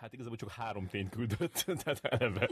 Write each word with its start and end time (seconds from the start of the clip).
Hát 0.00 0.12
igazából 0.12 0.36
csak 0.36 0.50
három 0.50 0.86
tényt 0.90 1.08
küldött, 1.08 1.64
tehát 1.84 2.00
eleve. 2.02 2.48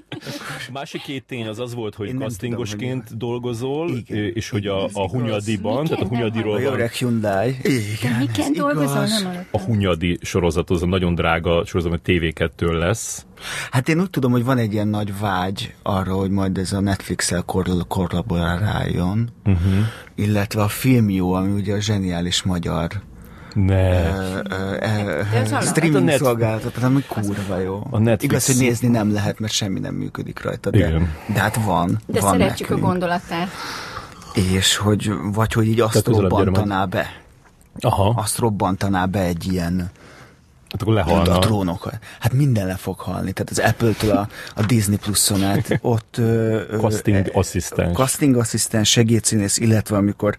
A 0.68 0.72
másik 0.72 1.02
két 1.02 1.24
tény 1.24 1.46
az 1.46 1.58
az 1.58 1.74
volt, 1.74 1.94
hogy 1.94 2.08
Én 2.08 2.18
castingosként 2.18 3.04
tudom, 3.04 3.18
dolgozol, 3.18 3.90
Igen. 3.90 4.32
és 4.34 4.48
hogy 4.48 4.66
a, 4.66 4.84
a 4.84 5.08
Hunyadiban, 5.08 5.80
Miként 5.80 5.88
tehát 5.88 6.04
a 6.04 6.08
nem 6.08 6.18
Hunyadiról 6.18 6.56
A 6.56 6.62
van 6.62 6.72
öreg 6.72 6.92
Hyundai. 6.92 7.56
Igen, 7.62 8.22
igaz. 8.22 8.50
dolgozol? 8.54 9.06
Nem 9.06 9.46
a 9.50 9.60
Hunyadi 9.60 10.18
sorozat, 10.22 10.70
az 10.70 10.82
a 10.82 10.86
nagyon 10.86 11.14
drága 11.14 11.64
sorozat, 11.64 11.92
ami 11.92 12.00
TV2-től 12.04 12.78
lesz. 12.78 13.26
Hát 13.70 13.88
én 13.88 14.00
úgy 14.00 14.10
tudom, 14.10 14.30
hogy 14.30 14.44
van 14.44 14.58
egy 14.58 14.72
ilyen 14.72 14.88
nagy 14.88 15.18
vágy 15.18 15.74
arra, 15.82 16.14
hogy 16.14 16.30
majd 16.30 16.58
ez 16.58 16.72
a 16.72 16.80
Netflix-el 16.80 17.42
korl- 17.42 17.86
korlaboráljon, 17.86 19.30
uh-huh. 19.44 19.72
illetve 20.14 20.62
a 20.62 20.68
film 20.68 21.10
jó, 21.10 21.32
ami 21.32 21.52
ugye 21.52 21.74
a 21.74 21.80
zseniális 21.80 22.42
magyar 22.42 22.88
Ne. 23.64 24.04
ö, 24.16 24.38
ö, 24.50 24.76
ö, 24.80 25.38
az 25.42 25.50
alap. 25.50 25.62
streaming 25.64 25.94
Hát 25.94 26.02
a 26.02 26.04
Net- 26.04 26.18
szolgáltatás, 26.18 26.82
ami 26.82 27.02
kurva 27.08 27.58
jó. 27.58 27.86
A 27.90 27.98
Netflix- 27.98 28.22
Igaz, 28.22 28.46
hogy 28.46 28.56
nézni 28.56 28.88
nem 28.88 29.12
lehet, 29.12 29.38
mert 29.38 29.52
semmi 29.52 29.80
nem 29.80 29.94
működik 29.94 30.42
rajta, 30.42 30.70
de, 30.70 30.78
Igen. 30.78 31.12
de 31.34 31.40
hát 31.40 31.56
van. 31.64 31.98
De 32.06 32.20
van 32.20 32.30
szeretjük 32.30 32.68
nekünk. 32.68 32.84
a 32.84 32.88
gondolatát. 32.88 33.48
És 34.52 34.76
hogy, 34.76 35.10
vagy 35.32 35.52
hogy 35.52 35.66
így 35.66 35.80
azt 35.80 36.06
robbantaná 36.06 36.84
be. 36.84 37.20
Aha, 37.80 38.14
Azt 38.16 38.38
robbantaná 38.38 39.06
be 39.06 39.20
egy 39.20 39.52
ilyen 39.52 39.90
hát 40.70 40.82
akkor 40.82 40.92
a 40.92 40.96
lehalna. 40.96 41.38
trónokat. 41.38 41.98
Hát 42.20 42.32
minden 42.32 42.66
le 42.66 42.74
fog 42.74 42.98
halni. 42.98 43.32
Tehát 43.32 43.50
az 43.50 43.58
Apple-től 43.58 44.10
a, 44.16 44.28
a 44.54 44.62
Disney 44.62 44.96
Plus-on 44.96 45.44
át 45.44 45.78
ott... 45.80 46.16
Ö, 46.18 46.60
ö, 46.70 46.78
Casting 46.78 47.26
ö, 47.26 47.38
asszisztens. 47.38 47.96
Casting 47.96 48.36
asszisztens, 48.36 48.90
segédszínész, 48.90 49.58
illetve 49.58 49.96
amikor 49.96 50.36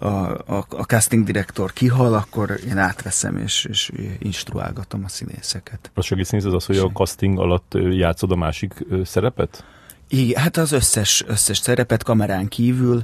a, 0.00 0.06
a, 0.06 0.66
a 0.68 0.82
casting 0.82 1.24
direktor 1.24 1.72
kihal, 1.72 2.14
akkor 2.14 2.58
én 2.68 2.78
átveszem 2.78 3.36
és, 3.36 3.64
és 3.64 3.90
instruálgatom 4.18 5.04
a 5.04 5.08
színészeket. 5.08 5.90
A 5.94 6.02
segítszínész 6.02 6.44
az 6.44 6.54
az, 6.54 6.64
hogy 6.64 6.78
a 6.78 6.90
casting 6.90 7.38
alatt 7.38 7.72
játszod 7.90 8.30
a 8.30 8.36
másik 8.36 8.74
szerepet? 9.04 9.64
Igen, 10.08 10.42
hát 10.42 10.56
az 10.56 10.72
összes, 10.72 11.24
összes 11.26 11.58
szerepet 11.58 12.02
kamerán 12.02 12.48
kívül, 12.48 13.02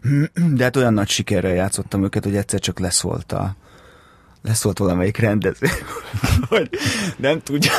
de 0.56 0.64
hát 0.64 0.76
olyan 0.76 0.94
nagy 0.94 1.08
sikerrel 1.08 1.54
játszottam 1.54 2.04
őket, 2.04 2.24
hogy 2.24 2.36
egyszer 2.36 2.60
csak 2.60 2.78
leszólt 2.78 3.32
a 3.32 3.56
leszólt 4.42 4.78
valamelyik 4.78 5.16
rendező, 5.16 5.66
hogy 6.48 6.70
nem 7.16 7.40
tudja, 7.40 7.72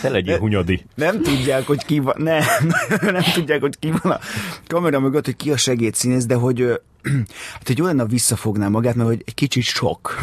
Te 0.00 0.08
legyél 0.08 0.38
Hunyadi. 0.38 0.84
nem 0.94 1.22
tudják, 1.22 1.66
hogy 1.66 1.84
ki 1.84 1.98
van, 1.98 2.14
nem, 2.18 2.42
nem 3.02 3.22
tudják, 3.34 3.60
hogy 3.60 3.78
ki 3.78 3.92
van 4.02 4.12
a 4.12 4.18
kamera 4.66 5.00
mögött, 5.00 5.24
hogy 5.24 5.36
ki 5.36 5.50
a 5.50 5.56
segédszínész, 5.56 6.26
de 6.26 6.34
hogy 6.34 6.80
hát, 7.52 7.66
hogy 7.66 7.78
jó 7.78 7.84
lenne, 7.84 8.06
visszafogná 8.06 8.68
magát, 8.68 8.94
mert 8.94 9.08
hogy 9.08 9.22
egy 9.26 9.34
kicsit 9.34 9.62
sok. 9.62 10.18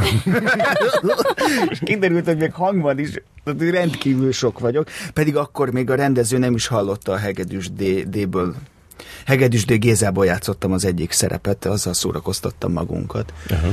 És 1.69 1.80
kiderült, 1.84 2.25
hogy 2.25 2.38
még 2.38 2.53
hangban 2.53 3.00
is 3.00 3.09
tehát 3.44 3.61
rendkívül 3.72 4.31
sok 4.31 4.59
vagyok, 4.59 4.88
pedig 5.14 5.36
akkor 5.36 5.72
még 5.72 5.89
a 5.89 5.95
rendező 5.95 6.38
nem 6.38 6.53
is 6.56 6.67
hallotta 6.67 7.12
a 7.12 7.17
Hegedűs 7.17 7.69
D- 7.72 8.09
D-ből. 8.09 8.56
Hegedűs 9.25 9.66
D. 9.66 9.73
Gézából 9.73 10.25
játszottam 10.25 10.72
az 10.72 10.86
egyik 10.86 11.12
szerepet, 11.12 11.66
azzal 11.66 11.94
szórakoztattam 11.94 12.72
magunkat. 12.72 13.34
Aha. 13.50 13.67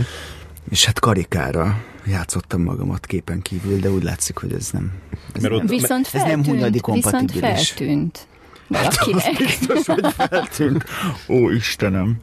És 0.68 0.84
hát 0.84 0.98
karikára 1.00 1.82
játszottam 2.06 2.62
magamat 2.62 3.06
képen 3.06 3.42
kívül, 3.42 3.78
de 3.78 3.90
úgy 3.90 4.02
látszik, 4.02 4.38
hogy 4.38 4.52
ez 4.52 4.70
nem... 4.70 4.92
Ez 5.34 5.42
Mert 5.42 5.54
nem. 5.56 5.66
Viszont 5.66 6.06
Ez 6.06 6.12
nem 6.12 6.22
feltűnt, 6.22 6.46
hunyadi 6.46 6.80
viszont 6.84 7.02
kompatibilis. 7.02 7.70
feltűnt 7.70 8.26
valakinek. 8.68 9.36
Biztos, 9.38 9.86
hogy 9.86 10.12
feltűnt. 10.16 10.84
Ó, 11.28 11.50
Istenem. 11.50 12.16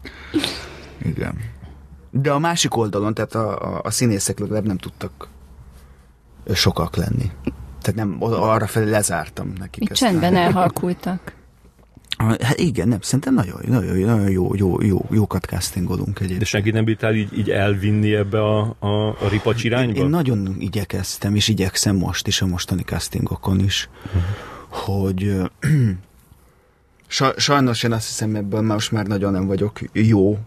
Igen. 1.06 1.34
De 2.12 2.32
a 2.32 2.40
másik 2.40 2.76
oldalon, 2.76 3.14
tehát 3.14 3.36
a, 3.36 3.76
a, 3.76 3.82
a 3.84 3.92
színészek 3.92 4.40
legalább 4.40 4.66
nem 4.66 4.78
tudtak 4.78 5.28
sokak 6.54 6.96
lenni. 6.96 7.32
Tehát 7.82 7.96
nem, 7.96 8.18
arra 8.20 8.68
felé 8.68 8.90
lezártam 8.90 9.54
nekik. 9.60 9.92
A- 9.92 9.94
csendben 9.94 10.36
elhalkultak. 10.36 11.34
Hát 12.28 12.60
igen, 12.60 12.88
nem, 12.88 13.02
szerintem 13.02 13.34
nagyon, 13.34 13.60
nagyon, 13.68 13.98
nagyon 14.00 14.30
jó, 14.30 14.56
jó, 14.56 14.82
jó, 14.82 15.06
jókat 15.12 15.46
castingolunk 15.46 16.18
De 16.18 16.24
egyébként. 16.24 16.46
senki 16.48 16.72
nem 16.72 16.84
bírtál 16.84 17.14
így, 17.16 17.38
így 17.38 17.50
elvinni 17.50 18.14
ebbe 18.16 18.42
a, 18.44 18.76
a, 18.80 19.08
a 19.08 19.28
ripacs 19.30 19.64
irányba? 19.64 20.00
Én 20.00 20.06
nagyon 20.10 20.56
igyekeztem, 20.60 21.36
és 21.36 21.48
igyekszem 21.48 21.96
most 21.96 22.28
is, 22.28 22.42
a 22.42 22.46
mostani 22.46 22.82
castingokon 22.82 23.60
is, 23.60 23.90
hogy 24.70 25.24
ö, 25.24 25.44
sa- 27.08 27.40
sajnos 27.40 27.84
én 27.84 27.92
azt 27.92 28.08
hiszem 28.08 28.36
ebből 28.36 28.62
most 28.62 28.92
már 28.92 29.08
nagyon 29.08 29.32
nem 29.32 29.46
vagyok 29.48 29.80
jó, 29.94 30.38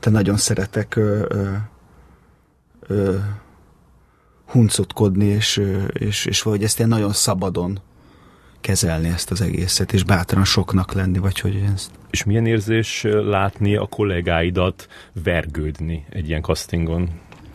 de 0.00 0.10
nagyon 0.10 0.36
szeretek 0.36 0.96
ö, 0.96 1.24
ö, 1.28 1.50
ö, 2.86 3.16
huncutkodni, 4.46 5.24
és, 5.24 5.62
és, 5.92 6.24
és 6.24 6.42
valahogy 6.42 6.64
ezt 6.64 6.78
ilyen 6.78 6.90
nagyon 6.90 7.12
szabadon 7.12 7.80
kezelni 8.60 9.08
ezt 9.08 9.30
az 9.30 9.40
egészet, 9.40 9.92
és 9.92 10.02
bátran 10.04 10.44
soknak 10.44 10.92
lenni, 10.92 11.18
vagy 11.18 11.40
hogy 11.40 11.62
ezt 11.74 11.90
És 12.10 12.24
milyen 12.24 12.46
érzés 12.46 13.02
látni 13.10 13.76
a 13.76 13.86
kollégáidat 13.86 14.88
vergődni 15.22 16.06
egy 16.10 16.28
ilyen 16.28 16.42
castingon? 16.42 17.10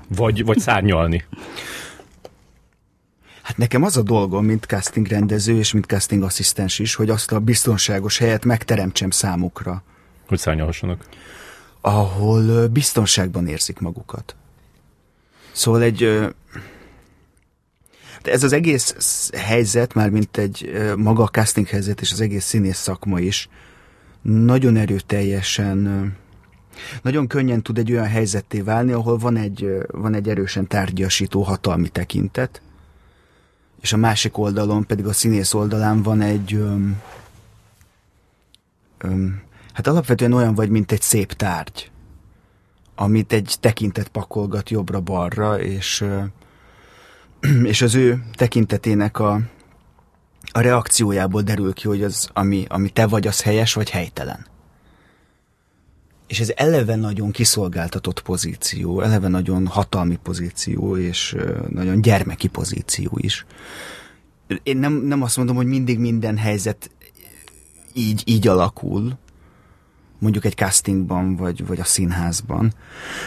Vagy, 0.08 0.46
vagy 0.46 0.59
szárnyalni? 0.59 1.25
Hát 3.41 3.58
nekem 3.58 3.84
az 3.84 3.97
a 3.97 4.02
dolgom, 4.02 4.46
mint 4.46 4.66
casting 4.66 5.08
rendező 5.08 5.58
és 5.58 5.74
mint 5.74 5.86
casting 5.86 6.24
asszisztens 6.24 6.80
is, 6.80 6.96
hogy 6.96 7.09
azt 7.09 7.31
a 7.31 7.40
biztonságos 7.40 8.18
helyet 8.18 8.46
megteremtsem 8.46 9.09
számukra, 9.09 9.84
Hogy 10.28 10.40
szárnyalhassanak? 10.40 11.06
ahol 11.81 12.68
biztonságban 12.68 13.47
érzik 13.47 13.80
magukat. 13.80 14.35
Szóval 15.52 15.81
egy... 15.81 16.28
de 18.23 18.31
ez 18.31 18.44
az 18.44 18.53
egész 18.53 18.95
sz- 18.97 19.35
helyzet, 19.35 19.94
már 19.94 20.09
mint 20.09 20.38
egy 20.38 20.72
maga 20.97 21.23
a 21.23 21.28
casting 21.28 21.67
helyzet 21.67 22.01
és 22.01 22.11
az 22.11 22.22
egész 22.22 22.45
színész 22.45 22.78
szakma 22.78 23.19
is 23.19 23.50
nagyon 24.22 24.75
erőteljesen, 24.75 26.11
nagyon 27.01 27.28
könnyen 27.28 27.61
tud 27.61 27.78
egy 27.78 27.91
olyan 27.91 28.07
helyzetté 28.07 28.61
válni, 28.61 28.91
ahol 28.91 29.17
van 29.17 29.38
egy, 29.38 29.78
van 29.88 30.13
egy 30.13 30.29
erősen 30.29 30.67
tárgyasító 30.67 31.41
hatalmi 31.41 31.89
tekintet, 31.89 32.61
és 33.81 33.94
a 33.94 33.97
másik 33.97 34.38
oldalon 34.38 34.85
pedig 34.85 35.05
a 35.05 35.13
színész 35.13 35.53
oldalán 35.53 36.01
van 36.01 36.22
egy 36.22 36.53
öm, 36.53 37.01
öm, 38.97 39.41
hát 39.73 39.88
alapvetően 39.88 40.34
olyan 40.34 40.55
vagy, 40.55 40.69
mint 40.69 40.91
egy 40.91 41.01
szép 41.01 41.34
tárgy, 41.34 41.91
amit 42.95 43.34
egy 43.34 43.55
tekintet 43.59 44.07
pakolgat 44.07 44.69
jobbra-balra, 44.69 45.61
és, 45.61 46.05
és 47.64 47.81
az 47.81 47.96
ő 47.96 48.24
tekintetének 48.34 49.20
a, 49.20 49.42
a 50.52 50.59
reakciójából 50.59 51.42
derül 51.42 51.74
ki, 51.74 51.88
hogy 51.88 52.04
az, 52.04 52.30
ami, 52.34 52.66
ami 52.68 52.90
te 52.90 53.08
vagy, 53.08 53.28
az 53.28 53.42
helyes 53.42 53.74
vagy 53.74 53.90
helytelen. 53.90 54.46
És 56.28 56.40
ez 56.40 56.52
eleve 56.56 56.96
nagyon 56.96 57.32
kiszolgáltatott 57.32 58.22
pozíció, 58.22 59.02
eleve 59.02 59.28
nagyon 59.28 59.68
hatalmi 59.68 60.20
pozíció, 60.24 60.98
és 60.98 61.36
nagyon 61.70 62.02
gyermeki 62.02 62.48
pozíció 62.48 63.12
is. 63.16 63.46
Én 64.64 64.78
nem, 64.78 64.94
nem 64.94 65.22
azt 65.22 65.38
mondom, 65.38 65.56
hogy 65.56 65.66
mindig 65.66 66.00
minden 66.00 66.38
helyzet 66.38 66.90
így, 67.94 68.24
így 68.26 68.48
alakul, 68.48 69.18
mondjuk 70.23 70.45
egy 70.45 70.56
castingban, 70.56 71.35
vagy, 71.35 71.66
vagy 71.66 71.79
a 71.79 71.84
színházban, 71.84 72.73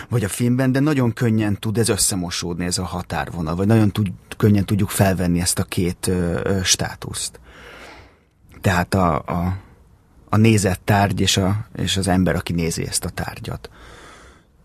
vagy 0.09 0.25
a 0.25 0.29
filmben, 0.29 0.73
de 0.73 0.81
nagyon 0.81 1.13
könnyen 1.13 1.59
tud 1.59 1.79
ez 1.79 1.89
összemosódni, 1.89 2.65
ez 2.65 2.79
a 2.79 2.85
határvonal, 2.85 3.55
vagy 3.55 3.67
nagyon 3.67 3.91
tud, 3.91 4.09
könnyen 4.37 4.65
tudjuk 4.65 4.89
felvenni 4.89 5.41
ezt 5.41 5.59
a 5.59 5.65
két 5.65 6.07
ö, 6.07 6.41
ö, 6.45 6.63
státuszt. 6.63 7.41
Tehát 8.61 8.95
a, 8.95 9.15
a, 9.17 9.57
a 10.29 10.37
nézett 10.37 10.81
tárgy 10.85 11.21
és, 11.21 11.37
a, 11.37 11.67
és 11.77 11.97
az 11.97 12.09
ember, 12.09 12.35
aki 12.35 12.53
nézi 12.53 12.87
ezt 12.87 13.05
a 13.05 13.09
tárgyat. 13.09 13.71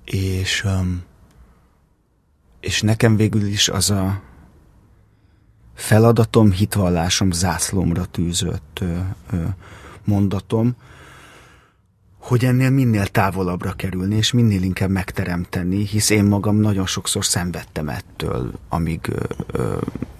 És, 0.05 0.63
um, 0.63 1.03
és 2.59 2.81
nekem 2.81 3.15
végül 3.15 3.45
is 3.45 3.69
az 3.69 3.89
a 3.89 4.21
feladatom, 5.75 6.51
hitvallásom, 6.51 7.31
zászlomra 7.31 8.05
tűzött 8.05 8.79
ö, 8.81 8.97
ö, 9.31 9.43
mondatom, 10.03 10.75
hogy 12.21 12.45
ennél 12.45 12.69
minél 12.69 13.05
távolabbra 13.05 13.71
kerülni, 13.71 14.15
és 14.15 14.31
minél 14.31 14.63
inkább 14.63 14.89
megteremteni, 14.89 15.85
hisz 15.85 16.09
én 16.09 16.23
magam 16.23 16.55
nagyon 16.55 16.85
sokszor 16.85 17.25
szenvedtem 17.25 17.89
ettől, 17.89 18.51
amíg 18.69 18.99
ö, 19.09 19.23
ö, 19.51 19.77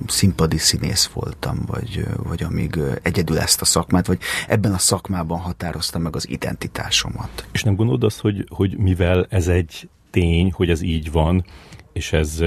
színpadi 0.07 0.57
színész 0.57 1.07
voltam, 1.13 1.59
vagy, 1.67 1.97
ö, 2.05 2.21
vagy 2.23 2.43
amíg 2.43 2.75
ö, 2.75 2.91
egyedül 3.01 3.39
ezt 3.39 3.61
a 3.61 3.65
szakmát, 3.65 4.07
vagy 4.07 4.19
ebben 4.47 4.73
a 4.73 4.77
szakmában 4.77 5.39
határoztam 5.39 6.01
meg 6.01 6.15
az 6.15 6.29
identitásomat. 6.29 7.47
És 7.51 7.63
nem 7.63 7.75
gondolod 7.75 8.03
azt, 8.03 8.19
hogy, 8.19 8.45
hogy 8.49 8.77
mivel 8.77 9.25
ez 9.29 9.47
egy 9.47 9.89
tény, 10.09 10.51
hogy 10.51 10.69
ez 10.69 10.81
így 10.81 11.11
van, 11.11 11.45
és 11.93 12.13
ez, 12.13 12.39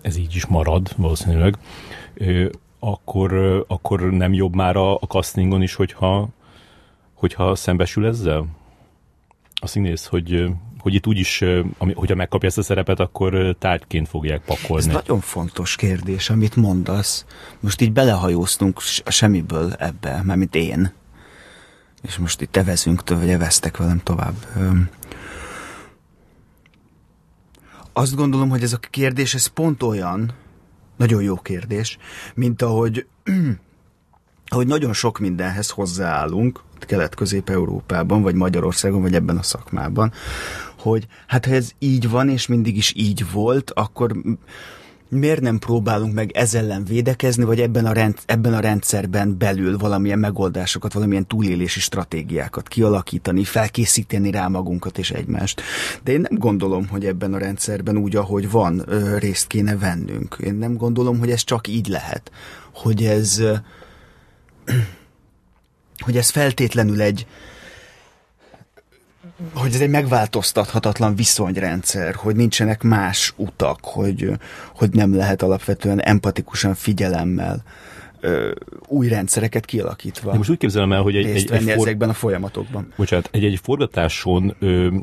ez 0.00 0.16
így 0.16 0.34
is 0.34 0.46
marad 0.46 0.92
valószínűleg, 0.96 1.56
akkor, 2.78 3.64
akkor 3.68 4.00
nem 4.00 4.32
jobb 4.32 4.54
már 4.54 4.76
a, 4.76 4.94
a 4.94 5.06
castingon 5.08 5.62
is, 5.62 5.74
hogyha, 5.74 6.28
hogyha 7.22 7.54
szembesül 7.54 8.06
ezzel? 8.06 8.46
A 9.54 9.66
színész, 9.66 10.06
hogy 10.06 10.50
hogy 10.78 10.94
itt 10.94 11.06
úgyis, 11.06 11.44
hogyha 11.78 12.14
megkapja 12.14 12.48
ezt 12.48 12.58
a 12.58 12.62
szerepet, 12.62 13.00
akkor 13.00 13.56
tárgyként 13.58 14.08
fogják 14.08 14.40
Ez 14.48 14.56
pakolni. 14.60 14.92
nagyon 14.92 15.20
fontos 15.20 15.76
kérdés, 15.76 16.30
amit 16.30 16.56
mondasz. 16.56 17.24
Most 17.60 17.80
így 17.80 17.92
belehajóztunk 17.92 18.80
a 19.04 19.10
semmiből 19.10 19.72
ebbe, 19.72 20.22
mármint 20.24 20.54
én. 20.54 20.92
És 22.02 22.16
most 22.16 22.40
itt 22.40 22.56
evezünk, 22.56 23.04
tő- 23.04 23.18
vagy 23.18 23.30
eveztek 23.30 23.76
velem 23.76 24.00
tovább. 24.02 24.34
Azt 27.92 28.14
gondolom, 28.14 28.48
hogy 28.48 28.62
ez 28.62 28.72
a 28.72 28.78
kérdés, 28.78 29.34
ez 29.34 29.46
pont 29.46 29.82
olyan, 29.82 30.32
nagyon 30.96 31.22
jó 31.22 31.36
kérdés, 31.36 31.98
mint 32.34 32.62
ahogy, 32.62 33.06
ahogy 34.48 34.66
nagyon 34.66 34.92
sok 34.92 35.18
mindenhez 35.18 35.70
hozzáállunk, 35.70 36.60
Kelet-Közép-Európában, 36.84 38.22
vagy 38.22 38.34
Magyarországon, 38.34 39.02
vagy 39.02 39.14
ebben 39.14 39.36
a 39.36 39.42
szakmában, 39.42 40.12
hogy 40.78 41.06
hát 41.26 41.46
ha 41.46 41.52
ez 41.52 41.70
így 41.78 42.10
van, 42.10 42.28
és 42.28 42.46
mindig 42.46 42.76
is 42.76 42.92
így 42.96 43.30
volt, 43.32 43.70
akkor 43.70 44.12
miért 45.08 45.40
nem 45.40 45.58
próbálunk 45.58 46.14
meg 46.14 46.30
ez 46.30 46.54
ellen 46.54 46.84
védekezni, 46.84 47.44
vagy 47.44 47.60
ebben 47.60 47.86
a, 47.86 47.92
rend, 47.92 48.18
ebben 48.26 48.54
a 48.54 48.60
rendszerben 48.60 49.38
belül 49.38 49.78
valamilyen 49.78 50.18
megoldásokat, 50.18 50.92
valamilyen 50.92 51.26
túlélési 51.26 51.80
stratégiákat 51.80 52.68
kialakítani, 52.68 53.44
felkészíteni 53.44 54.30
rá 54.30 54.48
magunkat 54.48 54.98
és 54.98 55.10
egymást. 55.10 55.62
De 56.04 56.12
én 56.12 56.20
nem 56.20 56.38
gondolom, 56.38 56.88
hogy 56.88 57.06
ebben 57.06 57.34
a 57.34 57.38
rendszerben 57.38 57.96
úgy, 57.96 58.16
ahogy 58.16 58.50
van, 58.50 58.84
részt 59.18 59.46
kéne 59.46 59.76
vennünk. 59.76 60.36
Én 60.40 60.54
nem 60.54 60.76
gondolom, 60.76 61.18
hogy 61.18 61.30
ez 61.30 61.44
csak 61.44 61.68
így 61.68 61.86
lehet. 61.86 62.30
Hogy 62.74 63.04
ez, 63.04 63.42
hogy 66.02 66.16
ez 66.16 66.30
feltétlenül 66.30 67.00
egy, 67.00 67.26
hogy 69.54 69.74
ez 69.74 69.80
egy 69.80 69.90
megváltoztathatatlan 69.90 71.14
viszonyrendszer, 71.14 72.14
hogy 72.14 72.36
nincsenek 72.36 72.82
más 72.82 73.32
utak, 73.36 73.78
hogy, 73.82 74.30
hogy 74.74 74.90
nem 74.90 75.14
lehet 75.14 75.42
alapvetően 75.42 76.00
empatikusan 76.00 76.74
figyelemmel 76.74 77.62
ö, 78.20 78.50
új 78.86 79.08
rendszereket 79.08 79.64
kialakítva 79.64 80.30
De 80.30 80.36
most 80.36 80.50
úgy 80.50 80.58
képzelem 80.58 80.92
el, 80.92 81.02
hogy 81.02 81.16
egy, 81.16 81.26
egy, 81.26 81.50
egy, 81.50 81.62
for, 81.62 81.70
ezekben 81.70 82.08
a 82.08 82.12
folyamatokban. 82.12 82.92
bocsánat, 82.96 83.28
egy, 83.32 83.44
egy 83.44 83.60
forgatáson 83.62 84.54
ö, 84.58 84.96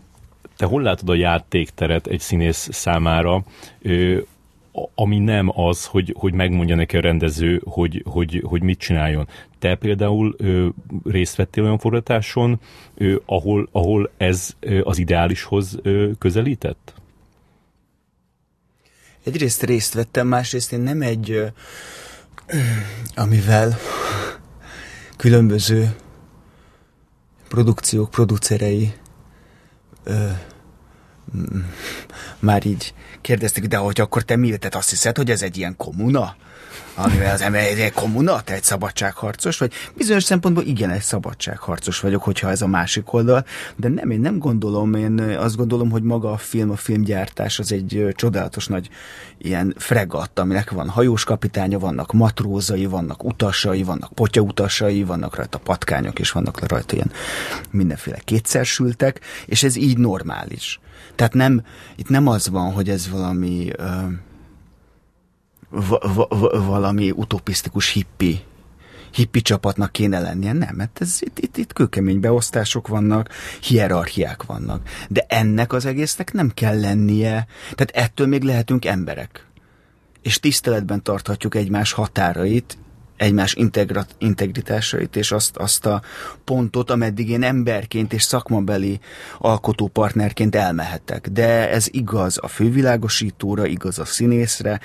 te 0.57 0.65
hol 0.65 0.81
látod 0.81 1.09
a 1.09 1.15
játékteret 1.15 2.07
egy 2.07 2.19
színész 2.19 2.67
számára, 2.71 3.43
ö, 3.81 4.19
ami 4.95 5.17
nem 5.19 5.59
az, 5.59 5.85
hogy, 5.85 6.15
hogy 6.17 6.33
megmondja 6.33 6.75
neki 6.75 6.97
a 6.97 7.01
rendező, 7.01 7.61
hogy, 7.65 8.03
hogy, 8.05 8.43
hogy 8.45 8.61
mit 8.61 8.79
csináljon. 8.79 9.27
Te 9.59 9.75
például 9.75 10.35
ö, 10.37 10.67
részt 11.03 11.35
vettél 11.35 11.63
olyan 11.63 11.77
forgatáson, 11.77 12.59
ö, 12.95 13.15
ahol, 13.25 13.69
ahol 13.71 14.11
ez 14.17 14.55
ö, 14.59 14.81
az 14.83 14.97
ideálishoz 14.97 15.77
ö, 15.81 16.09
közelített? 16.19 16.93
Egyrészt 19.23 19.63
részt 19.63 19.93
vettem, 19.93 20.27
másrészt 20.27 20.71
én 20.71 20.79
nem 20.79 21.01
egy, 21.01 21.31
ö, 21.31 21.45
amivel 23.15 23.77
különböző 25.17 25.95
produkciók 27.47 28.09
producerei 28.09 28.93
ö, 30.03 30.27
már 32.39 32.65
így 32.65 32.93
kérdezték, 33.21 33.65
de 33.65 33.77
hogy 33.77 34.01
akkor 34.01 34.23
te 34.23 34.35
mi, 34.35 34.57
tehát 34.57 34.75
azt 34.75 34.89
hiszed, 34.89 35.17
hogy 35.17 35.31
ez 35.31 35.41
egy 35.41 35.57
ilyen 35.57 35.75
kommuna? 35.75 36.35
Amivel 37.01 37.33
az 37.33 37.41
ember 37.41 37.63
egy 37.63 37.91
kommuna, 37.93 38.41
te 38.41 38.53
egy 38.53 38.63
szabadságharcos 38.63 39.57
vagy? 39.57 39.73
Bizonyos 39.97 40.23
szempontból 40.23 40.63
igen, 40.63 40.89
egy 40.89 41.01
szabadságharcos 41.01 41.99
vagyok, 41.99 42.23
hogyha 42.23 42.49
ez 42.49 42.61
a 42.61 42.67
másik 42.67 43.13
oldal, 43.13 43.45
de 43.75 43.87
nem, 43.87 44.09
én 44.09 44.19
nem 44.19 44.37
gondolom, 44.37 44.93
én 44.93 45.19
azt 45.19 45.55
gondolom, 45.55 45.89
hogy 45.89 46.03
maga 46.03 46.31
a 46.31 46.37
film, 46.37 46.69
a 46.69 46.75
filmgyártás 46.75 47.59
az 47.59 47.71
egy 47.71 48.07
csodálatos 48.15 48.67
nagy 48.67 48.89
ilyen 49.37 49.73
fregatt, 49.77 50.39
aminek 50.39 50.71
van 50.71 50.89
hajós 50.89 51.23
kapitánya, 51.23 51.79
vannak 51.79 52.13
matrózai, 52.13 52.85
vannak 52.85 53.23
utasai, 53.23 53.83
vannak 53.83 54.13
potyautasai, 54.13 55.03
vannak 55.03 55.35
rajta 55.35 55.57
patkányok, 55.57 56.19
és 56.19 56.31
vannak 56.31 56.67
rajta 56.67 56.95
ilyen 56.95 57.11
mindenféle 57.71 58.19
kétszersültek, 58.25 59.19
és 59.45 59.63
ez 59.63 59.75
így 59.75 59.97
normális. 59.97 60.79
Tehát 61.15 61.33
nem, 61.33 61.63
itt 61.95 62.09
nem 62.09 62.27
az 62.27 62.49
van, 62.49 62.71
hogy 62.71 62.89
ez 62.89 63.09
valami 63.09 63.69
ö, 63.77 63.85
va, 65.69 65.99
va, 66.13 66.27
va, 66.29 66.63
valami 66.65 67.11
utopisztikus 67.11 67.89
hippi 67.89 68.43
hippi 69.11 69.41
csapatnak 69.41 69.91
kéne 69.91 70.19
lennie. 70.19 70.53
Nem, 70.53 70.75
mert 70.75 71.01
ez, 71.01 71.17
itt, 71.19 71.39
itt, 71.39 71.57
itt 71.57 71.73
kőkemény 71.73 72.19
beosztások 72.19 72.87
vannak, 72.87 73.29
hierarchiák 73.61 74.43
vannak. 74.43 74.89
De 75.09 75.25
ennek 75.27 75.73
az 75.73 75.85
egésznek 75.85 76.33
nem 76.33 76.51
kell 76.53 76.79
lennie, 76.79 77.47
tehát 77.75 78.07
ettől 78.07 78.27
még 78.27 78.43
lehetünk 78.43 78.85
emberek. 78.85 79.45
És 80.21 80.39
tiszteletben 80.39 81.03
tarthatjuk 81.03 81.55
egymás 81.55 81.91
határait, 81.91 82.77
egymás 83.19 83.53
integrat, 83.53 84.15
integritásait, 84.17 85.15
és 85.15 85.31
azt, 85.31 85.57
azt 85.57 85.85
a 85.85 86.01
pontot, 86.43 86.89
ameddig 86.89 87.29
én 87.29 87.43
emberként 87.43 88.13
és 88.13 88.23
szakmabeli 88.23 88.99
alkotópartnerként 89.37 90.55
elmehetek. 90.55 91.27
De 91.27 91.69
ez 91.69 91.87
igaz 91.91 92.37
a 92.41 92.47
fővilágosítóra, 92.47 93.65
igaz 93.65 93.99
a 93.99 94.05
színészre, 94.05 94.79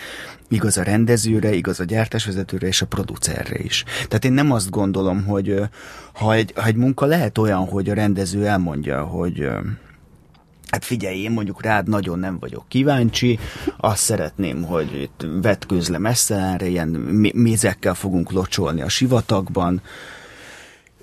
igaz 0.49 0.77
a 0.77 0.83
rendezőre, 0.83 1.53
igaz 1.53 1.81
a 1.81 1.85
gyártásvezetőre 1.85 2.67
és 2.67 2.83
a 2.83 2.87
producerre 2.87 3.59
is. 3.59 3.85
Tehát 3.85 4.25
én 4.25 4.33
nem 4.33 4.53
azt 4.53 4.71
gondolom, 4.71 5.25
hogy 5.25 5.61
ha 6.13 6.35
egy, 6.35 6.53
ha 6.55 6.67
egy 6.67 6.77
munka 6.77 7.07
lehet 7.07 7.39
olyan, 7.39 7.65
hogy 7.65 7.91
a 7.91 7.95
rendező 7.95 8.47
elmondja, 8.47 9.03
hogy 9.03 9.49
Hát 10.75 10.85
figyelj, 10.85 11.19
én 11.19 11.31
mondjuk 11.31 11.63
rád 11.63 11.89
nagyon 11.89 12.19
nem 12.19 12.39
vagyok 12.39 12.69
kíváncsi, 12.69 13.39
azt 13.77 14.03
szeretném, 14.03 14.63
hogy 14.63 15.01
itt 15.03 15.27
vetkőz 15.43 15.89
le 15.89 15.99
messzelenre, 15.99 16.67
ilyen 16.67 16.89
mézekkel 17.35 17.95
fogunk 17.95 18.31
locsolni 18.31 18.83
a 18.83 18.89
sivatagban, 18.89 19.83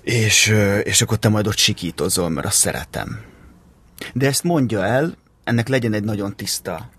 és, 0.02 0.54
és 0.82 1.02
akkor 1.02 1.16
te 1.16 1.28
majd 1.28 1.46
ott 1.46 1.56
sikítozol, 1.56 2.28
mert 2.28 2.46
azt 2.46 2.56
szeretem. 2.56 3.20
De 4.12 4.26
ezt 4.26 4.42
mondja 4.42 4.84
el, 4.84 5.14
ennek 5.44 5.68
legyen 5.68 5.92
egy 5.92 6.04
nagyon 6.04 6.36
tiszta, 6.36 6.90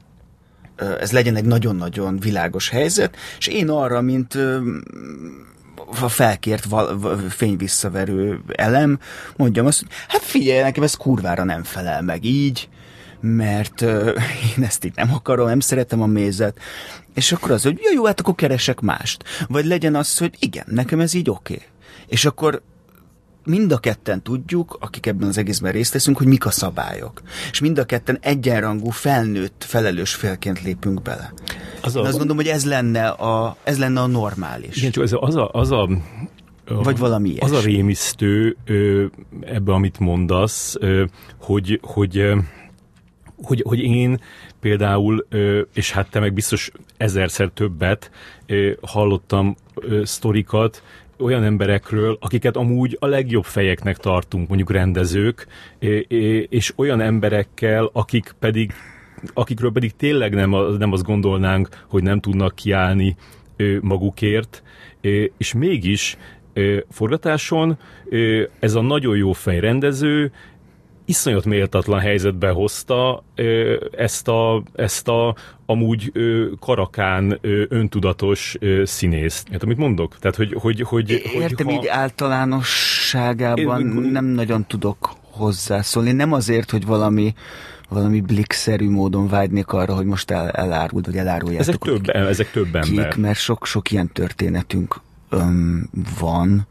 ez 1.00 1.12
legyen 1.12 1.36
egy 1.36 1.46
nagyon-nagyon 1.46 2.19
világos 2.19 2.69
helyzet, 2.69 3.16
és 3.38 3.48
én 3.48 3.69
arra, 3.69 4.02
mint 4.02 4.38
a 6.01 6.07
felkért 6.07 6.66
val- 6.66 7.22
fényvisszaverő 7.30 8.42
elem, 8.56 9.00
mondjam 9.36 9.66
azt, 9.66 9.80
hogy 9.80 9.90
hát 10.07 10.22
figyelj, 10.22 10.62
nekem 10.62 10.84
ez 10.84 10.95
kurvára 10.95 11.44
nem 11.44 11.63
felel 11.63 12.01
meg 12.01 12.24
így, 12.24 12.69
mert 13.19 13.81
ö, 13.81 14.12
én 14.57 14.63
ezt 14.63 14.86
így 14.86 14.95
nem 14.95 15.13
akarom, 15.13 15.48
nem 15.48 15.60
szeretem 15.60 16.01
a 16.01 16.06
mézet, 16.06 16.57
és 17.13 17.31
akkor 17.31 17.51
az, 17.51 17.63
hogy 17.63 17.80
jó, 17.84 17.92
jó, 17.94 18.06
hát 18.06 18.19
akkor 18.19 18.36
keresek 18.36 18.80
mást. 18.80 19.24
Vagy 19.48 19.66
legyen 19.66 19.95
az, 19.95 20.18
hogy 20.18 20.36
igen, 20.40 20.66
nekem 20.68 21.00
ez 21.00 21.14
így 21.14 21.30
oké. 21.30 21.54
Okay. 21.54 21.68
És 22.07 22.26
akkor 22.26 22.62
mind 23.45 23.71
a 23.71 23.78
ketten 23.78 24.21
tudjuk, 24.21 24.78
akik 24.80 25.06
ebben 25.06 25.28
az 25.28 25.38
egészben 25.38 25.71
részt 25.71 25.94
veszünk, 25.94 26.18
hogy 26.18 26.28
mik 26.28 26.45
a 26.45 26.52
szabályok. 26.52 27.21
És 27.52 27.59
mind 27.59 27.78
a 27.78 27.85
ketten 27.85 28.18
egyenrangú, 28.21 28.90
felnőtt, 28.90 29.64
felelős 29.68 30.14
félként 30.14 30.62
lépünk 30.62 31.02
bele. 31.02 31.33
Az 31.81 31.95
Én 31.95 32.02
azt 32.02 32.12
gondolom, 32.12 32.35
hogy 32.35 32.47
ez 32.47 32.66
lenne 32.66 33.07
a, 33.07 33.57
ez 33.64 33.80
lenne 33.80 34.02
a 34.02 34.07
normális. 34.07 34.78
Igen, 34.78 34.92
csak 34.92 35.04
ez 35.04 35.14
a, 35.14 35.21
az 35.21 35.35
a, 35.35 35.50
az 35.52 35.71
a 35.71 35.90
Vagy 36.66 36.97
valami 36.97 37.38
Az 37.40 37.52
a 37.52 37.59
rémisztő 37.59 38.57
ebbe, 39.42 39.73
amit 39.73 40.00
mondasz, 40.00 40.76
hogy, 41.40 41.80
hogy, 41.83 42.33
hogy, 43.35 43.62
hogy 43.66 43.80
én 43.80 44.19
például, 44.59 45.28
és 45.73 45.92
hát 45.92 46.09
te 46.09 46.19
meg 46.19 46.33
biztos 46.33 46.71
ezerszer 46.97 47.50
többet 47.54 48.12
hallottam 48.81 49.56
sztorikat, 50.04 50.83
olyan 51.20 51.44
emberekről, 51.44 52.18
akiket 52.20 52.56
amúgy 52.56 52.98
a 53.00 53.06
legjobb 53.06 53.44
fejeknek 53.44 53.98
tartunk, 53.98 54.48
mondjuk 54.48 54.72
rendezők, 54.72 55.48
és 56.50 56.74
olyan 56.76 57.02
emberekkel, 57.02 57.90
akik 57.94 58.36
pedig 58.40 58.74
akikről 59.34 59.72
pedig 59.72 59.96
tényleg 59.96 60.34
nem, 60.34 60.50
nem 60.78 60.92
azt 60.92 61.04
gondolnánk, 61.04 61.68
hogy 61.88 62.04
nem 62.04 62.20
tudnak 62.20 62.56
kiállni 62.56 63.16
magukért, 63.82 64.64
és 65.38 65.54
mégis 65.54 66.18
forgatáson 66.90 67.78
ez 68.60 68.74
a 68.74 68.82
nagyon 68.82 69.18
jó 69.18 69.32
fej 69.32 69.60
rendező 69.60 70.32
iszonyat 71.06 71.46
méltatlan 71.46 72.00
helyzetbe 72.00 72.50
hozta 72.50 73.24
ezt 73.92 74.28
a, 74.28 74.64
ezt 74.76 75.08
a 75.08 75.36
amúgy 75.73 76.09
ö, 76.13 76.45
karakán 76.59 77.37
ö, 77.42 77.63
öntudatos 77.69 78.56
ö, 78.59 78.85
színészt. 78.85 79.47
Érted, 79.47 79.63
amit 79.63 79.77
mondok? 79.77 80.18
Tehát, 80.19 80.35
hogy, 80.35 80.56
hogy, 80.59 80.81
hogy, 80.81 81.09
Értem, 81.33 81.65
hogy 81.65 81.75
így 81.75 81.87
általánosságában 81.87 83.80
Én- 83.80 84.11
nem 84.11 84.25
nagyon 84.25 84.65
tudok 84.68 85.13
hozzászólni. 85.31 86.11
Nem 86.11 86.33
azért, 86.33 86.71
hogy 86.71 86.85
valami 86.85 87.33
valami 87.89 88.21
blikszerű 88.21 88.89
módon 88.89 89.27
vágynék 89.27 89.68
arra, 89.68 89.95
hogy 89.95 90.06
most 90.06 90.31
el, 90.31 90.49
eláruld, 90.49 91.06
vagy 91.06 91.18
eláruljátok, 91.18 91.68
ezek 91.68 91.77
több, 91.77 92.15
ezek 92.15 92.51
több 92.51 92.75
ember. 92.75 93.07
kik, 93.07 93.21
mert 93.21 93.39
sok-sok 93.39 93.92
ilyen 93.92 94.11
történetünk 94.13 95.01
öm, 95.30 95.89
van. 96.19 96.68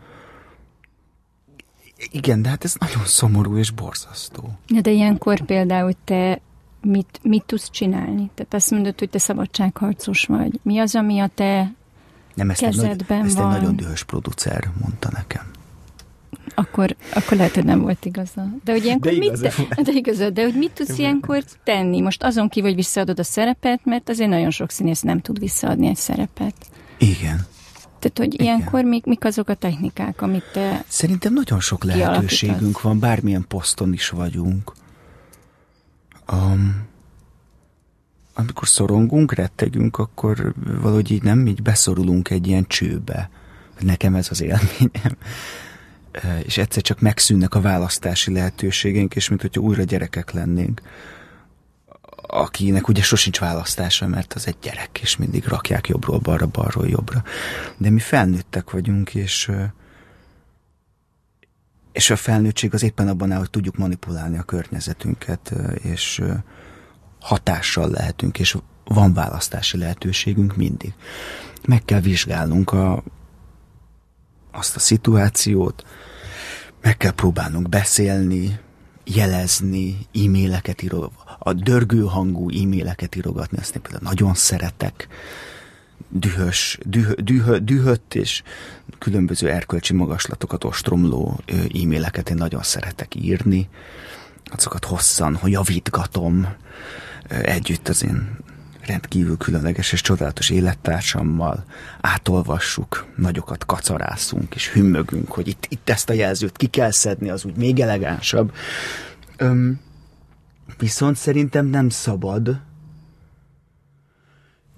Igen, 2.11 2.43
de 2.43 2.49
hát 2.49 2.65
ez 2.65 2.75
nagyon 2.79 3.05
szomorú 3.05 3.57
és 3.57 3.71
borzasztó. 3.71 4.59
Ja, 4.69 4.81
de 4.81 4.91
ilyenkor 4.91 5.41
például 5.41 5.93
te 6.05 6.41
mit, 6.83 7.21
mit 7.23 7.45
tudsz 7.47 7.71
csinálni? 7.71 8.31
Tehát 8.35 8.55
azt 8.55 8.71
mondod, 8.71 8.99
hogy 8.99 9.11
te 9.11 9.19
szabadságharcos 9.19 10.25
vagy. 10.25 10.61
Mi 10.63 10.79
az, 10.79 10.95
ami 10.95 11.19
a 11.19 11.31
te 11.35 11.73
Nem, 12.35 12.51
ezt, 12.51 12.63
egy, 12.63 12.69
kezedben 12.69 13.19
nagy, 13.19 13.27
ezt 13.27 13.37
egy 13.37 13.43
van? 13.43 13.51
nagyon 13.53 13.77
dühös 13.77 14.03
producer 14.05 14.71
mondta 14.81 15.09
nekem. 15.13 15.43
akkor, 16.55 16.97
akkor 17.15 17.37
lehet, 17.37 17.55
hogy 17.55 17.65
nem 17.65 17.81
volt 17.81 18.05
igaza. 18.05 18.47
De 18.65 18.73
hogy 18.73 18.85
ilyenkor 18.85 19.11
De 19.11 19.19
mit, 19.19 19.29
igaza 19.29 19.49
te, 19.69 19.83
de 19.83 19.93
igaza, 19.93 20.31
de 20.31 20.43
hogy 20.43 20.55
mit 20.55 20.73
tudsz 20.73 20.99
ilyenkor 20.99 21.45
tenni? 21.65 22.01
Most 22.01 22.23
azon 22.23 22.49
kívül, 22.49 22.69
hogy 22.69 22.79
visszaadod 22.79 23.19
a 23.19 23.25
szerepet, 23.25 23.81
mert 23.85 24.09
azért 24.09 24.31
nagyon 24.31 24.51
sok 24.51 24.71
színész 24.71 25.01
nem 25.01 25.21
tud 25.21 25.39
visszaadni 25.39 25.87
egy 25.87 25.97
szerepet. 25.97 26.55
Igen. 26.99 27.47
Tehát, 27.99 28.19
hogy 28.19 28.35
Igen. 28.35 28.47
ilyenkor 28.47 28.85
mik, 28.85 29.05
mik 29.05 29.25
azok 29.25 29.49
a 29.49 29.55
technikák, 29.55 30.23
amit 30.23 30.45
te... 30.53 30.85
Szerintem 30.89 31.33
nagyon 31.33 31.61
sok 31.61 31.85
lehetőségünk 31.85 32.81
van, 32.81 32.99
bármilyen 32.99 33.45
poszton 33.49 33.93
is 33.93 34.09
vagyunk. 34.09 34.73
Um, 36.33 36.91
amikor 38.35 38.69
szorongunk, 38.69 39.35
rettegünk, 39.35 39.99
akkor 39.99 40.55
valahogy 40.81 41.11
így 41.11 41.23
nem, 41.23 41.47
így 41.47 41.63
beszorulunk 41.63 42.31
egy 42.31 42.47
ilyen 42.47 42.67
csőbe. 42.67 43.31
Nekem 43.81 44.15
ez 44.15 44.27
az 44.31 44.43
élményem. 44.43 45.17
És 46.43 46.59
egyszer 46.59 46.83
csak 46.83 47.01
megszűnnek 47.01 47.55
a 47.55 47.61
választási 47.61 48.33
lehetőségeink, 48.33 49.15
és 49.15 49.29
mint 49.29 49.41
hogyha 49.41 49.61
újra 49.61 49.83
gyerekek 49.83 50.31
lennénk. 50.31 50.83
Akinek 52.27 52.89
ugye 52.89 53.03
sosincs 53.03 53.39
választása, 53.39 54.07
mert 54.07 54.33
az 54.33 54.47
egy 54.47 54.57
gyerek, 54.63 54.99
és 55.03 55.17
mindig 55.17 55.47
rakják 55.47 55.89
jobbról 55.89 56.19
balra, 56.19 56.47
balról 56.47 56.89
jobbra. 56.89 57.23
De 57.77 57.91
mi 57.91 58.01
felnőttek 58.01 58.71
vagyunk, 58.71 59.15
és 59.15 59.51
és 61.93 62.11
a 62.11 62.17
felnőttség 62.17 62.75
az 62.75 62.83
éppen 62.83 63.09
abban 63.09 63.33
áll, 63.33 63.39
hogy 63.39 63.51
tudjuk 63.51 63.77
manipulálni 63.77 64.39
a 64.39 64.43
környezetünket, 64.43 65.53
és 65.83 66.23
hatással 67.21 67.91
lehetünk, 67.91 68.39
és 68.39 68.57
van 68.85 69.13
választási 69.13 69.79
lehetőségünk 69.79 70.57
mindig. 70.57 70.95
Meg 71.67 71.85
kell 71.85 72.01
vizsgálnunk 72.01 72.73
a, 72.73 73.03
azt 74.53 74.77
a 74.77 74.79
szituációt, 74.79 75.85
meg 76.81 76.97
kell 76.97 77.11
próbálnunk 77.11 77.69
beszélni, 77.69 78.59
jelezni, 79.05 80.07
e-maileket 80.15 80.83
írogatni, 80.83 81.17
a 81.39 81.53
dörgő 81.53 82.03
hangú 82.03 82.51
e-maileket 82.51 83.17
írogatni, 83.17 83.59
azt 83.59 83.75
én 83.75 83.83
például 83.83 84.05
nagyon 84.05 84.35
szeretek, 84.35 85.09
dühös, 86.09 86.79
düh, 86.87 87.13
düh, 87.13 87.57
dühött 87.57 88.15
és 88.15 88.43
különböző 88.99 89.51
erkölcsi 89.51 89.95
magaslatokat 89.95 90.65
ostromló 90.65 91.41
e-maileket 91.83 92.31
én 92.31 92.37
nagyon 92.37 92.63
szeretek 92.63 93.15
írni. 93.15 93.69
Azokat 94.45 94.85
hosszan, 94.85 95.37
hogy 95.37 95.51
javítgatom 95.51 96.49
együtt 97.29 97.89
az 97.89 98.05
én 98.05 98.37
rendkívül 98.87 99.37
különleges 99.37 99.93
és 99.93 100.01
csodálatos 100.01 100.51
élettársammal 100.51 101.65
átolvassuk, 102.01 103.07
nagyokat 103.17 103.67
kacarászunk 103.67 104.55
és 104.55 104.71
hümmögünk, 104.71 105.33
hogy 105.33 105.49
itt, 105.49 105.67
itt 105.69 105.91
ezt 105.91 106.11
a 106.11 106.13
jelzőt 106.13 106.57
ki 106.57 106.67
kell 106.67 106.91
szedni, 106.91 107.31
az 107.31 107.45
úgy 107.45 107.57
még 107.57 107.81
elegánsabb. 107.81 108.53
Öm, 109.37 109.81
viszont 110.79 111.17
szerintem 111.17 111.67
nem 111.67 111.89
szabad 111.89 112.61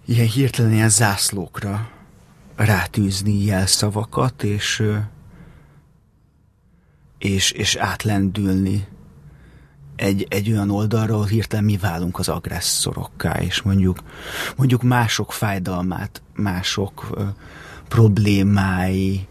ilyen 0.04 0.26
hirtelen 0.26 0.73
ilyen 0.73 0.88
zászlókra 0.88 1.90
rátűzni 2.56 3.44
jelszavakat, 3.44 4.42
és, 4.42 4.82
és, 7.18 7.50
és 7.50 7.76
átlendülni 7.76 8.87
egy, 9.96 10.26
egy 10.28 10.50
olyan 10.50 10.70
oldalról, 10.70 11.16
ahol 11.16 11.26
hirtelen 11.26 11.64
mi 11.64 11.76
válunk 11.76 12.18
az 12.18 12.28
agresszorokká, 12.28 13.40
és 13.40 13.62
mondjuk, 13.62 13.99
mondjuk 14.56 14.82
mások 14.82 15.32
fájdalmát, 15.32 16.23
mások 16.34 17.08
ö, 17.14 17.25
problémái, 17.88 19.26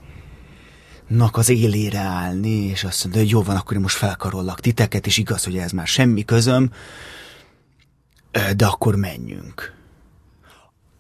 nak 1.08 1.38
az 1.38 1.50
élére 1.50 2.00
állni, 2.00 2.50
és 2.50 2.84
azt 2.84 3.04
mondja, 3.04 3.22
hogy 3.22 3.32
jó 3.32 3.42
van, 3.42 3.56
akkor 3.56 3.76
én 3.76 3.82
most 3.82 3.98
felkarollak 3.98 4.60
titeket, 4.60 5.06
és 5.06 5.18
igaz, 5.18 5.44
hogy 5.44 5.58
ez 5.58 5.72
már 5.72 5.88
semmi 5.88 6.26
közöm, 6.26 6.72
de 8.56 8.66
akkor 8.66 8.96
menjünk 8.96 9.83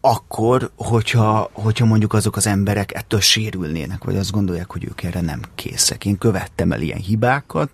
akkor, 0.05 0.71
hogyha, 0.75 1.49
hogyha 1.53 1.85
mondjuk 1.85 2.13
azok 2.13 2.35
az 2.35 2.47
emberek 2.47 2.93
ettől 2.93 3.19
sérülnének, 3.19 4.03
vagy 4.03 4.17
azt 4.17 4.31
gondolják, 4.31 4.71
hogy 4.71 4.85
ők 4.85 5.03
erre 5.03 5.21
nem 5.21 5.41
készek. 5.55 6.05
Én 6.05 6.17
követtem 6.17 6.71
el 6.71 6.81
ilyen 6.81 6.99
hibákat, 6.99 7.69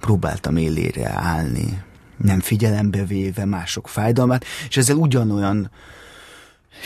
próbáltam 0.00 0.56
élére 0.56 1.12
állni, 1.14 1.82
nem 2.16 2.40
figyelembe 2.40 3.04
véve 3.04 3.44
mások 3.44 3.88
fájdalmát, 3.88 4.44
és 4.68 4.76
ezzel 4.76 4.96
ugyanolyan 4.96 5.70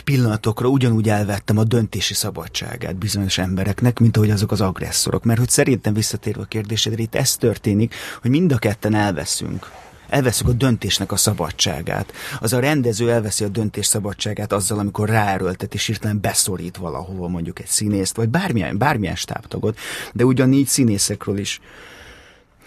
pillanatokra 0.03 0.67
ugyanúgy 0.67 1.09
elvettem 1.09 1.57
a 1.57 1.63
döntési 1.63 2.13
szabadságát 2.13 2.95
bizonyos 2.95 3.37
embereknek, 3.37 3.99
mint 3.99 4.17
ahogy 4.17 4.31
azok 4.31 4.51
az 4.51 4.61
agresszorok. 4.61 5.23
Mert 5.23 5.39
hogy 5.39 5.49
szerintem 5.49 5.93
visszatérve 5.93 6.41
a 6.41 6.45
kérdésedre, 6.45 7.01
itt 7.01 7.15
ez 7.15 7.35
történik, 7.35 7.95
hogy 8.21 8.29
mind 8.31 8.51
a 8.51 8.57
ketten 8.57 8.93
elveszünk 8.93 9.71
elveszük 10.09 10.47
a 10.47 10.51
döntésnek 10.51 11.11
a 11.11 11.15
szabadságát. 11.15 12.13
Az 12.39 12.53
a 12.53 12.59
rendező 12.59 13.11
elveszi 13.11 13.43
a 13.43 13.47
döntés 13.47 13.85
szabadságát 13.85 14.53
azzal, 14.53 14.79
amikor 14.79 15.09
ráerőltet 15.09 15.73
és 15.73 15.85
hirtelen 15.85 16.21
beszorít 16.21 16.77
valahova 16.77 17.27
mondjuk 17.27 17.59
egy 17.59 17.67
színészt, 17.67 18.15
vagy 18.15 18.29
bármilyen, 18.29 18.77
bármilyen 18.77 19.15
stábtagot, 19.15 19.79
de 20.13 20.23
ugyanígy 20.23 20.67
színészekről 20.67 21.37
is 21.37 21.59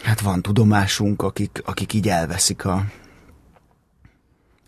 hát 0.03 0.21
van 0.21 0.43
tudomásunk, 0.43 1.23
akik, 1.23 1.63
akik 1.65 1.93
így 1.93 2.09
elveszik 2.09 2.65
a, 2.65 2.85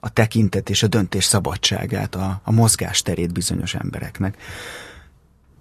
a 0.00 0.12
tekintet 0.12 0.70
és 0.70 0.82
a 0.82 0.86
döntés 0.86 1.24
szabadságát, 1.24 2.14
a, 2.14 2.40
a 2.44 2.52
mozgásterét 2.52 3.32
bizonyos 3.32 3.74
embereknek. 3.74 4.36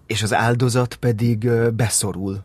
És 0.07 0.23
az 0.23 0.33
áldozat 0.33 0.95
pedig 0.95 1.49
beszorul 1.73 2.43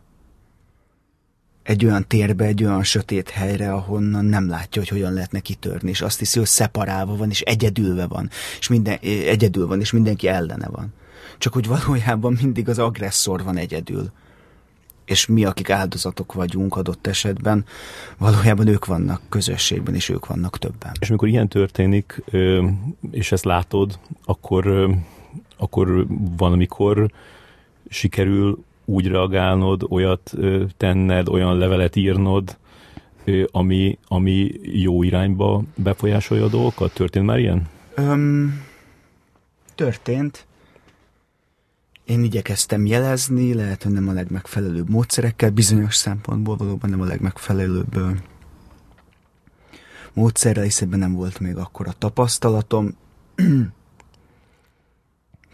egy 1.65 1.85
olyan 1.85 2.07
térbe, 2.07 2.45
egy 2.45 2.63
olyan 2.63 2.83
sötét 2.83 3.29
helyre, 3.29 3.73
ahonnan 3.73 4.25
nem 4.25 4.49
látja, 4.49 4.81
hogy 4.81 4.89
hogyan 4.89 5.13
lehetne 5.13 5.39
kitörni, 5.39 5.89
és 5.89 6.01
azt 6.01 6.19
hiszi, 6.19 6.37
hogy 6.39 6.47
szeparálva 6.47 7.15
van, 7.15 7.29
és 7.29 7.41
egyedülve 7.41 8.07
van, 8.07 8.29
és 8.59 8.67
minden, 8.67 8.97
egyedül 9.01 9.67
van, 9.67 9.79
és 9.79 9.91
mindenki 9.91 10.27
ellene 10.27 10.67
van. 10.67 10.93
Csak 11.37 11.53
hogy 11.53 11.67
valójában 11.67 12.37
mindig 12.41 12.69
az 12.69 12.79
agresszor 12.79 13.43
van 13.43 13.57
egyedül. 13.57 14.11
És 15.05 15.25
mi, 15.25 15.45
akik 15.45 15.69
áldozatok 15.69 16.33
vagyunk 16.33 16.75
adott 16.75 17.07
esetben, 17.07 17.65
valójában 18.17 18.67
ők 18.67 18.85
vannak 18.85 19.21
közösségben, 19.29 19.95
és 19.95 20.09
ők 20.09 20.25
vannak 20.25 20.57
többen. 20.57 20.91
És 20.99 21.09
amikor 21.09 21.27
ilyen 21.27 21.47
történik, 21.47 22.23
és 23.11 23.31
ezt 23.31 23.45
látod, 23.45 23.99
akkor, 24.25 24.89
akkor 25.57 26.07
van, 26.37 26.51
amikor 26.51 27.11
sikerül 27.89 28.63
úgy 28.85 29.07
reagálnod, 29.07 29.85
olyat 29.89 30.33
tenned, 30.77 31.27
olyan 31.27 31.57
levelet 31.57 31.95
írnod, 31.95 32.57
ami, 33.51 33.97
ami 34.07 34.51
jó 34.61 35.03
irányba 35.03 35.63
befolyásolja 35.75 36.43
a 36.43 36.49
dolgokat? 36.49 36.93
Történt 36.93 37.25
már 37.25 37.39
ilyen? 37.39 37.67
Öm, 37.95 38.61
történt. 39.75 40.45
Én 42.05 42.23
igyekeztem 42.23 42.85
jelezni, 42.85 43.53
lehet, 43.53 43.83
hogy 43.83 43.91
nem 43.91 44.07
a 44.07 44.11
legmegfelelőbb 44.11 44.89
módszerekkel, 44.89 45.49
bizonyos 45.49 45.95
szempontból 45.95 46.55
valóban 46.55 46.89
nem 46.89 47.01
a 47.01 47.05
legmegfelelőbb 47.05 47.95
ö, 47.95 48.09
módszerrel, 50.13 50.63
hiszen 50.63 50.87
ebben 50.87 50.99
nem 50.99 51.13
volt 51.13 51.39
még 51.39 51.57
akkor 51.57 51.87
a 51.87 51.93
tapasztalatom. 51.97 52.95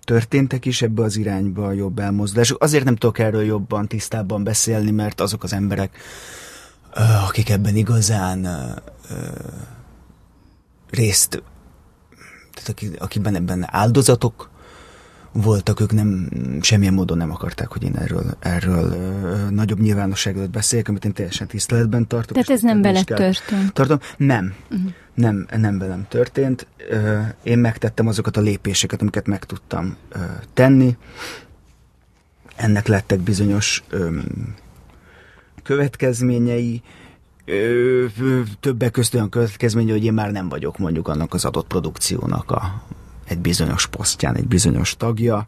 Történtek 0.04 0.66
is 0.66 0.82
ebbe 0.82 1.04
az 1.04 1.18
irányba 1.18 1.72
jobb 1.72 2.00
elmozdulások. 2.00 2.64
Azért 2.64 2.84
nem 2.84 2.96
tudok 2.96 3.20
erről 3.20 3.44
jobban, 3.44 3.88
tisztábban 3.88 4.44
beszélni, 4.44 4.92
mert 4.92 5.22
azok 5.22 5.44
az 5.44 5.54
emberek, 5.54 5.98
akik 7.28 7.50
ebben 7.50 7.76
igazán 7.76 8.48
részt 10.90 11.44
tehát 12.54 12.70
aki, 12.70 12.92
akiben 12.98 13.36
ebben 13.36 13.68
áldozatok 13.70 14.50
voltak, 15.32 15.80
ők 15.80 15.92
nem, 15.92 16.30
semmilyen 16.62 16.94
módon 16.94 17.18
nem 17.18 17.32
akarták, 17.32 17.72
hogy 17.72 17.84
én 17.84 17.96
erről, 17.96 18.38
erről 18.40 18.92
ö, 18.92 19.50
nagyobb 19.50 19.80
nyilvánosság 19.80 20.38
előtt 20.38 20.50
beszéljek, 20.50 20.88
amit 20.88 21.06
én 21.06 21.14
teljesen 21.14 21.48
tiszteletben 21.48 22.08
tartok. 22.08 22.32
Tehát 22.32 22.50
ez 22.50 22.62
nem 22.62 22.82
veled 22.82 23.06
történt. 23.06 23.74
Tartom? 23.74 24.00
Nem. 24.18 24.54
Uh-huh. 24.72 24.92
Nem, 25.14 25.48
nem 25.58 25.78
velem 25.78 26.06
történt. 26.10 26.68
Ö, 26.90 27.20
Én 27.44 27.60
megtettem 27.60 28.08
azokat 28.08 28.38
a 28.38 28.42
lépéseket, 28.42 29.02
amiket 29.02 29.28
meg 29.28 29.46
tudtam 29.46 29.96
ö, 30.10 30.20
tenni. 30.54 30.98
Ennek 32.56 32.88
lettek 32.88 33.20
bizonyos 33.20 33.84
következményei. 35.64 36.82
Ö, 37.46 38.06
ö, 38.20 38.42
Többek 38.60 38.92
közt 38.92 39.14
olyan 39.14 39.30
következménye, 39.30 39.92
hogy 39.92 40.04
én 40.04 40.14
már 40.14 40.32
nem 40.32 40.50
vagyok 40.50 40.78
mondjuk 40.78 41.08
annak 41.08 41.34
az 41.34 41.46
adott 41.46 41.68
produkciónak 41.68 42.52
a, 42.52 42.84
egy 43.32 43.40
bizonyos 43.40 43.88
posztján, 43.88 44.36
egy 44.36 44.48
bizonyos 44.48 44.98
tagja. 44.98 45.48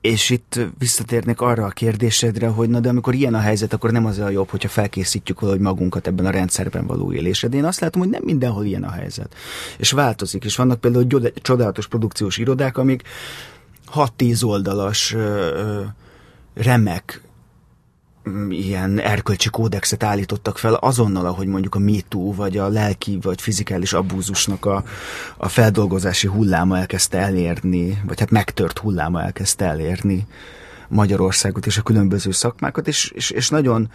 és 0.00 0.30
itt 0.30 0.60
visszatérnék 0.78 1.40
arra 1.40 1.64
a 1.64 1.68
kérdésedre, 1.68 2.48
hogy 2.48 2.68
na 2.68 2.80
de 2.80 2.88
amikor 2.88 3.14
ilyen 3.14 3.34
a 3.34 3.38
helyzet, 3.38 3.72
akkor 3.72 3.90
nem 3.90 4.06
az 4.06 4.18
a 4.18 4.28
jobb, 4.28 4.48
hogyha 4.48 4.68
felkészítjük 4.68 5.40
valahogy 5.40 5.60
magunkat 5.60 6.06
ebben 6.06 6.26
a 6.26 6.30
rendszerben 6.30 6.86
való 6.86 7.12
élésre. 7.12 7.48
De 7.48 7.56
én 7.56 7.64
azt 7.64 7.80
látom, 7.80 8.02
hogy 8.02 8.10
nem 8.10 8.22
mindenhol 8.24 8.64
ilyen 8.64 8.82
a 8.84 8.90
helyzet. 8.90 9.34
És 9.78 9.90
változik. 9.90 10.44
És 10.44 10.56
vannak 10.56 10.80
például 10.80 11.30
csodálatos 11.34 11.88
produkciós 11.88 12.38
irodák, 12.38 12.78
amik 12.78 13.02
6-10 13.94 14.44
oldalas 14.44 15.16
remek 16.54 17.22
ilyen 18.50 19.00
erkölcsi 19.00 19.48
kódexet 19.48 20.02
állítottak 20.02 20.58
fel 20.58 20.74
azonnal, 20.74 21.26
ahogy 21.26 21.46
mondjuk 21.46 21.74
a 21.74 21.78
MeToo, 21.78 22.32
vagy 22.34 22.56
a 22.56 22.68
lelki, 22.68 23.18
vagy 23.22 23.40
fizikális 23.40 23.92
abúzusnak 23.92 24.64
a, 24.64 24.84
a 25.36 25.48
feldolgozási 25.48 26.26
hulláma 26.26 26.78
elkezdte 26.78 27.18
elérni, 27.18 28.02
vagy 28.06 28.20
hát 28.20 28.30
megtört 28.30 28.78
hulláma 28.78 29.22
elkezdte 29.22 29.64
elérni 29.64 30.26
Magyarországot 30.88 31.66
és 31.66 31.78
a 31.78 31.82
különböző 31.82 32.30
szakmákat, 32.30 32.88
és, 32.88 33.10
és, 33.14 33.30
és 33.30 33.48
nagyon 33.48 33.90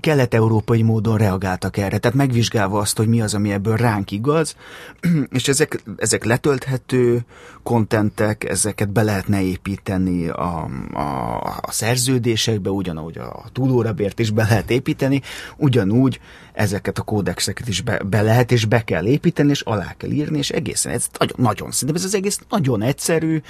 kelet-európai 0.00 0.82
módon 0.82 1.16
reagáltak 1.16 1.76
erre, 1.76 1.98
tehát 1.98 2.16
megvizsgálva 2.16 2.78
azt, 2.78 2.96
hogy 2.96 3.08
mi 3.08 3.20
az, 3.20 3.34
ami 3.34 3.52
ebből 3.52 3.76
ránk 3.76 4.10
igaz, 4.10 4.56
és 5.32 5.48
ezek, 5.48 5.82
ezek 5.96 6.24
letölthető 6.24 7.20
kontentek, 7.62 8.44
ezeket 8.48 8.90
be 8.90 9.02
lehetne 9.02 9.42
építeni 9.42 10.28
a, 10.28 10.68
a, 10.92 11.36
a 11.60 11.70
szerződésekbe, 11.70 12.70
ugyanúgy 12.70 13.18
a 13.18 13.44
túlórabért 13.52 14.18
is 14.18 14.30
be 14.30 14.42
lehet 14.42 14.70
építeni, 14.70 15.22
ugyanúgy 15.56 16.20
ezeket 16.52 16.98
a 16.98 17.02
kódexeket 17.02 17.68
is 17.68 17.80
be, 17.80 18.02
be 18.02 18.22
lehet, 18.22 18.52
és 18.52 18.64
be 18.64 18.84
kell 18.84 19.06
építeni, 19.06 19.50
és 19.50 19.60
alá 19.60 19.94
kell 19.96 20.10
írni, 20.10 20.38
és 20.38 20.50
egészen, 20.50 20.92
ez 20.92 21.06
nagyon, 21.18 21.36
nagyon 21.36 21.70
szerintem 21.70 21.96
ez 21.96 22.04
az 22.04 22.14
egész 22.14 22.40
nagyon 22.48 22.82
egyszerű, 22.82 23.40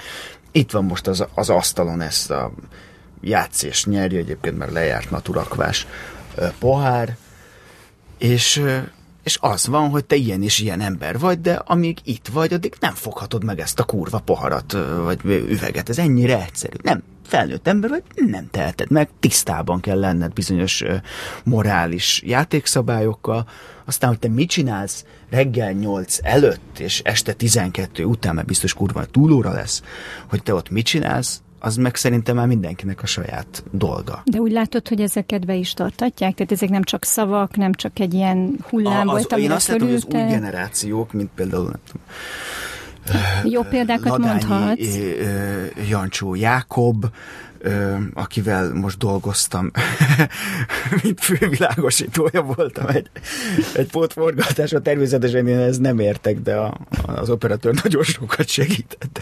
itt 0.51 0.71
van 0.71 0.85
most 0.85 1.07
az, 1.07 1.25
az 1.33 1.49
asztalon 1.49 2.01
ezt 2.01 2.31
a 2.31 2.51
játszés 3.21 3.85
nyerje 3.85 4.19
egyébként, 4.19 4.57
mert 4.57 4.71
lejárt 4.71 5.11
naturakvás 5.11 5.87
pohár, 6.59 7.17
és, 8.17 8.63
és 9.23 9.37
az 9.41 9.67
van, 9.67 9.89
hogy 9.89 10.05
te 10.05 10.15
ilyen 10.15 10.43
és 10.43 10.59
ilyen 10.59 10.81
ember 10.81 11.19
vagy, 11.19 11.41
de 11.41 11.53
amíg 11.53 11.97
itt 12.03 12.27
vagy, 12.27 12.53
addig 12.53 12.73
nem 12.79 12.93
foghatod 12.93 13.43
meg 13.43 13.59
ezt 13.59 13.79
a 13.79 13.83
kurva 13.83 14.19
poharat, 14.19 14.77
vagy 15.03 15.19
üveget. 15.25 15.89
Ez 15.89 15.97
ennyire 15.97 16.41
egyszerű. 16.45 16.75
Nem 16.83 17.03
felnőtt 17.29 17.67
ember 17.67 17.89
vagy, 17.89 18.03
nem 18.15 18.47
teheted 18.51 18.91
meg, 18.91 19.09
tisztában 19.19 19.79
kell 19.79 19.99
lenned 19.99 20.33
bizonyos 20.33 20.83
morális 21.43 22.21
játékszabályokkal, 22.25 23.47
aztán, 23.85 24.09
hogy 24.09 24.19
te 24.19 24.27
mit 24.27 24.49
csinálsz 24.49 25.05
reggel 25.29 25.71
8 25.71 26.17
előtt, 26.21 26.79
és 26.79 27.01
este 27.03 27.33
12 27.33 28.03
után, 28.03 28.35
mert 28.35 28.47
biztos 28.47 28.73
kurva 28.73 29.05
túlóra 29.05 29.51
lesz, 29.51 29.83
hogy 30.29 30.43
te 30.43 30.53
ott 30.53 30.69
mit 30.69 30.85
csinálsz, 30.85 31.41
az 31.59 31.75
meg 31.75 31.95
szerintem 31.95 32.35
már 32.35 32.47
mindenkinek 32.47 33.01
a 33.01 33.05
saját 33.05 33.63
dolga. 33.71 34.21
De 34.25 34.39
úgy 34.39 34.51
látod, 34.51 34.87
hogy 34.87 35.01
ezeket 35.01 35.45
be 35.45 35.55
is 35.55 35.73
tartatják? 35.73 36.33
Tehát 36.33 36.51
ezek 36.51 36.69
nem 36.69 36.83
csak 36.83 37.03
szavak, 37.03 37.55
nem 37.55 37.73
csak 37.73 37.99
egy 37.99 38.13
ilyen 38.13 38.55
hullám 38.69 39.07
a, 39.07 39.13
az, 39.13 39.27
volt, 39.29 39.41
Én 39.41 39.51
azt 39.51 39.67
látom, 39.67 39.87
hogy 39.87 39.95
az 39.95 40.05
új 40.05 40.21
generációk, 40.21 41.13
mint 41.13 41.29
például 41.35 41.63
nem 41.63 41.79
tudom, 41.85 42.01
jó 43.43 43.61
példákat 43.61 44.09
Ladányi, 44.09 44.43
mondhatsz. 44.45 44.97
Jancsó 45.89 46.35
Jákob, 46.35 47.05
akivel 48.13 48.73
most 48.73 48.97
dolgoztam, 48.97 49.71
mint 51.03 51.19
fővilágosítója 51.19 52.41
voltam 52.41 52.87
egy, 52.87 53.09
egy 53.73 53.87
pótforgatásra. 53.87 54.81
Természetesen 54.81 55.47
én 55.47 55.57
ez 55.57 55.77
nem 55.77 55.99
értek, 55.99 56.39
de 56.39 56.55
a, 56.55 56.77
az 57.05 57.29
operatőr 57.29 57.79
nagyon 57.83 58.03
sokat 58.03 58.47
segített 58.47 59.19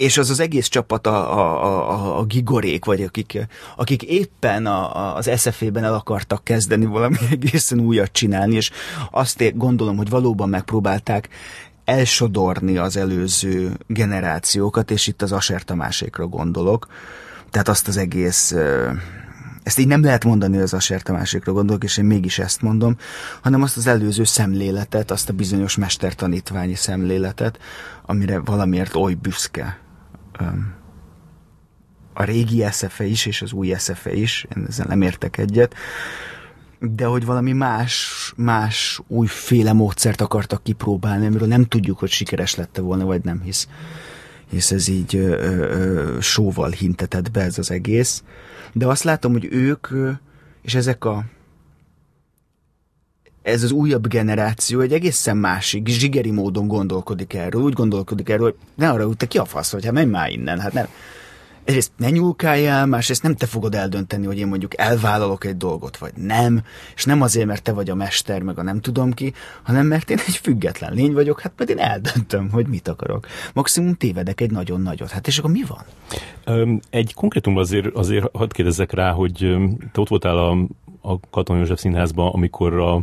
és 0.00 0.18
az 0.18 0.30
az 0.30 0.40
egész 0.40 0.68
csapat 0.68 1.06
a, 1.06 1.38
a, 1.38 1.90
a, 1.90 2.18
a 2.18 2.24
gigorék, 2.24 2.84
vagy 2.84 3.02
akik, 3.02 3.46
akik 3.76 4.02
éppen 4.02 4.66
a, 4.66 4.96
a, 4.96 5.16
az 5.16 5.30
SFE-ben 5.36 5.84
el 5.84 5.94
akartak 5.94 6.44
kezdeni 6.44 6.84
valami 6.84 7.16
egészen 7.30 7.80
újat 7.80 8.12
csinálni, 8.12 8.54
és 8.54 8.70
azt 9.10 9.56
gondolom, 9.56 9.96
hogy 9.96 10.08
valóban 10.08 10.48
megpróbálták 10.48 11.28
elsodorni 11.84 12.76
az 12.76 12.96
előző 12.96 13.72
generációkat, 13.86 14.90
és 14.90 15.06
itt 15.06 15.22
az 15.22 15.32
Aser 15.32 15.62
Tamásékra 15.62 16.26
gondolok. 16.26 16.86
Tehát 17.50 17.68
azt 17.68 17.88
az 17.88 17.96
egész 17.96 18.54
ezt 19.62 19.78
így 19.78 19.86
nem 19.86 20.02
lehet 20.02 20.24
mondani, 20.24 20.54
hogy 20.54 20.62
az 20.62 20.74
Aser 20.74 21.02
Tamásékra 21.02 21.52
gondolok, 21.52 21.84
és 21.84 21.96
én 21.96 22.04
mégis 22.04 22.38
ezt 22.38 22.62
mondom, 22.62 22.96
hanem 23.42 23.62
azt 23.62 23.76
az 23.76 23.86
előző 23.86 24.24
szemléletet, 24.24 25.10
azt 25.10 25.28
a 25.28 25.32
bizonyos 25.32 25.76
mestertanítványi 25.76 26.74
szemléletet, 26.74 27.58
amire 28.06 28.38
valamiért 28.38 28.94
oly 28.94 29.14
büszke 29.14 29.78
a 32.12 32.24
régi 32.24 32.64
SFE 32.70 33.04
is, 33.04 33.26
és 33.26 33.42
az 33.42 33.52
új 33.52 33.74
SFE 33.78 34.12
is, 34.12 34.46
én 34.56 34.64
ezzel 34.68 34.86
nem 34.88 35.02
értek 35.02 35.38
egyet, 35.38 35.74
de 36.80 37.04
hogy 37.04 37.24
valami 37.24 37.52
más, 37.52 38.32
más 38.36 39.00
újféle 39.06 39.72
módszert 39.72 40.20
akartak 40.20 40.62
kipróbálni, 40.62 41.26
amiről 41.26 41.48
nem 41.48 41.64
tudjuk, 41.64 41.98
hogy 41.98 42.10
sikeres 42.10 42.54
lette 42.54 42.80
volna, 42.80 43.04
vagy 43.04 43.24
nem, 43.24 43.40
hisz, 43.40 43.68
hisz 44.50 44.70
ez 44.70 44.88
így 44.88 45.16
ö, 45.16 45.28
ö, 45.38 46.20
sóval 46.20 46.70
hintetett 46.70 47.30
be 47.30 47.40
ez 47.40 47.58
az 47.58 47.70
egész. 47.70 48.22
De 48.72 48.86
azt 48.86 49.02
látom, 49.02 49.32
hogy 49.32 49.48
ők, 49.50 49.88
és 50.62 50.74
ezek 50.74 51.04
a 51.04 51.24
ez 53.50 53.62
az 53.62 53.70
újabb 53.70 54.08
generáció 54.08 54.80
egy 54.80 54.92
egészen 54.92 55.36
másik, 55.36 55.88
zsigeri 55.88 56.30
módon 56.30 56.66
gondolkodik 56.66 57.34
erről. 57.34 57.62
Úgy 57.62 57.72
gondolkodik 57.72 58.28
erről, 58.28 58.44
hogy 58.44 58.56
ne 58.74 58.90
arra, 58.90 59.06
hogy 59.06 59.16
te 59.16 59.26
ki 59.26 59.38
a 59.38 59.44
fasz, 59.44 59.72
hogy 59.72 59.84
hát 59.84 59.92
menj 59.92 60.10
már 60.10 60.30
innen. 60.30 60.60
Hát 60.60 60.72
nem. 60.72 60.86
Egyrészt 61.64 61.92
ne 61.96 62.10
nyúlkáljál, 62.10 62.86
másrészt 62.86 63.22
nem 63.22 63.34
te 63.34 63.46
fogod 63.46 63.74
eldönteni, 63.74 64.26
hogy 64.26 64.38
én 64.38 64.46
mondjuk 64.46 64.78
elvállalok 64.78 65.44
egy 65.44 65.56
dolgot, 65.56 65.96
vagy 65.96 66.12
nem, 66.16 66.62
és 66.94 67.04
nem 67.04 67.22
azért, 67.22 67.46
mert 67.46 67.62
te 67.62 67.72
vagy 67.72 67.90
a 67.90 67.94
mester, 67.94 68.42
meg 68.42 68.58
a 68.58 68.62
nem 68.62 68.80
tudom 68.80 69.12
ki, 69.12 69.32
hanem 69.62 69.86
mert 69.86 70.10
én 70.10 70.18
egy 70.26 70.36
független 70.36 70.92
lény 70.92 71.12
vagyok, 71.12 71.40
hát 71.40 71.52
mert 71.56 71.70
én 71.70 71.78
eldöntöm, 71.78 72.50
hogy 72.50 72.66
mit 72.66 72.88
akarok. 72.88 73.26
Maximum 73.54 73.94
tévedek 73.94 74.40
egy 74.40 74.50
nagyon 74.50 74.80
nagyot. 74.80 75.10
Hát 75.10 75.26
és 75.26 75.38
akkor 75.38 75.50
mi 75.50 75.64
van? 75.66 76.78
Egy 76.90 77.14
konkrétum 77.14 77.56
azért, 77.56 77.94
azért 77.94 78.36
hadd 78.36 78.52
kérdezzek 78.52 78.92
rá, 78.92 79.10
hogy 79.10 79.56
te 79.92 80.00
ott 80.00 80.08
voltál 80.08 80.38
a, 80.38 80.56
a 81.00 81.20
Katon 81.30 81.58
József 81.58 81.80
Színházban, 81.80 82.32
amikor 82.32 82.78
a 82.78 83.00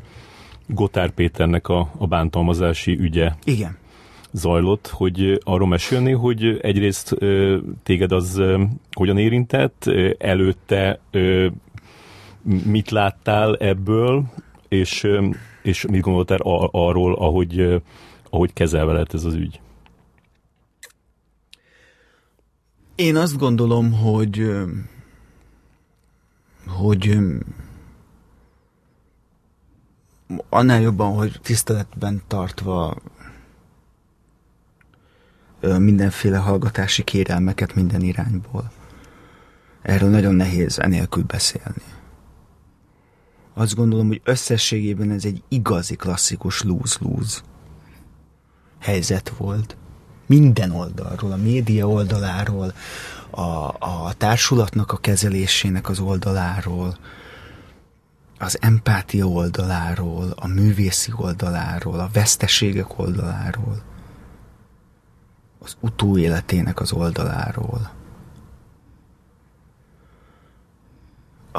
Gotár 0.67 1.11
Péternek 1.11 1.67
a, 1.67 1.91
a 1.97 2.07
bántalmazási 2.07 2.97
ügye 2.99 3.31
Igen. 3.43 3.77
zajlott, 4.31 4.87
hogy 4.87 5.41
arról 5.43 5.67
mesélni, 5.67 6.11
hogy 6.11 6.59
egyrészt 6.61 7.15
téged 7.83 8.11
az 8.11 8.41
hogyan 8.91 9.17
érintett, 9.17 9.89
előtte 10.17 10.99
mit 12.65 12.89
láttál 12.89 13.55
ebből, 13.55 14.23
és, 14.67 15.07
és 15.61 15.85
mit 15.85 16.01
gondoltál 16.01 16.39
arról, 16.71 17.15
ahogy, 17.15 17.81
ahogy 18.29 18.53
kezelve 18.53 18.93
lett 18.93 19.13
ez 19.13 19.23
az 19.23 19.33
ügy? 19.33 19.59
Én 22.95 23.15
azt 23.15 23.37
gondolom, 23.37 23.91
hogy 23.91 24.51
hogy 26.67 27.17
annál 30.49 30.81
jobban, 30.81 31.15
hogy 31.15 31.39
tiszteletben 31.43 32.21
tartva 32.27 32.97
mindenféle 35.59 36.37
hallgatási 36.37 37.03
kérelmeket 37.03 37.75
minden 37.75 38.01
irányból. 38.01 38.71
Erről 39.81 40.09
nagyon 40.09 40.35
nehéz 40.35 40.79
enélkül 40.79 41.23
beszélni. 41.23 41.83
Azt 43.53 43.75
gondolom, 43.75 44.07
hogy 44.07 44.21
összességében 44.23 45.11
ez 45.11 45.25
egy 45.25 45.43
igazi 45.47 45.95
klasszikus 45.95 46.61
lose-lose 46.61 47.39
helyzet 48.79 49.29
volt. 49.29 49.77
Minden 50.25 50.71
oldalról, 50.71 51.31
a 51.31 51.37
média 51.37 51.87
oldaláról, 51.87 52.73
a, 53.29 53.41
a 53.79 54.13
társulatnak 54.17 54.91
a 54.91 54.97
kezelésének 54.97 55.89
az 55.89 55.99
oldaláról, 55.99 56.97
az 58.39 58.57
empátia 58.61 59.25
oldaláról, 59.25 60.33
a 60.35 60.47
művészi 60.47 61.11
oldaláról, 61.15 61.99
a 61.99 62.09
veszteségek 62.13 62.99
oldaláról, 62.99 63.81
az 65.59 65.77
utóéletének 65.79 66.79
az 66.79 66.91
oldaláról. 66.91 67.91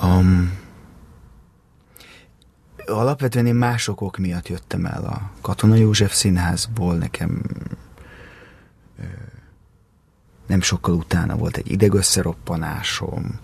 Um, 0.02 0.58
alapvetően 2.86 3.46
én 3.46 3.54
más 3.54 3.88
okok 3.88 4.16
miatt 4.16 4.48
jöttem 4.48 4.86
el 4.86 5.04
a 5.04 5.30
Katona 5.40 5.74
József 5.74 6.14
színházból, 6.14 6.96
nekem 6.96 7.42
nem 10.48 10.60
sokkal 10.60 10.94
utána 10.94 11.36
volt 11.36 11.56
egy 11.56 11.70
idegösszeroppanásom, 11.70 13.38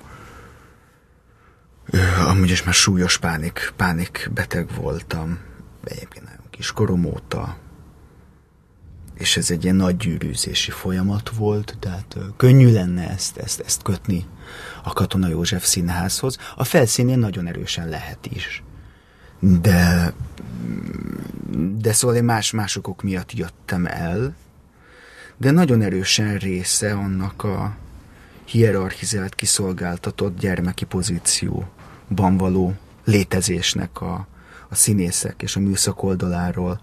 amúgy 2.27 2.51
is 2.51 2.63
már 2.63 2.75
súlyos 2.75 3.19
pánik, 3.19 3.73
pánik 3.77 4.31
beteg 4.35 4.69
voltam, 4.75 5.39
egyébként 5.85 6.25
nagyon 6.25 6.47
kiskorom 6.51 7.05
óta. 7.05 7.57
és 9.15 9.37
ez 9.37 9.51
egy 9.51 9.65
ilyen 9.65 9.77
nagy 9.77 9.97
gyűrűzési 9.97 10.71
folyamat 10.71 11.29
volt, 11.29 11.77
tehát 11.81 12.17
könnyű 12.37 12.73
lenne 12.73 13.11
ezt, 13.11 13.37
ezt, 13.37 13.61
ezt 13.61 13.83
kötni 13.83 14.27
a 14.83 14.93
Katona 14.93 15.29
József 15.29 15.65
színházhoz. 15.65 16.39
A 16.57 16.65
felszínén 16.65 17.19
nagyon 17.19 17.47
erősen 17.47 17.89
lehet 17.89 18.27
is. 18.27 18.63
De, 19.41 20.13
de 21.77 21.93
szóval 21.93 22.17
én 22.17 22.25
más 22.25 22.51
másokok 22.51 23.03
miatt 23.03 23.33
jöttem 23.33 23.87
el, 23.87 24.35
de 25.37 25.51
nagyon 25.51 25.83
erősen 25.83 26.37
része 26.37 26.93
annak 26.93 27.45
a 27.45 27.77
hierarchizált, 28.45 29.35
kiszolgáltatott 29.35 30.39
gyermeki 30.39 30.85
pozícióban 32.09 32.37
való 32.37 32.75
létezésnek 33.05 34.01
a, 34.01 34.27
a 34.69 34.75
színészek 34.75 35.43
és 35.43 35.57
a 35.57 35.61
műszak 35.61 36.03
oldaláról, 36.03 36.81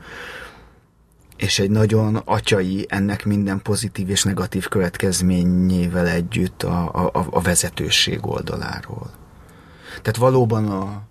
és 1.38 1.60
egy 1.60 1.70
nagyon 1.70 2.16
atyai 2.16 2.86
ennek 2.90 3.26
minden 3.26 3.62
pozitív 3.62 4.10
és 4.10 4.24
negatív 4.24 4.68
következményével 4.68 6.08
együtt 6.08 6.64
a, 6.64 7.06
a, 7.06 7.28
a 7.32 7.42
vezetőség 7.42 8.26
oldaláról. 8.26 9.10
Tehát 10.02 10.18
valóban 10.18 10.68
a, 10.68 11.02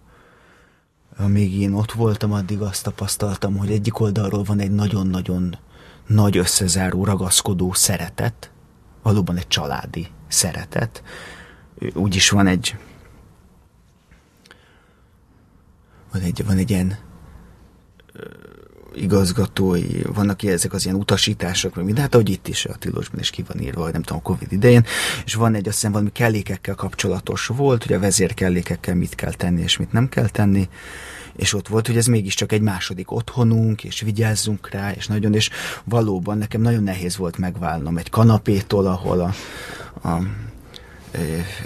amíg 1.18 1.60
én 1.60 1.72
ott 1.72 1.92
voltam, 1.92 2.32
addig 2.32 2.60
azt 2.60 2.82
tapasztaltam, 2.82 3.56
hogy 3.56 3.70
egyik 3.70 4.00
oldalról 4.00 4.42
van 4.42 4.58
egy 4.60 4.70
nagyon-nagyon 4.70 5.58
nagy 6.06 6.36
összezáró, 6.36 7.04
ragaszkodó 7.04 7.72
szeretet, 7.72 8.50
valóban 9.02 9.36
egy 9.36 9.48
családi 9.48 10.06
szeretet. 10.28 11.02
Úgyis 11.94 12.30
van 12.30 12.46
egy 12.46 12.76
van 16.12 16.22
egy, 16.22 16.44
van 16.46 16.56
egy 16.56 16.70
ilyen 16.70 16.98
igazgatói, 18.94 20.02
vannak 20.14 20.42
ezek 20.42 20.72
az 20.72 20.84
ilyen 20.84 20.96
utasítások, 20.96 21.74
meg 21.74 21.84
minden, 21.84 22.02
hát 22.02 22.14
ahogy 22.14 22.28
itt 22.28 22.48
is 22.48 22.64
a 22.64 22.74
tilosban 22.74 23.20
is 23.20 23.30
ki 23.30 23.44
van 23.48 23.60
írva, 23.60 23.80
vagy 23.80 23.92
nem 23.92 24.02
tudom, 24.02 24.22
a 24.24 24.28
Covid 24.28 24.52
idején, 24.52 24.84
és 25.24 25.34
van 25.34 25.54
egy 25.54 25.66
azt 25.66 25.76
hiszem 25.76 25.92
valami 25.92 26.12
kellékekkel 26.12 26.74
kapcsolatos 26.74 27.46
volt, 27.46 27.84
hogy 27.84 27.96
a 27.96 28.00
vezérkellékekkel 28.00 28.94
mit 28.94 29.14
kell 29.14 29.32
tenni, 29.32 29.62
és 29.62 29.76
mit 29.76 29.92
nem 29.92 30.08
kell 30.08 30.28
tenni, 30.28 30.68
és 31.36 31.54
ott 31.54 31.68
volt, 31.68 31.86
hogy 31.86 31.96
ez 31.96 32.06
mégiscsak 32.06 32.52
egy 32.52 32.60
második 32.60 33.10
otthonunk, 33.10 33.84
és 33.84 34.00
vigyázzunk 34.00 34.70
rá, 34.70 34.92
és 34.92 35.06
nagyon, 35.06 35.34
és 35.34 35.50
valóban 35.84 36.38
nekem 36.38 36.60
nagyon 36.60 36.82
nehéz 36.82 37.16
volt 37.16 37.38
megválnom 37.38 37.96
egy 37.96 38.10
kanapétól, 38.10 38.86
ahol 38.86 39.20
a, 39.20 39.34
a 40.08 40.22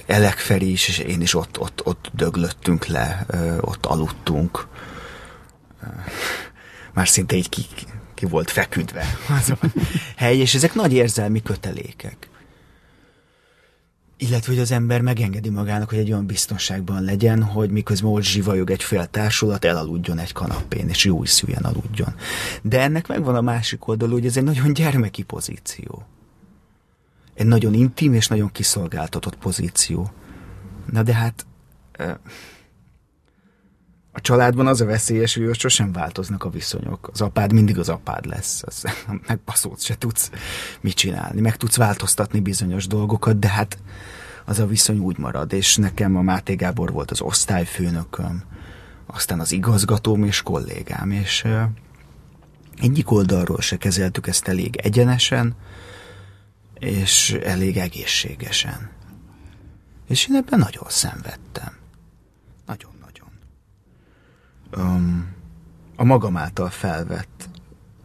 Elekferi 0.06 0.70
is, 0.70 0.88
és 0.88 0.98
én 0.98 1.20
is 1.20 1.34
ott, 1.34 1.60
ott, 1.60 1.86
ott 1.86 2.10
döglöttünk 2.12 2.86
le, 2.86 3.26
ott 3.60 3.86
aludtunk 3.86 4.66
már 6.94 7.08
szinte 7.08 7.36
így 7.36 7.48
ki, 7.48 7.62
ki 8.14 8.26
volt 8.26 8.50
feküdve 8.50 9.04
az 9.40 9.50
a 9.50 9.58
hely, 10.16 10.38
és 10.38 10.54
ezek 10.54 10.74
nagy 10.74 10.92
érzelmi 10.92 11.42
kötelékek. 11.42 12.28
Illetve, 14.16 14.52
hogy 14.52 14.60
az 14.60 14.70
ember 14.70 15.00
megengedi 15.00 15.48
magának, 15.48 15.88
hogy 15.88 15.98
egy 15.98 16.12
olyan 16.12 16.26
biztonságban 16.26 17.02
legyen, 17.02 17.42
hogy 17.42 17.70
miközben 17.70 18.10
ott 18.10 18.22
zsivajog 18.22 18.70
egy 18.70 18.82
fél 18.82 19.06
társulat, 19.06 19.64
elaludjon 19.64 20.18
egy 20.18 20.32
kanapén, 20.32 20.88
és 20.88 21.04
jó 21.04 21.24
szűjen 21.24 21.62
aludjon. 21.62 22.14
De 22.62 22.80
ennek 22.80 23.06
megvan 23.06 23.34
a 23.34 23.40
másik 23.40 23.88
oldalú, 23.88 24.12
hogy 24.12 24.26
ez 24.26 24.36
egy 24.36 24.42
nagyon 24.42 24.72
gyermeki 24.72 25.22
pozíció. 25.22 26.06
Egy 27.34 27.46
nagyon 27.46 27.74
intim 27.74 28.14
és 28.14 28.28
nagyon 28.28 28.52
kiszolgáltatott 28.52 29.36
pozíció. 29.36 30.12
Na 30.90 31.02
de 31.02 31.14
hát 31.14 31.46
a 34.16 34.20
családban 34.20 34.66
az 34.66 34.80
a 34.80 34.84
veszélyes, 34.84 35.34
hogy 35.34 35.58
sosem 35.58 35.92
változnak 35.92 36.44
a 36.44 36.50
viszonyok. 36.50 37.08
Az 37.12 37.20
apád 37.20 37.52
mindig 37.52 37.78
az 37.78 37.88
apád 37.88 38.26
lesz. 38.26 38.62
Az, 38.66 38.84
megbaszót 39.26 39.80
se 39.80 39.98
tudsz 39.98 40.30
mit 40.80 40.94
csinálni. 40.94 41.40
Meg 41.40 41.56
tudsz 41.56 41.76
változtatni 41.76 42.40
bizonyos 42.40 42.86
dolgokat, 42.86 43.38
de 43.38 43.48
hát 43.48 43.78
az 44.44 44.58
a 44.58 44.66
viszony 44.66 44.98
úgy 44.98 45.18
marad. 45.18 45.52
És 45.52 45.76
nekem 45.76 46.16
a 46.16 46.22
Máté 46.22 46.54
Gábor 46.54 46.92
volt 46.92 47.10
az 47.10 47.20
osztályfőnököm, 47.20 48.42
aztán 49.06 49.40
az 49.40 49.52
igazgatóm 49.52 50.24
és 50.24 50.42
kollégám, 50.42 51.10
és 51.10 51.46
egyik 52.80 53.10
oldalról 53.10 53.60
se 53.60 53.76
kezeltük 53.76 54.26
ezt 54.26 54.48
elég 54.48 54.76
egyenesen, 54.76 55.54
és 56.78 57.32
elég 57.42 57.76
egészségesen. 57.76 58.90
És 60.08 60.28
én 60.28 60.36
ebben 60.36 60.58
nagyon 60.58 60.88
szenvedtem 60.88 61.82
um, 64.76 65.26
a 65.96 66.04
magam 66.04 66.36
által 66.36 66.70
felvett 66.70 67.48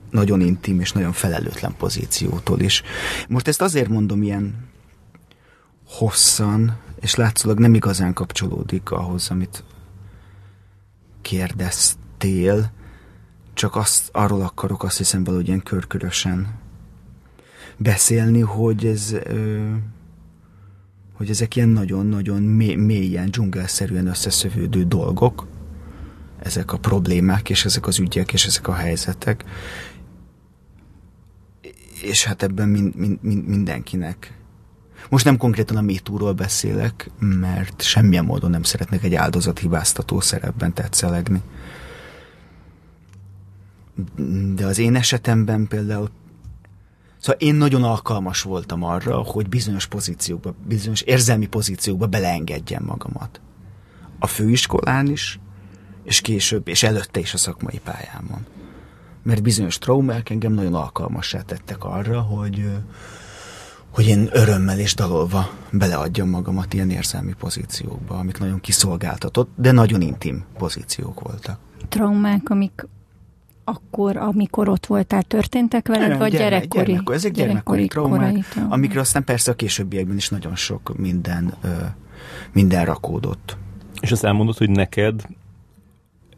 nagyon 0.10 0.42
intim 0.42 0.80
és 0.80 0.92
nagyon 0.92 1.12
felelőtlen 1.12 1.76
pozíciótól 1.78 2.60
is. 2.60 2.82
Most 3.28 3.48
ezt 3.48 3.62
azért 3.62 3.90
mondom 3.90 4.24
ilyen 4.24 4.68
hosszan, 5.86 6.78
és 7.00 7.16
látszólag 7.16 7.60
nem 7.60 7.74
igazán 7.74 8.14
kapcsolódik 8.14 8.92
ahhoz, 8.92 9.30
amit 9.30 9.64
kérdeztél, 11.22 12.72
csak 13.54 13.76
azt, 13.76 14.10
arról 14.12 14.42
akarok 14.42 14.84
azt 14.84 14.98
hiszem 14.98 15.24
valahogy 15.24 15.48
ilyen 15.48 15.64
körkörösen 15.64 16.59
beszélni, 17.80 18.40
hogy 18.40 18.86
ez 18.86 19.16
hogy 21.14 21.30
ezek 21.30 21.56
ilyen 21.56 21.70
nagyon-nagyon 21.70 22.42
mélyen, 22.78 23.32
dzsungelszerűen 23.32 24.08
összeszövődő 24.08 24.84
dolgok, 24.84 25.48
ezek 26.40 26.74
a 26.74 26.78
problémák, 26.78 27.50
és 27.50 27.66
ezek 27.66 27.88
az 27.88 28.00
ügyek, 28.00 28.34
és 28.34 28.46
ezek 28.46 28.68
a 28.68 28.74
helyzetek. 28.74 29.44
És 32.02 32.26
hát 32.26 32.44
ebben 32.44 32.70
mind, 32.70 32.96
mind, 32.96 33.18
mind, 33.22 33.48
mindenkinek. 33.48 34.38
Most 35.10 35.26
nem 35.26 35.38
konkrétan 35.38 35.78
a 35.78 35.82
MeToo-ról 35.82 36.34
beszélek, 36.34 37.10
mert 37.20 37.82
semmilyen 37.82 38.26
módon 38.26 38.50
nem 38.50 38.64
szeretnek 38.64 39.04
egy 39.04 39.16
áldozat 39.16 39.60
hibáztató 39.60 40.20
szerepben 40.20 40.74
tetszelegni. 40.74 41.42
De 44.56 44.66
az 44.66 44.78
én 44.78 44.96
esetemben 44.96 45.68
például 45.68 46.10
Szóval 47.20 47.42
én 47.42 47.56
nagyon 47.56 47.84
alkalmas 47.84 48.42
voltam 48.42 48.84
arra, 48.84 49.18
hogy 49.18 49.50
bizonyos 49.50 49.88
pozíciókba, 49.88 50.54
bizonyos 50.68 51.02
érzelmi 51.02 51.48
pozíciókba 51.48 52.08
beleengedjem 52.08 52.84
magamat. 52.84 53.42
A 54.20 54.28
főiskolán 54.28 55.08
is, 55.08 55.40
és 56.04 56.22
később, 56.22 56.68
és 56.68 56.84
előtte 56.84 57.20
is 57.20 57.34
a 57.34 57.38
szakmai 57.38 57.80
pályámon. 57.84 58.46
Mert 59.24 59.42
bizonyos 59.42 59.78
traumák 59.78 60.30
engem 60.30 60.54
nagyon 60.54 60.76
alkalmassá 60.76 61.42
tettek 61.42 61.84
arra, 61.84 62.22
hogy, 62.22 62.70
hogy 63.90 64.08
én 64.08 64.30
örömmel 64.32 64.80
és 64.80 64.96
dalolva 64.96 65.50
beleadjam 65.72 66.30
magamat 66.30 66.74
ilyen 66.74 66.90
érzelmi 66.90 67.34
pozíciókba, 67.34 68.18
amik 68.18 68.40
nagyon 68.40 68.60
kiszolgáltatott, 68.60 69.50
de 69.56 69.72
nagyon 69.72 70.02
intim 70.02 70.44
pozíciók 70.58 71.20
voltak. 71.22 71.60
Traumák, 71.90 72.50
amik 72.50 72.88
akkor, 73.70 74.18
amikor 74.18 74.70
ott 74.70 74.86
voltál, 74.86 75.24
történtek 75.24 75.88
veled, 75.88 76.18
vagy 76.18 76.32
gyerek, 76.32 76.50
gyerekkori? 76.50 76.86
Gyermekkor, 76.86 77.16
ezek 77.16 77.32
gyermekkori, 77.32 77.82
gyermekkori 77.82 78.10
traumák, 78.18 78.50
traumák, 78.50 78.74
amikre 78.74 79.00
aztán 79.00 79.24
persze 79.24 79.52
a 79.52 79.56
későbbiekben 79.56 80.16
is 80.16 80.30
nagyon 80.30 80.56
sok 80.56 80.98
minden, 80.98 81.54
minden 82.54 82.86
rakódott. 82.86 83.58
És 84.02 84.12
azt 84.12 84.24
elmondod, 84.24 84.58
hogy 84.58 84.70
neked 84.70 85.22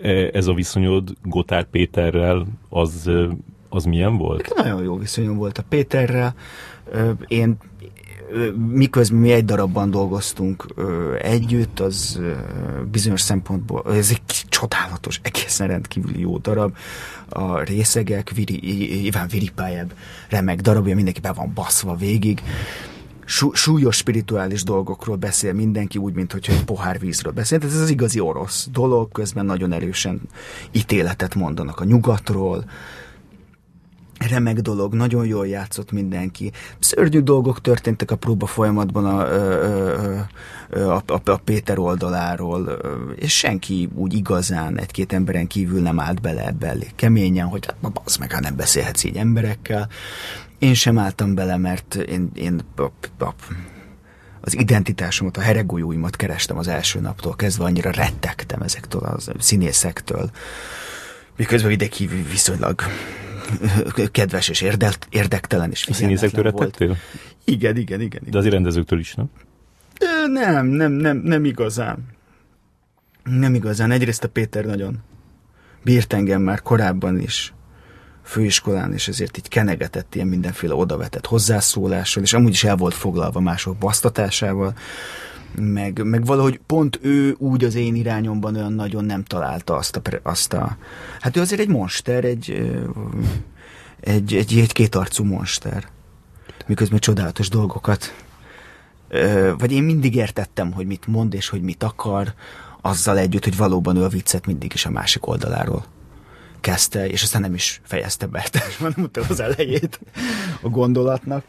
E, 0.02 0.30
ez 0.34 0.48
a 0.48 0.54
viszonyod 0.54 1.14
Gotár 1.24 1.66
Péterrel, 1.66 2.46
az, 2.70 3.10
az 3.70 3.84
milyen 3.84 4.18
volt? 4.18 4.54
Nagyon 4.56 4.84
jó 4.84 4.98
viszonyom 4.98 5.38
volt 5.38 5.58
a 5.58 5.64
Péterrel. 5.70 6.36
Én 7.28 7.58
miközben 8.68 9.20
mi 9.20 9.32
egy 9.32 9.46
darabban 9.46 9.92
dolgoztunk 9.92 10.66
együtt, 11.22 11.80
az 11.80 12.22
bizonyos 12.92 13.22
szempontból, 13.22 13.84
ez 13.94 14.10
egy 14.10 14.41
csodálatos, 14.62 15.20
egészen 15.24 15.68
rendkívüli 15.68 16.20
jó 16.20 16.38
darab. 16.38 16.76
A 17.30 17.60
részegek, 17.60 18.30
Viri, 18.30 19.06
Iván 19.06 19.28
Viripájebb 19.28 19.94
remek 20.30 20.62
darabja, 20.62 20.96
mindenki 20.96 21.20
be 21.20 21.32
van 21.32 21.52
baszva 21.54 21.96
végig 21.96 22.42
súlyos 23.54 23.96
spirituális 23.96 24.64
dolgokról 24.64 25.16
beszél 25.16 25.54
mindenki, 25.54 25.98
úgy, 25.98 26.14
mint 26.14 26.32
hogyha 26.32 26.54
egy 26.54 26.64
pohár 26.64 27.00
vízről 27.00 27.34
beszél. 27.34 27.60
Ez 27.64 27.76
az 27.76 27.90
igazi 27.90 28.20
orosz 28.20 28.68
dolog, 28.72 29.12
közben 29.12 29.46
nagyon 29.46 29.72
erősen 29.72 30.22
ítéletet 30.72 31.36
mondanak 31.36 31.80
a 31.80 31.84
nyugatról, 31.84 32.64
remek 34.30 34.60
dolog, 34.60 34.94
nagyon 34.94 35.26
jól 35.26 35.48
játszott 35.48 35.92
mindenki. 35.92 36.52
Szörnyű 36.80 37.20
dolgok 37.20 37.62
történtek 37.62 38.12
a 38.12 38.16
próba 38.16 38.46
folyamatban 38.46 39.06
a, 39.06 39.20
a, 40.74 41.04
a, 41.08 41.22
a, 41.26 41.38
Péter 41.38 41.80
oldaláról, 41.80 42.80
és 43.16 43.38
senki 43.38 43.90
úgy 43.96 44.14
igazán 44.14 44.80
egy-két 44.80 45.14
emberen 45.14 45.48
kívül 45.48 45.82
nem 45.82 46.00
állt 46.00 46.22
bele 46.22 46.46
ebbe 46.46 46.68
elég 46.68 46.92
keményen, 46.96 47.48
hogy 47.48 47.66
hát 47.66 48.02
az 48.04 48.16
meg, 48.16 48.32
hát 48.32 48.42
nem 48.42 48.56
beszélhetsz 48.56 49.04
így 49.04 49.18
emberekkel. 49.18 49.90
Én 50.60 50.74
sem 50.74 50.98
álltam 50.98 51.36
bele, 51.36 51.58
mert 51.58 51.96
én, 51.96 52.32
én 52.34 52.62
az 54.42 54.58
identitásomat, 54.58 55.38
a 55.38 55.42
heregolyóimat 55.42 56.16
kerestem 56.16 56.58
az 56.58 56.68
első 56.68 57.00
naptól 57.00 57.36
kezdve, 57.36 57.64
annyira 57.64 57.92
rettegtem 57.92 58.62
ezektől 58.62 59.02
a 59.02 59.18
színészektől. 59.40 60.30
Miközben 61.36 61.70
vidéki 61.70 62.08
viszonylag 62.32 62.82
kedves 64.12 64.50
és 64.50 64.62
érdek, 64.62 64.94
érdektelen 65.10 65.72
és 65.72 65.88
A 65.88 65.94
színészektől 65.94 66.52
volt. 66.52 66.58
rettettél? 66.78 66.98
Igen, 67.46 67.78
igen, 67.78 68.02
igen. 68.02 68.22
De 68.22 68.28
igen. 68.28 68.40
azért 68.40 68.54
rendezőktől 68.54 69.00
is, 69.00 69.16
nem? 69.16 69.30
Nem, 70.32 70.66
nem, 70.66 70.92
nem, 70.92 71.18
nem 71.18 71.46
igazán. 71.46 71.98
Nem 73.24 73.54
igazán. 73.54 73.92
Egyrészt 73.92 74.24
a 74.24 74.30
Péter 74.30 74.66
nagyon 74.66 74.98
bírt 75.84 76.14
engem 76.14 76.42
már 76.42 76.62
korábban 76.62 77.20
is 77.20 77.54
főiskolán, 78.24 78.94
és 78.94 79.08
ezért 79.08 79.38
így 79.38 79.48
kenegetett 79.48 80.16
ilyen 80.16 80.28
mindenféle 80.28 80.74
odavetett 80.74 81.26
hozzászólással, 81.26 82.24
és 82.24 82.34
amúgy 82.34 82.52
is 82.52 82.64
el 82.64 82.76
volt 82.76 82.94
foglalva 82.94 83.40
mások 83.40 83.78
basztatásával, 83.78 84.74
meg, 85.56 86.04
meg 86.04 86.26
valahogy 86.26 86.60
pont 86.66 87.00
ő 87.02 87.36
úgy 87.38 87.64
az 87.64 87.76
én 87.76 87.96
irányomban 87.96 88.56
olyan 88.56 88.74
nagyon 88.74 89.06
nem 89.06 89.24
találta 89.24 89.76
azt 89.76 89.96
a, 89.96 90.02
azt 90.24 90.54
a 90.54 90.78
hát 91.20 91.38
ő 91.38 91.42
azért 91.42 91.62
egy 91.62 91.68
monster, 91.68 92.24
egy, 92.24 92.72
egy, 94.00 94.34
egy, 94.34 94.58
egy 94.58 94.72
kétarcú 94.72 95.24
monster, 95.24 95.88
miközben 96.68 97.00
csodálatos 97.00 97.50
dolgokat 97.50 98.14
vagy 99.58 99.72
én 99.72 99.84
mindig 99.84 100.16
értettem, 100.16 100.72
hogy 100.72 100.86
mit 100.86 101.08
mond 101.08 101.34
és 101.34 101.50
hogy 101.50 101.62
mit 101.62 101.84
akar, 101.84 102.34
azzal 102.82 103.18
együtt, 103.18 103.44
hogy 103.44 103.58
valóban 103.58 103.96
ő 103.96 104.04
a 104.04 104.08
viccet 104.08 104.46
mindig 104.46 104.74
is 104.74 104.86
a 104.86 104.90
másik 104.90 105.28
oldaláról 105.28 105.86
kezdte, 106.60 107.10
és 107.10 107.24
aztán 107.24 107.42
nem 107.42 107.54
is 107.54 107.82
fejezte 107.84 108.26
be, 108.26 108.46
tehát 108.52 108.80
mondom 108.80 109.26
az 109.30 109.40
elejét 109.40 110.00
a 110.62 110.70
gondolatnak. 110.70 111.44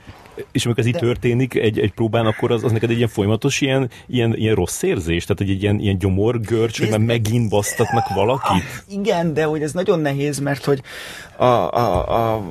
És 0.52 0.64
amikor 0.64 0.82
ez 0.82 0.88
így 0.88 0.92
De- 0.92 0.98
történik 0.98 1.54
egy, 1.54 1.78
egy 1.78 1.92
próbán, 1.92 2.26
akkor 2.26 2.50
az, 2.50 2.64
az 2.64 2.72
neked 2.72 2.90
egy 2.90 2.96
ilyen 2.96 3.08
folyamatos 3.08 3.60
ilyen, 3.60 3.90
ilyen, 4.06 4.36
ilyen 4.36 4.54
rossz 4.54 4.82
érzés? 4.82 5.24
Tehát 5.24 5.52
egy 5.52 5.62
ilyen, 5.62 5.78
ilyen 5.78 5.98
gyomorgörcs, 5.98 6.78
hogy 6.78 6.90
már 6.90 6.98
megint 6.98 7.48
basztatnak 7.48 8.08
valakit? 8.14 8.84
Igen, 8.98 9.34
de 9.34 9.44
hogy 9.44 9.62
ez 9.62 9.72
nagyon 9.72 10.00
nehéz, 10.00 10.38
mert 10.38 10.64
hogy 10.64 10.82
a, 11.36 11.44
a, 11.44 12.34
a 12.34 12.42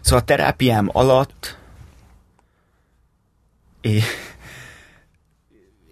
szóval 0.00 0.20
a 0.20 0.24
terápiám 0.24 0.88
alatt 0.92 1.58
és, 3.80 4.04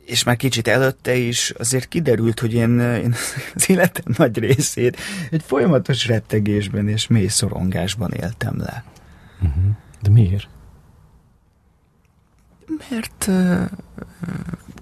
és 0.04 0.22
már 0.22 0.36
kicsit 0.36 0.68
előtte 0.68 1.14
is 1.14 1.50
azért 1.50 1.88
kiderült, 1.88 2.40
hogy 2.40 2.54
én, 2.54 2.80
én 2.80 3.14
az 3.54 3.70
életem 3.70 4.14
nagy 4.16 4.38
részét 4.38 4.96
egy 5.30 5.42
folyamatos 5.46 6.06
rettegésben 6.06 6.88
és 6.88 7.06
mély 7.06 7.26
szorongásban 7.26 8.12
éltem 8.12 8.58
le. 8.58 8.84
De 10.00 10.10
miért? 10.10 10.48
Mert 12.90 13.26
ö, 13.26 13.64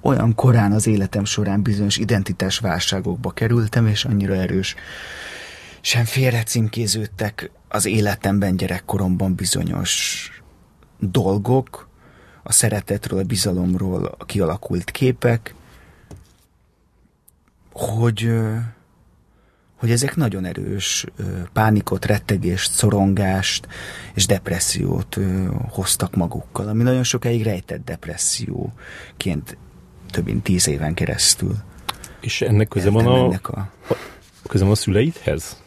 olyan 0.01 0.35
korán 0.35 0.73
az 0.73 0.87
életem 0.87 1.25
során 1.25 1.63
bizonyos 1.63 1.97
identitásválságokba 1.97 3.31
kerültem, 3.31 3.87
és 3.87 4.05
annyira 4.05 4.35
erős 4.35 4.75
sem 5.81 6.05
félre 6.05 6.43
az 7.69 7.87
életemben 7.87 8.57
gyerekkoromban 8.57 9.35
bizonyos 9.35 10.25
dolgok, 10.99 11.89
a 12.43 12.53
szeretetről, 12.53 13.19
a 13.19 13.25
bizalomról 13.25 14.05
a 14.19 14.25
kialakult 14.25 14.91
képek, 14.91 15.55
hogy, 17.73 18.33
hogy 19.81 19.91
ezek 19.91 20.17
nagyon 20.17 20.45
erős 20.45 21.05
pánikot, 21.53 22.05
rettegést, 22.05 22.73
szorongást 22.73 23.69
és 24.15 24.27
depressziót 24.27 25.19
hoztak 25.69 26.15
magukkal, 26.15 26.69
ami 26.69 26.83
nagyon 26.83 27.03
sokáig 27.03 27.43
rejtett 27.43 27.85
depresszióként 27.85 29.57
több 30.11 30.25
mint 30.25 30.43
tíz 30.43 30.69
éven 30.69 30.95
keresztül. 30.95 31.55
És 32.21 32.41
ennek 32.41 32.69
köze 32.69 32.91
van 32.91 33.07
a, 33.07 33.17
Ennek 33.25 33.49
a... 33.49 33.71
köze 34.49 34.65
van 34.65 34.73
a 34.73 34.77
szüleidhez? 34.77 35.63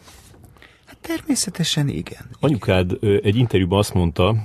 Hát 0.86 0.98
természetesen 1.02 1.88
igen. 1.88 2.30
Anyukád 2.40 2.92
ö, 3.00 3.18
egy 3.24 3.36
interjúban 3.36 3.80
azt 3.80 3.94
mondta, 3.94 4.36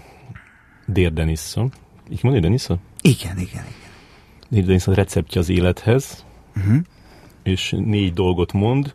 Dér 0.87 1.12
Denissa, 1.12 1.68
így 2.11 2.22
mondja 2.22 2.40
Denissa? 2.42 2.78
Igen, 3.00 3.38
igen, 3.38 3.64
igen. 3.64 3.90
Dér 4.48 4.64
Denissa 4.64 4.94
receptje 4.94 5.40
az 5.40 5.48
élethez, 5.48 6.26
Uh-huh. 6.57 6.76
és 7.42 7.74
négy 7.78 8.12
dolgot 8.12 8.52
mond. 8.52 8.94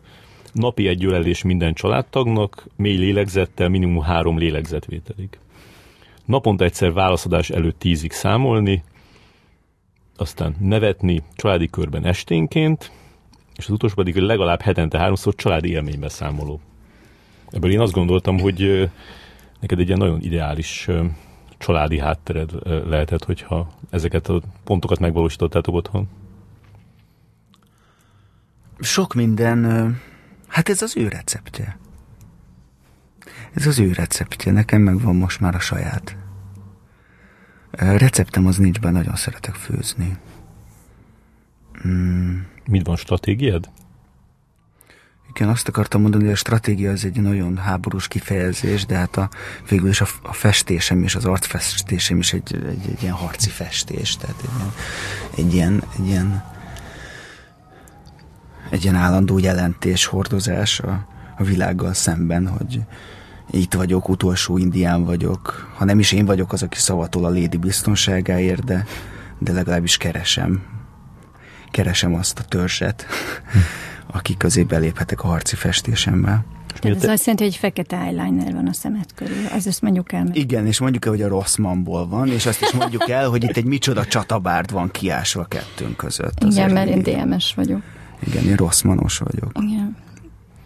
Napi 0.54 0.88
egy 0.88 1.04
ölelés 1.04 1.42
minden 1.42 1.74
családtagnak, 1.74 2.66
mély 2.76 2.96
lélegzettel, 2.96 3.68
minimum 3.68 4.02
három 4.02 4.38
lélegzetvételig. 4.38 5.28
Naponta 6.24 6.64
egyszer 6.64 6.92
válaszadás 6.92 7.50
előtt 7.50 7.78
tízig 7.78 8.12
számolni, 8.12 8.82
aztán 10.16 10.56
nevetni 10.60 11.22
családi 11.34 11.68
körben 11.68 12.04
esténként, 12.04 12.90
és 13.56 13.64
az 13.64 13.70
utolsó 13.70 13.94
pedig 13.94 14.16
legalább 14.16 14.60
hetente 14.60 14.98
háromszor 14.98 15.34
családi 15.34 15.70
élménybe 15.70 16.08
számoló. 16.08 16.60
Ebből 17.50 17.70
én 17.70 17.80
azt 17.80 17.92
gondoltam, 17.92 18.38
hogy 18.38 18.90
neked 19.60 19.78
egy 19.78 19.86
ilyen 19.86 19.98
nagyon 19.98 20.20
ideális 20.20 20.88
családi 21.58 21.98
háttered 21.98 22.50
lehetett, 22.88 23.24
hogyha 23.24 23.72
ezeket 23.90 24.28
a 24.28 24.40
pontokat 24.64 24.98
megvalósítottátok 24.98 25.74
otthon. 25.74 26.08
Sok 28.80 29.14
minden, 29.14 30.00
hát 30.54 30.68
ez 30.68 30.82
az 30.82 30.96
ő 30.96 31.08
receptje. 31.08 31.78
Ez 33.54 33.66
az 33.66 33.78
ő 33.78 33.92
receptje, 33.92 34.52
nekem 34.52 34.80
meg 34.82 35.00
van 35.00 35.16
most 35.16 35.40
már 35.40 35.54
a 35.54 35.60
saját. 35.60 36.16
Receptem 37.70 38.46
az 38.46 38.56
nincs 38.56 38.80
benne, 38.80 38.98
nagyon 38.98 39.16
szeretek 39.16 39.54
főzni. 39.54 40.16
Mm, 41.86 42.38
Mit 42.66 42.86
van 42.86 42.96
stratégiád? 42.96 43.68
igen, 45.34 45.48
azt 45.48 45.68
akartam 45.68 46.00
mondani, 46.00 46.24
hogy 46.24 46.32
a 46.32 46.36
stratégia 46.36 46.90
az 46.90 47.04
egy 47.04 47.20
nagyon 47.20 47.56
háborús 47.56 48.08
kifejezés, 48.08 48.86
de 48.86 48.96
hát 48.96 49.16
a, 49.16 49.30
végül 49.68 49.88
is 49.88 50.00
a, 50.00 50.06
a 50.22 50.32
festésem 50.32 51.02
és 51.02 51.14
az 51.14 51.24
arcfestésem 51.24 52.18
is 52.18 52.32
egy, 52.32 52.54
egy, 52.54 52.88
egy 52.88 53.02
ilyen 53.02 53.14
harci 53.14 53.48
festés, 53.48 54.16
tehát 54.16 54.36
egy 54.42 54.50
ilyen, 54.50 54.72
egy 55.36 55.54
ilyen, 55.54 55.82
egy 55.98 56.06
ilyen, 56.06 56.53
egy 58.74 58.82
ilyen 58.82 58.94
állandó 58.94 59.38
jelentés, 59.38 60.04
hordozás 60.04 60.80
a, 60.80 61.06
a 61.38 61.44
világgal 61.44 61.92
szemben, 61.92 62.48
hogy 62.48 62.80
itt 63.50 63.74
vagyok, 63.74 64.08
utolsó 64.08 64.58
indián 64.58 65.04
vagyok. 65.04 65.72
Ha 65.76 65.84
nem 65.84 65.98
is 65.98 66.12
én 66.12 66.24
vagyok 66.24 66.52
az, 66.52 66.62
aki 66.62 66.78
szavatol 66.78 67.24
a 67.24 67.30
lédi 67.30 67.56
biztonságáért, 67.56 68.64
de, 68.64 68.86
de 69.38 69.52
legalábbis 69.52 69.96
keresem. 69.96 70.62
Keresem 71.70 72.14
azt 72.14 72.38
a 72.38 72.42
törzset, 72.42 73.06
aki 74.16 74.36
közé 74.36 74.62
beléphetek 74.62 75.22
a 75.22 75.26
harci 75.26 75.56
festésemmel. 75.56 76.44
Tehát 76.80 76.96
ez 76.96 77.10
azt 77.10 77.26
jelenti, 77.26 77.44
hogy 77.44 77.52
egy 77.52 77.56
fekete 77.58 77.96
eyeliner 77.96 78.52
van 78.52 78.66
a 78.66 78.72
szemed 78.72 79.14
körül. 79.14 79.46
Az 79.52 79.66
ezt 79.66 79.82
mondjuk 79.82 80.12
el 80.12 80.24
meg. 80.24 80.36
Igen, 80.36 80.66
és 80.66 80.80
mondjuk 80.80 81.04
el, 81.04 81.10
hogy 81.10 81.22
a 81.22 81.28
Rossmanból 81.28 82.08
van, 82.08 82.28
és 82.28 82.46
azt 82.46 82.62
is 82.62 82.70
mondjuk 82.70 83.08
el, 83.08 83.28
hogy 83.28 83.44
itt 83.44 83.56
egy 83.56 83.64
micsoda 83.64 84.04
csatabárd 84.04 84.72
van 84.72 84.90
kiásva 84.90 85.40
a 85.40 85.44
kettőnk 85.44 85.96
között. 85.96 86.44
Igen, 86.44 86.70
mert 86.70 86.88
én 86.88 87.02
DMS 87.02 87.54
vagyok. 87.54 87.82
Igen, 88.26 88.44
én 88.44 88.56
Rossmanos 88.56 89.18
vagyok. 89.18 89.52
Igen. 89.60 89.96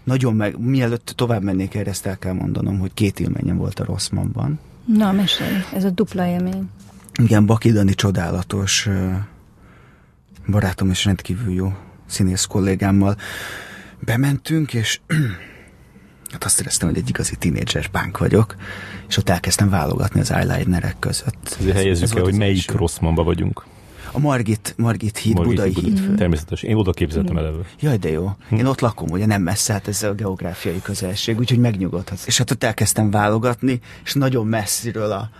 Nagyon 0.04 0.34
meg, 0.34 0.58
mielőtt 0.58 1.12
tovább 1.16 1.42
mennék 1.42 1.74
erre, 1.74 1.90
ezt 1.90 2.06
el 2.06 2.18
kell 2.18 2.32
mondanom, 2.32 2.78
hogy 2.78 2.90
két 2.94 3.20
élményem 3.20 3.56
volt 3.56 3.80
a 3.80 3.84
Rossmanban. 3.84 4.58
Na, 4.84 5.12
mesélj. 5.12 5.56
Ez 5.74 5.84
a 5.84 5.90
dupla 5.90 6.26
élmény. 6.26 6.68
Igen, 7.22 7.46
Baki 7.46 7.72
Dani 7.72 7.94
csodálatos 7.94 8.88
barátom 10.46 10.90
és 10.90 11.04
rendkívül 11.04 11.54
jó 11.54 11.72
színész 12.06 12.44
kollégámmal 12.44 13.16
bementünk, 14.00 14.74
és 14.74 15.00
hát 16.32 16.44
azt 16.44 16.60
éreztem, 16.60 16.88
hogy 16.88 16.98
egy 16.98 17.08
igazi 17.08 17.36
tínédzser 17.36 17.86
pánk 17.86 18.18
vagyok, 18.18 18.56
és 19.08 19.16
ott 19.16 19.28
elkezdtem 19.28 19.68
válogatni 19.68 20.20
az 20.20 20.30
eyelinerek 20.30 20.96
között. 20.98 21.56
Ezért 21.58 21.76
helyezzük 21.76 22.04
Ez 22.04 22.16
el, 22.16 22.22
hogy 22.22 22.34
melyik. 22.34 22.70
Rosszmanba 22.70 23.22
vagyunk. 23.22 23.64
A 24.18 24.20
Margit, 24.20 24.74
Margit 24.76 25.18
híd, 25.18 25.35
Margit 25.35 25.54
Budai 25.54 25.70
Budai. 25.70 25.90
híd. 25.90 26.16
Természetes. 26.16 26.62
Én 26.62 26.76
oda 26.76 26.92
képzeltem 26.92 27.37
eleve. 27.37 27.62
Jaj, 27.81 27.96
de 27.96 28.11
jó. 28.11 28.31
Én 28.50 28.66
ott 28.66 28.81
lakom, 28.81 29.11
ugye 29.11 29.26
nem 29.26 29.42
messze, 29.42 29.72
hát 29.72 29.88
ez 29.88 30.02
a 30.02 30.14
geográfiai 30.14 30.81
közelség, 30.83 31.38
úgyhogy 31.38 31.59
megnyugodhatsz. 31.59 32.26
És 32.26 32.38
hát 32.38 32.50
ott 32.50 32.64
elkezdtem 32.64 33.11
válogatni, 33.11 33.81
és 34.04 34.14
nagyon 34.14 34.46
messziről 34.46 35.12
a, 35.12 35.31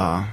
a 0.00 0.26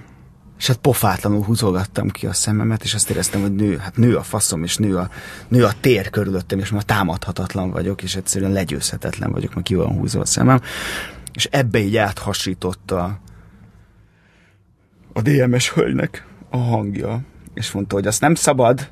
és 0.58 0.68
hát 0.68 0.78
pofátlanul 0.78 1.44
húzogattam 1.44 2.10
ki 2.10 2.28
a 2.28 2.34
szememet, 2.34 2.84
és 2.84 2.94
azt 2.94 3.10
éreztem, 3.10 3.42
hogy 3.42 3.56
nő, 3.56 3.78
hát 3.78 3.98
nő 3.98 4.16
a 4.16 4.24
faszom, 4.24 4.64
és 4.64 4.78
nő 4.78 4.98
a, 4.98 5.10
nő 5.48 5.64
a 5.64 5.72
tér 5.82 6.10
körülöttem, 6.10 6.60
és 6.60 6.70
már 6.70 6.84
támadhatatlan 6.84 7.72
vagyok, 7.72 8.04
és 8.04 8.16
egyszerűen 8.16 8.52
legyőzhetetlen 8.52 9.32
vagyok, 9.32 9.54
mert 9.54 9.66
ki 9.66 9.76
van 9.76 9.88
húzva 9.88 10.22
a 10.22 10.26
szemem. 10.26 10.62
És 11.34 11.46
ebbe 11.52 11.80
így 11.80 11.98
áthasította 11.98 13.20
a 15.14 15.22
DMS 15.22 15.72
hölgynek 15.72 16.26
a 16.50 16.58
hangja, 16.58 17.22
és 17.58 17.72
mondta, 17.72 17.96
hogy 17.96 18.08
azt 18.08 18.22
nem 18.22 18.36
szabad, 18.36 18.90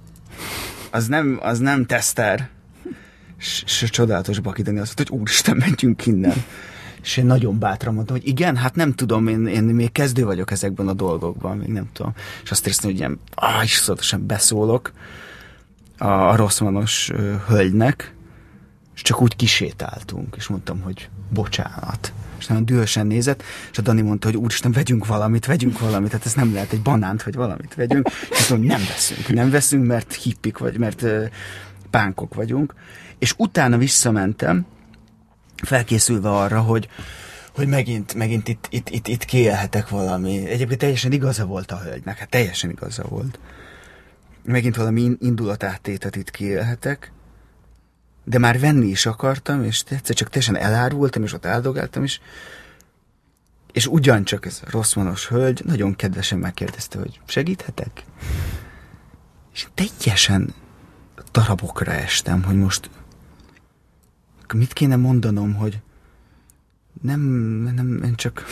az 0.91 1.07
nem, 1.07 1.39
az 1.41 1.59
nem 1.59 1.85
teszter. 1.85 2.49
És, 3.39 3.63
és 3.65 3.89
csodálatos 3.89 4.39
bakidani 4.39 4.79
azt 4.79 4.95
mondta, 4.95 5.13
hogy 5.13 5.21
úristen, 5.21 5.57
menjünk 5.57 6.05
innen. 6.05 6.43
És 7.01 7.17
én 7.17 7.25
nagyon 7.25 7.59
bátran 7.59 7.93
mondtam, 7.93 8.15
hogy 8.15 8.27
igen, 8.27 8.55
hát 8.55 8.75
nem 8.75 8.93
tudom, 8.93 9.27
én, 9.27 9.47
én 9.47 9.63
még 9.63 9.91
kezdő 9.91 10.25
vagyok 10.25 10.51
ezekben 10.51 10.87
a 10.87 10.93
dolgokban, 10.93 11.57
még 11.57 11.67
nem 11.67 11.89
tudom. 11.93 12.13
És 12.43 12.51
azt 12.51 12.65
éreztem, 12.65 12.89
hogy 12.89 12.99
ilyen, 12.99 13.19
áh, 13.35 13.63
iszonyatosan 13.63 14.25
beszólok 14.25 14.91
a, 15.97 16.07
a 16.07 16.35
rosszmanos 16.35 17.11
hölgynek, 17.47 18.15
és 18.95 19.01
csak 19.01 19.21
úgy 19.21 19.35
kisétáltunk, 19.35 20.35
és 20.37 20.47
mondtam, 20.47 20.81
hogy 20.81 21.09
bocsánat. 21.29 22.13
És 22.45 22.51
nagyon 22.51 22.65
dühösen 22.65 23.07
nézett, 23.07 23.43
és 23.71 23.77
a 23.77 23.81
Dani 23.81 24.01
mondta, 24.01 24.27
hogy 24.27 24.37
úristen, 24.37 24.71
vegyünk 24.71 25.05
valamit, 25.05 25.45
vegyünk 25.45 25.79
valamit, 25.79 26.11
hát 26.11 26.25
ez 26.25 26.33
nem 26.33 26.53
lehet 26.53 26.71
egy 26.71 26.81
banánt, 26.81 27.23
vagy 27.23 27.35
valamit 27.35 27.75
vegyünk. 27.75 28.09
És 28.29 28.47
mondom, 28.47 28.67
nem 28.67 28.81
veszünk, 28.87 29.27
nem 29.27 29.49
veszünk, 29.49 29.85
mert 29.85 30.13
hippik 30.13 30.57
vagy, 30.57 30.77
mert 30.77 31.05
pánkok 31.89 32.33
vagyunk. 32.33 32.73
És 33.19 33.33
utána 33.37 33.77
visszamentem, 33.77 34.65
felkészülve 35.63 36.29
arra, 36.29 36.61
hogy 36.61 36.89
hogy 37.55 37.67
megint, 37.67 38.13
megint 38.13 38.47
itt, 38.47 38.67
itt, 38.69 38.89
itt, 38.89 39.07
itt 39.07 39.25
kiélhetek 39.25 39.89
valami. 39.89 40.47
Egyébként 40.47 40.79
teljesen 40.79 41.11
igaza 41.11 41.45
volt 41.45 41.71
a 41.71 41.79
hölgynek, 41.79 42.17
hát 42.17 42.29
teljesen 42.29 42.69
igaza 42.69 43.03
volt. 43.03 43.39
Megint 44.43 44.75
valami 44.75 45.11
indulatáttétet 45.19 46.15
itt 46.15 46.31
kiélhetek, 46.31 47.11
de 48.25 48.37
már 48.37 48.59
venni 48.59 48.87
is 48.87 49.05
akartam, 49.05 49.63
és 49.63 49.83
egyszer 49.89 50.15
csak 50.15 50.29
teljesen 50.29 50.57
elárultam, 50.57 51.23
és 51.23 51.33
ott 51.33 51.45
eldogáltam 51.45 52.03
is, 52.03 52.21
és 53.71 53.87
ugyancsak 53.87 54.45
ez 54.45 54.61
a 54.71 55.13
hölgy 55.27 55.61
nagyon 55.65 55.95
kedvesen 55.95 56.39
megkérdezte, 56.39 56.99
hogy 56.99 57.19
segíthetek? 57.25 58.03
És 59.53 59.67
teljesen 59.73 60.53
darabokra 61.31 61.91
estem, 61.91 62.43
hogy 62.43 62.55
most 62.55 62.89
mit 64.53 64.73
kéne 64.73 64.95
mondanom, 64.95 65.53
hogy 65.53 65.79
nem, 67.01 67.21
nem, 67.75 68.01
én 68.03 68.15
csak 68.15 68.45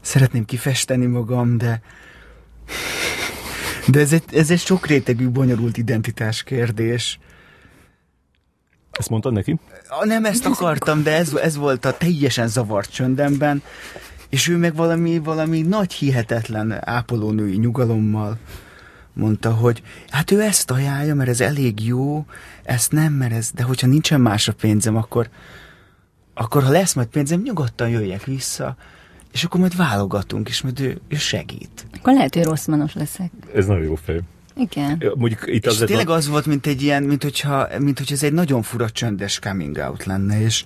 szeretném 0.00 0.44
kifesteni 0.44 1.06
magam, 1.06 1.58
de 1.58 1.82
de 3.86 4.00
ez 4.00 4.12
egy, 4.12 4.24
ez 4.32 4.50
egy 4.50 4.60
sok 4.60 4.86
rétegű, 4.86 5.28
bonyolult 5.28 5.76
identitás 5.76 6.42
kérdés. 6.42 7.18
Ezt 8.98 9.10
mondtad 9.10 9.32
neki? 9.32 9.58
Nem 10.02 10.24
ezt 10.24 10.46
akartam, 10.46 11.02
de 11.02 11.16
ez, 11.16 11.34
ez 11.34 11.56
volt 11.56 11.84
a 11.84 11.96
teljesen 11.96 12.48
zavart 12.48 12.92
csöndemben, 12.92 13.62
és 14.28 14.48
ő 14.48 14.56
meg 14.56 14.74
valami, 14.74 15.18
valami 15.18 15.60
nagy 15.60 15.92
hihetetlen 15.92 16.88
ápolónői 16.88 17.56
nyugalommal 17.56 18.38
mondta, 19.12 19.50
hogy 19.52 19.82
hát 20.08 20.30
ő 20.30 20.40
ezt 20.40 20.70
ajánlja, 20.70 21.14
mert 21.14 21.28
ez 21.28 21.40
elég 21.40 21.86
jó, 21.86 22.24
ezt 22.62 22.92
nem, 22.92 23.12
mert 23.12 23.32
ez, 23.32 23.50
de 23.54 23.62
hogyha 23.62 23.86
nincsen 23.86 24.20
másra 24.20 24.52
pénzem, 24.52 24.96
akkor, 24.96 25.28
akkor 26.34 26.62
ha 26.62 26.70
lesz 26.70 26.94
majd 26.94 27.08
pénzem, 27.08 27.40
nyugodtan 27.40 27.88
jöjjek 27.88 28.24
vissza, 28.24 28.76
és 29.32 29.44
akkor 29.44 29.60
majd 29.60 29.76
válogatunk, 29.76 30.48
és 30.48 30.62
majd 30.62 30.80
ő, 30.80 31.00
ő 31.08 31.16
segít. 31.16 31.86
Akkor 31.98 32.12
lehet, 32.12 32.34
hogy 32.34 32.44
rossz 32.44 32.66
manos 32.66 32.94
leszek. 32.94 33.30
Ez 33.54 33.66
nagyon 33.66 33.84
jó 33.84 33.94
fej. 33.94 34.20
Igen. 34.56 35.02
Mondjuk 35.14 35.42
itt 35.46 35.66
és 35.66 35.76
tényleg 35.76 36.08
az 36.08 36.28
volt, 36.28 36.46
mint 36.46 36.66
egy 36.66 36.82
ilyen, 36.82 37.02
mint 37.02 37.22
hogyha, 37.22 37.68
mint 37.78 37.98
hogyha 37.98 38.14
ez 38.14 38.22
egy 38.22 38.32
nagyon 38.32 38.62
fura 38.62 38.90
csöndes 38.90 39.38
coming 39.38 39.76
out 39.76 40.04
lenne, 40.04 40.40
és 40.40 40.64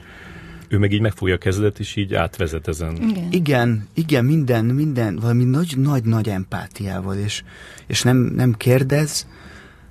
ő 0.68 0.78
meg 0.78 0.92
így 0.92 1.00
megfogja 1.00 1.34
a 1.34 1.38
kezedet, 1.38 1.78
és 1.78 1.96
így 1.96 2.14
átvezet 2.14 2.68
ezen. 2.68 2.96
Igen, 2.96 3.28
igen, 3.30 3.88
igen 3.94 4.24
minden, 4.24 4.64
minden, 4.64 5.16
valami 5.16 5.44
nagy, 5.44 5.74
nagy, 5.76 6.04
nagy 6.04 6.28
empátiával, 6.28 7.16
és, 7.16 7.42
és 7.86 8.02
nem, 8.02 8.16
nem 8.16 8.52
kérdez, 8.52 9.26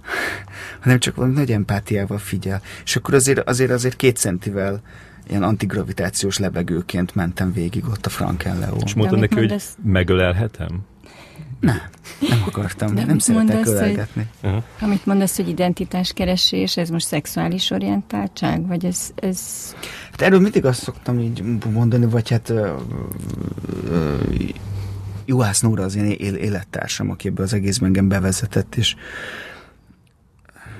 hanem 0.82 1.00
csak 1.00 1.16
valami 1.16 1.34
nagy 1.34 1.52
empátiával 1.52 2.18
figyel. 2.18 2.62
És 2.84 2.96
akkor 2.96 3.14
azért, 3.14 3.50
azért, 3.50 3.72
azért 3.72 3.96
két 3.96 4.18
centivel 4.18 4.82
ilyen 5.30 5.44
antigravitációs 5.44 6.38
lebegőként 6.38 7.16
mentem 7.16 7.54
végig 7.54 7.86
ott 7.86 8.06
a 8.06 8.10
Frankenleó. 8.10 8.82
És 8.86 8.94
mondtad 8.94 9.20
neki, 9.20 9.36
hogy 9.36 9.52
ezt... 9.52 9.78
megölelhetem? 9.84 10.86
Nem, 11.60 11.82
nem 12.30 12.44
akartam, 12.46 12.96
De 12.96 13.06
nem 13.06 13.20
szeretek 13.20 13.66
ölelgetni. 13.66 14.28
Hogy, 14.42 14.50
uh-huh. 14.50 14.64
Amit 14.80 15.06
mondasz, 15.06 15.36
hogy 15.36 15.50
identitáskeresés, 15.50 16.78
ez 16.78 16.90
most 16.90 17.06
szexuális 17.06 17.72
orientáltság, 17.72 18.68
vagy 18.68 18.86
ez... 18.86 19.12
ez... 19.16 19.40
Hát 20.12 20.22
erről 20.22 20.40
mindig 20.40 20.66
azt 20.66 20.82
szoktam 20.82 21.20
így 21.20 21.44
mondani, 21.72 22.06
vagy 22.06 22.30
hát 22.30 22.50
uh, 22.50 22.70
uh, 23.92 24.50
Juhász 25.26 25.62
Nóra 25.62 25.84
az 25.84 25.96
én 25.96 26.06
élettársam, 26.20 27.10
aki 27.10 27.28
ebbe 27.28 27.44
az 27.44 27.54
egészben 27.54 27.88
engem 27.88 28.08
bevezetett, 28.08 28.76
és 28.76 28.96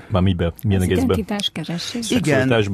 már 0.08 0.22
mibe? 0.22 0.52
Milyen 0.62 0.80
az 0.80 0.86
egészben? 0.86 1.04
Identitáskeresés? 1.04 2.10
Igen. 2.10 2.64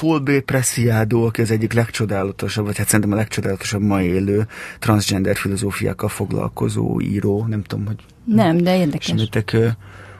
Paul 0.00 0.18
B. 0.18 0.40
Preciado, 0.40 1.26
aki 1.26 1.40
az 1.40 1.50
egyik 1.50 1.72
legcsodálatosabb, 1.72 2.64
vagy 2.64 2.76
hát 2.76 2.86
szerintem 2.86 3.12
a 3.12 3.16
legcsodálatosabb 3.16 3.82
ma 3.82 4.02
élő 4.02 4.46
transgender 4.78 5.36
filozófiákkal 5.36 6.08
foglalkozó 6.08 7.00
író, 7.00 7.46
nem 7.48 7.62
tudom, 7.62 7.86
hogy... 7.86 7.96
Nem, 8.24 8.56
de 8.56 8.76
érdekes. 8.76 9.06
Semitek, 9.06 9.56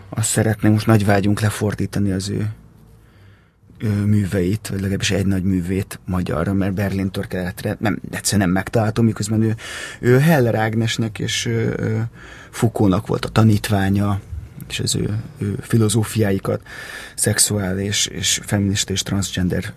azt 0.08 0.28
szeretném 0.28 0.72
most 0.72 0.86
nagy 0.86 1.04
vágyunk 1.04 1.40
lefordítani 1.40 2.12
az 2.12 2.28
ő, 2.28 2.52
ő 3.78 4.04
műveit, 4.04 4.68
vagy 4.68 4.80
legalábbis 4.80 5.10
egy 5.10 5.26
nagy 5.26 5.42
művét 5.42 6.00
magyarra, 6.04 6.52
mert 6.52 6.74
Berlin 6.74 7.10
keletre 7.28 7.76
nem, 7.80 8.00
egyszerűen 8.10 8.46
nem 8.46 8.56
megtaláltam, 8.56 9.04
miközben 9.04 9.42
ő, 9.42 9.54
ő 10.00 10.18
Heller 10.18 10.54
Ágnesnek 10.54 11.18
és 11.18 11.48
Foucault-nak 12.50 13.06
volt 13.06 13.24
a 13.24 13.28
tanítványa, 13.28 14.20
és 14.70 14.80
az 14.80 14.94
ő, 14.94 15.16
ő 15.38 15.58
filozófiáikat, 15.60 16.62
szexuális 17.14 18.06
és 18.06 18.40
feminista 18.42 18.92
és 18.92 19.02
transgender 19.02 19.72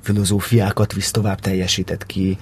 filozófiákat 0.00 0.92
visz 0.92 1.10
tovább, 1.10 1.40
teljesített 1.40 2.06
ki. 2.06 2.38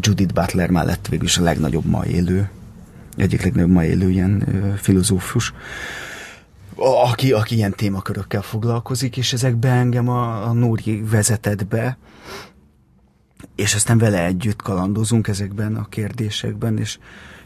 Judith 0.00 0.32
Butler 0.32 0.70
mellett 0.70 1.08
végül 1.08 1.26
is 1.26 1.38
a 1.38 1.42
legnagyobb 1.42 1.84
ma 1.84 2.04
élő, 2.06 2.50
egyik 3.16 3.42
legnagyobb 3.42 3.70
ma 3.70 3.84
élő 3.84 4.10
ilyen 4.10 4.44
filozófus, 4.80 5.52
aki, 7.10 7.32
aki 7.32 7.54
ilyen 7.54 7.72
témakörökkel 7.72 8.42
foglalkozik, 8.42 9.16
és 9.16 9.32
ezekbe 9.32 9.68
engem 9.68 10.08
a, 10.08 10.48
a 10.48 10.52
Nóri 10.52 11.02
vezetett 11.02 11.66
be, 11.66 11.98
és 13.54 13.74
aztán 13.74 13.98
vele 13.98 14.24
együtt 14.24 14.62
kalandozunk 14.62 15.28
ezekben 15.28 15.76
a 15.76 15.88
kérdésekben, 15.88 16.78
és 16.78 16.98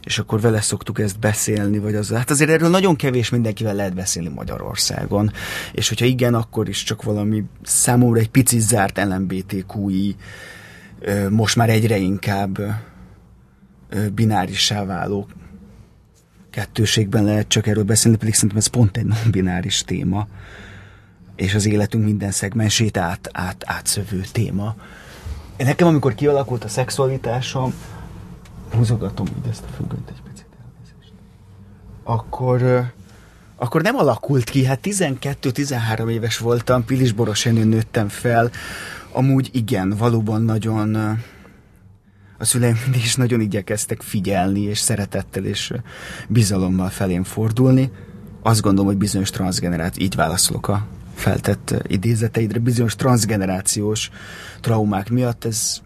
és 0.04 0.18
akkor 0.18 0.40
vele 0.40 0.60
szoktuk 0.60 1.00
ezt 1.00 1.18
beszélni, 1.18 1.78
vagy 1.78 1.94
az. 1.94 2.10
Hát 2.12 2.30
azért 2.30 2.50
erről 2.50 2.70
nagyon 2.70 2.96
kevés 2.96 3.30
mindenkivel 3.30 3.74
lehet 3.74 3.94
beszélni 3.94 4.28
Magyarországon, 4.28 5.32
és 5.72 5.88
hogyha 5.88 6.04
igen, 6.04 6.34
akkor 6.34 6.68
is 6.68 6.82
csak 6.82 7.02
valami 7.02 7.44
számomra 7.62 8.20
egy 8.20 8.30
picit 8.30 8.60
zárt 8.60 9.04
LMBTQI, 9.04 10.16
most 11.30 11.56
már 11.56 11.68
egyre 11.68 11.96
inkább 11.96 12.58
binárissá 14.14 14.84
váló 14.84 15.28
kettőségben 16.50 17.24
lehet 17.24 17.48
csak 17.48 17.66
erről 17.66 17.84
beszélni, 17.84 18.16
pedig 18.18 18.34
szerintem 18.34 18.58
ez 18.58 18.66
pont 18.66 18.96
egy 18.96 19.04
non-bináris 19.04 19.82
téma, 19.82 20.26
és 21.36 21.54
az 21.54 21.66
életünk 21.66 22.04
minden 22.04 22.30
szegmensét 22.30 22.96
át, 22.96 23.28
át, 23.32 23.62
átszövő 23.66 24.24
téma. 24.32 24.74
Nekem, 25.56 25.86
amikor 25.86 26.14
kialakult 26.14 26.64
a 26.64 26.68
szexualitásom, 26.68 27.74
húzogatom 28.74 29.26
így 29.26 29.50
ezt 29.50 29.64
a 29.64 29.72
függönyt 29.76 30.08
egy 30.08 30.22
picit 30.22 30.46
elnézést. 30.62 31.12
Akkor, 32.02 32.90
akkor 33.56 33.82
nem 33.82 33.96
alakult 33.96 34.50
ki, 34.50 34.64
hát 34.64 34.80
12-13 34.82 36.10
éves 36.10 36.38
voltam, 36.38 36.84
Pilisboros 36.84 37.42
nőttem 37.44 38.08
fel, 38.08 38.50
amúgy 39.12 39.50
igen, 39.52 39.90
valóban 39.90 40.42
nagyon 40.42 40.94
a 42.38 42.44
szüleim 42.44 42.76
is 43.04 43.14
nagyon 43.14 43.40
igyekeztek 43.40 44.02
figyelni, 44.02 44.60
és 44.60 44.78
szeretettel 44.78 45.44
és 45.44 45.72
bizalommal 46.28 46.88
felém 46.88 47.24
fordulni. 47.24 47.90
Azt 48.42 48.60
gondolom, 48.60 48.86
hogy 48.86 48.98
bizonyos 48.98 49.30
transgeneráció, 49.30 50.04
így 50.04 50.14
válaszolok 50.14 50.68
a 50.68 50.86
feltett 51.14 51.74
idézeteidre, 51.86 52.58
bizonyos 52.58 52.96
transgenerációs 52.96 54.10
traumák 54.60 55.10
miatt 55.10 55.44
ez 55.44 55.80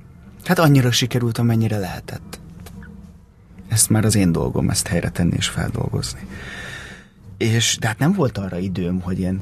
hát 0.44 0.58
annyira 0.58 0.90
sikerült, 0.90 1.38
amennyire 1.38 1.78
lehetett 1.78 2.31
ezt 3.72 3.90
már 3.90 4.04
az 4.04 4.14
én 4.14 4.32
dolgom 4.32 4.70
ezt 4.70 4.86
helyre 4.86 5.10
tenni 5.10 5.34
és 5.36 5.48
feldolgozni. 5.48 6.20
És 7.36 7.76
de 7.80 7.86
hát 7.86 7.98
nem 7.98 8.12
volt 8.12 8.38
arra 8.38 8.58
időm, 8.58 9.00
hogy 9.00 9.20
én 9.20 9.40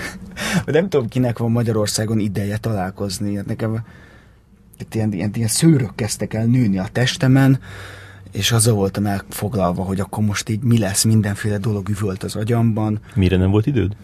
nem 0.64 0.88
tudom, 0.88 1.08
kinek 1.08 1.38
van 1.38 1.50
Magyarországon 1.50 2.18
ideje 2.18 2.56
találkozni. 2.56 3.36
Hát 3.36 3.46
nekem 3.46 3.84
itt 4.78 4.94
ilyen, 4.94 5.12
ilyen, 5.12 5.30
ilyen 5.34 5.48
szőrök 5.48 5.94
kezdtek 5.94 6.34
el 6.34 6.44
nőni 6.44 6.78
a 6.78 6.88
testemen, 6.92 7.60
és 8.30 8.52
azzal 8.52 8.74
voltam 8.74 9.06
elfoglalva, 9.06 9.82
hogy 9.82 10.00
akkor 10.00 10.24
most 10.24 10.48
így 10.48 10.62
mi 10.62 10.78
lesz, 10.78 11.04
mindenféle 11.04 11.58
dolog 11.58 11.88
üvölt 11.88 12.22
az 12.22 12.36
agyamban. 12.36 13.00
Mire 13.14 13.36
nem 13.36 13.50
volt 13.50 13.66
időd? 13.66 13.96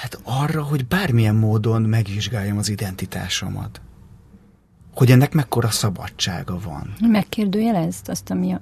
Hát 0.00 0.18
arra, 0.22 0.62
hogy 0.62 0.86
bármilyen 0.86 1.34
módon 1.34 1.82
megvizsgáljam 1.82 2.58
az 2.58 2.68
identitásomat 2.68 3.80
hogy 4.94 5.10
ennek 5.10 5.32
mekkora 5.32 5.70
szabadsága 5.70 6.58
van. 6.64 6.94
Megkérdőjelezd 7.00 8.08
azt, 8.08 8.30
ami 8.30 8.56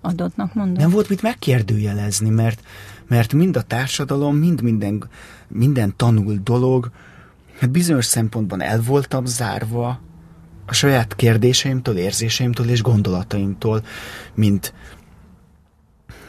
adottnak 0.00 0.54
mondom. 0.54 0.82
Nem 0.82 0.90
volt 0.90 1.08
mit 1.08 1.22
megkérdőjelezni, 1.22 2.28
mert, 2.28 2.62
mert 3.08 3.32
mind 3.32 3.56
a 3.56 3.62
társadalom, 3.62 4.36
mind 4.36 4.62
minden, 4.62 5.08
minden 5.48 5.96
tanult 5.96 6.42
dolog, 6.42 6.90
hát 7.58 7.70
bizonyos 7.70 8.04
szempontban 8.04 8.62
el 8.62 8.82
voltam 8.82 9.24
zárva 9.24 10.00
a 10.66 10.72
saját 10.72 11.16
kérdéseimtől, 11.16 11.96
érzéseimtől 11.96 12.68
és 12.68 12.82
gondolataimtól, 12.82 13.84
mint, 14.34 14.74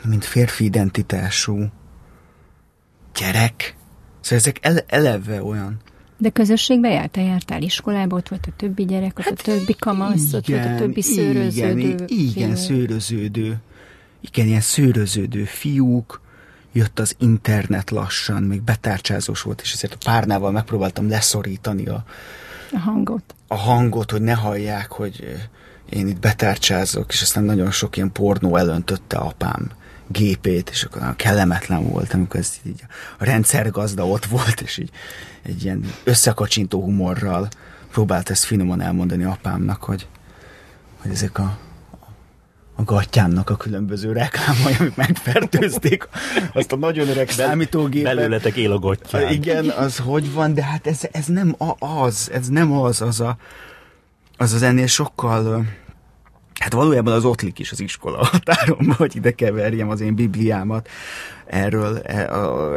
mint 0.04 0.26
férfi 0.26 0.64
identitású 0.64 1.66
gyerek. 3.20 3.76
Szóval 4.22 4.40
ezek 4.40 4.58
ele, 4.62 4.84
eleve 4.88 5.44
olyan. 5.44 5.82
De 6.22 6.30
közösségbe 6.30 6.90
jártál, 6.90 7.24
jártál 7.24 7.62
iskolába, 7.62 8.16
ott 8.16 8.28
volt 8.28 8.46
a 8.48 8.52
többi 8.58 8.86
gyerek, 8.86 9.20
ott 9.20 9.26
hát 9.26 9.40
a 9.40 9.44
többi 9.44 9.76
kamasz, 9.80 10.34
ott 10.34 10.48
volt 10.48 10.66
a 10.66 10.76
többi 10.76 11.02
szőröződő. 11.02 11.80
Igen, 11.80 12.08
igen 12.08 12.56
szőröződő. 12.56 13.58
Igen, 14.20 14.48
ilyen 14.48 14.62
szőröződő 14.62 15.44
fiúk, 15.44 16.22
jött 16.72 17.00
az 17.00 17.16
internet 17.20 17.92
lassan, 17.92 18.44
még 18.44 18.62
betárcsázós 18.62 19.42
volt, 19.42 19.62
és 19.62 19.74
ezért 19.74 19.94
a 19.94 19.98
párnával 20.04 20.52
megpróbáltam 20.52 21.10
leszorítani 21.10 21.88
a, 21.88 22.04
a 22.72 22.78
hangot. 22.78 23.36
A 23.48 23.56
hangot, 23.56 24.12
hogy 24.12 24.22
ne 24.22 24.34
hallják, 24.34 24.92
hogy 24.92 25.36
én 25.90 26.08
itt 26.08 26.20
betárcsázok, 26.20 27.12
és 27.12 27.22
aztán 27.22 27.44
nagyon 27.44 27.72
sok 27.72 27.98
ilyen 27.98 28.12
pornó 28.12 28.56
elöntötte 28.56 29.18
apám 29.18 29.72
gépét, 30.08 30.70
és 30.70 30.84
akkor 30.84 31.16
kellemetlen 31.16 31.90
volt, 31.90 32.14
amikor 32.14 32.40
ez 32.40 32.54
így 32.64 32.84
a 33.20 33.24
rendszergazda 33.24 34.08
ott 34.08 34.26
volt, 34.26 34.62
és 34.62 34.78
így 34.78 34.90
egy 35.44 35.64
ilyen 35.64 35.92
összekacsintó 36.04 36.82
humorral 36.82 37.48
próbált 37.92 38.30
ezt 38.30 38.44
finoman 38.44 38.82
elmondani 38.82 39.24
apámnak, 39.24 39.84
hogy, 39.84 40.08
hogy 41.02 41.12
ezek 41.12 41.40
a 41.40 41.58
a 42.76 42.84
gatyámnak 42.84 43.50
a 43.50 43.56
különböző 43.56 44.12
reklámai, 44.12 44.76
amik 44.80 44.96
megfertőzték 44.96 46.08
azt 46.54 46.72
a 46.72 46.76
nagyon 46.76 47.08
öreg 47.08 47.30
számítógépet. 47.30 48.16
Belőletek 48.16 48.56
él 48.56 48.72
a 48.72 48.80
gatyám. 48.80 49.32
Igen, 49.32 49.70
az 49.70 49.98
hogy 49.98 50.34
van, 50.34 50.54
de 50.54 50.64
hát 50.64 50.88
ez, 50.88 51.02
ez 51.12 51.26
nem 51.26 51.56
az, 51.80 52.30
ez 52.34 52.48
nem 52.48 52.72
az, 52.72 53.02
az 53.02 53.20
a, 53.20 53.38
az 54.38 54.54
az 54.54 54.62
ennél 54.62 54.88
sokkal 54.88 55.66
Hát 56.62 56.74
valójában 56.74 57.14
az 57.14 57.26
ottlik 57.26 57.60
is 57.60 57.72
az 57.72 57.80
iskola 57.80 58.26
határon, 58.26 58.94
hogy 58.98 59.16
ide 59.16 59.32
keverjem 59.32 59.90
az 59.90 60.02
én 60.02 60.16
bibliámat. 60.16 60.90
Erről, 61.46 61.98
e, 61.98 62.18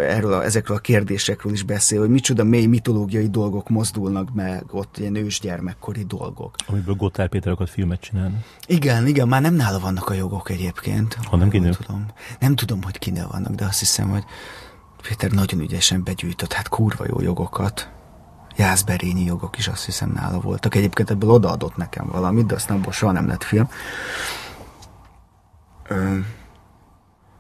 erről 0.01 0.33
a, 0.33 0.45
ezekről 0.45 0.77
a 0.77 0.81
kérdésekről 0.81 1.53
is 1.53 1.63
beszél, 1.63 2.01
hogy 2.01 2.09
micsoda 2.09 2.45
mély 2.45 2.67
mitológiai 2.67 3.29
dolgok 3.29 3.69
mozdulnak 3.69 4.35
meg, 4.35 4.65
ott 4.71 4.99
ilyen 4.99 5.15
ősgyermekkori 5.15 6.05
dolgok. 6.05 6.55
Amiből 6.67 6.95
Gotthard 6.95 7.31
Péter 7.31 7.53
akart 7.53 7.71
filmet 7.71 8.01
csinálni. 8.01 8.37
Igen, 8.67 9.07
igen, 9.07 9.29
már 9.29 9.43
nem 9.43 9.55
nála 9.55 9.79
vannak 9.79 10.09
a 10.09 10.15
jogok 10.15 10.51
egyébként. 10.51 11.19
Ha 11.25 11.37
nem 11.37 11.49
kinél? 11.49 11.75
Tudom. 11.75 12.07
Nem 12.41 12.55
tudom, 12.55 12.83
hogy 12.83 12.99
kinél 12.99 13.29
vannak, 13.33 13.55
de 13.55 13.65
azt 13.65 13.79
hiszem, 13.79 14.09
hogy 14.09 14.25
Péter 15.09 15.31
nagyon 15.31 15.61
ügyesen 15.61 16.05
begyűjtött, 16.05 16.53
hát 16.53 16.69
kurva 16.69 17.05
jó 17.09 17.21
jogokat. 17.21 17.89
Jászberényi 18.57 19.25
jogok 19.25 19.59
is 19.59 19.69
azt 19.69 19.85
hiszem 19.85 20.11
nála 20.11 20.41
voltak. 20.41 20.75
Egyébként 20.75 21.11
ebből 21.11 21.31
odaadott 21.31 21.77
nekem 21.77 22.09
valamit, 22.09 22.47
de 22.47 22.55
aztán 22.55 22.77
abból 22.77 22.93
soha 22.93 23.13
nem 23.13 23.27
lett 23.27 23.43
film. 23.43 23.69
Ö, 25.89 26.19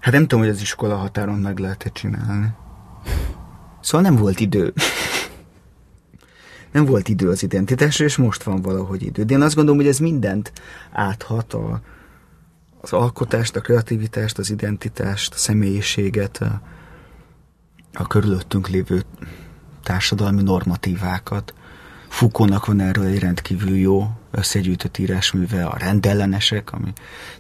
hát 0.01 0.13
nem 0.13 0.23
tudom, 0.23 0.41
hogy 0.41 0.53
az 0.53 0.61
iskola 0.61 0.97
határon 0.97 1.39
meg 1.39 1.59
lehet 1.59 1.85
-e 1.85 1.89
csinálni. 1.89 2.53
Szóval 3.81 4.11
nem 4.11 4.17
volt 4.17 4.41
idő. 4.41 4.73
nem 6.73 6.85
volt 6.85 7.09
idő 7.09 7.29
az 7.29 7.43
identitásra, 7.43 8.05
és 8.05 8.17
most 8.17 8.43
van 8.43 8.63
valahogy 8.63 9.03
idő. 9.03 9.23
De 9.23 9.35
én 9.35 9.41
azt 9.41 9.55
gondolom, 9.55 9.81
hogy 9.81 9.89
ez 9.89 9.99
mindent 9.99 10.53
áthat 10.93 11.53
a, 11.53 11.81
az 12.81 12.93
alkotást, 12.93 13.57
a 13.57 13.61
kreativitást, 13.61 14.39
az 14.39 14.51
identitást, 14.51 15.35
a 15.35 15.37
személyiséget, 15.37 16.37
a, 16.37 16.61
a 17.93 18.07
körülöttünk 18.07 18.69
lévő 18.69 19.05
társadalmi 19.85 20.43
normatívákat. 20.43 21.55
Fukónak 22.09 22.67
van 22.67 22.81
erről 22.81 23.05
egy 23.05 23.19
rendkívül 23.19 23.77
jó 23.77 24.11
összegyűjtött 24.31 24.99
írásműve, 24.99 25.65
a 25.65 25.77
rendellenesek, 25.79 26.73
ami 26.73 26.93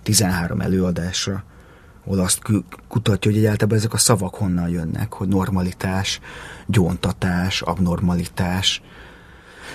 13 0.02 0.60
előadásra 0.60 1.44
ahol 2.04 2.18
azt 2.18 2.38
kutatja, 2.88 3.30
hogy 3.30 3.40
egyáltalán 3.40 3.76
ezek 3.76 3.92
a 3.92 3.98
szavak 3.98 4.34
honnan 4.34 4.68
jönnek, 4.68 5.12
hogy 5.12 5.28
normalitás, 5.28 6.20
gyóntatás, 6.66 7.62
abnormalitás, 7.62 8.82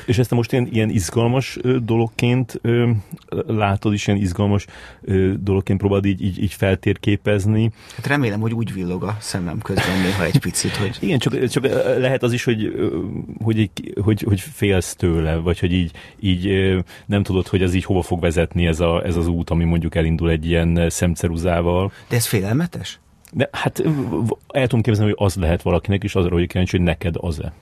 és 0.10 0.18
ezt 0.18 0.32
most 0.32 0.52
ilyen, 0.52 0.68
ilyen 0.72 0.90
izgalmas 0.90 1.60
dologként 1.84 2.62
látod 3.48 3.94
is, 3.94 4.08
ilyen 4.08 4.20
izgalmas 4.20 4.66
dologként 5.40 5.80
próbálod 5.80 6.06
így, 6.06 6.24
így, 6.24 6.44
így 6.44 6.54
feltérképezni. 6.54 7.72
Hát 7.96 8.08
remélem, 8.08 8.40
hogy 8.40 8.54
úgy 8.54 8.74
villog 8.74 9.04
a 9.04 9.18
szemem 9.20 9.60
közben 9.60 10.00
néha 10.02 10.24
egy 10.24 10.40
picit, 10.40 10.76
hogy... 10.76 10.98
Igen, 11.06 11.20
csak, 11.20 11.48
csak 11.48 11.68
lehet 11.98 12.24
az 12.24 12.34
is, 12.34 12.44
hogy, 12.44 12.74
hogy, 13.44 13.72
hogy, 14.02 14.22
hogy 14.22 14.40
félsz 14.40 14.96
tőle, 14.96 15.36
vagy 15.36 15.60
hogy 15.60 15.74
így, 15.74 15.92
így 16.20 16.74
nem 17.06 17.24
tudod, 17.24 17.48
hogy 17.48 17.62
ez 17.62 17.74
így 17.74 17.86
hova 17.86 18.02
fog 18.02 18.20
vezetni 18.20 18.66
ez, 18.66 18.80
a, 18.80 19.06
ez 19.06 19.16
az 19.16 19.28
út, 19.28 19.50
ami 19.50 19.64
mondjuk 19.64 19.96
elindul 19.96 20.30
egy 20.30 20.46
ilyen 20.46 20.90
szemceruzával. 20.90 21.92
De 22.10 22.16
ez 22.16 22.26
félelmetes? 22.26 23.00
De 23.32 23.50
hát 23.52 23.84
el 24.48 24.68
tudom 24.68 24.82
képzelni, 24.82 25.14
hogy 25.18 25.26
az 25.26 25.36
lehet 25.36 25.62
valakinek, 25.62 26.04
és 26.04 26.16
azra, 26.16 26.34
hogy 26.34 26.48
kíváncsi, 26.48 26.78
hogy 26.78 26.86
neked 26.86 27.16
az-e. 27.18 27.54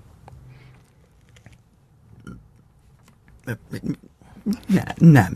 Ne, 4.67 4.83
nem. 4.95 5.33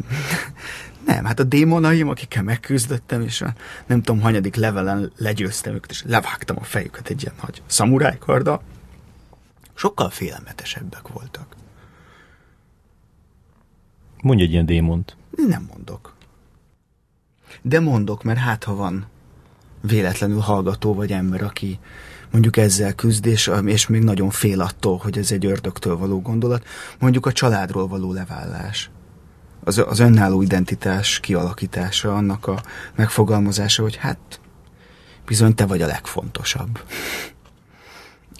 Nem, 1.06 1.26
hát 1.26 1.40
a 1.40 1.44
démonaim, 1.44 2.10
akikkel 2.10 2.44
megküzdöttem, 2.44 3.22
és 3.22 3.42
a 3.42 3.54
nem 3.86 4.02
tudom, 4.02 4.22
hanyadik 4.22 4.56
levelen 4.56 5.12
legyőztem 5.18 5.74
őket, 5.74 5.90
és 5.90 6.04
levágtam 6.08 6.58
a 6.60 6.64
fejüket 6.64 7.10
egy 7.10 7.24
ilyen 7.24 7.36
nagy 7.42 7.62
szamurájkarda, 7.66 8.62
sokkal 9.74 10.10
félelmetesebbek 10.10 11.08
voltak. 11.08 11.56
Mondj 14.22 14.44
egy 14.44 14.52
ilyen 14.52 14.66
démont. 14.66 15.16
Nem 15.48 15.70
mondok. 15.74 16.16
De 17.62 17.80
mondok, 17.80 18.24
mert 18.24 18.40
hát 18.40 18.64
ha 18.64 18.76
van 18.76 19.06
véletlenül 19.82 20.40
hallgató 20.40 20.94
vagy 20.94 21.12
ember, 21.12 21.44
aki 21.44 21.80
mondjuk 22.32 22.58
ezzel 22.58 22.94
küzd, 22.94 23.26
és, 23.26 23.52
és 23.66 23.88
még 23.88 24.04
nagyon 24.04 24.30
fél 24.30 24.62
attól, 24.62 24.98
hogy 24.98 25.18
ez 25.18 25.32
egy 25.32 25.46
ördögtől 25.46 25.98
való 25.98 26.22
gondolat, 26.22 26.66
mondjuk 27.00 27.26
a 27.26 27.32
családról 27.32 27.88
való 27.88 28.14
levállás. 28.14 28.90
Az, 29.64 29.78
az 29.88 30.00
önálló 30.00 30.42
identitás 30.42 31.20
kialakítása, 31.20 32.16
annak 32.16 32.48
a 32.48 32.64
megfogalmazása, 32.96 33.82
hogy 33.82 33.96
hát 33.96 34.40
bizony 35.26 35.56
te 35.56 35.66
vagy 35.66 35.82
a 35.82 35.88
legfontosabb 35.88 36.80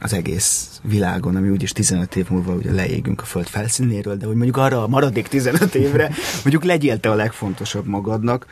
az 0.04 0.14
egész 0.14 0.80
világon, 0.84 1.36
ami 1.36 1.50
úgyis 1.50 1.72
15 1.72 2.16
év 2.16 2.30
múlva 2.30 2.54
ugye 2.54 2.72
leégünk 2.72 3.22
a 3.22 3.26
föld 3.26 3.48
felszínéről, 3.48 4.16
de 4.16 4.26
hogy 4.26 4.36
mondjuk 4.36 4.58
arra 4.58 4.84
a 4.84 4.88
maradék 4.88 5.28
15 5.28 5.76
évre 5.76 6.12
mondjuk 6.44 6.64
legyél 6.64 7.00
te 7.00 7.10
a 7.10 7.16
legfontosabb 7.16 7.86
magadnak. 7.86 8.46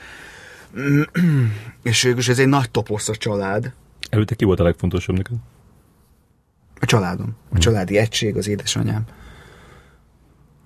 és 1.84 2.02
végül 2.02 2.24
ez 2.28 2.40
egy 2.40 2.48
nagy 2.48 2.72
toposz 2.72 3.10
a 3.10 3.16
család, 3.16 3.74
Előtte 4.10 4.36
ki 4.36 4.46
volt 4.46 4.60
a 4.60 4.64
legfontosabb 4.64 5.16
neked? 5.16 5.36
A 6.80 6.86
családom. 6.86 7.36
A 7.46 7.50
hmm. 7.50 7.60
családi 7.60 7.98
egység, 7.98 8.38
az 8.38 8.48
édesanyám. 8.48 9.04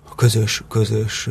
A 0.08 0.14
közös, 0.14 0.62
közös, 0.68 1.28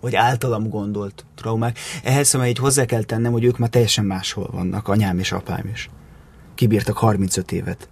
vagy 0.00 0.14
általam 0.14 0.68
gondolt 0.68 1.24
traumák. 1.34 1.78
Ehhez 2.02 2.28
szóval 2.28 2.46
így 2.46 2.58
hozzá 2.58 2.84
kell 2.84 3.02
tennem, 3.02 3.32
hogy 3.32 3.44
ők 3.44 3.58
már 3.58 3.68
teljesen 3.68 4.04
máshol 4.04 4.48
vannak, 4.52 4.88
anyám 4.88 5.18
és 5.18 5.32
apám 5.32 5.68
is. 5.72 5.90
Kibírtak 6.54 6.96
35 6.96 7.52
évet 7.52 7.88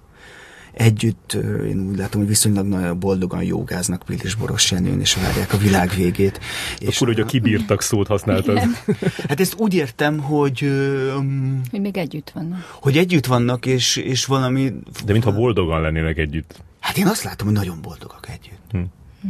együtt, 0.77 1.33
én 1.69 1.89
úgy 1.89 1.97
látom, 1.97 2.21
hogy 2.21 2.29
viszonylag 2.29 2.67
nagyon 2.67 2.99
boldogan 2.99 3.43
jogáznak 3.43 4.03
Pilis 4.07 4.35
Boros 4.35 4.71
Jenőn, 4.71 5.01
és 5.01 5.15
várják 5.15 5.53
a 5.53 5.57
világ 5.57 5.91
végét. 5.97 6.41
És 6.79 6.97
Akkor, 6.97 7.15
hogy 7.15 7.21
a 7.21 7.25
kibírtak 7.25 7.83
szót 7.83 8.07
használtad. 8.07 8.59
hát 9.29 9.41
ezt 9.41 9.55
úgy 9.59 9.75
értem, 9.75 10.19
hogy... 10.19 10.63
Um, 10.63 11.61
hogy 11.71 11.81
még 11.81 11.97
együtt 11.97 12.31
vannak. 12.31 12.77
Hogy 12.81 12.97
együtt 12.97 13.27
vannak, 13.27 13.67
és, 13.67 13.97
és 13.97 14.25
valami... 14.25 14.73
De 15.05 15.13
mintha 15.13 15.33
boldogan 15.33 15.81
lennének 15.81 16.19
együtt. 16.19 16.63
Hát 16.81 16.97
én 16.97 17.07
azt 17.07 17.23
látom, 17.23 17.47
hogy 17.47 17.57
nagyon 17.57 17.79
boldogak 17.83 18.29
együtt. 18.29 18.71
Hm. 18.71 18.79
Hm. 19.23 19.29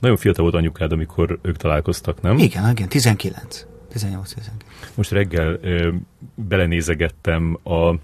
Nagyon 0.00 0.16
fiatal 0.16 0.42
volt 0.42 0.54
anyukád, 0.54 0.92
amikor 0.92 1.38
ők 1.42 1.56
találkoztak, 1.56 2.22
nem? 2.22 2.38
Igen, 2.38 2.70
igen, 2.70 2.88
19. 2.88 3.66
18 3.92 4.34
19. 4.34 4.64
Most 4.94 5.10
reggel 5.10 5.58
ö, 5.62 5.92
belenézegettem 6.34 7.58
a 7.62 7.94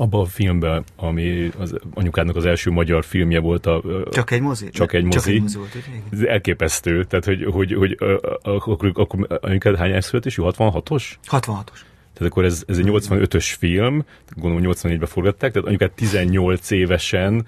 abba 0.00 0.20
a 0.20 0.24
filmben, 0.24 0.84
ami 0.96 1.50
az 1.58 1.76
anyukádnak 1.94 2.36
az 2.36 2.46
első 2.46 2.70
magyar 2.70 3.04
filmje 3.04 3.40
volt. 3.40 3.66
A, 3.66 3.82
csak 4.10 4.30
egy 4.30 4.40
mozi? 4.40 4.68
Csak 4.70 4.92
egy 4.92 5.04
mozi. 5.04 5.18
Csak 5.18 5.26
egy 5.26 5.40
mozi 5.40 5.56
volt, 5.56 5.76
Ez 6.12 6.20
elképesztő. 6.20 7.04
Tehát, 7.04 7.24
hogy, 7.24 7.44
hogy, 7.44 7.72
hogy 7.72 7.96
akkor, 8.42 8.90
akkor 8.94 9.38
anyukád 9.40 9.76
hány 9.76 10.00
születésű? 10.00 10.42
66-os? 10.44 11.04
66-os. 11.26 11.80
Tehát 12.12 12.32
akkor 12.32 12.44
ez, 12.44 12.64
ez 12.66 12.78
egy 12.78 12.86
85-ös 12.88 13.54
film, 13.58 14.04
gondolom 14.36 14.72
84-ben 14.72 15.08
forgatták, 15.08 15.52
tehát 15.52 15.68
anyukád 15.68 15.90
18 15.90 16.70
évesen 16.70 17.46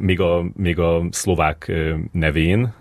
még 0.00 0.20
a, 0.20 0.44
még 0.56 0.78
a 0.78 1.02
szlovák 1.10 1.72
nevén 2.12 2.72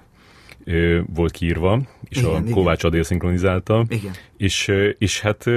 ö, 0.64 0.99
volt 1.14 1.32
kiírva, 1.32 1.82
és 2.09 2.18
igen, 2.18 2.30
a 2.30 2.39
igen. 2.39 2.51
Kovács 2.51 2.84
Adél 2.84 3.03
szinkronizálta. 3.03 3.86
Igen. 3.89 4.12
És, 4.38 4.72
és 4.97 5.22
hát 5.22 5.47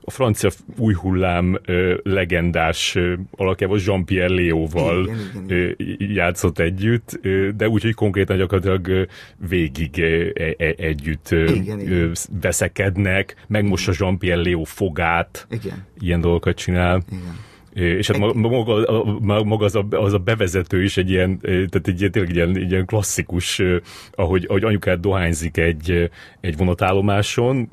a 0.00 0.10
francia 0.10 0.50
új 0.76 0.94
hullám 0.94 1.58
legendás 2.02 2.98
alakjával 3.30 3.80
Jean-Pierre 3.84 4.34
Léóval 4.34 5.02
igen, 5.02 5.18
igen, 5.48 5.74
igen. 5.76 6.10
játszott 6.10 6.58
együtt, 6.58 7.20
de 7.56 7.68
úgy, 7.68 7.82
hogy 7.82 7.94
konkrétan 7.94 8.36
gyakorlatilag 8.36 9.08
végig 9.48 9.98
e, 9.98 10.54
e, 10.56 10.74
együtt 10.76 11.30
igen, 11.30 11.80
igen. 11.80 12.12
veszekednek, 12.40 13.44
megmossa 13.48 13.92
Jean-Pierre 13.98 14.40
Léó 14.40 14.64
fogát, 14.64 15.46
igen. 15.50 15.86
ilyen 15.98 16.20
dolgokat 16.20 16.56
csinál. 16.56 17.02
Igen 17.10 17.50
És 17.74 18.06
hát 18.10 18.34
maga, 18.34 19.44
maga 19.44 19.64
az, 19.64 19.74
a, 19.74 19.86
az 19.90 20.12
a 20.12 20.18
bevezető 20.18 20.82
is 20.82 20.96
egy 20.96 21.10
ilyen, 21.10 21.38
tehát 21.40 21.88
egy, 21.88 22.08
tényleg 22.10 22.30
egy 22.30 22.36
ilyen, 22.36 22.56
egy 22.56 22.70
ilyen 22.70 22.86
klasszikus, 22.86 23.62
ahogy, 24.10 24.44
ahogy 24.48 24.64
anyukád 24.64 25.00
dohányzik 25.00 25.56
egy, 25.56 26.10
egy 26.40 26.56
vonatállomáson, 26.56 27.68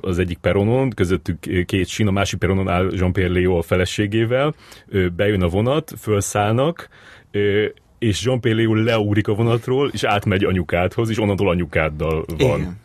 az 0.00 0.18
egyik 0.18 0.38
peronon, 0.38 0.90
közöttük 0.90 1.64
két 1.66 1.86
sín, 1.86 2.06
a 2.06 2.10
másik 2.10 2.38
peronon 2.38 2.68
áll 2.68 2.90
Jean-Pierre 2.92 3.32
Léo 3.32 3.58
a 3.58 3.62
feleségével, 3.62 4.54
bejön 5.16 5.42
a 5.42 5.48
vonat, 5.48 5.92
felszállnak, 5.96 6.88
és 7.98 8.24
Jean-Pierre 8.24 8.60
Léo 8.60 8.74
leúrik 8.74 9.28
a 9.28 9.34
vonatról, 9.34 9.90
és 9.92 10.04
átmegy 10.04 10.44
anyukádhoz, 10.44 11.10
és 11.10 11.18
onnantól 11.18 11.48
anyukáddal 11.48 12.24
van. 12.38 12.60
Igen. 12.60 12.78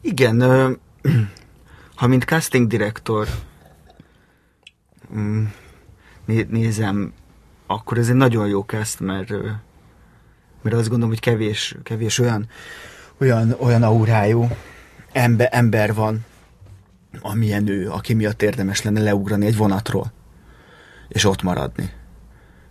Igen, 0.00 0.40
ha 1.96 2.06
mint 2.06 2.24
casting 2.24 2.66
direktor 2.66 3.28
mm, 5.16 5.44
nézem, 6.48 7.12
akkor 7.66 7.98
ez 7.98 8.08
egy 8.08 8.14
nagyon 8.14 8.48
jó 8.48 8.60
cast, 8.60 9.00
mert, 9.00 9.30
mert 10.62 10.76
azt 10.76 10.88
gondolom, 10.88 11.08
hogy 11.08 11.20
kevés, 11.20 11.76
kevés 11.82 12.18
olyan, 12.18 12.48
olyan, 13.18 13.56
olyan 13.58 13.82
aurájú 13.82 14.48
ember, 15.12 15.48
ember 15.50 15.94
van, 15.94 16.24
amilyen 17.20 17.68
ő, 17.68 17.90
aki 17.90 18.14
miatt 18.14 18.42
érdemes 18.42 18.82
lenne 18.82 19.00
leugrani 19.00 19.46
egy 19.46 19.56
vonatról, 19.56 20.12
és 21.08 21.24
ott 21.24 21.42
maradni. 21.42 21.90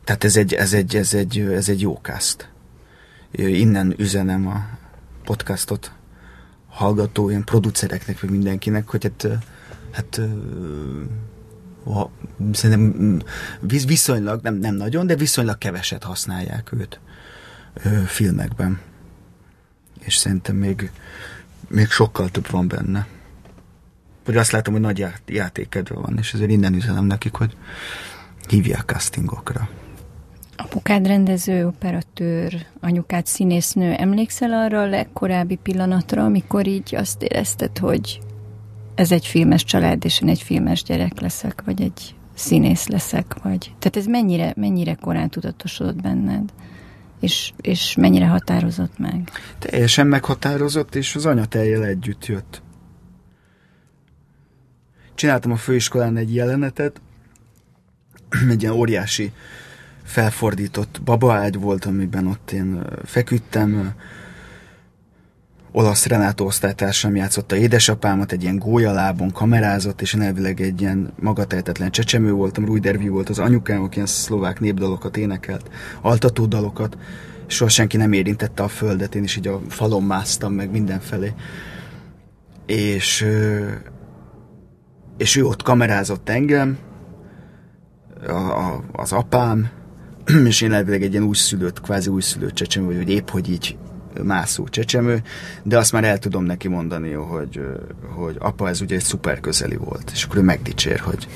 Tehát 0.04 0.24
ez 0.24 0.36
egy, 0.36 0.54
ez 0.54 0.74
egy, 0.74 0.96
ez 0.96 1.14
egy, 1.14 1.40
ez 1.40 1.70
egy 1.70 1.82
jó 1.82 2.00
cast. 2.02 2.52
Innen 3.32 3.94
üzenem 3.98 4.48
a 4.48 4.66
podcastot 5.24 5.92
hallgató 6.68 7.30
ilyen 7.30 7.44
producereknek, 7.44 8.20
vagy 8.20 8.30
mindenkinek, 8.30 8.90
hogy 8.90 9.04
hát, 9.04 9.28
hát 9.92 10.22
ha, 11.84 12.12
szerintem 12.52 13.22
viszonylag, 13.88 14.42
nem, 14.42 14.56
nem 14.56 14.76
nagyon, 14.76 15.08
de 15.08 15.16
viszonylag 15.16 15.58
keveset 15.58 16.04
használják 16.04 16.72
őt 16.72 17.00
filmekben. 18.06 18.80
És 20.00 20.16
szerintem 20.16 20.56
még, 20.56 20.92
még 21.68 21.90
sokkal 21.90 22.30
több 22.30 22.50
van 22.50 22.68
benne. 22.68 23.08
Vagy 24.26 24.38
azt 24.38 24.52
látom, 24.52 24.74
hogy 24.74 24.84
nagy 24.84 25.06
játékedve 25.26 25.96
van, 25.96 26.18
és 26.18 26.34
ezért 26.34 26.50
innen 26.50 26.74
üzenem 26.74 27.06
nekik, 27.06 27.34
hogy 27.34 27.58
hívják 28.50 28.84
castingokra. 28.86 29.70
Apukád 30.56 31.08
rendező, 31.08 31.68
operatőr, 31.68 32.66
anyukád 32.80 33.26
színésznő, 33.26 33.94
emlékszel 33.94 34.54
arra 34.54 34.82
a 34.82 34.86
legkorábbi 34.86 35.56
pillanatra, 35.56 36.24
amikor 36.24 36.68
így 36.68 36.96
azt 36.96 37.22
érezted, 37.22 37.78
hogy 37.78 38.22
ez 38.96 39.12
egy 39.12 39.26
filmes 39.26 39.64
család, 39.64 40.06
és 40.06 40.22
én 40.22 40.30
egy 40.30 40.42
filmes 40.42 40.84
gyerek 40.84 41.20
leszek, 41.20 41.62
vagy 41.66 41.82
egy 41.82 42.16
színész 42.34 42.88
leszek, 42.88 43.36
vagy... 43.44 43.74
Tehát 43.80 43.96
ez 43.98 44.06
mennyire, 44.06 44.54
mennyire 44.56 44.94
korán 44.94 45.30
tudatosodott 45.30 46.02
benned? 46.02 46.54
És, 47.20 47.54
és 47.62 47.96
mennyire 47.96 48.28
határozott 48.28 48.98
meg? 48.98 49.30
Teljesen 49.60 50.08
meghatározott, 50.08 50.96
és 50.96 51.16
az 51.16 51.26
anyateljel 51.26 51.86
együtt 51.86 52.26
jött. 52.26 52.62
Csináltam 55.16 55.52
a 55.52 55.56
főiskolán 55.56 56.18
egy 56.18 56.36
jelenetet, 56.36 57.02
egy 58.50 58.62
ilyen 58.62 58.74
óriási 58.74 59.32
felfordított 60.04 61.02
babaágy 61.04 61.60
volt, 61.60 61.86
amiben 61.86 62.28
ott 62.28 62.52
én 62.52 62.84
feküdtem, 63.04 63.94
olasz 65.76 66.06
Renátó 66.06 66.46
osztálytársam 66.46 67.16
játszotta 67.16 67.56
édesapámat, 67.56 68.32
egy 68.32 68.44
ilyen 68.44 68.58
gólyalábon 68.58 69.32
kamerázott, 69.32 70.02
és 70.02 70.14
én 70.14 70.22
elvileg 70.22 70.62
egy 70.62 70.82
ilyen 70.82 71.14
magatehetetlen 71.20 71.92
csecsemő 71.92 72.32
voltam, 72.32 72.66
Rúj 72.66 72.80
Dervi 72.80 73.08
volt 73.08 73.30
az 73.30 73.40
anyukám, 73.40 73.82
aki 73.82 73.96
ilyen 73.96 74.08
szlovák 74.08 74.60
népdalokat 74.60 75.18
énekelt, 75.18 75.70
altató 76.02 76.46
dalokat, 76.46 76.98
soha 77.48 77.70
senki 77.70 77.98
nem 77.98 78.14
érintette 78.14 78.64
a 78.64 78.68
földet, 78.68 79.16
én 79.16 79.24
is 79.24 79.36
így 79.36 79.48
a 79.48 79.62
falon 79.68 80.04
másztam 80.04 80.54
meg 80.54 80.72
mindenfelé. 80.72 81.34
És, 82.66 83.26
és 85.18 85.36
ő 85.36 85.46
ott 85.46 85.64
kamerázott 85.64 86.30
engem, 86.30 86.78
a, 88.28 88.32
a, 88.32 88.84
az 88.92 89.12
apám, 89.12 89.70
és 90.46 90.62
én 90.62 90.74
elvileg 90.74 91.04
egy 91.04 91.12
ilyen 91.12 91.26
újszülött, 91.26 91.82
kvázi 91.82 92.10
újszülött 92.10 92.54
csecsemő, 92.54 92.98
vagy 92.98 93.10
épp 93.10 93.30
hogy 93.30 93.50
így 93.50 93.78
mászó 94.24 94.68
csecsemő, 94.68 95.22
de 95.64 95.78
azt 95.78 95.92
már 95.92 96.04
el 96.04 96.18
tudom 96.18 96.44
neki 96.44 96.68
mondani, 96.68 97.12
hogy, 97.12 97.62
hogy 98.16 98.36
apa, 98.40 98.70
ez 98.70 98.82
ugye 98.82 98.96
egy 98.96 99.04
szuper 99.04 99.40
közeli 99.40 99.76
volt, 99.76 100.12
és 100.14 100.24
akkor 100.24 100.38
ő 100.38 100.42
megdicsér, 100.42 101.00
hogy 101.00 101.28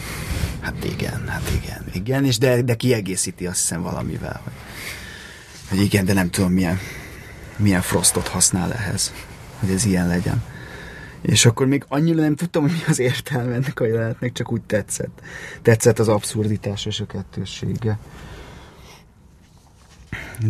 hát 0.59 0.83
igen, 0.83 1.27
hát 1.27 1.51
igen, 1.63 1.85
igen, 1.93 2.25
és 2.25 2.37
de, 2.37 2.61
de 2.61 2.75
kiegészíti 2.75 3.47
azt 3.47 3.59
hiszem 3.59 3.81
valamivel, 3.81 4.41
hogy, 4.43 4.53
hogy 5.69 5.81
igen, 5.81 6.05
de 6.05 6.13
nem 6.13 6.29
tudom 6.29 6.51
milyen, 6.51 6.79
milyen 7.55 7.81
frostot 7.81 8.27
használ 8.27 8.73
ehhez, 8.73 9.13
hogy 9.59 9.69
ez 9.69 9.85
ilyen 9.85 10.07
legyen. 10.07 10.43
És 11.21 11.45
akkor 11.45 11.67
még 11.67 11.85
annyira 11.87 12.21
nem 12.21 12.35
tudtam, 12.35 12.61
hogy 12.61 12.71
mi 12.71 12.83
az 12.87 12.99
értelme 12.99 13.53
ennek 13.53 13.79
a 13.79 13.85
jelenetnek, 13.85 14.31
csak 14.31 14.51
úgy 14.51 14.61
tetszett. 14.61 15.21
Tetszett 15.61 15.99
az 15.99 16.07
abszurditás 16.07 16.85
és 16.85 16.99
a 16.99 17.05
kettőssége. 17.05 17.97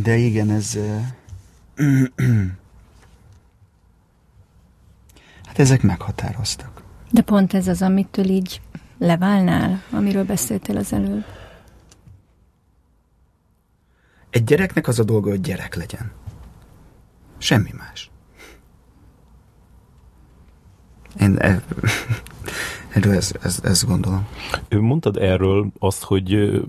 De 0.03 0.15
igen, 0.15 0.51
ez... 0.51 0.78
Hát 5.45 5.59
ezek 5.59 5.82
meghatároztak. 5.82 6.84
De 7.11 7.21
pont 7.21 7.53
ez 7.53 7.67
az, 7.67 7.82
amitől 7.82 8.25
így 8.25 8.61
leválnál, 8.97 9.84
amiről 9.91 10.25
beszéltél 10.25 10.78
az 10.78 10.93
előbb. 10.93 11.25
Egy 14.30 14.43
gyereknek 14.43 14.88
az 14.88 14.99
a 14.99 15.03
dolga, 15.03 15.30
hogy 15.30 15.41
gyerek 15.41 15.75
legyen. 15.75 16.11
Semmi 17.38 17.71
más. 17.78 18.11
Én 21.19 21.38
e, 21.38 21.61
erről 22.93 23.13
ezt, 23.13 23.39
ezt, 23.41 23.65
ezt 23.65 23.88
gondolom. 23.88 24.28
Mondtad 24.69 25.17
erről 25.17 25.67
azt, 25.80 26.03
hogy 26.03 26.61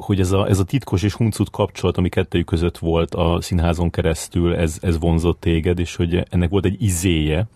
hogy 0.00 0.20
ez 0.20 0.32
a, 0.32 0.48
ez 0.48 0.58
a 0.58 0.64
titkos 0.64 1.02
és 1.02 1.14
huncut 1.14 1.50
kapcsolat, 1.50 1.96
ami 1.96 2.08
kettőjük 2.08 2.46
között 2.46 2.78
volt 2.78 3.14
a 3.14 3.38
színházon 3.40 3.90
keresztül, 3.90 4.54
ez, 4.54 4.78
ez 4.80 4.98
vonzott 4.98 5.40
téged, 5.40 5.78
és 5.78 5.96
hogy 5.96 6.26
ennek 6.30 6.50
volt 6.50 6.64
egy 6.64 6.82
izéje, 6.82 7.46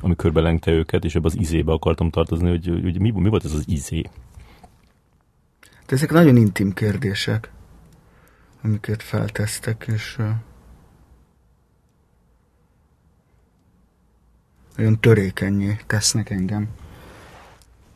ami 0.00 0.16
körbelengte 0.16 0.70
őket, 0.70 1.04
és 1.04 1.14
ebbe 1.14 1.26
az 1.26 1.38
izébe 1.38 1.72
akartam 1.72 2.10
tartozni, 2.10 2.48
hogy, 2.48 2.66
hogy 2.82 3.00
mi, 3.00 3.10
mi 3.10 3.28
volt 3.28 3.44
ez 3.44 3.52
az 3.52 3.64
izé? 3.66 4.02
De 5.86 5.96
ezek 5.96 6.10
nagyon 6.10 6.36
intim 6.36 6.72
kérdések, 6.72 7.50
amiket 8.62 9.02
feltesztek, 9.02 9.86
és 9.94 10.16
uh, 10.18 10.26
olyan 14.78 15.00
törékenyé 15.00 15.78
tesznek 15.86 16.30
engem. 16.30 16.68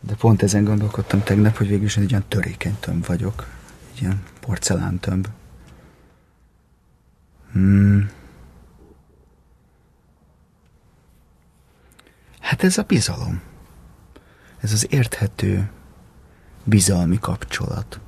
De 0.00 0.14
pont 0.14 0.42
ezen 0.42 0.64
gondolkodtam 0.64 1.22
tegnap, 1.22 1.56
hogy 1.56 1.68
végül 1.68 1.84
is 1.84 1.96
egy 1.96 2.12
olyan 2.12 2.24
törékeny 2.28 2.76
tömb 2.80 3.06
vagyok 3.06 3.53
egy 3.94 4.02
ilyen 4.02 4.22
porcelántömb. 4.40 5.28
Hmm. 7.52 8.10
Hát 12.40 12.62
ez 12.62 12.78
a 12.78 12.82
bizalom. 12.82 13.42
Ez 14.58 14.72
az 14.72 14.86
érthető 14.90 15.70
bizalmi 16.64 17.18
kapcsolat. 17.18 18.00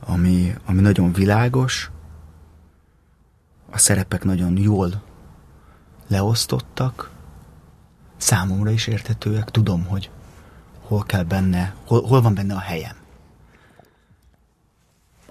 Ami, 0.00 0.54
ami 0.64 0.80
nagyon 0.80 1.12
világos, 1.12 1.90
a 3.70 3.78
szerepek 3.78 4.24
nagyon 4.24 4.58
jól 4.58 5.02
leosztottak, 6.06 7.10
számomra 8.16 8.70
is 8.70 8.86
érthetőek, 8.86 9.50
tudom, 9.50 9.84
hogy 9.84 10.10
hol 10.80 11.02
kell 11.02 11.22
benne, 11.22 11.74
hol, 11.86 12.02
hol 12.02 12.20
van 12.20 12.34
benne 12.34 12.54
a 12.54 12.58
helyem 12.58 13.03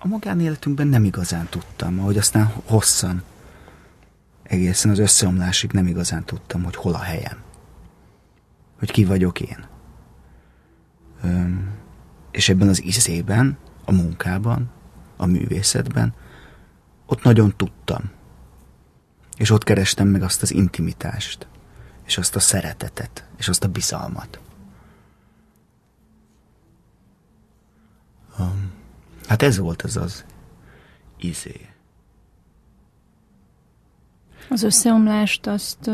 a 0.03 0.07
magánéletünkben 0.07 0.87
nem 0.87 1.03
igazán 1.03 1.47
tudtam, 1.49 1.99
ahogy 1.99 2.17
aztán 2.17 2.45
hosszan, 2.65 3.23
egészen 4.43 4.91
az 4.91 4.99
összeomlásig 4.99 5.71
nem 5.71 5.87
igazán 5.87 6.23
tudtam, 6.23 6.63
hogy 6.63 6.75
hol 6.75 6.93
a 6.93 7.01
helyem. 7.01 7.37
Hogy 8.79 8.91
ki 8.91 9.05
vagyok 9.05 9.41
én. 9.41 9.65
Öm, 11.23 11.71
és 12.31 12.49
ebben 12.49 12.67
az 12.67 12.83
izében, 12.83 13.57
a 13.85 13.91
munkában, 13.91 14.71
a 15.17 15.25
művészetben, 15.25 16.13
ott 17.05 17.23
nagyon 17.23 17.53
tudtam. 17.55 18.11
És 19.37 19.49
ott 19.49 19.63
kerestem 19.63 20.07
meg 20.07 20.23
azt 20.23 20.41
az 20.41 20.51
intimitást, 20.51 21.47
és 22.05 22.17
azt 22.17 22.35
a 22.35 22.39
szeretetet, 22.39 23.27
és 23.37 23.47
azt 23.47 23.63
a 23.63 23.67
bizalmat. 23.67 24.39
Um, 28.39 28.72
Hát 29.27 29.41
ez 29.41 29.57
volt 29.57 29.81
az 29.81 29.97
az 29.97 30.25
izé. 31.17 31.67
Az 34.49 34.63
összeomlást 34.63 35.47
azt 35.47 35.89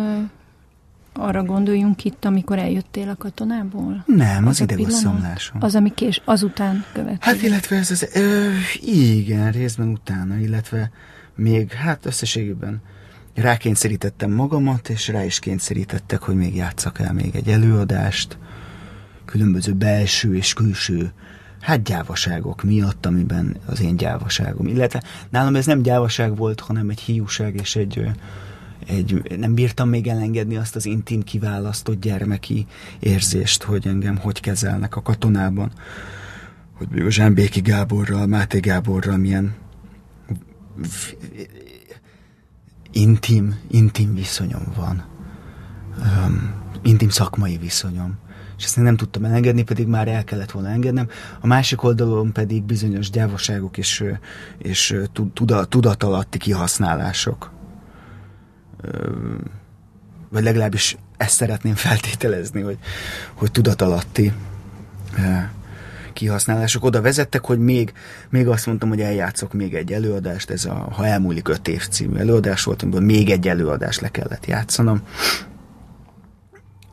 arra 1.13 1.43
gondoljunk 1.43 2.05
itt, 2.05 2.25
amikor 2.25 2.57
eljöttél 2.57 3.09
a 3.09 3.15
katonából? 3.15 4.03
Nem, 4.05 4.47
az, 4.47 4.61
az 4.61 4.61
idegosszomlásom. 4.61 5.63
Az, 5.63 5.75
ami 5.75 5.93
kés, 5.93 6.21
azután 6.25 6.85
következik. 6.93 7.23
Hát 7.23 7.41
illetve 7.41 7.75
ez 7.75 7.91
az, 7.91 8.09
ö, 8.13 8.49
igen, 8.81 9.51
részben 9.51 9.87
utána, 9.87 10.37
illetve 10.37 10.91
még, 11.35 11.71
hát 11.71 12.05
összességében 12.05 12.81
rákényszerítettem 13.35 14.31
magamat, 14.31 14.89
és 14.89 15.07
rá 15.07 15.23
is 15.23 15.39
kényszerítettek, 15.39 16.21
hogy 16.21 16.35
még 16.35 16.55
játszak 16.55 16.99
el 16.99 17.13
még 17.13 17.35
egy 17.35 17.47
előadást, 17.47 18.37
különböző 19.25 19.73
belső 19.73 20.35
és 20.35 20.53
külső 20.53 21.11
hát 21.69 21.83
gyávaságok 21.83 22.63
miatt, 22.63 23.05
amiben 23.05 23.57
az 23.65 23.81
én 23.81 23.95
gyávaságom. 23.95 24.67
Illetve 24.67 25.03
nálam 25.29 25.55
ez 25.55 25.65
nem 25.65 25.81
gyávaság 25.81 26.35
volt, 26.35 26.59
hanem 26.59 26.89
egy 26.89 26.99
hiúság 26.99 27.55
és 27.55 27.75
egy, 27.75 28.09
egy 28.87 29.37
nem 29.37 29.53
bírtam 29.53 29.89
még 29.89 30.07
elengedni 30.07 30.55
azt 30.55 30.75
az 30.75 30.85
intim 30.85 31.23
kiválasztott 31.23 32.01
gyermeki 32.01 32.67
érzést, 32.99 33.63
hogy 33.63 33.87
engem 33.87 34.17
hogy 34.17 34.39
kezelnek 34.39 34.95
a 34.95 35.01
katonában. 35.01 35.71
Hogy 36.73 36.99
a 36.99 37.09
Zsámbéki 37.09 37.61
Gáborral, 37.61 38.25
Máté 38.25 38.59
Gáborral 38.59 39.17
milyen 39.17 39.55
intim, 42.91 43.59
intim 43.67 44.15
viszonyom 44.15 44.63
van. 44.75 45.05
Um, 45.97 46.53
intim 46.83 47.09
szakmai 47.09 47.57
viszonyom. 47.57 48.17
És 48.59 48.65
ezt 48.65 48.77
nem 48.77 48.97
tudtam 48.97 49.25
elengedni, 49.25 49.63
pedig 49.63 49.87
már 49.87 50.07
el 50.07 50.23
kellett 50.23 50.51
volna 50.51 50.69
engednem. 50.69 51.07
A 51.39 51.47
másik 51.47 51.83
oldalon 51.83 52.33
pedig 52.33 52.63
bizonyos 52.63 53.09
gyávaságok 53.09 53.77
és, 53.77 54.03
és 54.57 54.95
tudatalatti 55.69 56.37
kihasználások. 56.37 57.51
Vagy 60.29 60.43
legalábbis 60.43 60.97
ezt 61.17 61.35
szeretném 61.35 61.75
feltételezni, 61.75 62.61
hogy, 62.61 62.77
hogy 63.33 63.51
tudatalatti 63.51 64.33
kihasználások 66.13 66.83
oda 66.83 67.01
vezettek, 67.01 67.45
hogy 67.45 67.59
még, 67.59 67.93
még 68.29 68.47
azt 68.47 68.65
mondtam, 68.65 68.89
hogy 68.89 69.01
eljátszok 69.01 69.53
még 69.53 69.73
egy 69.73 69.93
előadást, 69.93 70.49
ez 70.49 70.65
a 70.65 70.73
Ha 70.73 71.05
elmúlik 71.05 71.47
öt 71.47 71.67
év 71.67 71.87
című 71.87 72.17
előadás 72.17 72.63
volt, 72.63 72.81
amiből 72.81 73.01
még 73.01 73.29
egy 73.29 73.47
előadást 73.47 74.01
le 74.01 74.09
kellett 74.09 74.45
játszanom. 74.45 75.01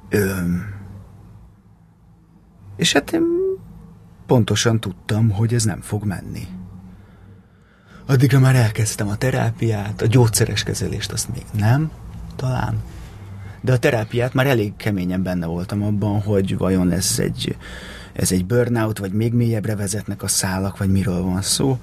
Ö, 0.08 0.40
és 2.76 2.92
hát 2.92 3.12
én 3.12 3.22
pontosan 4.26 4.80
tudtam, 4.80 5.30
hogy 5.30 5.54
ez 5.54 5.64
nem 5.64 5.80
fog 5.80 6.04
menni. 6.04 6.46
Addigra 8.06 8.38
már 8.38 8.54
elkezdtem 8.54 9.08
a 9.08 9.16
terápiát, 9.16 10.02
a 10.02 10.06
gyógyszeres 10.06 10.62
kezelést 10.62 11.12
azt 11.12 11.28
még 11.28 11.44
nem, 11.58 11.90
talán. 12.36 12.82
De 13.60 13.72
a 13.72 13.78
terápiát 13.78 14.34
már 14.34 14.46
elég 14.46 14.76
keményen 14.76 15.22
benne 15.22 15.46
voltam 15.46 15.82
abban, 15.82 16.20
hogy 16.22 16.56
vajon 16.56 16.90
ez 16.90 17.14
egy 17.18 17.56
ez 18.16 18.32
egy 18.32 18.46
burnout, 18.46 18.98
vagy 18.98 19.12
még 19.12 19.32
mélyebbre 19.32 19.76
vezetnek 19.76 20.22
a 20.22 20.28
szálak, 20.28 20.78
vagy 20.78 20.90
miről 20.90 21.22
van 21.22 21.42
szó. 21.42 21.78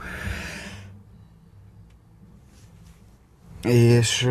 És, 3.64 4.28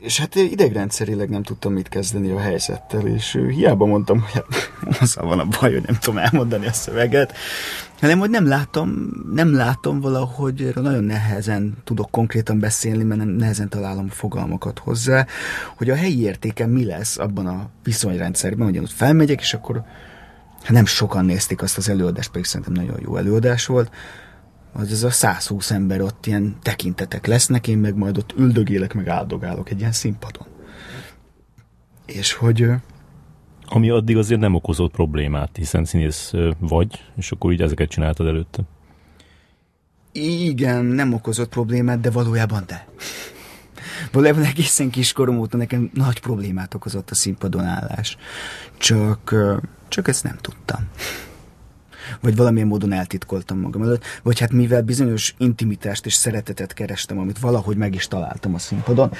és 0.00 0.18
hát 0.18 0.34
idegrendszerileg 0.34 1.28
nem 1.28 1.42
tudtam 1.42 1.72
mit 1.72 1.88
kezdeni 1.88 2.30
a 2.30 2.38
helyzettel, 2.38 3.06
és 3.06 3.38
hiába 3.48 3.86
mondtam, 3.86 4.20
hogy 4.20 4.32
hát, 4.32 4.72
azzal 5.00 5.26
van 5.26 5.38
a 5.38 5.44
baj, 5.60 5.72
hogy 5.72 5.82
nem 5.86 5.98
tudom 6.00 6.18
elmondani 6.18 6.66
a 6.66 6.72
szöveget, 6.72 7.36
hanem 8.00 8.18
hogy 8.18 8.30
nem 8.30 8.46
látom, 8.46 9.10
nem 9.32 9.54
látom 9.54 10.00
valahogy, 10.00 10.62
erről 10.62 10.82
nagyon 10.82 11.04
nehezen 11.04 11.76
tudok 11.84 12.10
konkrétan 12.10 12.58
beszélni, 12.58 13.02
mert 13.02 13.20
nem 13.20 13.28
nehezen 13.28 13.68
találom 13.68 14.08
fogalmakat 14.08 14.78
hozzá, 14.78 15.26
hogy 15.76 15.90
a 15.90 15.94
helyi 15.94 16.22
értékem 16.22 16.70
mi 16.70 16.84
lesz 16.84 17.18
abban 17.18 17.46
a 17.46 17.68
viszonyrendszerben, 17.84 18.66
hogy 18.66 18.74
én 18.74 18.82
ott 18.82 18.92
felmegyek, 18.92 19.40
és 19.40 19.54
akkor 19.54 19.84
Hát 20.62 20.72
nem 20.72 20.86
sokan 20.86 21.24
nézték 21.24 21.62
azt 21.62 21.76
az 21.76 21.88
előadást, 21.88 22.30
pedig 22.30 22.44
szerintem 22.44 22.72
nagyon 22.72 22.98
jó 23.02 23.16
előadás 23.16 23.66
volt, 23.66 23.90
az 24.72 24.92
ez 24.92 25.02
a 25.02 25.10
120 25.10 25.70
ember 25.70 26.00
ott 26.00 26.26
ilyen 26.26 26.56
tekintetek 26.62 27.26
lesznek, 27.26 27.68
én 27.68 27.78
meg 27.78 27.96
majd 27.96 28.18
ott 28.18 28.34
üldögélek, 28.36 28.94
meg 28.94 29.08
áldogálok 29.08 29.70
egy 29.70 29.78
ilyen 29.78 29.92
színpadon. 29.92 30.46
És 32.06 32.32
hogy... 32.32 32.66
Ami 33.66 33.90
addig 33.90 34.16
azért 34.16 34.40
nem 34.40 34.54
okozott 34.54 34.92
problémát, 34.92 35.50
hiszen 35.56 35.84
színész 35.84 36.32
vagy, 36.58 37.04
és 37.16 37.32
akkor 37.32 37.52
így 37.52 37.62
ezeket 37.62 37.88
csináltad 37.88 38.26
előtte. 38.26 38.62
Igen, 40.12 40.84
nem 40.84 41.12
okozott 41.12 41.48
problémát, 41.48 42.00
de 42.00 42.10
valójában 42.10 42.62
de. 42.66 42.88
Valójában 44.12 44.42
egészen 44.42 44.90
kiskorom 44.90 45.38
óta 45.38 45.56
nekem 45.56 45.90
nagy 45.94 46.20
problémát 46.20 46.74
okozott 46.74 47.10
a 47.10 47.14
színpadon 47.14 47.64
állás. 47.64 48.16
Csak 48.78 49.34
csak 49.90 50.08
ezt 50.08 50.24
nem 50.24 50.36
tudtam. 50.40 50.88
Vagy 52.20 52.36
valamilyen 52.36 52.68
módon 52.68 52.92
eltitkoltam 52.92 53.58
magam 53.58 53.82
előtt, 53.82 54.04
vagy 54.22 54.38
hát 54.38 54.52
mivel 54.52 54.82
bizonyos 54.82 55.34
intimitást 55.38 56.06
és 56.06 56.14
szeretetet 56.14 56.72
kerestem, 56.72 57.18
amit 57.18 57.38
valahogy 57.38 57.76
meg 57.76 57.94
is 57.94 58.08
találtam 58.08 58.54
a 58.54 58.58
színpadon, 58.58 59.12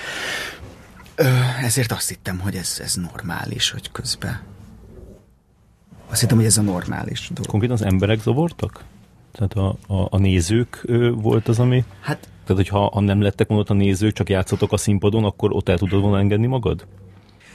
ezért 1.62 1.92
azt 1.92 2.08
hittem, 2.08 2.38
hogy 2.38 2.54
ez, 2.54 2.80
ez 2.82 2.94
normális, 2.94 3.70
hogy 3.70 3.92
közben. 3.92 4.40
Azt 6.10 6.20
hittem, 6.20 6.36
hogy 6.36 6.46
ez 6.46 6.56
a 6.56 6.62
normális 6.62 7.30
dolog. 7.34 7.50
Konkrétan 7.50 7.76
az 7.76 7.82
emberek 7.82 8.20
zavartak? 8.20 8.84
Tehát 9.32 9.52
a, 9.52 9.94
a, 9.94 10.06
a 10.10 10.18
nézők 10.18 10.80
ö, 10.84 11.10
volt 11.10 11.48
az, 11.48 11.58
ami... 11.58 11.84
Hát... 12.00 12.28
Tehát, 12.44 12.64
hogyha 12.64 12.90
ha 12.92 13.00
nem 13.00 13.20
lettek 13.20 13.48
volna 13.48 13.64
a 13.66 13.72
nézők, 13.72 14.12
csak 14.12 14.28
játszotok 14.28 14.72
a 14.72 14.76
színpadon, 14.76 15.24
akkor 15.24 15.52
ott 15.52 15.68
el 15.68 15.78
tudod 15.78 16.00
volna 16.00 16.18
engedni 16.18 16.46
magad? 16.46 16.86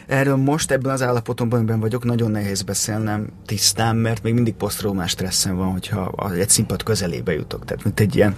Erről 0.08 0.36
most 0.36 0.72
ebben 0.72 0.92
az 0.92 1.02
állapotomban, 1.02 1.60
amiben 1.60 1.80
vagyok, 1.80 2.04
nagyon 2.04 2.32
nehéz 2.32 2.62
beszélnem 2.62 3.28
tisztán, 3.46 3.96
mert 3.96 4.24
még 4.24 4.34
mindig 4.34 4.54
posztraumás 4.54 5.12
stresszen 5.12 5.56
van, 5.56 5.72
hogyha 5.72 6.32
egy 6.36 6.50
színpad 6.50 6.84
közelébe 6.84 7.34
jutok. 7.34 7.66
Tehát 7.66 7.84
mint 7.84 8.00
egy 8.00 8.16
ilyen, 8.16 8.36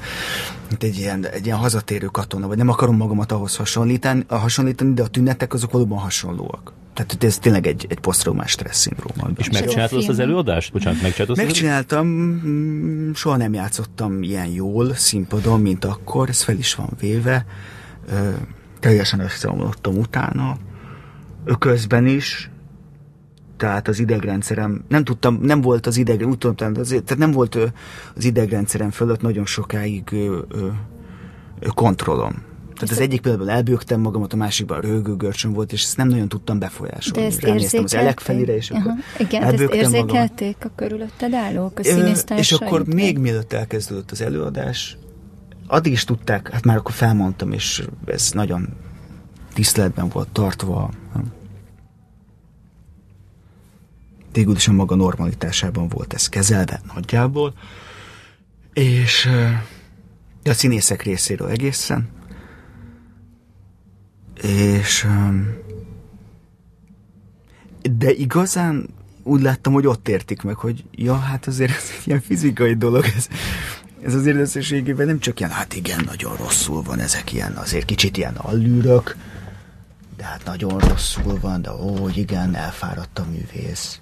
mint 0.69 0.83
egy 0.83 0.97
ilyen, 0.97 1.25
egy 1.25 1.45
ilyen 1.45 1.57
hazatérő 1.57 2.05
katona, 2.05 2.47
vagy 2.47 2.57
nem 2.57 2.69
akarom 2.69 2.95
magamat 2.95 3.31
ahhoz 3.31 3.55
hasonlítani, 3.55 4.25
hasonlítani 4.27 4.93
de 4.93 5.03
a 5.03 5.07
tünetek 5.07 5.53
azok 5.53 5.71
valóban 5.71 5.97
hasonlóak. 5.97 6.73
Tehát 6.93 7.23
ez 7.23 7.37
tényleg 7.37 7.67
egy, 7.67 7.85
egy 7.89 7.99
posztraumás 7.99 8.51
stressz 8.51 8.79
szindróma. 8.79 9.29
És 9.37 9.49
megcsináltad 9.49 9.97
azt 9.97 10.09
az 10.09 10.19
előadást? 10.19 10.71
Bocsánat, 10.71 11.01
megcsináltad 11.01 11.37
Megcsináltam, 11.37 12.07
mm, 12.07 13.11
soha 13.13 13.37
nem 13.37 13.53
játszottam 13.53 14.23
ilyen 14.23 14.47
jól 14.47 14.93
színpadon, 14.93 15.61
mint 15.61 15.85
akkor, 15.85 16.29
ez 16.29 16.41
fel 16.41 16.57
is 16.57 16.75
van 16.75 16.89
véve. 16.99 17.45
Ö, 18.09 18.29
teljesen 18.79 19.19
összeomlottam 19.19 19.97
utána, 19.97 20.57
közben 21.55 22.05
is, 22.05 22.49
tehát 23.57 23.87
az 23.87 23.99
idegrendszerem, 23.99 24.83
nem 24.87 25.03
tudtam, 25.03 25.39
nem 25.41 25.61
volt 25.61 25.85
az 25.85 25.97
ideg, 25.97 26.27
úgy 26.27 26.37
tudom, 26.37 26.55
tehát 26.55 27.17
nem 27.17 27.31
volt 27.31 27.57
az 28.15 28.25
idegrendszerem 28.25 28.91
fölött 28.91 29.21
nagyon 29.21 29.45
sokáig 29.45 30.03
ö, 30.11 30.39
ö, 30.49 30.67
ö, 31.59 31.67
kontrollom. 31.67 32.45
Tehát 32.77 32.91
az 32.91 32.99
egyik 32.99 33.21
például 33.21 33.49
elbőgtem 33.49 33.99
magamat, 33.99 34.33
a 34.33 34.35
másikban 34.35 34.81
rögő 34.81 35.15
görcsön 35.15 35.53
volt, 35.53 35.71
és 35.71 35.83
ezt 35.83 35.97
nem 35.97 36.07
nagyon 36.07 36.27
tudtam 36.27 36.59
befolyásolni. 36.59 37.19
De 37.19 37.25
ezt 37.25 37.43
érzékelték? 37.43 37.83
az 37.83 37.93
elek 37.93 38.19
felére, 38.19 38.55
és 38.55 38.69
akkor 38.71 38.91
Aha. 38.91 38.99
Igen, 39.17 39.43
ezt 39.43 39.61
érzékelték 39.73 40.57
magamat. 40.57 40.63
a 40.63 40.69
körülötted 40.75 41.33
állók, 41.33 41.79
a 41.79 41.83
színésztársaid? 41.83 42.39
És 42.39 42.51
akkor 42.51 42.85
még 42.85 43.17
mielőtt 43.17 43.53
elkezdődött 43.53 44.11
az 44.11 44.21
előadás, 44.21 44.97
addig 45.67 45.91
is 45.91 46.03
tudták, 46.03 46.49
hát 46.49 46.65
már 46.65 46.77
akkor 46.77 46.93
felmondtam, 46.93 47.51
és 47.51 47.83
ez 48.05 48.31
nagyon 48.31 48.69
tiszteletben 49.57 50.09
volt 50.09 50.29
tartva. 50.29 50.91
Végül 54.31 54.55
is 54.55 54.67
a 54.67 54.71
maga 54.71 54.95
normalitásában 54.95 55.87
volt 55.87 56.13
ez 56.13 56.29
kezelve 56.29 56.81
nagyjából, 56.93 57.53
és 58.73 59.29
a 60.43 60.53
színészek 60.53 61.01
részéről 61.01 61.47
egészen, 61.47 62.09
és 64.41 65.07
de 67.81 68.11
igazán 68.11 68.89
úgy 69.23 69.41
láttam, 69.41 69.73
hogy 69.73 69.87
ott 69.87 70.07
értik 70.07 70.41
meg, 70.41 70.55
hogy 70.55 70.83
ja, 70.91 71.15
hát 71.15 71.47
azért 71.47 71.71
ez 71.71 71.91
egy 71.99 72.07
ilyen 72.07 72.21
fizikai 72.21 72.73
dolog, 72.73 73.03
ez, 73.15 73.27
ez 74.01 74.13
azért 74.13 74.37
összességében 74.37 75.05
nem 75.05 75.19
csak 75.19 75.39
ilyen, 75.39 75.51
hát 75.51 75.75
igen, 75.75 76.03
nagyon 76.05 76.35
rosszul 76.35 76.81
van, 76.81 76.99
ezek 76.99 77.33
ilyen, 77.33 77.53
azért 77.53 77.85
kicsit 77.85 78.17
ilyen 78.17 78.35
allűrök, 78.35 79.15
de 80.17 80.23
hát 80.23 80.45
nagyon 80.45 80.79
rosszul 80.79 81.39
van, 81.39 81.61
de 81.61 81.71
ó, 81.71 82.09
igen, 82.09 82.55
elfáradt 82.55 83.19
a 83.19 83.25
művész 83.31 83.99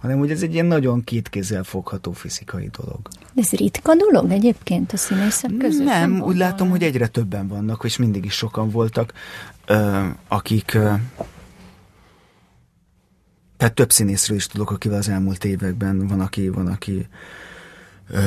hanem 0.00 0.18
hogy 0.18 0.30
ez 0.30 0.42
egy 0.42 0.52
ilyen 0.52 0.66
nagyon 0.66 1.04
két 1.04 1.28
kézzel 1.28 1.64
fogható 1.64 2.12
fizikai 2.12 2.70
dolog. 2.78 3.08
Ez 3.34 3.50
ritka 3.50 3.94
dolog 3.94 4.30
egyébként 4.30 4.92
a 4.92 4.96
színészek 4.96 5.56
között? 5.58 5.84
Nem, 5.84 6.22
úgy 6.22 6.36
látom, 6.36 6.70
hogy 6.70 6.82
egyre 6.82 7.06
többen 7.06 7.48
vannak, 7.48 7.84
és 7.84 7.96
mindig 7.96 8.24
is 8.24 8.34
sokan 8.34 8.70
voltak, 8.70 9.12
ö, 9.66 10.06
akik... 10.28 10.74
Ö, 10.74 10.92
tehát 13.56 13.74
több 13.74 13.92
színészről 13.92 14.36
is 14.36 14.46
tudok, 14.46 14.70
akivel 14.70 14.98
az 14.98 15.08
elmúlt 15.08 15.44
években 15.44 16.06
van, 16.06 16.20
aki, 16.20 16.48
van, 16.48 16.66
aki 16.66 17.08
ö, 18.10 18.18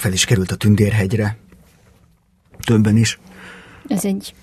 fel 0.00 0.12
is 0.12 0.24
került 0.24 0.50
a 0.50 0.56
Tündérhegyre. 0.56 1.36
Többen 2.64 2.96
is. 2.96 3.18
Ez 3.88 4.04
egy 4.04 4.34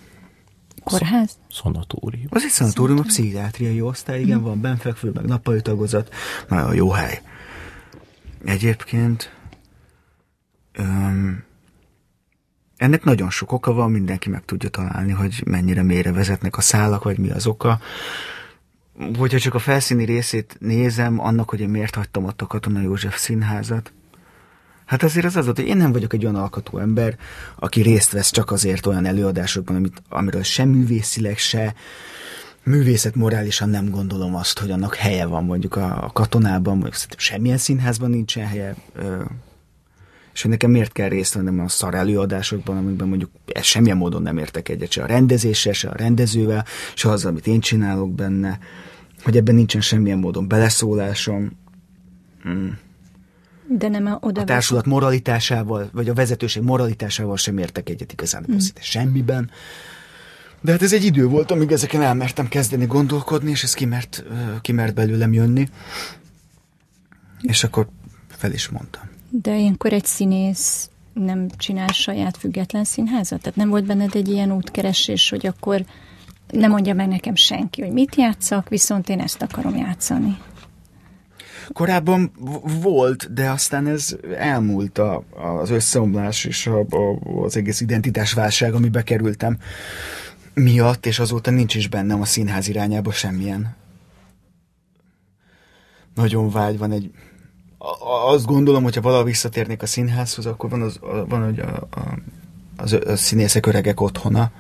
Kórház? 0.84 1.38
Szanatórium. 1.52 2.28
Az 2.30 2.44
egy 2.44 2.50
szanatórium, 2.50 3.00
a 3.00 3.02
pszichiátriai 3.02 3.82
osztály, 3.82 4.22
igen, 4.22 4.42
van 4.42 4.62
benfekvő, 4.62 5.12
meg 5.14 5.26
nappali 5.26 5.62
tagozat. 5.62 6.14
Nagyon 6.48 6.76
jó 6.76 6.90
hely. 6.90 7.22
Egyébként 8.46 9.34
öm, 10.72 11.44
ennek 12.78 13.04
nagyon 13.04 13.30
sok 13.30 13.52
oka 13.52 13.74
van, 13.74 13.92
mindenki 13.92 14.30
meg 14.30 14.46
tudja 14.46 14.70
találni, 14.70 15.12
hogy 15.12 15.42
mennyire 15.46 15.84
mélyre 15.84 16.12
vezetnek 16.12 16.58
a 16.58 16.62
szálak, 16.62 17.04
vagy 17.04 17.18
mi 17.18 17.30
az 17.30 17.48
oka. 17.48 17.80
Hogyha 19.18 19.40
csak 19.40 19.54
a 19.54 19.60
felszíni 19.60 20.06
részét 20.06 20.58
nézem, 20.60 21.20
annak, 21.20 21.50
hogy 21.50 21.60
én 21.60 21.70
miért 21.70 21.96
hagytam 21.96 22.24
ott 22.24 22.42
a 22.42 22.48
Katona 22.48 22.82
József 22.82 23.18
színházat, 23.18 23.94
Hát 24.86 25.04
azért 25.04 25.26
az 25.26 25.36
az 25.36 25.46
hogy 25.46 25.60
én 25.60 25.78
nem 25.78 25.92
vagyok 25.92 26.14
egy 26.14 26.24
olyan 26.24 26.36
alkotó 26.36 26.78
ember, 26.78 27.18
aki 27.56 27.82
részt 27.82 28.12
vesz 28.12 28.32
csak 28.32 28.52
azért 28.52 28.86
olyan 28.86 29.06
előadásokban, 29.06 29.76
amit, 29.76 30.02
amiről 30.10 30.44
sem 30.44 30.70
művészileg, 30.70 31.38
se 31.38 31.74
művészet 32.64 33.16
morálisan 33.16 33.70
nem 33.70 33.90
gondolom 33.90 34.36
azt, 34.36 34.60
hogy 34.60 34.72
annak 34.72 34.96
helye 34.96 35.26
van 35.26 35.44
mondjuk 35.46 35.76
a, 35.76 36.04
a 36.04 36.12
katonában, 36.14 36.80
vagy 36.80 36.94
semmilyen 37.18 37.58
színházban 37.58 38.10
nincsen 38.10 38.48
helye, 38.48 38.76
és 40.34 40.42
hogy 40.42 40.52
nekem 40.52 40.72
miért 40.72 40.92
kell 40.92 41.10
részt 41.10 41.34
vennem 41.34 41.60
a 41.60 41.68
szar 41.68 41.96
előadásokban, 41.96 42.78
amikben 42.78 43.08
mondjuk 43.08 43.32
ez 43.46 43.64
semmilyen 43.64 43.98
módon 43.98 44.22
nem 44.22 44.38
értek 44.38 44.70
egyet, 44.70 44.92
se 44.92 45.04
a 45.04 45.06
rendezéssel, 45.06 45.74
se 45.74 45.90
a 45.90 45.96
rendezővel, 45.96 46.66
se 46.94 47.10
azzal, 47.10 47.32
amit 47.32 47.48
én 47.48 47.60
csinálok 47.60 48.14
benne, 48.14 48.60
hogy 49.24 49.38
ebben 49.38 49.56
nincsen 49.56 49.82
semmilyen 49.82 50.18
módon 50.18 50.48
beleszólásom. 50.48 51.52
Hmm. 52.42 52.78
De 53.68 53.88
nem 53.88 54.06
a, 54.06 54.18
oda 54.22 54.42
a 54.42 54.44
társulat 54.44 54.86
moralitásával, 54.86 55.90
vagy 55.94 56.10
a 56.10 56.14
vezetőség 56.14 56.64
moralitásával 56.64 57.38
sem 57.38 57.58
értek 57.58 57.90
egyet 57.90 58.12
igazán 58.12 58.46
mm. 58.52 58.58
semmiben. 58.80 59.50
De 60.62 60.72
hát 60.72 60.82
ez 60.82 60.94
egy 60.94 61.06
idő 61.06 61.28
volt, 61.28 61.52
amíg 61.52 61.72
ezeken 61.72 62.02
elmertem 62.02 62.48
kezdeni 62.48 62.86
gondolkodni, 62.86 63.50
és 63.50 63.64
ez 63.64 63.74
kimert, 63.74 64.24
kimert 64.62 64.94
belőlem 64.94 65.34
jönni. 65.34 65.68
És 67.42 67.64
akkor 67.64 67.88
fel 68.28 68.52
is 68.52 68.70
mondtam. 68.70 69.04
De 69.30 69.58
ilyenkor 69.58 69.94
egy 69.94 70.06
színész 70.06 70.90
nem 71.14 71.48
csinál 71.58 71.88
saját 71.88 72.38
független 72.38 72.84
színházat? 72.84 73.42
Tehát 73.42 73.58
nem 73.58 73.70
volt 73.70 73.86
benned 73.86 74.16
egy 74.16 74.28
ilyen 74.28 74.52
útkeresés, 74.52 75.30
hogy 75.30 75.46
akkor 75.46 75.86
nem 76.50 76.72
mondja 76.72 76.94
meg 76.94 77.08
nekem 77.08 77.36
senki, 77.36 77.82
hogy 77.82 77.92
mit 77.92 78.16
játszak, 78.16 78.70
viszont 78.70 79.10
én 79.10 79.20
ezt 79.20 79.42
akarom 79.42 79.76
játszani. 79.76 80.38
Korábban 81.68 82.32
volt, 82.82 83.34
de 83.34 83.50
aztán 83.50 83.88
ez 83.88 84.16
elmúlt 84.38 84.98
a, 84.98 85.24
az 85.60 85.70
összeomlás 85.70 86.46
és 86.46 86.68
a, 86.68 86.80
a, 86.80 87.20
az 87.44 87.58
egész 87.58 87.82
identitásválság, 87.82 88.74
amibe 88.74 89.04
kerültem 89.04 89.58
miatt, 90.54 91.06
és 91.06 91.20
azóta 91.20 91.52
nincs 91.52 91.76
is 91.76 91.88
bennem 91.88 92.22
a 92.22 92.26
színház 92.26 92.68
irányába 92.68 93.12
semmilyen. 93.12 93.76
Nagyon 96.16 96.50
vágy 96.50 96.78
van 96.78 96.92
egy... 96.92 97.12
Azt 98.26 98.46
gondolom, 98.46 98.84
hogyha 98.84 99.02
valaha 99.02 99.24
visszatérnék 99.24 99.82
a 99.82 99.86
színházhoz, 99.86 100.46
akkor 100.46 100.70
van, 100.70 100.82
az, 100.82 101.00
van 101.28 101.44
hogy 101.44 101.60
a, 101.60 101.88
a, 101.92 102.18
az, 102.76 102.94
a 102.94 103.16
színészek 103.16 103.66
öregek 103.66 104.02
otthona, 104.02 104.52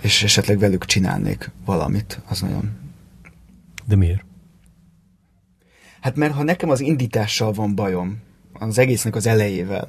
és 0.00 0.22
esetleg 0.22 0.58
velük 0.58 0.84
csinálnék 0.84 1.50
valamit, 1.64 2.20
az 2.28 2.40
nagyon... 2.40 2.70
De 3.84 3.96
miért? 3.96 4.24
Hát 6.02 6.16
mert 6.16 6.34
ha 6.34 6.42
nekem 6.42 6.70
az 6.70 6.80
indítással 6.80 7.52
van 7.52 7.74
bajom, 7.74 8.18
az 8.52 8.78
egésznek 8.78 9.16
az 9.16 9.26
elejével, 9.26 9.88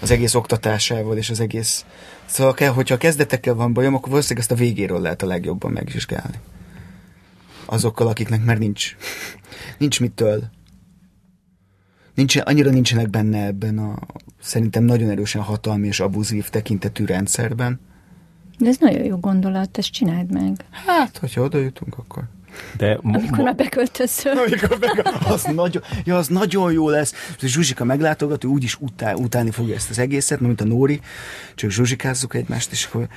az 0.00 0.10
egész 0.10 0.34
oktatásával 0.34 1.16
és 1.16 1.30
az 1.30 1.40
egész... 1.40 1.84
Szóval 2.24 2.54
kell, 2.54 2.72
hogyha 2.72 2.94
a 2.94 2.98
kezdetekkel 2.98 3.54
van 3.54 3.72
bajom, 3.72 3.94
akkor 3.94 4.08
valószínűleg 4.08 4.42
ezt 4.42 4.60
a 4.60 4.64
végéről 4.64 5.00
lehet 5.00 5.22
a 5.22 5.26
legjobban 5.26 5.72
megvizsgálni. 5.72 6.38
Azokkal, 7.64 8.06
akiknek 8.06 8.44
már 8.44 8.58
nincs, 8.58 8.96
nincs 9.78 10.00
mitől. 10.00 10.44
Nincs, 12.14 12.36
annyira 12.36 12.70
nincsenek 12.70 13.10
benne 13.10 13.46
ebben 13.46 13.78
a 13.78 13.98
szerintem 14.40 14.84
nagyon 14.84 15.10
erősen 15.10 15.42
hatalmi 15.42 15.86
és 15.86 16.00
abuzív 16.00 16.48
tekintetű 16.48 17.04
rendszerben. 17.04 17.80
De 18.58 18.68
ez 18.68 18.76
nagyon 18.80 19.04
jó 19.04 19.16
gondolat, 19.16 19.78
ezt 19.78 19.92
csináld 19.92 20.32
meg. 20.32 20.64
Hát, 20.70 21.18
hogyha 21.18 21.42
oda 21.42 21.58
jutunk, 21.58 21.98
akkor... 21.98 22.28
De 22.76 22.98
Amikor 23.02 23.44
már 23.44 23.54
beköltözöl. 23.54 24.32
Amikor 24.32 24.78
beköltözöl. 24.78 25.32
Az 25.32 25.44
nagyon, 25.44 25.82
ja, 26.04 26.16
az 26.16 26.28
nagyon 26.28 26.72
jó 26.72 26.88
lesz. 26.88 27.14
Zsuzsika 27.40 27.84
meglátogat, 27.84 28.44
ő 28.44 28.48
úgyis 28.48 28.76
utál, 28.80 29.14
utálni 29.14 29.50
fogja 29.50 29.74
ezt 29.74 29.90
az 29.90 29.98
egészet, 29.98 30.40
mint 30.40 30.60
a 30.60 30.64
Nóri, 30.64 31.00
csak 31.54 31.70
zsuzsikázzuk 31.70 32.34
egymást, 32.34 32.72
és 32.72 32.84
akkor 32.84 33.08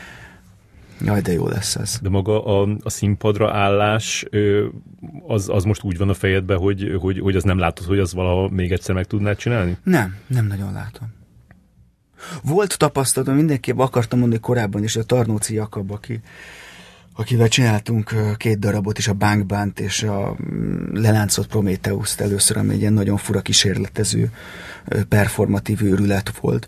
Jaj, 1.03 1.21
de 1.21 1.31
jó 1.31 1.47
lesz 1.47 1.75
ez. 1.75 1.99
De 2.01 2.09
maga 2.09 2.45
a, 2.45 2.77
a 2.83 2.89
színpadra 2.89 3.53
állás, 3.53 4.25
az, 5.27 5.49
az 5.49 5.63
most 5.63 5.83
úgy 5.83 5.97
van 5.97 6.09
a 6.09 6.13
fejedben, 6.13 6.57
hogy, 6.57 6.95
hogy, 6.99 7.19
hogy 7.19 7.35
az 7.35 7.43
nem 7.43 7.57
látod, 7.57 7.85
hogy 7.85 7.99
az 7.99 8.13
valaha 8.13 8.49
még 8.49 8.71
egyszer 8.71 8.95
meg 8.95 9.05
tudnád 9.05 9.37
csinálni? 9.37 9.77
Nem, 9.83 10.15
nem 10.27 10.47
nagyon 10.47 10.73
látom. 10.73 11.13
Volt 12.43 12.77
tapasztalatom, 12.77 13.35
mindenképp 13.35 13.77
akartam 13.77 14.19
mondani 14.19 14.41
korábban 14.41 14.83
is, 14.83 14.95
a 14.95 15.03
Tarnóci 15.03 15.53
Jakab, 15.53 15.91
aki 15.91 16.19
akivel 17.15 17.47
csináltunk 17.47 18.15
két 18.37 18.59
darabot 18.59 18.97
is, 18.97 19.07
a 19.07 19.13
Bankbánt 19.13 19.79
és 19.79 20.03
a 20.03 20.35
mm, 20.43 20.93
Leláncolt 20.93 21.47
Prometheus-t 21.47 22.21
először, 22.21 22.57
ami 22.57 22.73
egy 22.73 22.79
ilyen 22.79 22.93
nagyon 22.93 23.17
fura 23.17 23.41
kísérletező, 23.41 24.31
performatív 25.09 25.83
őrület 25.83 26.37
volt. 26.37 26.67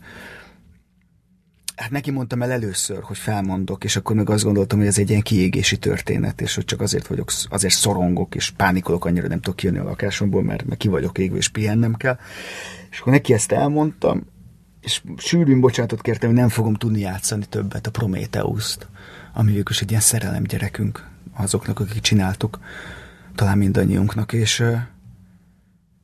Hát 1.75 1.91
neki 1.91 2.11
mondtam 2.11 2.41
el 2.41 2.51
először, 2.51 3.01
hogy 3.01 3.17
felmondok, 3.17 3.83
és 3.83 3.95
akkor 3.95 4.15
meg 4.15 4.29
azt 4.29 4.43
gondoltam, 4.43 4.77
hogy 4.77 4.87
ez 4.87 4.97
egy 4.97 5.09
ilyen 5.09 5.21
kiégési 5.21 5.77
történet, 5.77 6.41
és 6.41 6.55
hogy 6.55 6.65
csak 6.65 6.81
azért 6.81 7.07
vagyok, 7.07 7.31
azért 7.49 7.73
szorongok, 7.73 8.35
és 8.35 8.49
pánikolok 8.49 9.05
annyira, 9.05 9.27
nem 9.27 9.39
tudok 9.39 9.55
kijönni 9.55 9.79
a 9.79 9.83
lakásomból, 9.83 10.43
mert, 10.43 10.65
mert 10.65 10.79
ki 10.79 10.87
vagyok 10.87 11.17
égve, 11.17 11.37
és 11.37 11.49
pihennem 11.49 11.93
kell. 11.93 12.17
És 12.91 12.99
akkor 12.99 13.13
neki 13.13 13.33
ezt 13.33 13.51
elmondtam, 13.51 14.25
és 14.81 15.01
sűrűn 15.17 15.59
bocsánatot 15.59 16.01
kértem, 16.01 16.29
hogy 16.29 16.39
nem 16.39 16.49
fogom 16.49 16.73
tudni 16.73 16.99
játszani 16.99 17.45
többet 17.49 17.87
a 17.87 17.91
Prometheus-t 17.91 18.87
ami 19.34 19.51
végül 19.51 19.69
is 19.69 19.81
egy 19.81 19.89
ilyen 19.89 20.01
szerelem 20.01 20.43
gyerekünk 20.43 21.07
azoknak, 21.34 21.79
akik 21.79 22.01
csináltuk, 22.01 22.59
talán 23.36 23.57
mindannyiunknak, 23.57 24.34
és, 24.34 24.63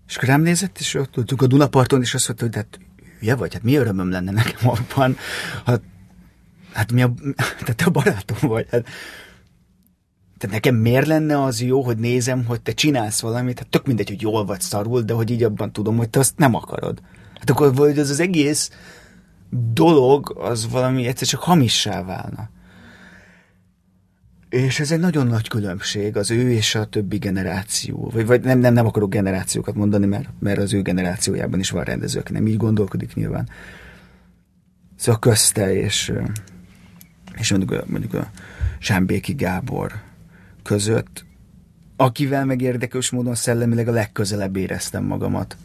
és 0.08 0.16
akkor 0.16 0.30
rám 0.30 0.42
nézett, 0.42 0.80
és 0.80 0.94
ott 0.94 1.12
tudtuk 1.12 1.42
a 1.42 1.48
Dunaparton, 1.48 2.02
és 2.02 2.14
azt 2.14 2.28
mondta, 2.28 2.46
hogy 2.46 2.56
hát 2.56 2.80
hülye 3.20 3.36
vagy, 3.36 3.54
hát 3.54 3.64
mi 3.64 3.76
örömöm 3.76 4.10
lenne 4.10 4.32
nekem 4.32 4.70
abban, 4.70 5.18
hát, 5.66 5.82
hát 6.74 6.92
mi 6.92 7.02
a, 7.02 7.14
te 7.76 7.86
a 7.86 7.90
barátom 7.90 8.50
vagy, 8.50 8.68
hát, 8.72 8.86
tehát 10.38 10.56
nekem 10.56 10.76
miért 10.76 11.08
lenne 11.08 11.44
az 11.44 11.62
jó, 11.62 11.82
hogy 11.82 11.98
nézem, 11.98 12.46
hogy 12.46 12.62
te 12.62 12.72
csinálsz 12.72 13.20
valamit, 13.22 13.60
hát 13.60 13.68
tök 13.68 13.86
mindegy, 13.86 14.08
hogy 14.08 14.22
jól 14.22 14.46
vagy 14.46 14.62
szarul, 14.62 15.02
de 15.02 15.14
hogy 15.14 15.30
így 15.30 15.44
abban 15.44 15.72
tudom, 15.72 15.98
hogy 15.98 16.10
te 16.10 16.20
azt 16.20 16.38
nem 16.38 16.56
akarod. 16.56 17.02
Hát 17.34 17.50
akkor 17.50 17.76
vagy 17.76 18.00
az 18.00 18.10
az 18.10 18.20
egész 18.20 18.72
dolog, 19.74 20.36
az 20.40 20.70
valami 20.70 21.08
egyszer 21.08 21.28
csak 21.28 21.42
hamissá 21.42 22.04
válna. 22.04 22.50
És 24.50 24.80
ez 24.80 24.92
egy 24.92 25.00
nagyon 25.00 25.28
nagy 25.28 25.48
különbség 25.48 26.18
az 26.18 26.32
ő 26.32 26.52
és 26.52 26.76
a 26.76 26.86
többi 26.86 27.18
generáció. 27.18 28.10
Vagy, 28.14 28.26
vagy 28.26 28.42
nem, 28.42 28.60
nem, 28.60 28.74
nem 28.74 28.86
akarok 28.86 29.10
generációkat 29.10 29.76
mondani, 29.76 30.06
mert, 30.06 30.30
mert 30.40 30.60
az 30.60 30.74
ő 30.74 30.82
generációjában 30.82 31.60
is 31.60 31.70
van 31.70 31.84
rendező, 31.84 32.20
aki 32.20 32.34
nem 32.34 32.48
így 32.48 32.58
gondolkodik 32.58 33.14
nyilván. 33.14 33.50
Szóval 34.96 35.20
közte 35.20 35.74
és, 35.74 36.14
és 37.38 37.52
mondjuk, 37.52 37.88
mondjuk 37.88 38.14
a 38.14 38.32
Zsámbéki 38.82 39.34
Gábor 39.34 39.94
között, 40.64 41.26
akivel 41.96 42.46
meg 42.46 42.62
érdekes 42.62 43.10
módon 43.10 43.36
szellemileg 43.36 43.88
a 43.88 43.92
legközelebb 43.92 44.56
éreztem 44.56 45.04
magamat 45.04 45.58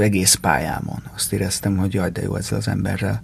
egész 0.00 0.34
pályámon. 0.34 1.02
Azt 1.14 1.32
éreztem, 1.32 1.76
hogy 1.76 1.94
jaj, 1.94 2.10
de 2.10 2.22
jó 2.22 2.36
ezzel 2.36 2.58
az 2.58 2.68
emberrel 2.68 3.22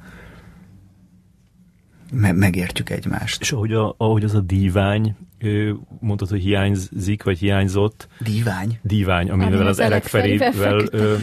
me- 2.12 2.36
megértjük 2.36 2.90
egymást. 2.90 3.40
És 3.40 3.52
ahogy, 3.52 3.72
a, 3.72 3.94
ahogy 3.98 4.24
az 4.24 4.34
a 4.34 4.40
dívány, 4.40 5.16
mondtad, 6.00 6.28
hogy 6.28 6.40
hiányzik, 6.40 7.22
vagy 7.22 7.38
hiányzott. 7.38 8.08
Dívány? 8.18 8.78
Dívány, 8.82 9.30
amivel 9.30 9.52
Ami 9.52 9.60
az, 9.62 9.68
az 9.68 9.78
Elekferivel... 9.78 10.82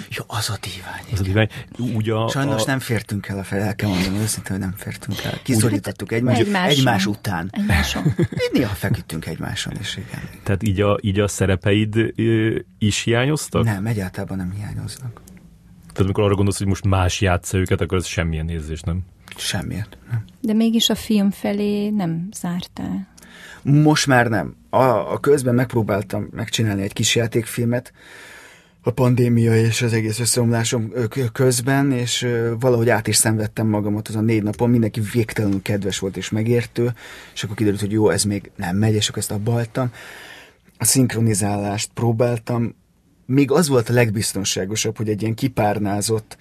Jó, 0.10 0.24
az 0.28 0.50
a 0.50 0.58
dívány. 0.62 1.04
Az 1.12 1.20
a 1.20 1.24
dívány. 1.24 1.48
Úgy 1.96 2.10
a, 2.10 2.30
Sajnos 2.30 2.62
a... 2.62 2.66
nem 2.66 2.80
fértünk 2.80 3.28
el 3.28 3.38
a 3.40 3.44
fel, 3.44 3.60
el 3.60 3.76
kell 3.76 3.90
mondani 3.90 4.18
őszintén, 4.18 4.52
hogy 4.52 4.60
nem 4.60 4.74
fértünk 4.78 5.24
el. 5.24 5.40
Kiszorítottuk 5.44 6.12
egymást, 6.12 6.40
egymáson. 6.40 6.78
egymás 6.78 7.06
után. 7.06 7.50
Egymáson. 7.52 8.04
Néha 8.54 8.74
feküdtünk 8.74 9.26
egymáson 9.26 9.74
is, 9.80 9.98
igen. 9.98 10.22
Tehát 10.44 10.64
így 10.64 10.82
a, 10.82 10.98
így 11.02 11.20
a 11.20 11.28
szerepeid 11.28 12.14
is 12.78 13.04
hiányoztak? 13.04 13.64
Nem, 13.64 13.86
egyáltalán 13.86 14.38
nem 14.38 14.52
hiányoznak. 14.52 15.22
Tehát 15.94 16.12
amikor 16.12 16.24
arra 16.24 16.36
gondolsz, 16.36 16.58
hogy 16.58 16.68
most 16.68 16.86
más 16.86 17.22
játsza 17.22 17.58
őket, 17.58 17.82
akkor 17.82 17.98
ez 17.98 18.06
semmilyen 18.06 18.50
érzés, 18.50 18.82
nem? 18.82 19.04
Semmiért. 19.38 19.98
Nem. 20.10 20.24
De 20.42 20.54
mégis 20.54 20.90
a 20.90 20.96
film 20.96 21.32
felé 21.32 21.90
nem 21.90 22.28
zártál. 22.34 23.08
Most 23.62 24.08
már 24.08 24.28
nem. 24.28 24.56
A, 24.70 25.14
a 25.14 25.20
közben 25.20 25.56
megpróbáltam 25.56 26.28
megcsinálni 26.32 26.82
egy 26.82 26.94
kis 26.94 27.16
játékfilmet, 27.16 27.94
a 28.88 28.92
pandémia 28.92 29.56
és 29.56 29.82
az 29.82 29.94
egész 29.94 30.20
összeomlásom 30.20 30.92
közben, 31.34 31.92
és 31.92 32.28
valahogy 32.60 32.90
át 32.90 33.08
is 33.08 33.16
szenvedtem 33.16 33.68
magamat 33.68 34.08
azon 34.08 34.26
négy 34.26 34.44
napon, 34.44 34.70
mindenki 34.70 35.02
végtelenül 35.14 35.62
kedves 35.62 36.00
volt 36.00 36.18
és 36.18 36.30
megértő, 36.30 36.94
és 37.34 37.44
akkor 37.44 37.56
kiderült, 37.56 37.82
hogy 37.82 37.92
jó, 37.92 38.10
ez 38.10 38.24
még 38.24 38.52
nem 38.56 38.76
megy, 38.76 38.94
és 38.94 39.08
akkor 39.08 39.22
ezt 39.22 39.32
abba 39.32 39.52
hagytam. 39.52 39.92
A 40.78 40.86
szinkronizálást 40.86 41.90
próbáltam, 41.94 42.76
még 43.26 43.52
az 43.52 43.68
volt 43.68 43.90
a 43.90 43.94
legbiztonságosabb, 43.94 44.98
hogy 44.98 45.10
egy 45.10 45.22
ilyen 45.22 45.36
kipárnázott 45.36 46.38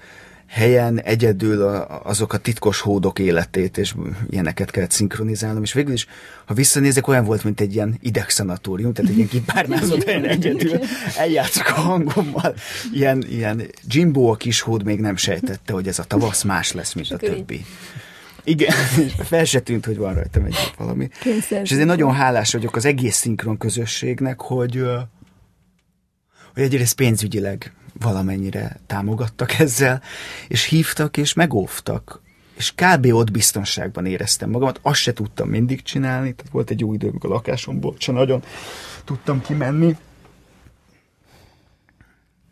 helyen 0.48 1.00
egyedül 1.00 1.62
a, 1.62 2.00
azok 2.04 2.32
a 2.32 2.38
titkos 2.38 2.80
hódok 2.80 3.18
életét, 3.18 3.78
és 3.78 3.94
ilyeneket 4.30 4.70
kellett 4.70 4.90
szinkronizálnom, 4.90 5.62
és 5.62 5.72
végül 5.72 5.92
is, 5.92 6.06
ha 6.44 6.54
visszanézek, 6.54 7.08
olyan 7.08 7.24
volt, 7.24 7.44
mint 7.44 7.60
egy 7.60 7.74
ilyen 7.74 7.98
idegszanatórium, 8.00 8.92
tehát 8.92 9.10
egy 9.10 9.16
ilyen 9.16 9.28
kipárnázott 9.28 10.04
helyen 10.04 10.24
egyedül 10.24 10.78
eljátszok 11.16 11.68
a 11.68 11.80
hangommal. 11.80 12.54
Ilyen, 12.92 13.24
ilyen 13.28 13.62
Jimbo 13.86 14.30
a 14.30 14.36
kis 14.36 14.60
hód 14.60 14.84
még 14.84 15.00
nem 15.00 15.16
sejtette, 15.16 15.72
hogy 15.72 15.88
ez 15.88 15.98
a 15.98 16.04
tavasz 16.04 16.42
más 16.42 16.72
lesz, 16.72 16.92
mint 16.92 17.10
a 17.10 17.16
többi. 17.16 17.64
Igen, 18.44 18.72
fel 19.24 19.44
se 19.44 19.60
tűnt, 19.60 19.84
hogy 19.84 19.96
van 19.96 20.14
rajtam 20.14 20.44
egy 20.44 20.72
valami. 20.76 21.08
Kényszer 21.20 21.62
és 21.62 21.70
ezért 21.70 21.86
nagyon 21.86 22.14
hálás 22.14 22.52
vagyok 22.52 22.76
az 22.76 22.84
egész 22.84 23.16
szinkron 23.16 23.58
közösségnek, 23.58 24.40
hogy, 24.40 24.82
hogy 26.54 26.62
egyrészt 26.62 26.94
pénzügyileg 26.94 27.72
valamennyire 28.00 28.80
támogattak 28.86 29.52
ezzel, 29.58 30.02
és 30.48 30.64
hívtak 30.64 31.16
és 31.16 31.32
megóvtak. 31.32 32.20
És 32.56 32.72
kb. 32.74 33.06
ott 33.06 33.30
biztonságban 33.30 34.06
éreztem 34.06 34.50
magamat, 34.50 34.78
azt 34.82 35.00
se 35.00 35.12
tudtam 35.12 35.48
mindig 35.48 35.82
csinálni, 35.82 36.34
tehát 36.34 36.52
volt 36.52 36.70
egy 36.70 36.80
jó 36.80 36.94
idő, 36.94 37.08
amikor 37.08 37.30
a 37.30 37.34
lakásomból 37.34 37.94
se 37.98 38.12
nagyon 38.12 38.42
tudtam 39.04 39.42
kimenni. 39.42 39.96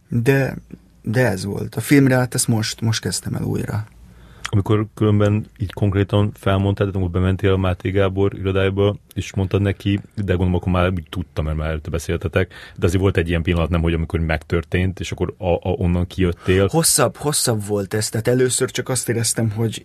De, 0.09 0.57
de 1.03 1.27
ez 1.27 1.45
volt. 1.45 1.75
A 1.75 1.81
filmre 1.81 2.17
hát 2.17 2.35
ezt 2.35 2.49
most, 2.49 2.81
most 2.81 3.01
kezdtem 3.01 3.35
el 3.35 3.43
újra 3.43 3.87
amikor 4.55 4.87
különben 4.95 5.47
így 5.59 5.73
konkrétan 5.73 6.33
felmondtad, 6.35 6.95
amikor 6.95 7.11
bementél 7.11 7.53
a 7.53 7.57
Máté 7.57 7.91
Gábor 7.91 8.35
irodájába, 8.35 8.97
és 9.15 9.35
mondtad 9.35 9.61
neki, 9.61 10.01
de 10.15 10.33
gondolom 10.33 10.55
akkor 10.55 10.73
már 10.73 10.91
úgy 10.91 11.07
tudtam, 11.11 11.45
mert 11.45 11.57
már 11.57 11.69
előtte 11.69 11.91
beszéltetek, 11.91 12.53
de 12.77 12.87
azért 12.87 13.03
volt 13.03 13.17
egy 13.17 13.29
ilyen 13.29 13.43
pillanat, 13.43 13.69
nem, 13.69 13.83
hogy 13.83 13.93
amikor 13.93 14.21
megtörtént, 14.21 15.01
és 15.01 15.13
akkor 15.13 15.35
a, 15.39 15.53
a, 15.53 15.61
onnan 15.63 16.07
kijöttél. 16.07 16.67
Hosszabb, 16.71 17.17
hosszabb 17.17 17.67
volt 17.67 17.95
ez, 17.95 18.09
tehát 18.09 18.29
először 18.29 18.71
csak 18.71 18.89
azt 18.89 19.09
éreztem, 19.09 19.51
hogy 19.51 19.83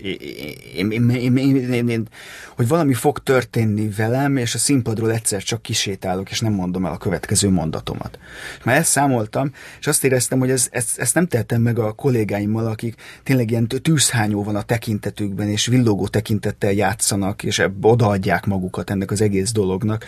én, 0.75 0.91
én, 0.91 1.09
én, 1.09 1.37
én, 1.71 1.87
én, 1.87 2.07
hogy 2.55 2.67
valami 2.67 2.93
fog 2.93 3.19
történni 3.19 3.89
velem, 3.97 4.37
és 4.37 4.55
a 4.55 4.57
színpadról 4.57 5.11
egyszer 5.11 5.43
csak 5.43 5.61
kisétálok, 5.61 6.29
és 6.29 6.39
nem 6.39 6.53
mondom 6.53 6.85
el 6.85 6.91
a 6.91 6.97
következő 6.97 7.49
mondatomat. 7.49 8.19
Már 8.63 8.77
ezt 8.77 8.89
számoltam, 8.89 9.51
és 9.79 9.87
azt 9.87 10.03
éreztem, 10.03 10.39
hogy 10.39 10.49
ez, 10.49 10.67
ezt, 10.71 10.99
ezt 10.99 11.13
nem 11.13 11.27
tettem 11.27 11.61
meg 11.61 11.79
a 11.79 11.91
kollégáimmal, 11.91 12.65
akik 12.65 12.95
tényleg 13.23 13.51
ilyen 13.51 13.67
tűzhányó 13.67 14.43
van 14.43 14.55
a 14.59 14.63
tekintetükben, 14.63 15.49
és 15.49 15.65
villogó 15.65 16.07
tekintettel 16.07 16.71
játszanak, 16.71 17.43
és 17.43 17.63
odaadják 17.81 18.45
magukat 18.45 18.89
ennek 18.89 19.11
az 19.11 19.21
egész 19.21 19.51
dolognak. 19.51 20.05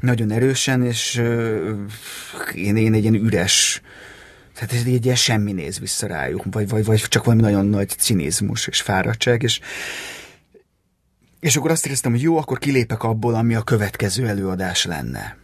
Nagyon 0.00 0.30
erősen, 0.30 0.82
és 0.82 1.22
én, 2.54 2.76
én 2.76 2.94
egy 2.94 3.02
ilyen 3.02 3.14
üres, 3.14 3.80
tehát 4.54 4.72
ez 4.72 4.82
egy 4.86 5.04
ilyen 5.04 5.16
semmi 5.16 5.52
néz 5.52 5.78
vissza 5.78 6.06
rájuk, 6.06 6.44
vagy, 6.50 6.68
vagy, 6.68 6.84
vagy 6.84 7.00
csak 7.00 7.24
valami 7.24 7.42
nagyon 7.42 7.66
nagy 7.66 7.88
cinizmus 7.88 8.66
és 8.66 8.80
fáradtság, 8.80 9.42
és 9.42 9.60
és 11.40 11.56
akkor 11.56 11.70
azt 11.70 11.86
éreztem, 11.86 12.12
hogy 12.12 12.22
jó, 12.22 12.38
akkor 12.38 12.58
kilépek 12.58 13.02
abból, 13.02 13.34
ami 13.34 13.54
a 13.54 13.62
következő 13.62 14.26
előadás 14.26 14.84
lenne 14.84 15.36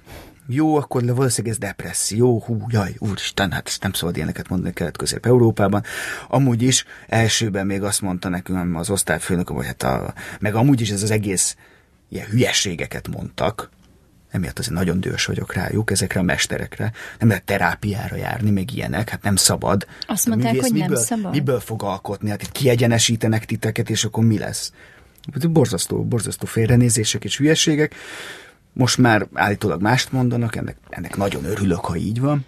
jó, 0.47 0.77
akkor 0.77 1.05
valószínűleg 1.05 1.57
ez 1.57 1.69
depresszió, 1.69 2.43
hú, 2.47 2.65
jaj, 2.69 2.95
úristen, 2.99 3.51
hát 3.51 3.67
ezt 3.67 3.83
nem 3.83 3.93
szabad 3.93 4.17
ilyeneket 4.17 4.49
mondani 4.49 4.73
Kelet-Közép-Európában. 4.73 5.83
Amúgy 6.29 6.63
is 6.63 6.85
elsőben 7.09 7.67
még 7.67 7.83
azt 7.83 8.01
mondta 8.01 8.29
nekünk 8.29 8.77
az 8.77 8.91
osztályfőnök, 8.91 9.49
hogy 9.49 9.67
hát 9.67 9.83
a, 9.83 10.15
meg 10.41 10.55
amúgy 10.55 10.81
is 10.81 10.91
ez 10.91 11.03
az 11.03 11.11
egész 11.11 11.57
ilyen 12.09 12.27
hülyeségeket 12.27 13.09
mondtak, 13.09 13.71
emiatt 14.31 14.59
azért 14.59 14.75
nagyon 14.75 15.01
dühös 15.01 15.25
vagyok 15.25 15.53
rájuk, 15.53 15.91
ezekre 15.91 16.21
a 16.21 16.23
mesterekre. 16.23 16.93
Nem 17.19 17.29
lehet 17.29 17.45
terápiára 17.45 18.17
járni, 18.17 18.51
meg 18.51 18.73
ilyenek, 18.75 19.09
hát 19.09 19.23
nem 19.23 19.37
szabad. 19.37 19.87
Azt 20.07 20.25
hát 20.25 20.27
mondták, 20.27 20.61
hogy 20.61 20.73
miből, 20.73 20.89
nem 20.89 21.05
szabad? 21.05 21.33
Miből 21.33 21.61
fog 21.61 21.83
alkotni? 21.83 22.31
Hát 22.31 22.43
itt 22.43 22.53
kiegyenesítenek 22.53 23.45
titeket, 23.45 23.91
és 23.91 24.05
akkor 24.05 24.25
mi 24.25 24.39
lesz? 24.39 24.73
Borzasztó, 25.51 26.05
borzasztó 26.05 26.47
félrenézések 26.47 27.25
és 27.25 27.37
hülyeségek. 27.37 27.95
Most 28.73 28.99
már 28.99 29.27
állítólag 29.33 29.81
mást 29.81 30.13
mondanak, 30.13 30.57
ennek, 30.57 30.77
ennek 30.89 31.17
nagyon 31.17 31.45
örülök, 31.45 31.85
ha 31.85 31.97
így 31.97 32.21
van. 32.21 32.45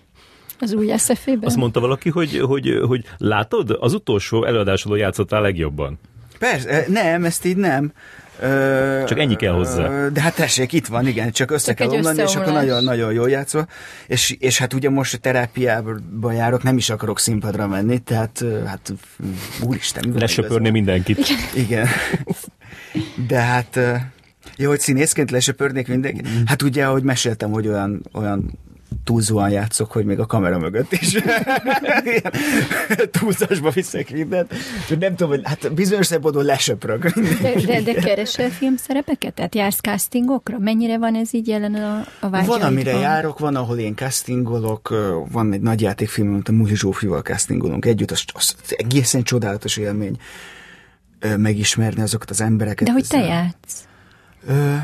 Az 0.58 0.72
új 0.72 0.92
eszefében? 0.92 1.44
Azt 1.44 1.56
mondta 1.56 1.80
valaki, 1.80 2.10
hogy, 2.10 2.38
hogy, 2.38 2.78
hogy 2.86 3.04
látod, 3.18 3.76
az 3.80 3.94
utolsó 3.94 4.44
előadásodon 4.44 4.98
játszottál 4.98 5.42
legjobban. 5.42 5.98
Persze, 6.38 6.68
eh, 6.68 6.86
nem, 6.86 7.24
ezt 7.24 7.44
így 7.44 7.56
nem. 7.56 7.92
Ö, 8.40 9.02
csak 9.06 9.18
ennyi 9.18 9.36
kell 9.36 9.52
hozzá. 9.52 10.08
De 10.08 10.20
hát 10.20 10.34
tessék, 10.34 10.72
itt 10.72 10.86
van, 10.86 11.06
igen, 11.06 11.30
csak 11.30 11.50
össze 11.50 11.66
csak 11.66 11.76
kell 11.76 11.88
omlani, 11.88 12.22
és 12.22 12.36
akkor 12.36 12.52
nagyon-nagyon 12.52 13.12
jól 13.12 13.30
játszva. 13.30 13.66
És, 14.06 14.36
és 14.38 14.58
hát 14.58 14.72
ugye 14.72 14.90
most 14.90 15.14
a 15.14 15.18
terápiába 15.18 16.32
járok, 16.32 16.62
nem 16.62 16.76
is 16.76 16.90
akarok 16.90 17.18
színpadra 17.18 17.66
menni, 17.66 17.98
tehát 17.98 18.44
hát 18.66 18.92
úristen. 19.62 20.12
Lesöpörni 20.16 20.70
mindenkit. 20.70 21.18
Igen. 21.18 21.64
igen. 21.64 21.88
De 23.28 23.40
hát 23.40 23.80
jó, 24.56 24.68
hogy 24.68 24.80
színészként 24.80 25.30
lesöpörnék 25.30 25.88
mindenki. 25.88 26.20
Mm. 26.28 26.44
Hát 26.44 26.62
ugye, 26.62 26.86
ahogy 26.86 27.02
meséltem, 27.02 27.50
hogy 27.50 27.68
olyan, 27.68 28.02
olyan 28.12 28.58
túlzóan 29.04 29.50
játszok, 29.50 29.92
hogy 29.92 30.04
még 30.04 30.18
a 30.18 30.26
kamera 30.26 30.58
mögött 30.58 30.92
is 30.92 31.12
túlzásba 33.18 33.70
viszek 33.70 34.12
mindent. 34.12 34.54
Csak 34.88 34.98
nem 34.98 35.16
tudom, 35.16 35.28
hogy 35.28 35.40
hát 35.44 35.74
bizonyos 35.74 36.06
szempontból 36.06 36.44
lesöprök. 36.44 37.08
De, 37.08 37.54
de, 37.66 37.80
de 37.80 37.92
keresel 37.92 38.50
filmszerepeket? 38.50 39.34
Tehát 39.34 39.54
jársz 39.54 39.80
castingokra? 39.80 40.58
Mennyire 40.58 40.98
van 40.98 41.14
ez 41.14 41.34
így 41.34 41.48
jelen 41.48 41.74
a, 41.74 42.06
a 42.20 42.44
Van, 42.44 42.62
amire 42.62 42.92
járok, 42.92 43.38
van, 43.38 43.56
ahol 43.56 43.78
én 43.78 43.94
castingolok, 43.94 44.94
van 45.30 45.52
egy 45.52 45.60
nagy 45.60 45.80
játékfilm, 45.80 46.32
amit 46.32 46.48
a 46.48 46.52
Muhi 46.52 46.76
Zsófival 46.76 47.20
castingolunk 47.20 47.84
együtt, 47.84 48.10
az, 48.10 48.24
az 48.34 48.54
egészen 48.68 49.22
csodálatos 49.22 49.76
élmény 49.76 50.16
megismerni 51.36 52.02
azokat 52.02 52.30
az 52.30 52.40
embereket. 52.40 52.86
De 52.86 52.92
hogy 52.92 53.06
te 53.08 53.18
játsz? 53.18 53.84
Ö, 54.46 54.74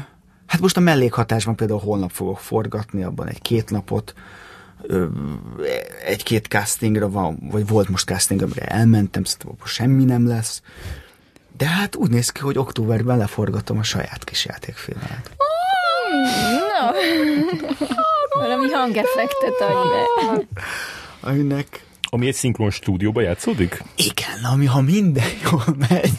hát 0.46 0.60
most 0.60 0.76
a 0.76 0.80
mellékhatásban 0.80 1.56
például 1.56 1.80
holnap 1.80 2.10
fogok 2.10 2.38
forgatni, 2.38 3.02
abban 3.02 3.28
egy-két 3.28 3.70
napot, 3.70 4.14
egy-két 6.04 6.46
castingra 6.46 7.10
van, 7.10 7.38
vagy 7.50 7.66
volt 7.66 7.88
most 7.88 8.06
casting, 8.06 8.42
amire 8.42 8.66
elmentem, 8.66 9.24
szerintem 9.24 9.66
semmi 9.66 10.04
nem 10.04 10.26
lesz. 10.26 10.62
De 11.56 11.66
hát 11.66 11.96
úgy 11.96 12.10
néz 12.10 12.30
ki, 12.30 12.40
hogy 12.40 12.58
októberben 12.58 13.18
leforgatom 13.18 13.78
a 13.78 13.82
saját 13.82 14.24
kis 14.24 14.44
játékfilmet. 14.44 15.30
No. 16.50 16.92
Valami 18.40 18.68
hangeffektet 18.68 19.60
adj 19.60 19.88
be. 19.88 20.42
Aminek... 21.20 21.84
Ami 22.12 22.26
egy 22.26 22.34
szinkron 22.34 22.70
stúdióba 22.70 23.20
játszódik? 23.20 23.82
Igen, 23.96 24.44
ami 24.52 24.66
ha 24.66 24.80
minden 24.80 25.28
jól 25.50 25.76
megy, 25.88 26.18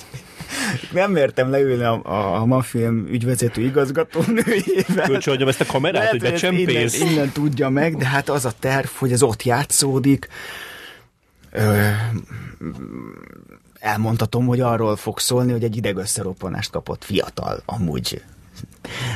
nem 0.93 1.11
mertem 1.11 1.49
leülni 1.49 1.83
a, 1.83 2.01
a, 2.03 2.41
a 2.41 2.45
mafilm 2.45 3.07
ügyvezető 3.07 3.61
igazgató 3.61 4.21
nőjével. 4.27 5.07
Kölcsönadjam 5.07 5.47
ezt 5.47 5.61
a 5.61 5.65
kamerát, 5.65 5.95
Lehet, 5.95 6.11
hogy 6.11 6.21
becsempész. 6.21 6.99
Innen, 6.99 7.11
innen 7.11 7.29
tudja 7.29 7.69
meg, 7.69 7.97
de 7.97 8.05
hát 8.05 8.29
az 8.29 8.45
a 8.45 8.51
terv, 8.59 8.87
hogy 8.95 9.11
ez 9.11 9.21
ott 9.21 9.43
játszódik. 9.43 10.27
Ö, 11.51 11.89
elmondhatom, 13.79 14.45
hogy 14.45 14.59
arról 14.59 14.95
fog 14.95 15.19
szólni, 15.19 15.51
hogy 15.51 15.63
egy 15.63 15.77
idegösszeroppanást 15.77 16.71
kapott 16.71 17.03
fiatal, 17.03 17.61
amúgy 17.65 18.23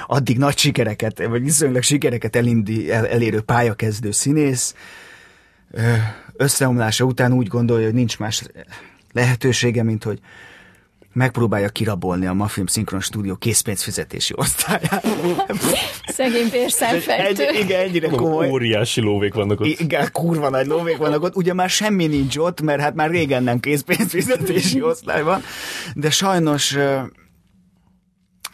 addig 0.07 0.37
nagy 0.37 0.57
sikereket, 0.57 1.25
vagy 1.27 1.43
viszonylag 1.43 1.81
sikereket 1.81 2.35
elindi, 2.35 2.91
el, 2.91 3.07
elérő 3.07 3.41
pályakezdő 3.41 4.11
színész 4.11 4.75
összeomlása 6.37 7.03
után 7.03 7.33
úgy 7.33 7.47
gondolja, 7.47 7.85
hogy 7.85 7.93
nincs 7.93 8.19
más 8.19 8.43
lehetősége, 9.13 9.83
mint 9.83 10.03
hogy 10.03 10.19
megpróbálja 11.15 11.69
kirabolni 11.69 12.25
a 12.25 12.33
Mafilm 12.33 12.65
Szinkron 12.65 13.01
Stúdió 13.01 13.35
készpénzfizetési 13.35 14.33
osztályát. 14.37 15.05
Szegény 16.07 16.49
bérszámfejtő. 16.51 17.43
Egy, 17.43 17.59
igen, 17.59 17.79
ennyire 17.81 18.07
komoly. 18.07 18.49
Óriási 18.49 19.01
lóvék 19.01 19.33
vannak 19.33 19.59
ott. 19.59 19.67
Igen, 19.67 20.09
kurva 20.11 20.49
nagy 20.49 20.67
lóvék 20.67 20.97
vannak 20.97 21.23
ott. 21.23 21.35
Ugye 21.35 21.53
már 21.53 21.69
semmi 21.69 22.07
nincs 22.07 22.37
ott, 22.37 22.61
mert 22.61 22.81
hát 22.81 22.95
már 22.95 23.09
régen 23.09 23.43
nem 23.43 23.59
készpénzfizetési 23.59 24.81
osztály 24.81 25.23
van, 25.23 25.41
de 25.93 26.09
sajnos 26.09 26.77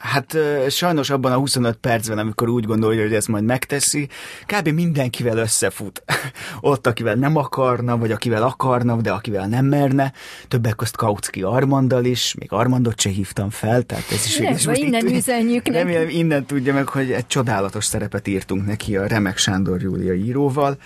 Hát 0.02 0.38
sajnos 0.70 1.10
abban 1.10 1.32
a 1.32 1.36
25 1.36 1.76
percben, 1.76 2.18
amikor 2.18 2.50
úgy 2.50 2.66
gondolja, 2.66 3.02
hogy 3.02 3.14
ezt 3.14 3.28
majd 3.28 3.44
megteszi, 3.44 4.08
kb. 4.46 4.68
mindenkivel 4.68 5.38
összefut. 5.38 6.04
Ott, 6.62 6.88
akivel 6.88 7.16
nem 7.16 7.36
akarna, 7.36 7.98
vagy 7.98 8.12
akivel 8.12 8.44
akarna, 8.44 8.96
de 8.96 9.12
akivel 9.12 9.48
nem 9.48 9.66
merne. 9.66 10.14
Többek 10.48 10.76
közt 10.76 10.96
Kautsky 10.96 11.42
Armandal 11.42 12.06
is, 12.06 12.36
még 12.40 12.52
Armandot 12.52 13.00
se 13.00 13.10
hívtam 13.10 13.50
fel, 13.50 13.84
tehát 13.84 14.12
ez 14.12 14.26
is... 14.26 14.38
Nem, 14.38 14.54
is 14.54 14.68
innen 14.74 15.06
üzenjük 15.06 15.68
Remélem 15.68 16.10
innen 16.10 16.46
tudja 16.46 16.74
meg, 16.74 16.88
hogy 16.88 17.12
egy 17.12 17.28
csodálatos 17.28 17.86
szerepet 17.86 18.28
írtunk 18.28 18.66
neki 18.66 18.98
a 18.98 19.08
Remek 19.08 19.38
Sándor 19.38 19.82
Júlia 19.82 20.14
íróval. 20.14 20.78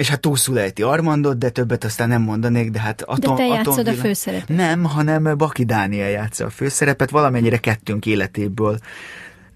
És 0.00 0.08
hát 0.08 0.20
túlszul 0.20 0.58
ejti 0.58 0.82
Armandot, 0.82 1.38
de 1.38 1.50
többet 1.50 1.84
aztán 1.84 2.08
nem 2.08 2.22
mondanék, 2.22 2.70
de 2.70 2.80
hát 2.80 3.02
atom, 3.02 3.36
De 3.36 3.42
te 3.42 3.48
játszod 3.48 3.78
atom, 3.78 3.94
a 3.94 4.02
főszerepet. 4.02 4.48
Nem, 4.48 4.84
hanem 4.84 5.36
Baki 5.36 5.64
Dániel 5.64 6.10
játsza 6.10 6.44
a 6.44 6.50
főszerepet, 6.50 7.10
valamennyire 7.10 7.58
kettőnk 7.58 8.06
életéből. 8.06 8.78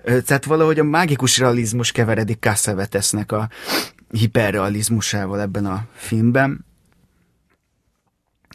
Tehát 0.04 0.44
valahogy 0.44 0.78
a 0.78 0.84
mágikus 0.84 1.38
realizmus 1.38 1.92
keveredik 1.92 2.38
Cassavetesnek 2.40 3.32
a 3.32 3.48
hiperrealizmusával 4.10 5.40
ebben 5.40 5.66
a 5.66 5.84
filmben. 5.94 6.64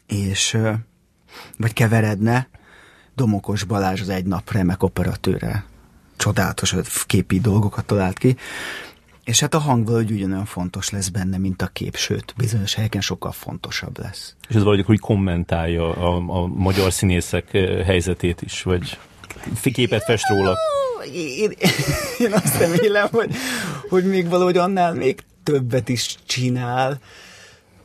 És 0.08 0.58
vagy 1.58 1.74
keveredne 1.74 2.50
Domokos 3.16 3.64
Balázs 3.64 4.02
az 4.02 4.10
egy 4.10 4.26
nap 4.26 4.52
remek 4.52 4.84
operatőre. 4.84 5.66
Csodálatos 6.18 6.76
képi 7.06 7.40
dolgokat 7.40 7.86
talált 7.86 8.18
ki. 8.18 8.36
És 9.30 9.40
hát 9.40 9.54
a 9.54 9.60
hang 9.60 9.86
valahogy 9.86 10.12
ugyanolyan 10.12 10.46
fontos 10.46 10.90
lesz 10.90 11.08
benne, 11.08 11.38
mint 11.38 11.62
a 11.62 11.68
kép, 11.68 11.96
sőt, 11.96 12.34
bizonyos 12.38 12.74
helyeken 12.74 13.02
sokkal 13.02 13.32
fontosabb 13.32 14.00
lesz. 14.00 14.36
És 14.48 14.56
ez 14.56 14.64
valahogy 14.64 14.86
hogy 14.86 15.00
kommentálja 15.00 15.94
a, 15.94 16.42
a 16.42 16.48
magyar 16.48 16.94
színészek 16.94 17.54
eh, 17.54 17.86
helyzetét 17.86 18.42
is, 18.42 18.64
vagy 18.64 18.98
képet 19.74 20.04
fest 20.04 20.30
róla? 20.30 20.58
Én, 21.14 21.52
én 22.20 22.34
azt 22.34 22.58
remélem, 22.58 23.08
hogy, 23.12 23.36
hogy 23.90 24.06
még 24.06 24.30
valahogy 24.30 24.58
annál 24.58 24.94
még 24.94 25.20
többet 25.44 25.90
is 25.90 26.16
csinál. 26.26 27.00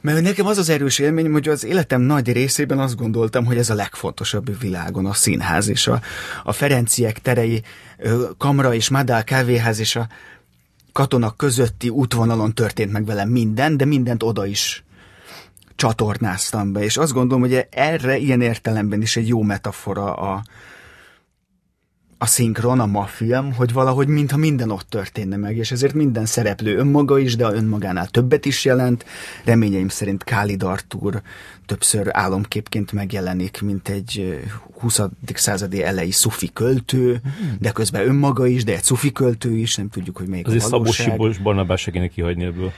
Mert 0.01 0.21
nekem 0.21 0.47
az 0.47 0.59
az 0.59 0.69
erős 0.69 0.99
élmény, 0.99 1.31
hogy 1.31 1.49
az 1.49 1.65
életem 1.65 2.01
nagy 2.01 2.33
részében 2.33 2.79
azt 2.79 2.97
gondoltam, 2.97 3.45
hogy 3.45 3.57
ez 3.57 3.71
a 3.71 3.75
legfontosabb 3.75 4.61
világon 4.61 5.07
a 5.07 5.13
színház 5.13 5.69
és 5.69 5.87
a, 5.87 6.01
a 6.45 6.53
Ferenciek 6.53 7.19
terei, 7.19 7.63
Kamra 8.39 8.75
és 8.75 8.89
Madál 8.89 9.25
kávéház 9.25 9.79
és 9.79 9.97
a 9.97 10.09
katonak 10.95 11.37
közötti 11.37 11.89
útvonalon 11.89 12.55
történt 12.55 12.93
meg 12.93 13.05
velem 13.05 13.29
minden, 13.29 13.77
de 13.77 13.85
mindent 13.85 14.23
oda 14.23 14.47
is 14.47 14.85
csatornáztam 15.77 16.73
be, 16.73 16.83
és 16.83 16.97
azt 16.97 17.13
gondolom, 17.13 17.43
hogy 17.43 17.67
erre 17.71 18.17
ilyen 18.17 18.41
értelemben 18.41 19.03
is 19.03 19.17
egy 19.17 19.29
jó 19.29 19.43
metafora 19.43 20.15
a, 20.15 20.43
a 22.25 22.27
szinkron, 22.27 22.81
a 22.81 22.87
ma 22.87 23.07
film, 23.07 23.53
hogy 23.53 23.73
valahogy 23.73 24.07
mintha 24.07 24.37
minden 24.37 24.71
ott 24.71 24.87
történne 24.89 25.37
meg, 25.37 25.57
és 25.57 25.71
ezért 25.71 25.95
minden 25.95 26.27
szereplő 26.27 26.77
önmaga 26.77 27.19
is, 27.19 27.37
de 27.37 27.47
a 27.47 27.53
önmagánál 27.53 28.07
többet 28.07 28.45
is 28.45 28.65
jelent. 28.65 29.05
Reményeim 29.45 29.89
szerint 29.89 30.25
Kálid 30.25 30.63
Artúr 30.63 31.23
többször 31.67 32.09
álomképként 32.11 32.93
megjelenik, 32.93 33.61
mint 33.63 33.89
egy 33.89 34.41
20. 34.81 35.01
századi 35.35 35.83
elejé 35.83 36.11
szufi 36.11 36.51
költő, 36.53 37.21
de 37.59 37.71
közben 37.71 38.07
önmaga 38.07 38.47
is, 38.47 38.65
de 38.65 38.73
egy 38.73 38.83
szufi 38.83 39.13
költő 39.13 39.57
is, 39.57 39.77
nem 39.77 39.89
tudjuk, 39.89 40.17
hogy 40.17 40.27
melyik 40.27 40.47
Azért 40.47 40.65
a 40.65 40.69
valóság. 40.69 41.07
Szabó 41.07 41.13
Sibos 41.13 41.39
Barnabás 41.39 41.81
se 41.81 41.91
kéne 41.91 42.09
kihagyni 42.09 42.45
ebből. 42.45 42.73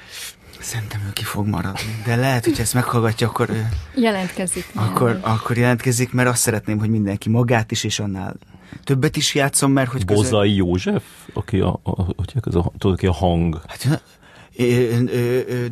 Szerintem 0.61 1.01
ő 1.09 1.13
ki 1.13 1.25
fog 1.25 1.47
maradni. 1.47 2.03
De 2.05 2.17
lehet, 2.17 2.45
hogy 2.45 2.61
ezt 2.61 2.75
meghallgatja, 2.75 3.29
akkor. 3.29 3.51
Jelentkezik. 3.95 4.67
Akkor, 4.75 5.19
akkor 5.23 5.57
jelentkezik, 5.57 6.13
mert 6.13 6.29
azt 6.29 6.41
szeretném, 6.41 6.79
hogy 6.79 6.89
mindenki 6.89 7.29
magát 7.29 7.71
is, 7.71 7.85
és 7.85 7.99
annál 7.99 8.37
többet 8.85 9.17
is 9.17 9.35
játszom, 9.35 9.73
mert 9.73 9.91
hogy 9.91 10.05
Bozai 10.05 10.23
közel... 10.23 10.47
József, 10.47 11.03
aki 11.33 11.61
a, 11.61 11.81
a, 11.83 12.03
hogy 12.03 12.33
ez 12.47 12.55
a, 12.55 12.73
tudod, 12.79 12.97
aki 12.97 13.07
a 13.07 13.13
hang. 13.13 13.61
Hát, 13.67 14.03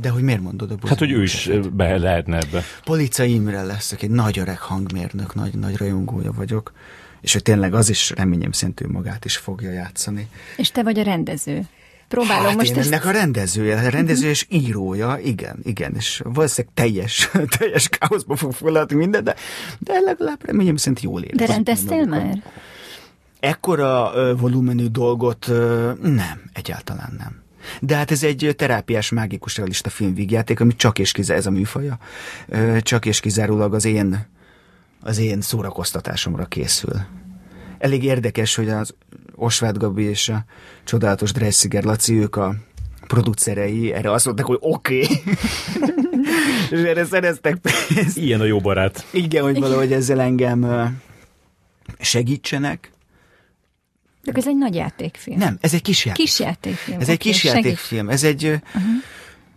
de 0.01 0.09
hogy 0.09 0.23
miért 0.23 0.41
mondod 0.41 0.71
a 0.71 0.75
Bozai 0.75 0.89
Hát, 0.89 0.99
hogy 0.99 1.13
ő 1.13 1.23
is 1.23 1.51
be 1.73 1.99
lehetne 1.99 2.37
ebbe. 2.37 2.63
Polica 2.85 3.25
Imre 3.25 3.63
lesz, 3.63 3.93
aki 3.93 4.05
egy 4.05 4.11
nagy 4.11 4.39
öreg 4.39 4.59
hangmérnök, 4.59 5.35
nagy, 5.35 5.55
nagy 5.55 5.77
rajongója 5.77 6.33
vagyok 6.33 6.73
és 7.25 7.33
hogy 7.33 7.43
tényleg 7.43 7.75
az 7.75 7.89
is 7.89 8.11
reményem 8.11 8.53
szerint 8.53 8.81
ő 8.81 8.89
magát 8.89 9.25
is 9.25 9.37
fogja 9.37 9.71
játszani. 9.71 10.29
És 10.57 10.71
te 10.71 10.83
vagy 10.83 10.99
a 10.99 11.03
rendező. 11.03 11.63
Próbálom 12.09 12.45
hát 12.47 12.57
most 12.57 12.71
én 12.71 12.79
ezt... 12.79 12.93
ennek 12.93 13.05
a 13.07 13.11
rendezője, 13.11 13.77
a 13.77 13.89
rendező 13.89 14.29
és 14.29 14.47
írója, 14.49 15.19
igen, 15.23 15.59
igen, 15.63 15.95
és 15.97 16.23
valószínűleg 16.25 16.75
teljes, 16.75 17.31
teljes 17.59 17.89
káoszba 17.89 18.37
fog 18.37 18.53
fulladni 18.53 18.97
minden, 18.97 19.25
de, 19.25 19.35
de 19.79 20.01
legalább 20.01 20.47
reményem 20.47 20.77
szerint 20.77 21.01
jól 21.01 21.23
ér. 21.23 21.35
De 21.35 21.47
rendeztél 21.47 22.05
már? 22.05 22.43
Ekkora 23.45 24.13
volumenű 24.37 24.87
dolgot 24.87 25.47
nem, 26.03 26.51
egyáltalán 26.53 27.15
nem. 27.19 27.43
De 27.81 27.97
hát 27.97 28.11
ez 28.11 28.23
egy 28.23 28.55
terápiás, 28.57 29.11
mágikus 29.11 29.57
realista 29.57 29.91
filmvígjáték, 29.91 30.61
ami 30.61 30.77
csak 30.77 30.99
és 30.99 31.13
kizárólag 31.13 31.47
ez 31.47 31.53
a 31.53 31.57
műfaja, 31.57 31.99
csak 32.81 33.07
és 33.07 33.21
kizárólag 33.21 33.75
az 33.75 33.85
én, 33.85 34.27
az 35.01 35.19
én 35.19 35.41
szórakoztatásomra 35.41 36.45
készül. 36.45 36.93
Elég 37.79 38.05
érdekes, 38.05 38.55
hogy 38.55 38.69
az 38.69 38.95
Osváth 39.35 39.79
Gabi 39.79 40.03
és 40.03 40.29
a 40.29 40.45
csodálatos 40.85 41.33
Dressziger 41.33 41.85
Laci, 41.85 42.19
ők 42.19 42.37
a 42.37 42.55
producerei, 43.07 43.93
erre 43.93 44.13
azt 44.13 44.25
mondták, 44.25 44.47
hogy 44.47 44.59
oké. 44.61 45.01
Okay. 45.01 45.23
és 46.71 46.83
erre 46.83 47.05
szereztek 47.05 47.57
pénzt. 47.57 48.17
Ilyen 48.17 48.41
a 48.41 48.45
jó 48.45 48.61
barát. 48.61 49.07
Igen, 49.11 49.43
hogy 49.43 49.61
valahogy 49.61 49.93
ezzel 49.93 50.21
engem 50.21 50.67
segítsenek. 51.99 52.94
De 54.25 54.33
ez 54.35 54.47
egy 54.47 54.57
nagy 54.57 54.75
játékfilm. 54.75 55.39
Nem, 55.39 55.59
ez 55.61 55.75
egy 55.75 55.83
kis 55.83 56.05
játékfilm. 56.05 56.27
Kis 56.27 56.47
játékfilm. 56.47 56.97
Ez 56.97 57.03
okay, 57.03 57.15
egy 57.15 57.21
kis 57.21 57.45
játékfilm. 57.45 58.09
Ez 58.09 58.25
egy... 58.25 58.45
Uh-huh. 58.45 58.83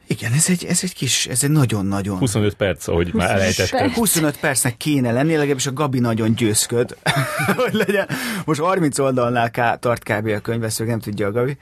Igen, 0.10 0.34
ez 0.34 0.46
egy, 0.50 0.66
ez 0.66 0.80
egy 0.84 0.94
kis, 0.94 1.28
ez 1.28 1.44
egy 1.44 1.50
nagyon-nagyon... 1.50 2.18
25 2.18 2.54
perc, 2.54 2.88
ahogy 2.88 3.12
25 3.12 3.28
már 3.28 3.38
elejtetted. 3.40 3.92
25 3.92 4.38
percnek 4.38 4.78
kéne 4.78 5.12
lenni, 5.12 5.36
legalábbis 5.36 5.66
a 5.66 5.74
Gabi 5.74 6.00
nagyon 6.00 6.36
győzköd, 6.36 6.98
hogy 7.56 7.74
legyen. 7.74 8.08
Most 8.46 8.60
30 8.60 9.00
oldalnál 9.00 9.52
ká, 9.52 9.76
tart 9.76 10.04
kb. 10.04 10.28
a 10.28 10.40
könyvesző, 10.40 10.86
nem 10.86 11.00
tudja 11.00 11.28
a 11.28 11.32
Gabi. 11.32 11.58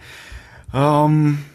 Um, 0.74 1.45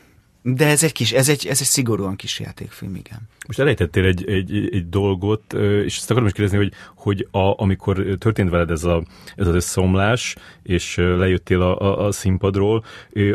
de 0.43 0.66
ez 0.66 0.82
egy 0.82 0.93
kis, 0.93 1.12
ez 1.12 1.28
egy, 1.28 1.47
ez 1.47 1.61
egy 1.61 1.66
szigorúan 1.66 2.16
kis 2.16 2.41
játékfilm, 2.41 2.95
igen. 2.95 3.28
Most 3.47 3.59
elejtettél 3.59 4.05
egy, 4.05 4.28
egy, 4.28 4.68
egy 4.72 4.88
dolgot, 4.88 5.53
és 5.84 5.97
ezt 5.97 6.11
akarom 6.11 6.28
is 6.28 6.32
kérdezni, 6.32 6.59
hogy, 6.59 6.72
hogy 6.95 7.28
a, 7.30 7.62
amikor 7.62 8.05
történt 8.18 8.51
veled 8.51 8.70
ez, 8.70 8.84
a, 8.84 9.03
ez 9.36 9.47
az 9.47 9.55
összeomlás, 9.55 10.36
és 10.62 10.97
lejöttél 10.97 11.62
a, 11.62 11.80
a, 11.80 12.07
a 12.07 12.12
színpadról, 12.12 12.84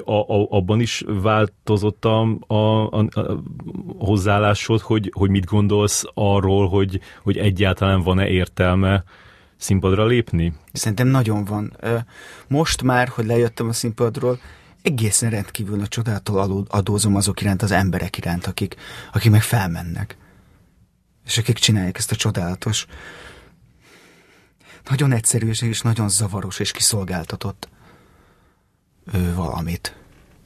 a, 0.05 0.11
a, 0.11 0.47
abban 0.49 0.79
is 0.79 1.03
változott 1.07 2.05
a, 2.05 2.37
a, 2.47 2.55
a, 2.55 2.97
a 2.97 3.43
hozzáállásod, 3.97 4.79
hogy, 4.79 5.11
hogy 5.15 5.29
mit 5.29 5.45
gondolsz 5.45 6.03
arról, 6.13 6.67
hogy, 6.67 6.99
hogy 7.23 7.37
egyáltalán 7.37 8.01
van-e 8.01 8.27
értelme 8.27 9.03
színpadra 9.57 10.05
lépni? 10.05 10.53
Szerintem 10.73 11.07
nagyon 11.07 11.45
van. 11.45 11.77
Most 12.47 12.83
már, 12.83 13.07
hogy 13.07 13.25
lejöttem 13.25 13.67
a 13.67 13.73
színpadról, 13.73 14.39
egészen 14.85 15.29
rendkívül 15.29 15.81
a 15.81 15.87
csodától 15.87 16.65
adózom 16.67 17.15
azok 17.15 17.41
iránt, 17.41 17.61
az 17.61 17.71
emberek 17.71 18.17
iránt, 18.17 18.45
akik, 18.45 18.75
akik 19.13 19.31
meg 19.31 19.41
felmennek. 19.41 20.17
És 21.25 21.37
akik 21.37 21.57
csinálják 21.57 21.97
ezt 21.97 22.11
a 22.11 22.15
csodálatos, 22.15 22.85
nagyon 24.89 25.11
egyszerű 25.11 25.49
és 25.49 25.81
nagyon 25.81 26.09
zavaros 26.09 26.59
és 26.59 26.71
kiszolgáltatott 26.71 27.69
ő, 29.13 29.33
valamit. 29.35 29.95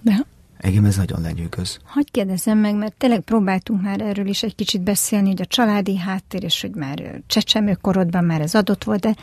De 0.02 0.26
Engem 0.58 0.86
ez 0.86 0.98
nagyon 0.98 1.22
lenyűgöz. 1.22 1.80
Hogy 1.86 2.12
kérdezem 2.12 2.58
meg, 2.58 2.76
mert 2.76 2.94
tényleg 2.94 3.20
próbáltunk 3.20 3.82
már 3.82 4.02
erről 4.02 4.28
is 4.28 4.44
egy 4.44 4.56
kicsit 4.56 4.82
beszélni, 4.82 5.28
hogy 5.28 5.42
a 5.42 5.46
családi 5.46 5.98
háttér, 5.98 6.44
és 6.44 6.62
hogy 6.62 6.76
már 6.76 7.22
csecsemőkorodban 7.28 8.24
már 8.24 8.42
ez 8.42 8.56
adott 8.56 8.84
volt, 8.84 9.00
de, 9.00 9.16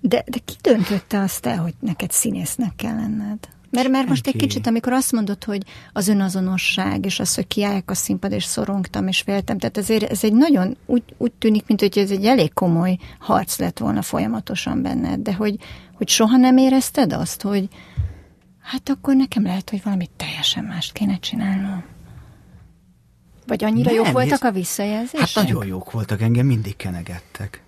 de, 0.00 0.24
de 0.26 0.38
ki 0.44 0.54
döntötte 0.60 1.20
azt 1.20 1.46
el, 1.46 1.58
hogy 1.58 1.74
neked 1.80 2.10
színésznek 2.10 2.76
kell 2.76 2.94
lenned? 2.94 3.48
Mert, 3.70 3.88
mert 3.88 4.08
most 4.08 4.26
egy 4.26 4.36
kicsit, 4.36 4.66
amikor 4.66 4.92
azt 4.92 5.12
mondod, 5.12 5.44
hogy 5.44 5.62
az 5.92 6.08
önazonosság, 6.08 7.04
és 7.04 7.20
az, 7.20 7.34
hogy 7.34 7.46
kiállják 7.46 7.90
a 7.90 7.94
színpad, 7.94 8.32
és 8.32 8.44
szorongtam, 8.44 9.08
és 9.08 9.20
féltem, 9.20 9.58
tehát 9.58 9.78
ezért 9.78 10.10
ez 10.10 10.24
egy 10.24 10.32
nagyon, 10.32 10.76
úgy, 10.86 11.02
úgy 11.16 11.32
tűnik, 11.32 11.66
mint 11.66 11.80
hogy 11.80 11.98
ez 11.98 12.10
egy 12.10 12.24
elég 12.24 12.52
komoly 12.52 12.98
harc 13.18 13.58
lett 13.58 13.78
volna 13.78 14.02
folyamatosan 14.02 14.82
benned, 14.82 15.20
de 15.20 15.34
hogy, 15.34 15.56
hogy 15.94 16.08
soha 16.08 16.36
nem 16.36 16.56
érezted 16.56 17.12
azt, 17.12 17.42
hogy 17.42 17.68
hát 18.62 18.88
akkor 18.88 19.16
nekem 19.16 19.42
lehet, 19.42 19.70
hogy 19.70 19.80
valamit 19.84 20.10
teljesen 20.16 20.64
mást 20.64 20.92
kéne 20.92 21.18
csinálnom. 21.18 21.84
Vagy 23.46 23.64
annyira 23.64 23.90
nem, 23.90 24.04
jók 24.04 24.12
voltak 24.12 24.44
a 24.44 24.50
visszajelzések? 24.50 25.28
Hát 25.34 25.44
nagyon 25.44 25.66
jók 25.66 25.90
voltak, 25.90 26.20
engem 26.20 26.46
mindig 26.46 26.76
kenegettek. 26.76 27.62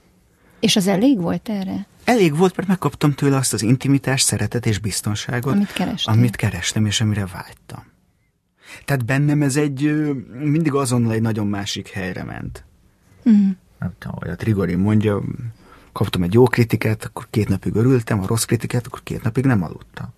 És 0.62 0.76
az 0.76 0.86
elég 0.86 1.20
volt 1.20 1.48
erre? 1.48 1.86
Elég 2.04 2.36
volt, 2.36 2.56
mert 2.56 2.68
megkaptam 2.68 3.12
tőle 3.12 3.36
azt 3.36 3.52
az 3.52 3.62
intimitást, 3.62 4.26
szeretet 4.26 4.66
és 4.66 4.78
biztonságot, 4.78 5.54
amit 5.54 5.72
kerestem, 5.72 6.14
amit 6.14 6.36
kerestem 6.36 6.86
és 6.86 7.00
amire 7.00 7.26
vágytam. 7.26 7.84
Tehát 8.84 9.04
bennem 9.04 9.42
ez 9.42 9.56
egy, 9.56 10.12
mindig 10.38 10.74
azonnal 10.74 11.12
egy 11.12 11.20
nagyon 11.20 11.46
másik 11.46 11.88
helyre 11.88 12.24
ment. 12.24 12.64
Mm. 13.28 13.50
Nem 13.78 13.92
tudom, 13.98 14.16
hogy 14.18 14.30
a 14.30 14.36
Trigori 14.36 14.74
mondja, 14.74 15.22
kaptam 15.92 16.22
egy 16.22 16.32
jó 16.32 16.44
kritikát, 16.44 17.04
akkor 17.04 17.26
két 17.30 17.48
napig 17.48 17.74
örültem, 17.74 18.20
a 18.20 18.26
rossz 18.26 18.44
kritikát, 18.44 18.86
akkor 18.86 19.02
két 19.02 19.22
napig 19.22 19.44
nem 19.44 19.62
aludtam. 19.62 20.08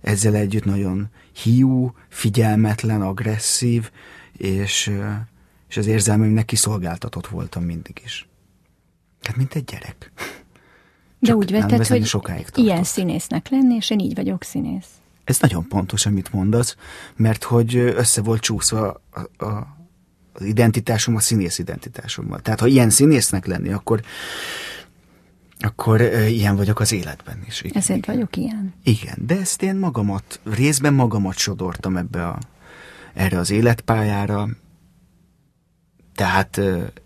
Ezzel 0.00 0.34
együtt 0.34 0.64
nagyon 0.64 1.08
hiú, 1.42 1.94
figyelmetlen, 2.08 3.02
agresszív, 3.02 3.90
és, 4.32 4.92
és 5.68 5.76
az 5.76 5.86
érzelmeimnek 5.86 6.44
kiszolgáltatott 6.44 7.26
voltam 7.26 7.62
mindig 7.62 8.00
is. 8.04 8.28
Hát, 9.22 9.36
mint 9.36 9.54
egy 9.54 9.64
gyerek. 9.64 10.12
De 11.18 11.34
úgy 11.34 11.50
vetted, 11.50 11.86
hogy 11.86 12.06
sokáig 12.06 12.46
ilyen 12.54 12.84
színésznek 12.84 13.48
lenni, 13.48 13.74
és 13.74 13.90
én 13.90 13.98
így 13.98 14.14
vagyok 14.14 14.42
színész. 14.42 14.86
Ez 15.24 15.40
nagyon 15.40 15.68
pontos, 15.68 16.06
amit 16.06 16.32
mondasz, 16.32 16.76
mert 17.16 17.44
hogy 17.44 17.76
össze 17.76 18.22
volt 18.22 18.40
csúszva 18.40 19.02
a, 19.10 19.44
a, 19.44 19.76
az 20.32 20.44
identitásom 20.44 21.16
a 21.16 21.20
színész 21.20 21.58
identitásommal. 21.58 22.40
Tehát 22.40 22.60
ha 22.60 22.66
ilyen 22.66 22.90
színésznek 22.90 23.46
lenni, 23.46 23.72
akkor 23.72 24.02
akkor 25.60 26.00
ilyen 26.28 26.56
vagyok 26.56 26.80
az 26.80 26.92
életben 26.92 27.42
is. 27.46 27.60
Igen, 27.60 27.76
Ezért 27.76 27.98
igen. 27.98 28.14
vagyok 28.14 28.36
ilyen. 28.36 28.74
Igen, 28.82 29.16
de 29.26 29.38
ezt 29.38 29.62
én 29.62 29.76
magamat, 29.76 30.40
részben 30.44 30.94
magamat 30.94 31.36
sodortam 31.36 31.96
ebbe 31.96 32.26
a, 32.26 32.38
erre 33.14 33.38
az 33.38 33.50
életpályára. 33.50 34.48
Tehát 36.18 36.60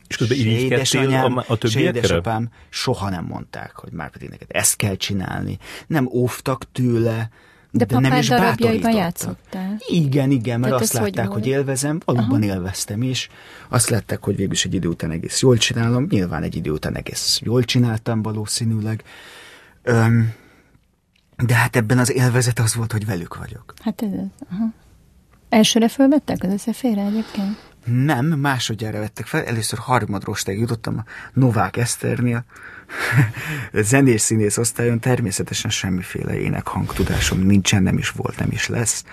és 0.07 0.17
közben 0.17 0.39
édesanyám, 0.39 1.37
a, 1.37 1.45
a 1.49 1.59
édesapám 1.77 2.49
soha 2.69 3.11
nem 3.11 3.25
mondták, 3.25 3.73
hogy 3.75 3.93
már 3.93 4.11
pedig 4.11 4.29
neked 4.29 4.47
ezt 4.51 4.77
kell 4.77 4.97
csinálni. 4.97 5.59
Nem 5.87 6.09
óvtak 6.13 6.73
tőle, 6.73 7.31
de, 7.71 7.85
de 7.85 7.99
nem 7.99 8.19
is 8.19 8.29
bátorítottak. 8.29 8.95
játszottál. 8.95 9.77
Igen, 9.89 10.31
igen, 10.31 10.61
mert 10.61 10.73
Tehát 10.73 10.83
azt 10.83 10.93
látták, 10.93 11.27
hogy, 11.27 11.43
hogy 11.43 11.47
élvezem, 11.47 12.01
valóban 12.05 12.43
Aha. 12.43 12.53
élveztem 12.55 13.03
is. 13.03 13.29
Azt 13.69 13.89
látták, 13.89 14.25
hogy 14.25 14.37
végül 14.37 14.53
is 14.53 14.65
egy 14.65 14.75
idő 14.75 14.89
után 14.89 15.11
egész 15.11 15.41
jól 15.41 15.57
csinálom, 15.57 16.07
nyilván 16.11 16.43
egy 16.43 16.57
idő 16.57 16.71
után 16.71 16.97
egész 16.97 17.41
jól 17.43 17.65
csináltam 17.65 18.23
valószínűleg. 18.23 19.03
Öm, 19.83 20.33
de 21.47 21.55
hát 21.55 21.77
ebben 21.77 21.99
az 21.99 22.13
élvezet 22.13 22.59
az 22.59 22.75
volt, 22.75 22.93
hogy 22.93 23.07
velük 23.07 23.37
vagyok. 23.37 23.75
Hát 23.83 24.03
ez 24.03 24.13
az. 24.13 24.47
Aha. 24.51 24.73
Elsőre 25.49 25.89
fölvettek 25.89 26.43
az 26.43 26.53
összefére 26.53 27.05
egyébként? 27.05 27.72
Nem, 27.85 28.27
másodjára 28.27 28.99
vettek 28.99 29.27
fel. 29.27 29.45
Először 29.45 29.79
harmadrostáig 29.79 30.59
jutottam 30.59 30.99
a 30.99 31.05
Novák 31.33 31.77
Eszternél. 31.77 32.45
Zenés 33.73 34.21
színész 34.21 34.57
osztályon 34.57 35.01
természetesen 35.01 35.71
semmiféle 35.71 36.39
énekhangtudásom 36.39 37.39
nincsen, 37.39 37.83
nem 37.83 37.99
is 37.99 38.11
volt, 38.11 38.39
nem 38.39 38.51
is 38.51 38.69
lesz. 38.69 39.05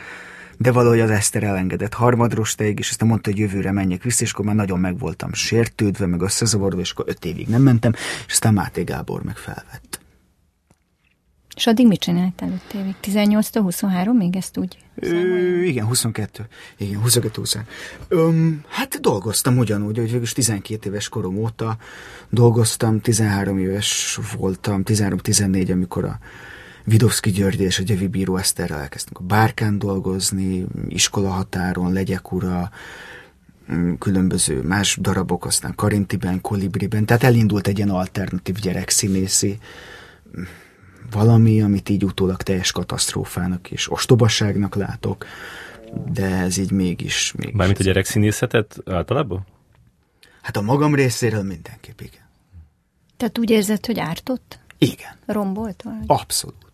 De 0.57 0.71
valahogy 0.71 0.99
az 0.99 1.09
Eszter 1.09 1.43
elengedett 1.43 1.93
harmadrostáig, 1.93 2.79
és 2.79 2.89
aztán 2.89 3.07
mondta, 3.07 3.29
hogy 3.29 3.39
jövőre 3.39 3.71
menjek 3.71 4.03
vissza, 4.03 4.23
és 4.23 4.31
akkor 4.31 4.45
már 4.45 4.55
nagyon 4.55 4.79
meg 4.79 4.97
voltam 4.97 5.33
sértődve, 5.33 6.05
meg 6.05 6.21
összezavarodva, 6.21 6.81
és 6.81 6.91
akkor 6.91 7.05
öt 7.07 7.25
évig 7.25 7.47
nem 7.47 7.61
mentem, 7.61 7.93
és 8.27 8.31
aztán 8.31 8.53
Máté 8.53 8.83
Gábor 8.83 9.23
meg 9.23 9.37
felvett. 9.37 9.88
És 11.59 11.67
addig 11.67 11.87
mit 11.87 11.99
csináltál 11.99 12.49
5 12.51 12.73
évig? 12.73 12.95
18 12.99 13.57
23 13.57 14.17
még 14.17 14.35
ezt 14.35 14.57
úgy? 14.57 14.77
Ö, 14.95 15.61
igen, 15.61 15.85
22. 15.85 16.47
Igen, 16.77 16.99
22 17.01 17.39
20. 17.39 17.57
Öm, 18.07 18.63
hát 18.67 18.99
dolgoztam 18.99 19.57
ugyanúgy, 19.57 19.97
hogy 19.97 20.05
végülis 20.05 20.33
12 20.33 20.89
éves 20.89 21.09
korom 21.09 21.37
óta 21.37 21.77
dolgoztam, 22.29 23.01
13 23.01 23.57
éves 23.57 24.19
voltam, 24.37 24.81
13-14, 24.85 25.71
amikor 25.71 26.05
a 26.05 26.19
Vidovszki 26.83 27.31
György 27.31 27.61
és 27.61 27.79
a 27.79 27.83
Gyevi 27.83 28.07
Bíró 28.07 28.37
Eszterrel 28.37 28.79
elkezdtünk 28.79 29.19
a 29.19 29.23
bárkán 29.23 29.79
dolgozni, 29.79 30.65
iskola 30.87 31.29
határon, 31.29 31.93
legyek 31.93 32.31
ura, 32.31 32.69
különböző 33.97 34.61
más 34.61 34.97
darabok, 35.01 35.45
aztán 35.45 35.75
Karintiben, 35.75 36.41
Kolibriben, 36.41 37.05
tehát 37.05 37.23
elindult 37.23 37.67
egy 37.67 37.77
ilyen 37.77 37.89
alternatív 37.89 38.55
gyerekszínészi 38.55 39.57
valami, 41.11 41.61
amit 41.61 41.89
így 41.89 42.05
utólag 42.05 42.41
teljes 42.41 42.71
katasztrófának 42.71 43.71
és 43.71 43.91
ostobaságnak 43.91 44.75
látok, 44.75 45.25
de 46.11 46.25
ez 46.25 46.57
így 46.57 46.71
mégis... 46.71 47.33
mégis 47.33 47.55
Mármint 47.55 47.79
a 47.79 47.83
gyerekszínészetet 47.83 48.77
általában? 48.85 49.45
Hát 50.41 50.57
a 50.57 50.61
magam 50.61 50.95
részéről 50.95 51.43
mindenképp 51.43 51.99
igen. 52.01 52.27
Tehát 53.17 53.37
úgy 53.37 53.49
érzed, 53.49 53.85
hogy 53.85 53.99
ártott? 53.99 54.59
Igen. 54.77 55.11
Rombolt? 55.25 55.81
Vagy? 55.83 56.03
Abszolút. 56.05 56.68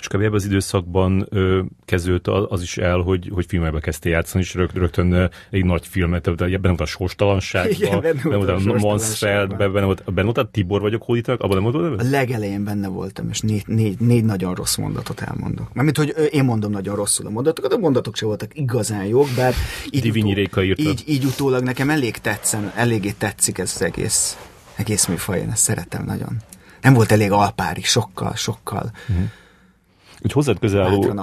És 0.00 0.06
kb. 0.06 0.20
ebben 0.20 0.32
az 0.32 0.44
időszakban 0.44 1.26
ö, 1.30 1.62
kezdődött 1.84 2.26
az 2.26 2.62
is 2.62 2.76
el, 2.78 2.98
hogy, 2.98 3.30
hogy 3.32 3.46
filmekbe 3.48 3.80
kezdtél 3.80 4.12
játszani, 4.12 4.42
és 4.42 4.54
rögt, 4.54 4.74
rögtön 4.74 5.30
egy 5.50 5.64
nagy 5.64 5.86
filmet, 5.86 6.36
benne 6.36 6.58
volt 6.58 6.80
a 6.80 6.86
Sorstalanságban, 6.86 8.00
benne 8.00 8.36
volt 8.36 8.48
a 8.48 8.78
Mansfeldben, 8.78 9.72
benne 9.72 9.84
volt, 9.84 10.04
benne 10.04 10.22
volt 10.22 10.38
a 10.38 10.48
Tibor 10.50 10.80
vagyok 10.80 11.02
hódítanak, 11.02 11.40
abban 11.40 11.62
nem 11.62 11.72
volt 11.72 12.00
A 12.00 12.04
legelején 12.10 12.64
benne 12.64 12.88
voltam, 12.88 13.28
és 13.28 13.40
négy, 13.40 13.62
négy, 13.66 13.98
négy 14.00 14.24
nagyon 14.24 14.54
rossz 14.54 14.76
mondatot 14.76 15.20
elmondok. 15.20 15.74
Mármint, 15.74 15.96
hogy 15.96 16.14
én 16.30 16.44
mondom 16.44 16.70
nagyon 16.70 16.96
rosszul 16.96 17.26
a 17.26 17.30
mondatokat, 17.30 17.72
a 17.72 17.78
mondatok 17.78 18.16
se 18.16 18.26
voltak 18.26 18.58
igazán 18.58 19.04
jók, 19.04 19.28
bár 19.36 19.54
így, 19.90 20.08
utó, 20.08 20.30
így, 20.76 21.02
így 21.06 21.24
utólag 21.24 21.62
nekem 21.62 21.90
elég 21.90 22.18
tetszem, 22.18 22.72
eléggé 22.74 23.10
tetszik 23.18 23.58
ez 23.58 23.72
az 23.74 23.82
egész, 23.82 24.38
egész 24.76 25.06
műfaj, 25.06 25.40
én 25.40 25.50
ezt 25.50 25.62
szeretem 25.62 26.04
nagyon. 26.04 26.36
Nem 26.82 26.94
volt 26.94 27.12
elég 27.12 27.30
alpári, 27.30 27.82
sokkal, 27.82 28.34
sokkal. 28.34 28.90
Uh-huh 29.08 29.24
egy 30.20 30.32
hozzád 30.32 30.58
közel 30.58 30.82
álló 30.82 31.14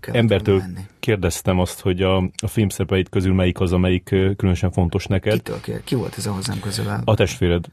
embertől 0.00 0.62
kérdeztem 0.98 1.58
azt, 1.58 1.80
hogy 1.80 2.02
a, 2.02 2.16
a 2.16 2.46
filmszerepeit 2.46 3.08
közül 3.08 3.34
melyik 3.34 3.60
az, 3.60 3.72
amelyik 3.72 4.04
különösen 4.36 4.70
fontos 4.70 5.06
neked. 5.06 5.32
Kitől 5.32 5.60
kér? 5.60 5.84
Ki 5.84 5.94
volt 5.94 6.14
ez 6.16 6.26
a 6.26 6.32
hozzám 6.32 6.60
közel 6.60 6.88
álló? 6.88 7.02
A 7.04 7.14
testvéred. 7.14 7.64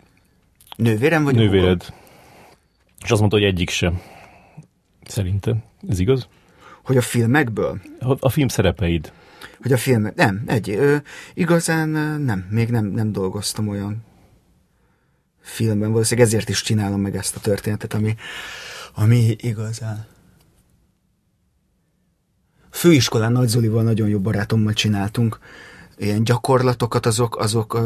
Nővérem 0.75 1.23
vagy 1.23 1.35
Nővéred. 1.35 1.83
Húgom? 1.83 1.99
És 3.03 3.11
azt 3.11 3.19
mondta, 3.19 3.37
hogy 3.37 3.45
egyik 3.45 3.69
sem. 3.69 4.01
Szerintem. 5.05 5.63
Ez 5.89 5.99
igaz? 5.99 6.27
Hogy 6.83 6.97
a 6.97 7.01
filmekből? 7.01 7.81
A, 7.99 8.15
a 8.19 8.29
film 8.29 8.47
szerepeid. 8.47 9.11
Hogy 9.61 9.71
a 9.71 9.77
film... 9.77 10.11
Nem, 10.15 10.43
egy. 10.45 10.69
Ö, 10.69 10.95
igazán 11.33 11.89
nem. 12.21 12.47
Még 12.49 12.69
nem, 12.69 12.85
nem 12.85 13.11
dolgoztam 13.11 13.67
olyan 13.67 14.03
filmben. 15.41 15.91
Valószínűleg 15.91 16.29
ezért 16.29 16.49
is 16.49 16.61
csinálom 16.61 17.01
meg 17.01 17.15
ezt 17.15 17.35
a 17.35 17.39
történetet, 17.39 17.93
ami, 17.93 18.15
ami 18.93 19.35
igazán 19.37 20.05
főiskolán 22.75 23.31
Nagy 23.31 23.47
Zolival 23.47 23.83
nagyon 23.83 24.07
jó 24.07 24.19
barátommal 24.19 24.73
csináltunk 24.73 25.39
ilyen 25.97 26.23
gyakorlatokat, 26.23 27.05
azok, 27.05 27.37
azok, 27.37 27.79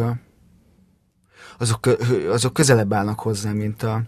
azok, 1.58 1.98
azok 2.30 2.54
közelebb 2.54 2.94
állnak 2.94 3.20
hozzá, 3.20 3.52
mint 3.52 3.84
a, 3.84 4.02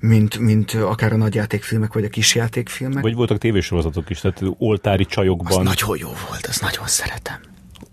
mint, 0.00 0.38
mint 0.38 0.70
akár 0.72 1.12
a 1.12 1.16
nagyjátékfilmek, 1.16 1.92
vagy 1.92 2.04
a 2.04 2.08
kisjátékfilmek. 2.08 3.02
Vagy 3.02 3.14
voltak 3.14 3.38
tévésorozatok 3.38 4.10
is, 4.10 4.20
tehát 4.20 4.42
oltári 4.58 5.04
csajokban. 5.04 5.58
Az 5.58 5.64
nagyon 5.64 5.98
jó 5.98 6.08
volt, 6.28 6.46
azt 6.46 6.60
nagyon 6.60 6.86
szeretem. 6.86 7.40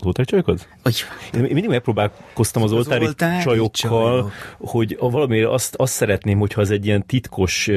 Az 0.04 0.10
oltári 0.10 0.28
csajokat? 0.28 0.68
Úgy 0.84 1.04
Én 1.34 1.40
mindig 1.40 1.68
megpróbálkoztam 1.68 2.62
az, 2.62 2.72
az 2.72 2.76
oltári, 2.76 3.04
oltári 3.04 3.42
csajokkal, 3.42 4.10
csajok. 4.10 4.32
hogy 4.58 4.96
valamiért 5.00 5.48
azt, 5.48 5.74
azt 5.74 5.92
szeretném, 5.92 6.38
hogyha 6.38 6.60
ez 6.60 6.70
egy 6.70 6.86
ilyen 6.86 7.06
titkos, 7.06 7.70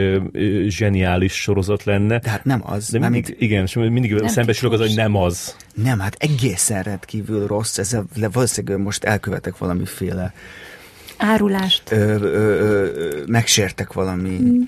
zseniális 0.67 1.33
sorozat 1.33 1.83
lenne. 1.83 2.19
De 2.19 2.29
hát 2.29 2.43
nem 2.43 2.61
az. 2.65 2.89
De 2.89 2.99
mindig, 2.99 3.23
még... 3.29 3.41
Igen, 3.41 3.63
és 3.63 3.73
mindig 3.73 4.27
szembesülök 4.27 4.73
az, 4.73 4.79
hogy 4.79 4.95
nem 4.95 5.15
az. 5.15 5.55
Nem, 5.73 5.99
hát 5.99 6.15
egészen 6.19 6.83
rendkívül 6.83 7.47
rossz. 7.47 7.77
Ezzel 7.77 8.05
valószínűleg 8.31 8.79
most 8.79 9.03
elkövetek 9.03 9.57
valamiféle 9.57 10.33
árulást. 11.17 11.91
Ö, 11.91 11.95
ö, 11.95 12.19
ö, 12.21 13.23
megsértek 13.27 13.93
valami 13.93 14.37
mm. 14.41 14.61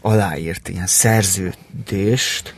aláírt 0.00 0.68
ilyen 0.68 0.86
szerződést. 0.86 2.54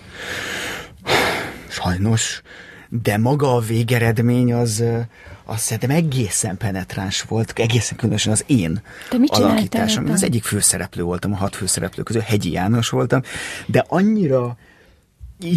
Sajnos 1.68 2.42
de 2.90 3.18
maga 3.18 3.54
a 3.54 3.58
végeredmény 3.60 4.52
az, 4.52 4.84
azt 5.44 5.62
szerintem 5.62 5.90
egészen 5.90 6.56
penetráns 6.56 7.22
volt, 7.22 7.52
egészen 7.56 7.96
különösen 7.96 8.32
az 8.32 8.44
én 8.46 8.82
alakításom. 9.26 10.10
Az 10.10 10.22
egyik 10.22 10.44
főszereplő 10.44 11.02
voltam, 11.02 11.32
a 11.32 11.36
hat 11.36 11.56
főszereplő 11.56 12.02
közül, 12.02 12.22
Hegyi 12.22 12.50
János 12.50 12.88
voltam, 12.88 13.22
de 13.66 13.84
annyira 13.88 14.56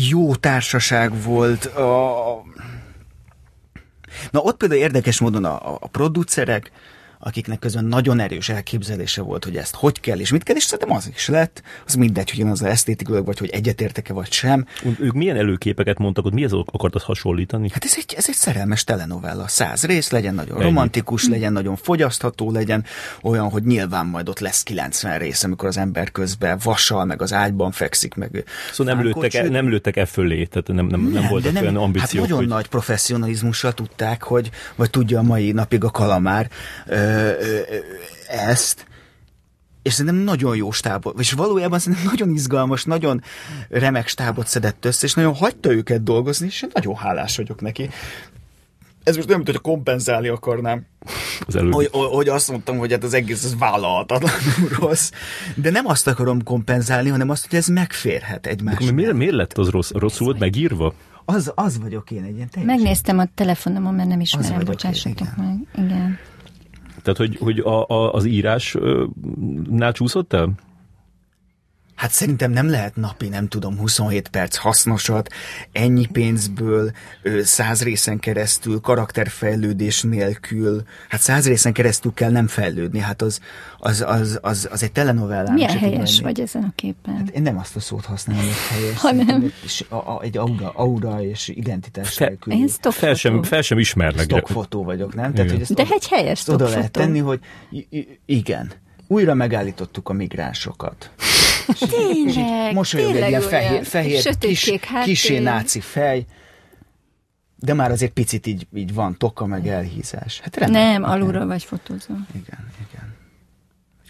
jó 0.10 0.36
társaság 0.36 1.22
volt 1.22 1.66
a... 1.66 2.44
Na 4.32 4.40
ott 4.40 4.58
például 4.58 4.82
érdekes 4.82 5.20
módon 5.20 5.46
a, 5.46 5.74
a 5.74 5.88
producerek, 5.88 6.72
akiknek 7.24 7.60
közben 7.60 7.86
nagyon 7.86 8.20
erős 8.20 8.50
elképzelése 8.50 9.22
volt, 9.22 9.44
hogy 9.44 9.56
ezt 9.56 9.76
hogy 9.76 10.00
kell 10.00 10.20
és 10.20 10.32
mit 10.32 10.44
kell, 10.44 10.56
és 10.56 10.64
szerintem 10.64 10.96
az 10.96 11.10
is 11.16 11.28
lett. 11.28 11.62
Az 11.86 11.94
mindegy, 11.94 12.32
hogy 12.32 12.42
az 12.42 12.64
esztétikailag, 12.64 13.26
vagy 13.26 13.38
hogy 13.40 13.50
egyetértek-e, 13.50 14.14
vagy 14.14 14.32
sem. 14.32 14.66
Ők 15.00 15.14
milyen 15.14 15.36
előképeket 15.36 15.98
mondtak, 15.98 16.24
hogy 16.24 16.34
mihez 16.34 16.52
akartad 16.52 17.02
hasonlítani? 17.02 17.70
Hát 17.74 17.84
ez 17.84 17.94
egy, 17.98 18.14
ez 18.18 18.26
egy 18.28 18.36
szerelmes 18.36 18.84
telenovella. 18.84 19.48
Száz 19.48 19.84
rész 19.84 20.10
legyen, 20.12 20.34
nagyon 20.34 20.56
Ennyi. 20.56 20.64
romantikus 20.64 21.28
legyen, 21.28 21.54
nagyon 21.54 21.76
fogyasztható 21.76 22.52
legyen, 22.52 22.84
olyan, 23.22 23.50
hogy 23.50 23.64
nyilván 23.64 24.06
majd 24.06 24.30
ott 24.30 24.40
lesz 24.40 24.64
90 24.64 25.18
rész, 25.18 25.44
amikor 25.44 25.68
az 25.68 25.78
ember 25.78 26.12
közben 26.12 26.60
vasal, 26.64 27.06
meg 27.06 27.22
az 27.22 27.34
ágyban 27.34 27.72
fekszik, 27.72 28.16
meg 28.16 28.44
Szóval 28.72 28.94
nem 28.94 29.04
lőttek, 29.04 29.34
e, 29.34 29.50
nem 29.50 29.70
lőttek 29.70 29.98
e 29.98 30.06
fölé, 30.06 30.46
tehát 30.46 30.68
nem, 30.68 30.76
nem, 30.76 31.02
nem, 31.02 31.12
nem 31.12 31.28
voltak 31.30 31.54
nem, 31.54 31.62
olyan 31.62 31.76
ambíciók. 31.76 32.10
Hát 32.10 32.22
nagyon 32.22 32.38
hogy... 32.38 32.48
nagy 32.48 32.68
professzionalizmussal 32.68 33.74
tudták, 33.74 34.24
hogy, 34.24 34.50
vagy 34.76 34.90
tudja 34.90 35.20
a 35.20 35.24
mai 35.24 35.52
napig 35.52 35.84
a 35.84 35.90
kalamár, 35.90 36.50
ö, 36.86 37.13
ezt, 38.28 38.86
és 39.82 39.94
szerintem 39.94 40.24
nagyon 40.24 40.56
jó 40.56 40.72
stábot, 40.72 41.20
és 41.20 41.32
valójában 41.32 41.80
szerintem 41.80 42.08
nagyon 42.10 42.30
izgalmas, 42.30 42.84
nagyon 42.84 43.24
remek 43.70 44.08
stábot 44.08 44.48
szedett 44.48 44.86
össze, 44.86 45.06
és 45.06 45.14
nagyon 45.14 45.34
hagyta 45.34 45.72
őket 45.72 46.04
dolgozni, 46.04 46.46
és 46.46 46.62
én 46.62 46.70
nagyon 46.74 46.96
hálás 46.96 47.38
vagyok 47.38 47.62
neki. 47.62 47.90
Ez 49.04 49.16
most 49.16 49.28
nem, 49.28 49.38
mint 49.38 49.50
hogy 49.50 49.62
kompenzálni 49.62 50.28
akarnám. 50.28 50.86
Az 51.48 51.60
hogy, 51.72 51.90
hogy 51.92 52.28
azt 52.28 52.50
mondtam, 52.50 52.78
hogy 52.78 52.92
hát 52.92 53.04
az 53.04 53.14
egész 53.14 53.44
az 53.44 53.58
vállalhatatlanul 53.58 54.70
rossz. 54.80 55.12
De 55.56 55.70
nem 55.70 55.88
azt 55.88 56.08
akarom 56.08 56.44
kompenzálni, 56.44 57.10
hanem 57.10 57.30
azt, 57.30 57.48
hogy 57.50 57.58
ez 57.58 57.68
megférhet 57.68 58.48
egymásnak. 58.48 58.96
Miért, 58.96 59.14
miért 59.14 59.34
lett 59.34 59.58
az 59.58 59.70
rossz? 59.70 59.92
Rosszul 59.92 60.26
volt 60.26 60.40
megírva? 60.40 60.94
az, 61.26 61.52
az 61.56 61.80
vagyok 61.80 62.12
én 62.12 62.24
egy 62.24 62.36
ilyen 62.36 62.50
teljesen. 62.50 62.76
Megnéztem 62.76 63.20
a 63.20 63.26
telefonomon, 63.36 63.94
mert 63.94 64.10
nem 64.10 64.20
ismerem, 64.20 64.66
bocsássatok 64.66 65.36
meg. 65.38 65.58
Igen. 65.76 66.20
Tehát, 67.04 67.18
hogy, 67.18 67.38
hogy 67.38 67.60
a, 67.60 67.88
a, 67.88 68.14
az 68.14 68.26
írásnál 68.26 69.92
csúszott 69.92 70.34
el? 70.34 70.54
Hát 72.04 72.12
szerintem 72.12 72.52
nem 72.52 72.70
lehet 72.70 72.96
napi, 72.96 73.28
nem 73.28 73.48
tudom, 73.48 73.78
27 73.78 74.28
perc 74.28 74.56
hasznosat, 74.56 75.30
ennyi 75.72 76.06
pénzből, 76.06 76.92
száz 77.44 77.84
részen 77.84 78.20
keresztül, 78.20 78.80
karakterfejlődés 78.82 80.02
nélkül. 80.02 80.84
Hát 81.10 81.22
száz 81.22 81.48
részen 81.48 81.74
keresztül 81.74 82.14
kell 82.14 82.32
nem 82.32 82.48
fejlődni, 82.48 83.00
hát 83.00 83.22
az, 83.22 83.40
az, 83.78 84.02
az, 84.08 84.40
az, 84.42 84.68
az 84.72 84.84
egy 84.84 84.92
telenovellán. 84.92 85.54
Milyen 85.54 85.78
helyes 85.78 86.20
vagy 86.20 86.40
ezen 86.40 86.64
a 86.64 86.72
képen? 86.76 87.30
Én 87.34 87.42
nem 87.42 87.58
azt 87.58 87.76
a 87.76 87.80
szót 87.80 88.06
használom, 88.06 88.44
hogy 88.44 88.54
helyes. 88.80 88.98
Hanem. 88.98 89.26
Szerintem 89.28 89.52
Egy, 89.64 89.86
a, 89.90 89.96
a, 89.96 90.20
egy 90.22 90.38
aura, 90.38 90.70
aura 90.76 91.22
és 91.24 91.48
identitás 91.48 92.14
Fe- 92.14 92.28
nélkül. 92.28 92.54
Én 92.54 92.68
stock 92.68 92.96
Fel 92.96 93.14
sem, 93.14 93.32
fotó. 93.34 93.44
fel 93.48 93.62
sem 93.62 93.80
ismernek. 93.80 94.24
Stockfotó 94.24 94.84
vagyok, 94.84 95.16
nem? 95.16 95.34
Tehát, 95.34 95.52
hogy 95.52 95.62
ezt 95.62 95.74
De 95.74 95.84
egy 95.92 96.08
helyes 96.08 96.42
oda 96.48 96.56
stock 96.58 96.70
lehet 96.70 96.86
fotó. 96.96 97.00
tenni, 97.06 97.20
hogy 97.20 97.40
i- 97.72 97.88
i- 97.90 98.20
igen, 98.26 98.72
újra 99.08 99.34
megállítottuk 99.34 100.10
a 100.10 100.14
migránsokat. 100.14 101.12
Tényleg, 101.90 102.74
Mosolyog 102.74 103.08
egy 103.08 103.14
tényleg 103.14 103.30
ilyen 103.30 103.42
olyan. 103.42 103.52
fehér, 103.52 103.86
fehér 103.86 104.38
kis, 104.38 104.72
kisé 105.04 105.40
náci 105.40 105.80
fej, 105.80 106.26
de 107.56 107.74
már 107.74 107.92
azért 107.92 108.12
picit 108.12 108.48
így, 108.48 108.68
így 108.74 108.94
van 108.94 109.18
toka 109.18 109.46
meg 109.46 109.68
elhízás. 109.68 110.40
Hát 110.40 110.56
rendben. 110.58 110.82
Nem, 110.82 111.04
alulról 111.04 111.46
vagy 111.46 111.64
fotózva. 111.64 112.14
Igen, 112.36 112.72
igen. 112.90 113.13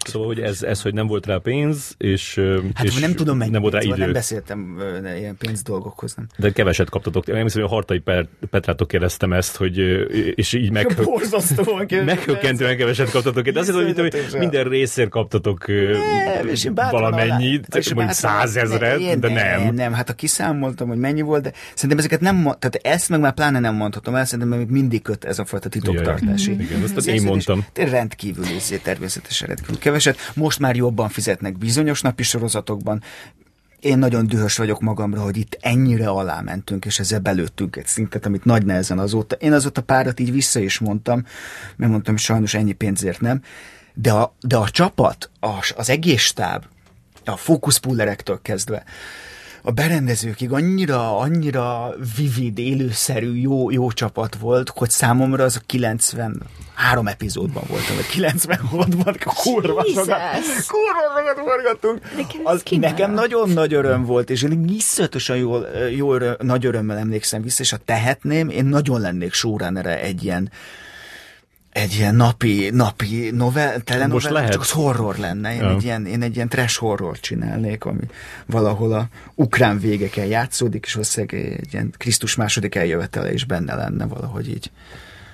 Szóval, 0.08 0.28
hogy 0.28 0.40
ez, 0.40 0.62
ez, 0.62 0.82
hogy 0.82 0.94
nem 0.94 1.06
volt 1.06 1.26
rá 1.26 1.36
pénz, 1.36 1.94
és, 1.98 2.40
Hát 2.74 2.84
és 2.84 2.98
nem 2.98 3.14
tudom 3.14 3.36
mennyi, 3.36 3.50
nem 3.50 3.60
volt 3.60 3.74
rá 3.74 3.80
szóval 3.80 3.96
idő. 3.96 4.04
nem 4.04 4.14
beszéltem 4.14 4.78
ilyen 5.18 5.36
pénzdolgokhoz, 5.36 6.14
nem. 6.14 6.26
De 6.36 6.50
keveset 6.52 6.90
kaptatok. 6.90 7.28
Én 7.28 7.42
hiszem, 7.42 7.62
hogy 7.62 7.70
a 7.70 7.74
Hartai 7.74 8.02
Petrától 8.50 8.86
kérdeztem 8.86 9.32
ezt, 9.32 9.56
hogy, 9.56 9.78
és 10.34 10.52
így 10.52 10.70
meg, 10.70 10.94
Borzasztóan 11.04 11.86
meghökkentően 12.04 12.76
keveset 12.76 13.10
kaptatok. 13.10 13.48
De 13.48 13.60
hiszem, 13.60 13.74
hogy, 13.74 13.88
Iszonyatosan. 13.88 14.38
minden 14.38 14.68
részért 14.68 15.08
kaptatok 15.08 15.66
Nem, 15.66 16.48
és 16.48 16.68
valamennyit, 16.74 17.66
alá- 17.70 17.76
és 17.76 17.94
mondjuk 17.94 18.16
százezret, 18.16 18.98
ne, 18.98 19.14
de 19.16 19.28
nem. 19.28 19.62
nem. 19.62 19.74
Nem, 19.74 19.92
hát 19.92 20.08
ha 20.08 20.14
kiszámoltam, 20.14 20.88
hogy 20.88 20.98
mennyi 20.98 21.20
volt, 21.20 21.42
de 21.42 21.52
szerintem 21.74 21.98
ezeket 21.98 22.20
nem, 22.20 22.42
tehát 22.42 22.78
ezt 22.82 23.08
meg 23.08 23.20
már 23.20 23.34
pláne 23.34 23.58
nem 23.58 23.74
mondhatom 23.74 24.14
el, 24.14 24.24
szerintem 24.24 24.58
még 24.58 24.68
mindig 24.68 25.02
köt 25.02 25.24
ez 25.24 25.38
a 25.38 25.44
fajta 25.44 25.68
titoktartási. 25.68 26.52
Igen, 26.52 26.82
Az 26.96 27.06
én 27.06 27.22
mondtam. 27.22 27.66
Rendkívül 27.74 28.44
természetesen 28.82 29.46
rendkívül 29.48 29.78
keveset. 29.94 30.32
Most 30.34 30.58
már 30.58 30.76
jobban 30.76 31.08
fizetnek 31.08 31.58
bizonyos 31.58 32.00
napi 32.00 32.22
sorozatokban. 32.22 33.02
Én 33.80 33.98
nagyon 33.98 34.26
dühös 34.26 34.56
vagyok 34.56 34.80
magamra, 34.80 35.20
hogy 35.20 35.36
itt 35.36 35.58
ennyire 35.60 36.08
alá 36.08 36.40
mentünk, 36.40 36.84
és 36.84 36.98
ezzel 36.98 37.18
belőttünk 37.18 37.76
egy 37.76 37.86
szintet, 37.86 38.26
amit 38.26 38.44
nagy 38.44 38.64
nehezen 38.64 38.98
azóta. 38.98 39.36
Én 39.36 39.52
azóta 39.52 39.82
párat 39.82 40.20
így 40.20 40.32
vissza 40.32 40.60
is 40.60 40.78
mondtam, 40.78 41.24
mert 41.76 41.90
mondtam, 41.90 42.16
sajnos 42.16 42.54
ennyi 42.54 42.72
pénzért 42.72 43.20
nem. 43.20 43.42
De 43.94 44.12
a, 44.12 44.34
de 44.40 44.56
a 44.56 44.70
csapat, 44.70 45.30
az, 45.40 45.72
az 45.76 45.90
egész 45.90 46.22
stáb, 46.22 46.64
a 47.24 47.36
fókuszpullerektől 47.36 48.38
kezdve, 48.42 48.84
a 49.66 49.70
berendezőkig 49.70 50.52
annyira, 50.52 51.18
annyira 51.18 51.94
vivid, 52.16 52.58
élőszerű, 52.58 53.34
jó, 53.34 53.70
jó 53.70 53.90
csapat 53.90 54.34
volt, 54.34 54.68
hogy 54.74 54.90
számomra 54.90 55.44
az 55.44 55.56
a 55.56 55.60
93 55.66 57.06
epizódban 57.06 57.62
voltam, 57.68 57.96
vagy 57.96 58.04
96-ban, 58.12 59.32
kurva 59.42 59.84
sokat, 59.84 60.06
kurva 60.66 61.02
sokat 61.16 61.44
forgattunk. 61.44 62.00
Nekem 62.16 62.40
Az 62.44 62.62
nagyon 63.10 63.50
nagy 63.50 63.74
öröm 63.74 64.04
volt, 64.04 64.30
és 64.30 64.42
én 64.42 64.64
iszonyatosan 64.68 65.36
jól, 65.36 65.66
jó 65.96 66.14
öröm, 66.14 66.34
nagy 66.38 66.66
örömmel 66.66 66.98
emlékszem 66.98 67.42
vissza, 67.42 67.62
és 67.62 67.70
ha 67.70 67.76
tehetném, 67.84 68.48
én 68.48 68.64
nagyon 68.64 69.00
lennék 69.00 69.32
showrunnere 69.32 70.00
egy 70.00 70.24
ilyen 70.24 70.50
egy 71.74 71.94
ilyen 71.94 72.14
napi, 72.14 72.70
napi 72.72 73.30
novel, 73.30 73.80
telenovella, 73.80 74.12
Most 74.14 74.30
lehet. 74.30 74.52
csak 74.52 74.60
az 74.60 74.70
horror 74.70 75.16
lenne. 75.16 75.54
Én, 75.54 75.60
Ja. 75.60 75.70
egy 75.70 75.82
ilyen, 75.84 76.06
én 76.06 76.22
egy 76.22 76.34
ilyen 76.34 76.48
trash 76.48 76.78
horror 76.78 77.20
csinálnék, 77.20 77.84
ami 77.84 78.00
valahol 78.46 78.92
a 78.92 79.08
ukrán 79.34 79.78
végeken 79.78 80.24
játszódik, 80.26 80.84
és 80.86 80.92
valószínűleg 80.92 81.58
egy 81.60 81.72
ilyen 81.72 81.92
Krisztus 81.96 82.34
második 82.34 82.74
eljövetele 82.74 83.32
is 83.32 83.44
benne 83.44 83.74
lenne 83.74 84.06
valahogy 84.06 84.48
így. 84.48 84.70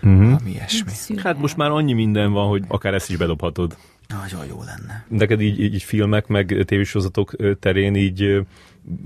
Mhm. 0.01 0.15
Uh-huh. 0.21 0.39
Ami 0.41 0.51
ilyesmi. 0.51 0.91
Hát 1.23 1.39
most 1.39 1.57
már 1.57 1.71
annyi 1.71 1.93
minden 1.93 2.33
van, 2.33 2.49
hogy 2.49 2.63
akár 2.69 2.95
ezt 2.95 3.11
is 3.11 3.17
bedobhatod. 3.17 3.77
Nagyon 4.09 4.47
jó 4.47 4.63
lenne. 4.63 5.05
Neked 5.09 5.41
így, 5.41 5.61
így 5.61 5.83
filmek, 5.83 6.27
meg 6.27 6.65
tévésorozatok 6.67 7.33
ö, 7.37 7.55
terén 7.55 7.95
így 7.95 8.41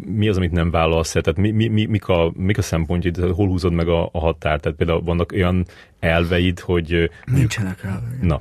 mi 0.07 0.29
az, 0.29 0.37
amit 0.37 0.53
nem 0.53 0.71
vállalsz? 0.71 1.11
Tehát 1.11 1.37
mi, 1.37 1.51
mi, 1.51 1.67
mi, 1.67 1.85
mik, 1.87 2.09
a, 2.09 2.33
mik 2.37 2.59
a 2.59 2.63
szempontjaid? 2.63 3.15
Tehát 3.15 3.31
Hol 3.35 3.47
húzod 3.47 3.73
meg 3.73 3.89
a, 3.89 4.09
a 4.13 4.19
határt? 4.19 4.63
Tehát 4.63 4.79
például 4.79 5.03
vannak 5.03 5.33
olyan 5.33 5.67
elveid, 6.01 6.61
hogy 6.61 7.11
Nincsenek 7.25 7.83
rá. 7.83 8.01
na, 8.21 8.41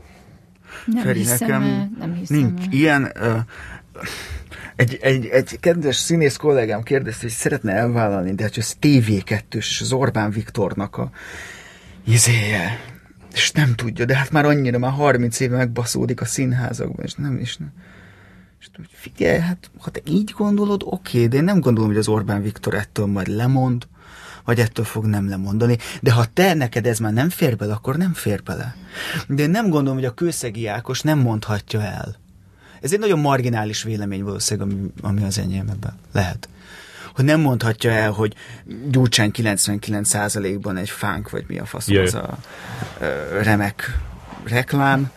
Nem 0.86 1.04
Feri, 1.04 1.20
hiszem 1.20 1.38
nekem 1.40 1.62
el, 1.62 1.92
nem 2.00 2.14
hiszem 2.14 2.38
Nincs 2.38 2.62
el. 2.62 2.68
ilyen... 2.72 3.12
Ö, 3.16 3.38
egy, 4.76 4.98
egy, 5.02 5.26
egy 5.26 5.60
kedves 5.60 5.96
színész 5.96 6.36
kollégám 6.36 6.82
kérdezte, 6.84 7.22
hogy 7.22 7.32
szeretne 7.32 7.72
elvállalni, 7.72 8.34
de 8.34 8.44
hát 8.44 8.58
ez 8.58 8.76
TV2 8.82 9.56
és 9.56 9.82
az 9.82 9.92
Orbán 9.92 10.32
Viktornak 10.32 10.98
a 10.98 11.10
izéje. 12.04 12.80
És 13.34 13.52
nem 13.52 13.76
tudja, 13.76 14.06
de 14.06 14.16
hát 14.18 14.32
már 14.32 14.46
annyira, 14.46 14.78
már 14.78 14.92
30 14.92 15.40
éve 15.40 15.58
megbaszódik 15.58 16.22
a 16.22 16.26
színházakban, 16.26 17.06
és 17.06 17.14
nem 17.14 17.38
is 17.38 17.58
nem. 17.58 17.72
És 18.64 18.69
úgy, 18.80 18.90
figyelj, 18.91 19.40
hát 19.40 19.69
ha 19.80 19.90
te 19.90 19.99
így 20.06 20.34
gondolod, 20.38 20.81
oké, 20.85 21.27
de 21.27 21.38
én 21.38 21.44
nem 21.44 21.60
gondolom, 21.60 21.90
hogy 21.90 21.99
az 21.99 22.07
Orbán 22.07 22.41
Viktor 22.41 22.73
ettől 22.73 23.06
majd 23.06 23.27
lemond, 23.27 23.88
vagy 24.45 24.60
ettől 24.60 24.85
fog 24.85 25.06
nem 25.06 25.30
lemondani. 25.30 25.77
De 26.02 26.11
ha 26.11 26.26
te 26.34 26.53
neked 26.53 26.85
ez 26.85 26.99
már 26.99 27.14
nem 27.14 27.30
fér 27.30 27.56
bele, 27.57 27.73
akkor 27.73 27.98
nem 27.98 28.14
fér 28.14 28.44
bele. 28.44 28.76
De 29.27 29.44
én 29.44 29.49
nem 29.49 29.69
gondolom, 29.69 29.94
hogy 29.94 30.06
a 30.06 30.14
kőszegi 30.14 30.68
Ákos 30.68 31.02
nem 31.02 31.19
mondhatja 31.19 31.81
el. 31.81 32.15
Ez 32.81 32.94
egy 32.94 32.99
nagyon 32.99 33.19
marginális 33.19 33.84
vélemény 33.84 34.23
valószínűleg, 34.23 34.69
ami, 34.72 34.91
ami 35.02 35.23
az 35.23 35.38
enyém 35.38 35.69
ebben 35.69 35.98
lehet. 36.11 36.49
Hogy 37.15 37.26
nem 37.26 37.40
mondhatja 37.40 37.91
el, 37.91 38.11
hogy 38.11 38.35
Gyurcsány 38.90 39.31
99%-ban 39.34 40.77
egy 40.77 40.90
fánk, 40.90 41.30
vagy 41.30 41.45
mi 41.48 41.60
a 41.60 41.65
fasz 41.65 41.88
az 41.88 42.14
a 42.14 42.38
ö, 42.99 43.41
remek 43.41 43.99
reklám. 44.44 45.11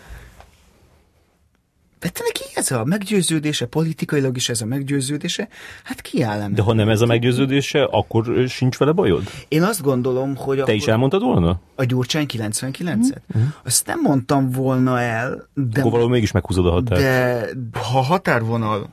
De 2.07 2.12
te 2.12 2.23
neki 2.24 2.45
ez 2.55 2.70
a 2.70 2.85
meggyőződése, 2.85 3.66
politikailag 3.66 4.37
is 4.37 4.49
ez 4.49 4.61
a 4.61 4.66
meggyőződése, 4.66 5.49
hát 5.85 6.01
kiáll 6.01 6.49
de 6.51 6.62
ha 6.62 6.73
nem 6.73 6.89
ez 6.89 7.01
a 7.01 7.07
meggyőződése, 7.07 7.85
akkor 7.85 8.49
sincs 8.49 8.77
vele 8.77 8.93
bajod? 8.93 9.23
Én 9.49 9.62
azt 9.62 9.83
gondolom, 9.83 10.37
hogy 10.37 10.62
Te 10.62 10.73
is 10.73 10.87
elmondtad 10.87 11.23
volna? 11.23 11.61
a 11.74 11.85
Gyurcsány 11.85 12.27
99-et? 12.28 13.16
Azt 13.65 13.87
nem 13.87 14.01
mondtam 14.01 14.51
volna 14.51 15.01
el, 15.01 15.49
de, 15.55 15.81
Akkor 15.81 15.91
valahol 15.91 16.12
mégis 16.12 16.31
meghúzod 16.31 16.66
a 16.66 16.70
határt. 16.70 17.01
de 17.01 17.49
ha 17.73 18.01
határvonal 18.01 18.91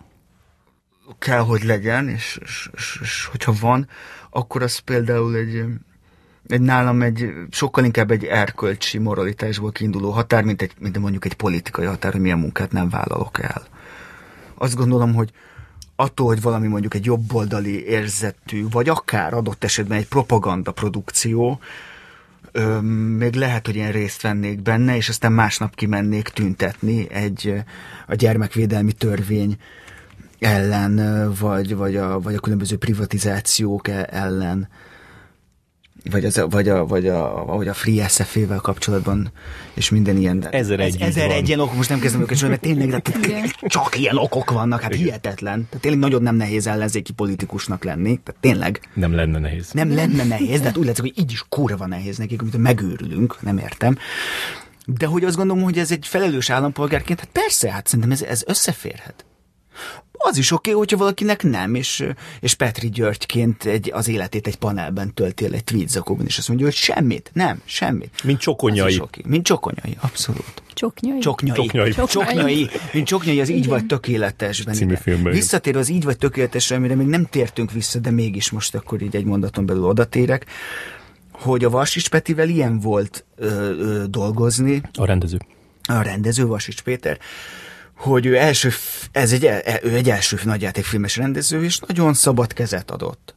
kell, 1.20 1.40
hogy 1.40 1.64
legyen, 1.64 2.08
és, 2.08 2.40
és, 2.42 2.70
és, 2.76 3.00
és 3.02 3.26
hogyha 3.26 3.54
van, 3.62 3.88
akkor 4.30 4.62
az 4.62 4.78
például 4.78 5.36
egy, 5.36 5.64
egy 6.48 6.62
nálam 6.62 7.02
egy 7.02 7.34
sokkal 7.52 7.84
inkább 7.84 8.12
egy 8.12 8.24
erkölcsi 8.24 8.98
moralitásból 8.98 9.72
kiinduló 9.72 10.12
határ, 10.12 10.44
mint, 10.44 10.62
egy, 10.62 10.72
mint 10.80 11.00
mondjuk 11.00 11.26
egy 11.26 11.34
politikai 11.34 11.86
határ, 11.86 12.12
hogy 12.12 12.22
milyen 12.22 12.40
munkát 12.40 12.72
nem 12.72 12.90
vállalok 12.90 13.42
el. 13.42 13.64
Azt 14.58 14.76
gondolom, 14.76 15.14
hogy 15.14 15.32
attól, 15.96 16.28
hogy 16.28 16.42
valami 16.42 16.68
mondjuk 16.68 16.94
egy 16.94 17.06
jobboldali 17.06 17.86
érzetű, 17.86 18.66
vagy 18.70 18.90
akár 18.90 19.34
adott 19.34 19.64
esetben 19.64 19.98
egy 19.98 20.08
propaganda 20.08 20.72
produkció, 20.72 21.60
ö, 22.52 22.80
még 23.18 23.34
lehet, 23.34 23.66
hogy 23.66 23.76
én 23.76 23.92
részt 23.92 24.22
vennék 24.22 24.62
benne, 24.62 24.96
és 24.96 25.10
aztán 25.10 25.32
másnap 25.32 25.76
kimennék 25.76 26.28
tüntetni 26.28 27.12
egy 27.12 27.64
a 28.08 28.16
gyermekvédelmi 28.16 28.92
törvény 28.92 29.58
ellen, 30.40 31.32
vagy, 31.40 31.76
vagy, 31.76 31.96
a, 31.96 32.20
vagy 32.20 32.36
a 32.36 32.40
különböző 32.40 32.78
privatizációk 32.78 33.88
e- 33.88 34.08
ellen, 34.12 34.68
vagy, 36.12 36.26
az, 36.26 36.38
a- 36.38 36.48
vagy, 36.48 36.70
a, 36.70 36.86
vagy 36.86 37.08
a, 37.08 37.44
vagy 37.46 37.68
a 37.68 37.74
Free 37.74 38.08
SF-vel 38.08 38.60
kapcsolatban, 38.60 39.32
és 39.74 39.90
minden 39.90 40.18
ilyen. 40.18 40.40
de- 40.40 40.50
Ezer 40.50 40.80
egy 40.80 40.94
így 40.96 41.02
ezer 41.02 41.32
egy 41.32 41.48
ilyen 41.48 41.60
ok, 41.60 41.76
most 41.76 41.90
nem 41.90 42.00
kezdem 42.00 42.22
őket 42.22 42.38
sorolni, 42.38 42.60
mert 42.64 42.78
tényleg 42.78 43.02
de 43.02 43.20
Igen. 43.28 43.52
csak 43.68 44.00
ilyen 44.00 44.18
okok 44.18 44.52
vannak, 44.52 44.82
hát 44.82 44.96
hihetetlen. 44.96 45.66
Tehát 45.70 45.80
tényleg 45.82 46.00
nagyon 46.02 46.22
nem 46.22 46.36
nehéz 46.36 46.68
ellenzéki 46.68 47.12
politikusnak 47.14 47.84
lenni, 47.84 48.20
tehát 48.24 48.42
tényleg. 48.42 48.82
Nem 48.94 49.16
lenne 49.16 49.40
nehéz. 49.40 49.72
Nem 49.72 49.96
lenne 49.96 50.24
nehéz, 50.24 50.60
de 50.60 50.66
hát 50.66 50.78
úgy 50.78 50.86
látszik, 50.86 51.04
hogy 51.04 51.20
így 51.24 51.32
is 51.32 51.46
kurva 51.50 51.86
nehéz 51.88 52.18
nekik, 52.18 52.42
amit 52.42 52.58
megőrülünk, 52.58 53.42
nem 53.42 53.58
értem. 53.58 53.98
De 54.86 55.06
hogy 55.06 55.24
azt 55.24 55.36
gondolom, 55.36 55.64
hogy 55.64 55.78
ez 55.78 55.92
egy 55.92 56.08
felelős 56.08 56.50
állampolgárként, 56.50 57.20
hát 57.20 57.30
persze, 57.32 57.72
hát 57.72 57.88
szerintem 57.88 58.12
ez, 58.12 58.22
ez 58.22 58.44
összeférhet. 58.48 59.26
Az 60.30 60.38
is 60.38 60.52
oké, 60.52 60.70
okay, 60.70 60.82
hogyha 60.82 60.98
valakinek 60.98 61.44
nem, 61.44 61.76
és, 61.76 62.06
és 62.40 62.54
Petri 62.54 62.90
Györgyként 62.90 63.64
egy, 63.66 63.92
az 63.94 64.08
életét 64.08 64.48
egy 64.48 64.56
panelben 64.56 65.14
töltél 65.14 65.54
egy 65.54 65.64
tweedzakóban, 65.64 66.26
és 66.26 66.38
azt 66.38 66.48
mondja, 66.48 66.66
hogy 66.66 66.76
semmit, 66.76 67.32
nem, 67.34 67.62
semmit. 67.66 68.24
Mint 68.24 68.40
csokonyai. 68.40 68.96
Okay. 68.96 69.24
Mint 69.26 69.46
csokonyai, 69.46 69.98
abszolút. 70.02 70.62
Csoknyai. 70.74 71.20
Csoknyai. 71.20 71.56
Csoknyai. 71.56 71.92
Csoknyai. 72.08 72.70
Mint 72.94 73.08
csoknyai, 73.08 73.42
az 73.42 73.50
így 73.50 73.58
Igen. 73.58 73.70
vagy 73.70 73.86
tökéletesben. 73.86 74.74
Című 74.74 74.96
filmben. 74.96 75.34
Visszatér 75.34 75.78
az 75.78 75.90
így 75.90 76.04
vagy 76.04 76.18
tökéletesre, 76.18 76.76
amire 76.76 76.96
még 76.96 77.08
nem 77.08 77.26
tértünk 77.26 77.72
vissza, 77.72 78.00
de 78.00 78.12
mégis 78.12 78.50
most 78.52 78.76
akkor 78.76 79.02
így 79.02 79.16
egy 79.16 79.26
mondaton 79.26 79.66
belül 79.66 79.84
odatérek, 79.84 80.46
hogy 81.32 81.64
a 81.64 81.70
Varsics 81.70 82.10
Petivel 82.10 82.50
ilyen 82.50 82.80
volt 82.80 83.26
ö, 83.36 83.46
ö, 83.46 84.04
dolgozni, 84.08 84.82
A 84.94 85.06
rendező. 85.06 85.38
a 85.84 86.02
rendező 86.02 86.46
Vasics 86.46 86.82
Péter, 86.82 87.20
hogy 88.04 88.26
ő 88.26 88.38
első, 88.38 88.70
ez 89.12 89.32
egy, 89.32 89.46
el- 89.46 89.84
ő 89.84 89.96
egy 89.96 90.10
első 90.10 90.40
nagyjátékfilmes 90.44 91.18
rendező, 91.18 91.64
és 91.64 91.80
nagyon 91.80 92.14
szabad 92.14 92.54
kezet 92.54 92.92
adott. 92.92 93.36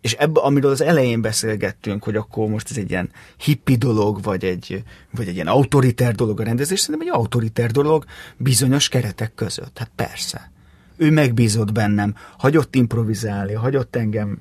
És 0.00 0.12
ebbe, 0.12 0.40
amiről 0.40 0.70
az 0.70 0.80
elején 0.80 1.20
beszélgettünk, 1.20 2.04
hogy 2.04 2.16
akkor 2.16 2.48
most 2.48 2.70
ez 2.70 2.76
egy 2.76 2.90
ilyen 2.90 3.10
hippi 3.36 3.76
dolog, 3.76 4.22
vagy 4.22 4.44
egy, 4.44 4.82
vagy 5.10 5.28
egy 5.28 5.34
ilyen 5.34 5.46
autoriter 5.46 6.14
dolog 6.14 6.40
a 6.40 6.44
rendezés, 6.44 6.80
szerintem 6.80 7.08
egy 7.08 7.14
autoriter 7.14 7.70
dolog 7.70 8.04
bizonyos 8.36 8.88
keretek 8.88 9.34
között. 9.34 9.78
Hát 9.78 9.90
persze. 9.96 10.50
Ő 10.96 11.10
megbízott 11.10 11.72
bennem, 11.72 12.14
hagyott 12.38 12.74
improvizálni, 12.74 13.52
hagyott 13.52 13.96
engem 13.96 14.40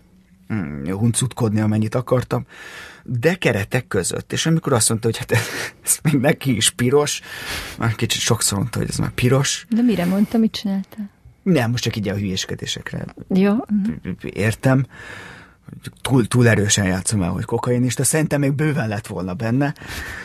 mm, 0.53 0.89
huncutkodni, 0.89 1.61
amennyit 1.61 1.95
akartam, 1.95 2.45
de 3.11 3.35
keretek 3.35 3.87
között. 3.87 4.33
És 4.33 4.45
amikor 4.45 4.73
azt 4.73 4.89
mondta, 4.89 5.07
hogy 5.07 5.17
hát 5.17 5.31
ez, 5.31 5.47
ez 5.83 5.99
még 6.03 6.21
neki 6.21 6.55
is 6.55 6.69
piros, 6.69 7.21
már 7.77 7.95
kicsit 7.95 8.21
sokszor 8.21 8.57
mondta, 8.57 8.79
hogy 8.79 8.89
ez 8.89 8.97
már 8.97 9.09
piros, 9.11 9.65
De 9.69 9.81
mire 9.81 10.05
mondta, 10.05 10.37
mit 10.37 10.51
csináltál? 10.51 11.09
nem, 11.43 11.71
most 11.71 11.83
csak 11.83 11.95
így 11.95 12.07
a 12.07 12.15
hülyéskedésekre 12.15 13.05
Jó. 13.27 13.53
értem, 14.21 14.85
túl, 16.01 16.27
túl 16.27 16.47
erősen 16.47 16.85
játszom 16.85 17.21
el, 17.21 17.29
hogy 17.29 17.45
kokainista, 17.45 18.03
szerintem 18.03 18.39
még 18.39 18.53
bőven 18.53 18.87
lett 18.87 19.07
volna 19.07 19.33
benne. 19.33 19.73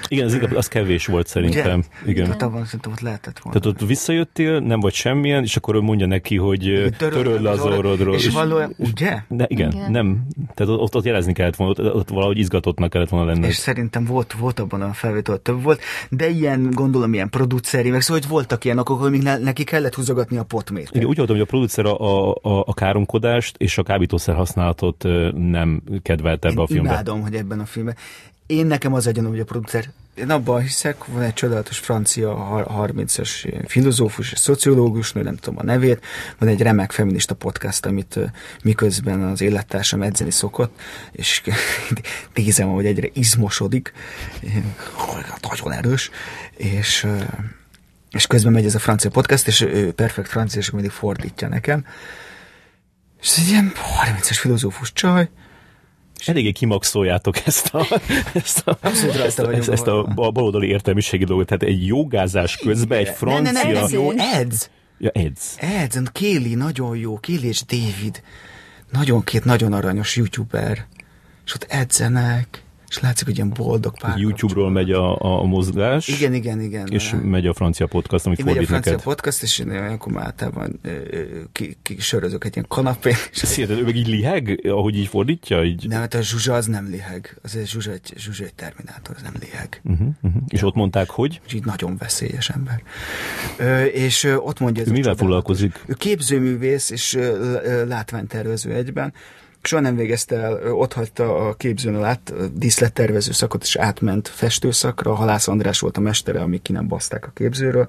Igen, 0.08 0.24
az, 0.26 0.34
inkább, 0.34 0.54
az 0.54 0.68
kevés 0.68 1.06
volt 1.06 1.26
szerintem. 1.26 1.84
Ugye? 2.02 2.10
Igen. 2.10 2.26
Hát 2.26 2.42
abban 2.42 2.64
szerintem 2.64 2.92
ott 2.92 3.00
lehetett 3.00 3.38
volna. 3.38 3.60
Tehát 3.60 3.80
ott 3.80 3.88
visszajöttél, 3.88 4.60
nem 4.60 4.80
vagy 4.80 4.92
semmilyen, 4.92 5.42
és 5.42 5.56
akkor 5.56 5.74
ő 5.74 5.80
mondja 5.80 6.06
neki, 6.06 6.36
hogy 6.36 6.68
ö, 6.68 6.90
töröld 6.90 7.42
le 7.42 7.50
az 7.50 7.60
orrodról. 7.60 8.14
És 8.14 8.28
valójában, 8.28 8.74
ugye? 8.78 9.22
De 9.28 9.46
igen, 9.48 9.72
Igen. 9.72 9.90
nem. 9.90 10.26
Tehát 10.54 10.74
ott, 10.74 10.94
ott 10.94 11.04
jelezni 11.04 11.32
kellett 11.32 11.56
volna, 11.56 11.72
ott, 11.72 11.94
ott 11.94 12.08
valahogy 12.08 12.38
izgatottnak 12.38 12.90
kellett 12.90 13.08
volna 13.08 13.26
lenned. 13.26 13.48
És 13.48 13.56
szerintem 13.56 14.04
volt, 14.04 14.32
volt 14.32 14.60
abban 14.60 14.82
a 14.82 14.92
felvétel, 14.92 15.38
több 15.38 15.62
volt, 15.62 15.80
de 16.10 16.28
ilyen, 16.28 16.70
gondolom, 16.70 17.14
ilyen 17.14 17.30
produceri, 17.30 17.90
meg 17.90 18.00
szóval, 18.00 18.22
hogy 18.22 18.30
voltak 18.30 18.64
ilyenek, 18.64 18.88
akkor 18.88 19.10
még 19.10 19.22
ne, 19.22 19.38
neki 19.38 19.64
kellett 19.64 19.94
húzogatni 19.94 20.36
a 20.36 20.42
potmét. 20.42 20.90
Igen, 20.92 21.06
úgy 21.08 21.16
voltam, 21.16 21.36
hogy 21.36 21.44
a 21.44 21.48
producer 21.48 21.84
a, 21.84 22.30
a, 22.30 22.64
a 22.66 22.74
káromkodást 22.74 23.56
és 23.56 23.78
a 23.78 23.82
kábítószer 23.82 24.34
használatot 24.34 25.04
ö, 25.04 25.30
nem 25.36 25.82
kedvelte 26.02 26.48
ebbe 26.48 26.60
a 26.60 26.60
Én 26.60 26.66
filmbe. 26.66 26.90
imádom, 26.92 27.20
hogy 27.22 27.34
ebben 27.34 27.60
a 27.60 27.66
filmben. 27.66 27.96
Én 28.46 28.66
nekem 28.66 28.94
az 28.94 29.06
egyen, 29.06 29.26
hogy 29.26 29.40
a 29.40 29.44
producer, 29.44 29.90
én 30.14 30.30
abban 30.30 30.60
hiszek, 30.60 31.04
van 31.04 31.22
egy 31.22 31.32
csodálatos 31.32 31.78
francia 31.78 32.34
har- 32.34 32.92
30-as 32.92 33.62
filozófus 33.66 34.32
és 34.32 34.38
szociológus, 34.38 35.12
nő, 35.12 35.22
nem 35.22 35.36
tudom 35.36 35.58
a 35.58 35.62
nevét, 35.64 36.04
van 36.38 36.48
egy 36.48 36.60
remek 36.60 36.92
feminista 36.92 37.34
podcast, 37.34 37.86
amit 37.86 38.18
miközben 38.62 39.22
az 39.22 39.40
élettársam 39.40 40.02
edzeni 40.02 40.30
szokott, 40.30 40.80
és 41.12 41.42
nézem, 42.34 42.68
hogy 42.68 42.86
egyre 42.86 43.08
izmosodik, 43.12 43.92
nagyon 45.42 45.72
erős, 45.72 46.10
és 46.56 47.06
és 48.10 48.26
közben 48.26 48.52
megy 48.52 48.64
ez 48.64 48.74
a 48.74 48.78
francia 48.78 49.10
podcast, 49.10 49.46
és 49.46 49.60
ő 49.60 49.92
perfekt 49.92 50.28
francia, 50.28 50.60
és 50.60 50.70
mindig 50.70 50.90
fordítja 50.90 51.48
nekem. 51.48 51.84
És 53.24 53.30
ez 53.30 53.38
egy 53.38 53.48
ilyen 53.48 53.72
30-as 54.02 54.36
filozófus 54.40 54.92
csaj, 54.92 55.28
Eléggé 56.26 56.52
kimaxoljátok 56.52 57.46
ezt 57.46 57.74
a, 57.74 57.86
ezt 58.34 58.68
a, 58.68 58.78
Abszolút 58.80 59.16
ezt 59.16 59.38
a, 59.38 59.52
ezt, 59.52 59.68
ezt 59.68 59.86
a, 59.86 60.12
a 60.14 60.30
baloldali 60.30 60.68
értelmiségi 60.68 61.24
dolgot. 61.24 61.46
Tehát 61.46 61.62
egy 61.62 61.86
jogázás 61.86 62.56
közben 62.56 62.98
egy 62.98 63.08
francia... 63.08 63.52
Ne, 63.52 63.62
ne, 63.62 63.80
ne, 63.80 63.88
jó, 63.88 64.10
edz. 64.10 64.70
Ja, 64.98 65.10
edz. 65.10 65.56
Edz, 65.56 66.00
Kéli, 66.12 66.54
nagyon 66.54 66.96
jó, 66.96 67.18
Kéli 67.18 67.46
és 67.46 67.62
David. 67.62 68.22
Nagyon 68.90 69.24
két 69.24 69.44
nagyon 69.44 69.72
aranyos 69.72 70.16
youtuber. 70.16 70.86
És 71.44 71.54
ott 71.54 71.66
edzenek, 71.68 72.63
és 72.94 73.00
látszik, 73.00 73.26
hogy 73.26 73.36
ilyen 73.36 73.52
boldog 73.56 73.98
pár. 73.98 74.18
YouTube-ról 74.18 74.70
megy 74.70 74.90
a, 74.92 75.40
a 75.40 75.42
mozgás, 75.42 76.08
Igen, 76.08 76.34
igen, 76.34 76.60
igen. 76.60 76.86
és 76.86 77.14
megy 77.22 77.46
a 77.46 77.54
francia 77.54 77.86
podcast, 77.86 78.26
amit 78.26 78.38
Én 78.38 78.44
megy 78.44 78.54
a 78.54 78.56
fordít 78.56 78.70
francia 78.70 78.92
neked. 78.92 79.06
podcast, 79.06 79.42
és 79.42 79.58
én 79.58 79.70
olyankor 79.70 80.12
már 80.12 80.24
általában 80.24 80.78
ö, 80.82 80.90
ki, 81.52 81.76
egy 81.82 82.56
ilyen 82.56 82.64
kanapén, 82.68 83.14
Szerinted 83.32 83.78
ő 83.78 83.84
meg 83.84 83.96
így 83.96 84.06
liheg, 84.08 84.60
ahogy 84.68 84.96
így 84.96 85.06
fordítja? 85.06 85.64
Így? 85.64 85.88
nem, 85.88 86.00
hát 86.00 86.14
a 86.14 86.22
Zsuzsa 86.22 86.54
az 86.54 86.66
nem 86.66 86.88
liheg. 86.90 87.38
Az 87.42 87.56
egy 87.56 87.68
Zsuzsa 87.68 87.90
egy, 87.90 88.12
Zsuzsa 88.16 88.44
egy 88.44 88.54
terminátor, 88.54 89.14
az 89.16 89.22
nem 89.22 89.34
liheg. 89.40 89.80
Uh-huh, 89.84 90.08
uh-huh. 90.22 90.42
És 90.48 90.62
ott 90.62 90.74
mondták, 90.74 91.10
hogy? 91.10 91.40
És 91.46 91.52
így 91.52 91.64
nagyon 91.64 91.96
veszélyes 91.96 92.48
ember. 92.48 92.82
Ö, 93.58 93.84
és 93.84 94.24
ott 94.38 94.60
mondja... 94.60 94.82
ez 94.82 94.88
Ő 94.88 94.92
mivel 94.92 95.14
foglalkozik? 95.14 95.84
Ő 95.86 95.92
képzőművész 95.94 96.90
és 96.90 97.18
látványtervező 97.86 98.72
egyben. 98.72 99.12
Soha 99.66 99.82
nem 99.82 99.96
végezte 99.96 100.36
el, 100.36 100.72
ott 100.72 100.92
hagyta 100.92 101.36
a 101.36 101.54
képzőn 101.54 101.94
a 101.94 102.16
díszlettervező 102.52 103.32
szakot, 103.32 103.62
és 103.62 103.76
átment 103.76 104.28
festőszakra. 104.28 105.14
Halász 105.14 105.48
András 105.48 105.80
volt 105.80 105.96
a 105.96 106.00
mestere, 106.00 106.40
amíg 106.40 106.62
ki 106.62 106.72
nem 106.72 106.88
baszták 106.88 107.26
a 107.26 107.30
képzőről. 107.34 107.88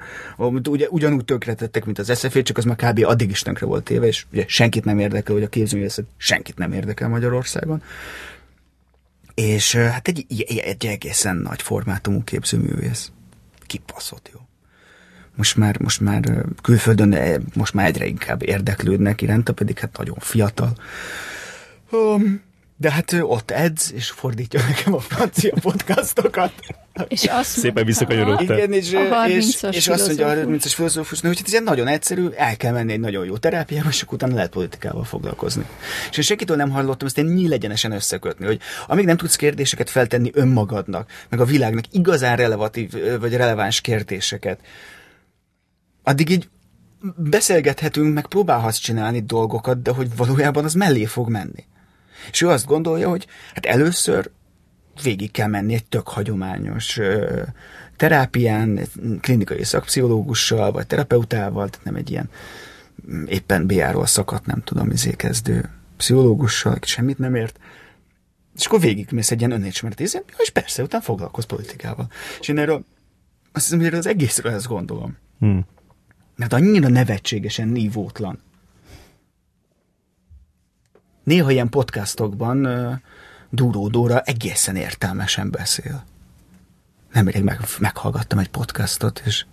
Ugye, 0.69 0.87
ugyanúgy 0.89 1.25
tönkretettek, 1.25 1.85
mint 1.85 1.99
az 1.99 2.17
SZF, 2.17 2.41
csak 2.43 2.57
az 2.57 2.63
már 2.63 2.75
kb. 2.75 3.03
addig 3.03 3.29
is 3.29 3.41
tönkre 3.41 3.65
volt 3.65 3.83
téve, 3.83 4.07
és 4.07 4.25
ugye 4.31 4.45
senkit 4.47 4.85
nem 4.85 4.99
érdekel, 4.99 5.33
hogy 5.33 5.43
a 5.43 5.47
képzőművészet 5.47 6.05
senkit 6.17 6.57
nem 6.57 6.71
érdekel 6.71 7.09
Magyarországon. 7.09 7.81
És 9.33 9.75
hát 9.75 10.07
egy, 10.07 10.25
egy, 10.29 10.57
egy 10.57 10.85
egészen 10.85 11.35
nagy 11.35 11.61
formátumú 11.61 12.23
képzőművész. 12.23 13.11
Kipaszott 13.65 14.29
jó. 14.33 14.39
Most 15.35 15.55
már, 15.55 15.79
most 15.79 16.01
már 16.01 16.45
külföldön 16.61 17.41
most 17.53 17.73
már 17.73 17.85
egyre 17.85 18.05
inkább 18.05 18.43
érdeklődnek 18.43 19.21
iránta, 19.21 19.53
pedig 19.53 19.79
hát 19.79 19.97
nagyon 19.97 20.17
fiatal. 20.19 20.73
Um, 21.91 22.43
de 22.77 22.91
hát 22.91 23.11
ő 23.11 23.23
ott 23.23 23.51
edz, 23.51 23.93
és 23.93 24.09
fordítja 24.09 24.61
nekem 24.67 24.93
a 24.93 24.99
francia 24.99 25.53
podcastokat. 25.61 26.51
És 27.07 27.23
azt 27.23 27.59
Szépen 27.59 27.85
visszakanyarodtál. 27.85 28.57
Igen, 28.57 28.73
és, 28.73 28.93
A 28.93 29.27
és, 29.27 29.57
30-as 29.61 29.73
és 29.73 29.87
azt 29.87 30.05
mondja 30.05 30.27
a 30.27 30.33
filozófus. 30.33 30.63
30-as 30.63 30.73
filozófusnak, 30.75 31.27
hogy 31.27 31.37
hát 31.37 31.45
ez 31.45 31.51
ilyen 31.51 31.63
nagyon 31.63 31.87
egyszerű, 31.87 32.27
el 32.29 32.57
kell 32.57 32.71
menni 32.71 32.91
egy 32.91 32.99
nagyon 32.99 33.25
jó 33.25 33.37
terápiába, 33.37 33.89
és 33.89 34.01
akkor 34.01 34.13
utána 34.13 34.35
lehet 34.35 34.51
politikával 34.51 35.03
foglalkozni. 35.03 35.65
És 36.09 36.17
én 36.17 36.23
senkitől 36.23 36.57
nem 36.57 36.69
hallottam 36.69 37.07
ezt 37.07 37.17
ilyen 37.17 37.33
nyílegyenesen 37.33 37.91
összekötni, 37.91 38.45
hogy 38.45 38.59
amíg 38.87 39.05
nem 39.05 39.17
tudsz 39.17 39.35
kérdéseket 39.35 39.89
feltenni 39.89 40.31
önmagadnak, 40.33 41.11
meg 41.29 41.39
a 41.39 41.45
világnak 41.45 41.85
igazán 41.91 42.35
relevatív 42.35 42.91
vagy 43.19 43.35
releváns 43.35 43.81
kérdéseket, 43.81 44.59
addig 46.03 46.29
így 46.29 46.49
beszélgethetünk, 47.15 48.13
meg 48.13 48.27
próbálhatsz 48.27 48.77
csinálni 48.77 49.19
dolgokat, 49.21 49.81
de 49.81 49.91
hogy 49.91 50.15
valójában 50.15 50.63
az 50.63 50.73
mellé 50.73 51.05
fog 51.05 51.29
menni. 51.29 51.65
És 52.31 52.41
ő 52.41 52.47
azt 52.49 52.65
gondolja, 52.65 53.09
hogy 53.09 53.27
hát 53.53 53.65
először 53.65 54.31
végig 55.03 55.31
kell 55.31 55.47
menni 55.47 55.73
egy 55.73 55.85
tök 55.85 56.07
hagyományos 56.07 56.97
ö, 56.97 57.41
terápián, 57.95 58.79
klinikai 59.21 59.63
szakpszichológussal, 59.63 60.71
vagy 60.71 60.87
terapeutával, 60.87 61.69
tehát 61.69 61.85
nem 61.85 61.95
egy 61.95 62.11
ilyen 62.11 62.29
mm, 63.11 63.23
éppen 63.25 63.67
BA-ról 63.67 64.05
szakadt, 64.05 64.45
nem 64.45 64.61
tudom, 64.63 64.91
izé 64.91 65.11
kezdő 65.11 65.69
pszichológussal, 65.97 66.73
aki 66.73 66.87
semmit 66.87 67.17
nem 67.17 67.35
ért, 67.35 67.59
és 68.55 68.65
akkor 68.65 68.79
végigmész 68.79 69.31
egy 69.31 69.39
ilyen 69.39 69.51
önismereti 69.51 70.03
és 70.37 70.49
persze, 70.53 70.83
utána 70.83 71.03
foglalkozz 71.03 71.45
politikával. 71.45 72.07
És 72.39 72.47
én 72.47 72.57
erről, 72.57 72.85
azt 73.51 73.63
hiszem, 73.63 73.77
hogy 73.77 73.87
erről 73.87 73.99
az 73.99 74.07
egészről 74.07 74.53
ezt 74.53 74.67
gondolom. 74.67 75.17
Hm. 75.39 75.57
Mert 76.35 76.53
annyira 76.53 76.87
nevetségesen 76.87 77.67
nívótlan. 77.67 78.39
Néha 81.25 81.51
ilyen 81.51 81.69
podcastokban 81.69 82.67
Dúró 83.49 83.87
Dóra 83.87 84.19
egészen 84.21 84.75
értelmesen 84.75 85.49
beszél. 85.51 86.03
Nemrég 87.13 87.43
meg, 87.43 87.59
meghallgattam 87.79 88.39
egy 88.39 88.49
podcastot, 88.49 89.21
és 89.25 89.45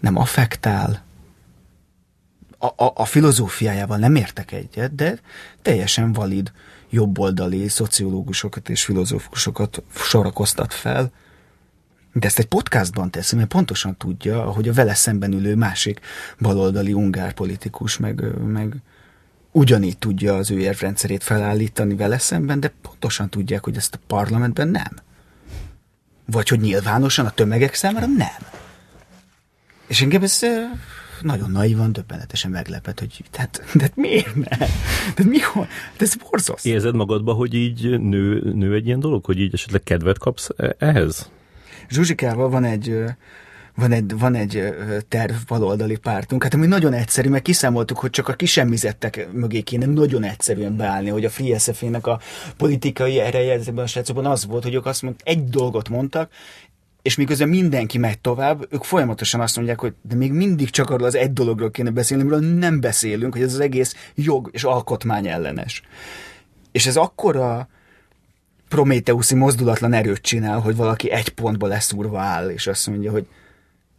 nem 0.00 0.16
affektál. 0.16 1.02
A, 2.58 2.66
a, 2.66 2.92
a 2.94 3.04
filozófiájával 3.04 3.96
nem 3.96 4.14
értek 4.14 4.52
egyet, 4.52 4.94
de 4.94 5.18
teljesen 5.62 6.12
valid 6.12 6.52
jobboldali 6.90 7.68
szociológusokat 7.68 8.68
és 8.68 8.84
filozófusokat 8.84 9.82
sorakoztat 9.94 10.72
fel, 10.72 11.12
de 12.12 12.26
ezt 12.26 12.38
egy 12.38 12.48
podcastban 12.48 13.10
teszi, 13.10 13.36
mert 13.36 13.48
pontosan 13.48 13.96
tudja, 13.96 14.42
hogy 14.42 14.68
a 14.68 14.72
vele 14.72 14.94
szemben 14.94 15.32
ülő 15.32 15.54
másik 15.54 16.00
baloldali 16.38 16.92
ungár 16.92 17.32
politikus 17.32 17.96
meg, 17.98 18.22
meg 18.44 18.82
ugyanígy 19.54 19.98
tudja 19.98 20.34
az 20.34 20.50
ő 20.50 20.58
érvrendszerét 20.58 21.22
felállítani 21.22 21.94
vele 21.94 22.18
szemben, 22.18 22.60
de 22.60 22.72
pontosan 22.82 23.30
tudják, 23.30 23.64
hogy 23.64 23.76
ezt 23.76 23.94
a 23.94 23.98
parlamentben 24.06 24.68
nem. 24.68 24.92
Vagy 26.26 26.48
hogy 26.48 26.60
nyilvánosan 26.60 27.26
a 27.26 27.30
tömegek 27.30 27.74
számára 27.74 28.06
nem. 28.06 28.48
És 29.86 30.02
engem 30.02 30.22
ez 30.22 30.40
nagyon 31.20 31.50
naivan, 31.50 31.92
döbbenetesen 31.92 32.50
meglepett, 32.50 32.98
hogy 32.98 33.24
tehát, 33.30 33.64
de 33.74 33.90
miért 33.94 34.34
ne? 34.34 34.56
De 35.14 35.24
mi, 35.24 35.38
de 35.96 36.04
ez 36.04 36.14
borzasztó. 36.14 36.70
Érzed 36.70 36.94
magadba, 36.94 37.32
hogy 37.32 37.54
így 37.54 38.00
nő, 38.00 38.52
nő 38.54 38.74
egy 38.74 38.86
ilyen 38.86 39.00
dolog, 39.00 39.24
hogy 39.24 39.40
így 39.40 39.54
esetleg 39.54 39.82
kedvet 39.82 40.18
kapsz 40.18 40.48
e- 40.56 40.76
ehhez? 40.78 41.30
Zsuzsikával 41.88 42.48
van 42.48 42.64
egy 42.64 43.04
van 43.76 43.92
egy, 43.92 44.18
van 44.18 44.34
egy 44.34 44.74
terv 45.08 45.34
baloldali 45.46 45.96
pártunk, 45.96 46.42
hát 46.42 46.54
ami 46.54 46.66
nagyon 46.66 46.92
egyszerű, 46.92 47.28
mert 47.28 47.42
kiszámoltuk, 47.42 47.98
hogy 47.98 48.10
csak 48.10 48.28
a 48.28 48.32
kisemmizettek 48.32 49.28
mögé 49.32 49.60
kéne 49.60 49.86
nagyon 49.86 50.24
egyszerűen 50.24 50.76
beállni, 50.76 51.08
hogy 51.08 51.24
a 51.24 51.30
Free 51.30 51.58
SF-nek 51.58 52.06
a 52.06 52.20
politikai 52.56 53.20
ereje 53.20 53.52
ezekben 53.52 53.84
a 53.84 53.86
srácokban 53.86 54.26
az 54.26 54.46
volt, 54.46 54.62
hogy 54.62 54.74
ők 54.74 54.86
azt 54.86 55.02
mondták, 55.02 55.28
egy 55.28 55.44
dolgot 55.44 55.88
mondtak, 55.88 56.30
és 57.02 57.16
miközben 57.16 57.48
mindenki 57.48 57.98
megy 57.98 58.18
tovább, 58.18 58.66
ők 58.70 58.84
folyamatosan 58.84 59.40
azt 59.40 59.56
mondják, 59.56 59.80
hogy 59.80 59.94
de 60.02 60.14
még 60.14 60.32
mindig 60.32 60.70
csak 60.70 60.90
arról 60.90 61.06
az 61.06 61.14
egy 61.14 61.32
dologról 61.32 61.70
kéne 61.70 61.90
beszélni, 61.90 62.22
amiről 62.22 62.54
nem 62.58 62.80
beszélünk, 62.80 63.32
hogy 63.32 63.42
ez 63.42 63.52
az 63.52 63.60
egész 63.60 63.94
jog 64.14 64.48
és 64.52 64.64
alkotmány 64.64 65.26
ellenes. 65.26 65.82
És 66.72 66.86
ez 66.86 66.96
akkora 66.96 67.68
prométeuszi 68.68 69.34
mozdulatlan 69.34 69.92
erőt 69.92 70.20
csinál, 70.20 70.60
hogy 70.60 70.76
valaki 70.76 71.10
egy 71.10 71.28
pontba 71.28 71.66
leszúrva 71.66 72.20
áll, 72.20 72.48
és 72.48 72.66
azt 72.66 72.86
mondja, 72.86 73.10
hogy 73.10 73.26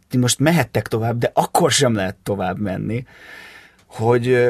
ti 0.08 0.16
most 0.16 0.38
mehettek 0.38 0.88
tovább, 0.88 1.18
de 1.18 1.30
akkor 1.34 1.70
sem 1.70 1.94
lehet 1.94 2.16
tovább 2.22 2.58
menni, 2.58 3.04
hogy, 3.86 4.48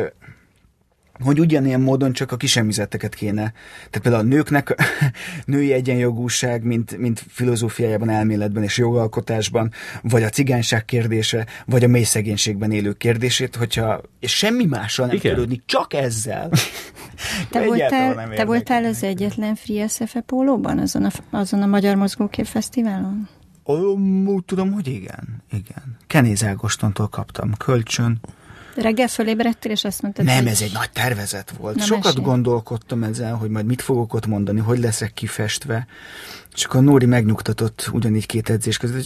hogy 1.24 1.40
ugyanilyen 1.40 1.80
módon 1.80 2.12
csak 2.12 2.32
a 2.32 2.36
kisemizeteket 2.36 3.14
kéne. 3.14 3.52
Tehát 3.76 4.00
például 4.02 4.24
a 4.24 4.28
nőknek 4.28 4.74
női 5.44 5.72
egyenjogúság, 5.72 6.62
mint, 6.62 6.98
mint 6.98 7.24
filozófiájában, 7.28 8.08
elméletben 8.08 8.62
és 8.62 8.78
jogalkotásban, 8.78 9.72
vagy 10.02 10.22
a 10.22 10.28
cigányság 10.28 10.84
kérdése, 10.84 11.46
vagy 11.66 11.84
a 11.84 11.88
mély 11.88 12.02
szegénységben 12.02 12.70
élő 12.70 12.92
kérdését, 12.92 13.56
hogyha, 13.56 14.00
és 14.20 14.36
semmi 14.36 14.64
mással 14.64 15.06
nem 15.06 15.18
törődni, 15.18 15.62
csak 15.66 15.94
ezzel. 15.94 16.50
te 17.50 17.64
voltál, 17.64 18.28
te 18.34 18.44
voltál 18.44 18.84
az 18.84 19.02
egyetlen 19.02 19.54
Free 19.54 19.88
SFE 19.88 20.20
pólóban 20.20 20.78
azon 20.78 21.04
a, 21.04 21.10
azon 21.30 21.62
a 21.62 21.66
Magyar 21.66 21.94
Mozgókép 21.94 22.46
Fesztiválon? 22.46 23.28
Ó, 23.66 24.40
tudom, 24.40 24.72
hogy 24.72 24.86
igen. 24.86 25.42
Igen. 25.52 25.96
Kenéz 26.06 26.44
Ágostontól 26.44 27.08
kaptam 27.08 27.54
kölcsön. 27.54 28.20
Reggel 28.74 29.08
fölébredtél, 29.08 29.72
és 29.72 29.84
azt 29.84 30.02
mondtad, 30.02 30.24
Nem, 30.24 30.36
hogy... 30.42 30.46
ez 30.46 30.62
egy 30.62 30.72
nagy 30.72 30.90
tervezet 30.90 31.50
volt. 31.58 31.76
Na, 31.76 31.82
Sokat 31.84 32.04
mesélj. 32.04 32.24
gondolkodtam 32.24 33.02
ezzel, 33.02 33.34
hogy 33.34 33.50
majd 33.50 33.66
mit 33.66 33.82
fogok 33.82 34.14
ott 34.14 34.26
mondani, 34.26 34.60
hogy 34.60 34.78
leszek 34.78 35.14
kifestve. 35.14 35.86
Csak 36.52 36.74
a 36.74 36.80
Nóri 36.80 37.06
megnyugtatott 37.06 37.90
ugyanígy 37.92 38.26
két 38.26 38.50
edzés 38.50 38.76
között. 38.76 39.04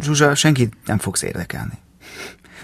Zsuzsa, 0.00 0.34
senki 0.34 0.68
nem 0.86 0.98
fogsz 0.98 1.22
érdekelni. 1.22 1.78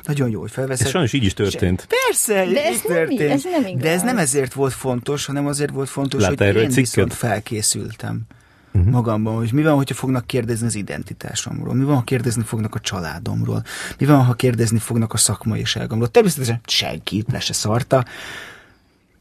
Nagyon 0.05 0.31
jó, 0.31 0.41
hogy 0.41 0.51
felveszed. 0.51 0.87
Ez 0.87 0.93
sajnos 0.93 1.13
így 1.13 1.25
is 1.25 1.35
történt. 1.35 1.87
Persze, 2.07 2.53
de 2.53 2.65
ez, 2.65 2.81
történt. 2.81 3.19
Nem, 3.19 3.31
ez 3.31 3.45
nem 3.45 3.67
igaz. 3.67 3.83
De 3.83 3.91
ez 3.91 4.03
nem 4.03 4.19
ezért 4.19 4.53
volt 4.53 4.73
fontos, 4.73 5.25
hanem 5.25 5.47
azért 5.47 5.71
volt 5.71 5.89
fontos, 5.89 6.23
Látta 6.23 6.45
hogy 6.45 6.57
én 6.57 6.71
viszont 6.71 7.15
felkészültem 7.15 8.27
uh-huh. 8.73 8.93
magamban, 8.93 9.35
hogy 9.35 9.53
mi 9.53 9.63
van, 9.63 9.75
hogyha 9.75 9.95
fognak 9.95 10.27
kérdezni 10.27 10.67
az 10.67 10.75
identitásomról, 10.75 11.75
mi 11.75 11.85
van, 11.85 11.97
ha 11.97 12.03
kérdezni 12.03 12.43
fognak 12.43 12.75
a 12.75 12.81
családomról, 12.81 13.63
mi 13.99 14.07
van, 14.07 14.25
ha 14.25 14.33
kérdezni 14.33 14.79
fognak 14.79 15.13
a 15.13 15.17
szakmaiságomról. 15.17 16.09
Természetesen 16.09 16.61
senki, 16.67 17.25
le 17.33 17.41
se 17.41 17.53
szarta. 17.53 18.05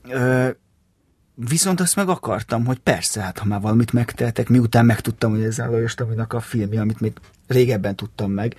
Ö, 0.09 0.49
viszont 1.35 1.79
azt 1.79 1.95
meg 1.95 2.09
akartam, 2.09 2.65
hogy 2.65 2.77
persze, 2.77 3.21
hát 3.21 3.37
ha 3.37 3.45
már 3.45 3.61
valamit 3.61 3.93
megtehetek, 3.93 4.49
miután 4.49 4.85
megtudtam, 4.85 5.31
hogy 5.31 5.43
ez 5.43 5.59
a 5.59 5.69
Lajos 5.69 5.93
Tavinak 5.93 6.33
a 6.33 6.39
filmje, 6.39 6.81
amit 6.81 6.99
még 6.99 7.11
régebben 7.47 7.95
tudtam 7.95 8.31
meg. 8.31 8.55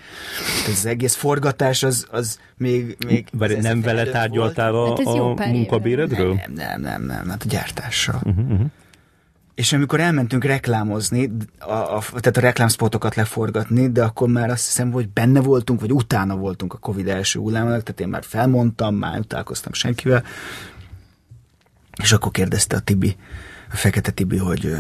Ez 0.67 0.73
az 0.73 0.87
egész 0.87 1.15
forgatás 1.15 1.83
az, 1.83 2.07
az 2.11 2.39
még... 2.57 2.97
még 3.07 3.27
Bár 3.33 3.51
nem 3.51 3.81
vele 3.81 4.05
tárgyaltál 4.05 4.75
a, 4.75 4.89
hát 4.89 5.07
a 5.39 5.47
munkabéredről? 5.47 6.35
Nem, 6.35 6.53
nem, 6.55 6.81
nem, 6.81 7.03
nem, 7.03 7.29
hát 7.29 7.43
a 7.43 7.49
gyártással. 7.49 8.21
Uh-huh, 8.25 8.51
uh-huh. 8.51 8.67
És 9.55 9.73
amikor 9.73 10.01
elmentünk 10.01 10.45
reklámozni, 10.45 11.33
a, 11.59 11.73
a, 11.73 12.03
tehát 12.09 12.37
a 12.37 12.41
reklámspotokat 12.41 13.15
leforgatni, 13.15 13.93
de 13.93 14.05
akkor 14.05 14.29
már 14.29 14.51
azt 14.51 14.65
hiszem, 14.65 14.91
hogy 14.91 15.09
benne 15.09 15.41
voltunk, 15.41 15.81
vagy 15.81 15.93
utána 15.93 16.37
voltunk 16.37 16.75
a 16.75 16.79
Covid 16.79 17.09
első 17.09 17.39
hullámának, 17.39 17.83
tehát 17.83 18.01
én 18.01 18.09
már 18.09 18.25
felmondtam, 18.25 18.95
már 18.95 19.19
utálkoztam 19.19 19.73
senkivel, 19.73 20.25
és 22.03 22.13
akkor 22.13 22.31
kérdezte 22.31 22.77
a 22.77 22.81
Tibi, 22.81 23.17
a 23.73 23.77
Fekete 23.77 24.11
Tibi, 24.11 24.37
hogy 24.37 24.77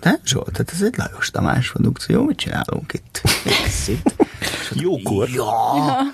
de 0.00 0.20
Zsolt, 0.24 0.52
tehát 0.52 0.70
ez 0.72 0.82
egy 0.82 0.96
Lajos 0.96 1.30
Tamás 1.30 1.70
produkció, 1.72 2.24
mit 2.24 2.36
csinálunk 2.36 2.92
itt? 2.92 3.22
Jókor. 4.72 5.28
Ja, 5.28 5.46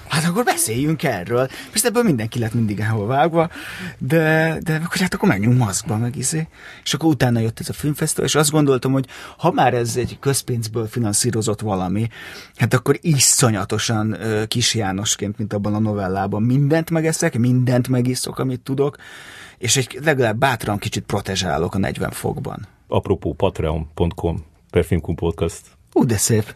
hát 0.08 0.24
akkor 0.24 0.44
beszéljünk 0.44 1.02
erről. 1.02 1.48
Persze 1.70 1.88
ebből 1.88 2.02
mindenki 2.02 2.38
lett 2.38 2.54
mindig 2.54 2.80
elvágva, 2.80 3.50
de, 3.98 4.58
de 4.62 4.74
akkor 4.84 4.96
hát 4.96 5.14
akkor 5.14 5.28
menjünk 5.28 5.58
maszkba, 5.58 5.96
meg 5.96 6.16
izé. 6.16 6.48
És 6.84 6.94
akkor 6.94 7.08
utána 7.08 7.40
jött 7.40 7.60
ez 7.60 7.68
a 7.68 7.72
filmfesztivál, 7.72 8.26
és 8.26 8.34
azt 8.34 8.50
gondoltam, 8.50 8.92
hogy 8.92 9.06
ha 9.38 9.52
már 9.52 9.74
ez 9.74 9.96
egy 9.96 10.18
közpénzből 10.20 10.86
finanszírozott 10.86 11.60
valami, 11.60 12.08
hát 12.56 12.74
akkor 12.74 12.98
iszonyatosan 13.00 14.16
kis 14.48 14.74
Jánosként, 14.74 15.38
mint 15.38 15.52
abban 15.52 15.74
a 15.74 15.78
novellában, 15.78 16.42
mindent 16.42 16.90
megeszek, 16.90 17.38
mindent 17.38 17.88
megiszok, 17.88 18.38
amit 18.38 18.60
tudok, 18.60 18.96
és 19.58 19.76
egy 19.76 19.98
legalább 20.04 20.36
bátran 20.36 20.78
kicsit 20.78 21.04
protezsálok 21.04 21.74
a 21.74 21.78
40 21.78 22.10
fokban. 22.10 22.66
Apropó 22.88 23.34
patreon.com 23.34 24.44
per 24.70 24.86
Podcast. 25.14 25.60
Ú, 25.92 26.04
de 26.04 26.16
szép. 26.16 26.54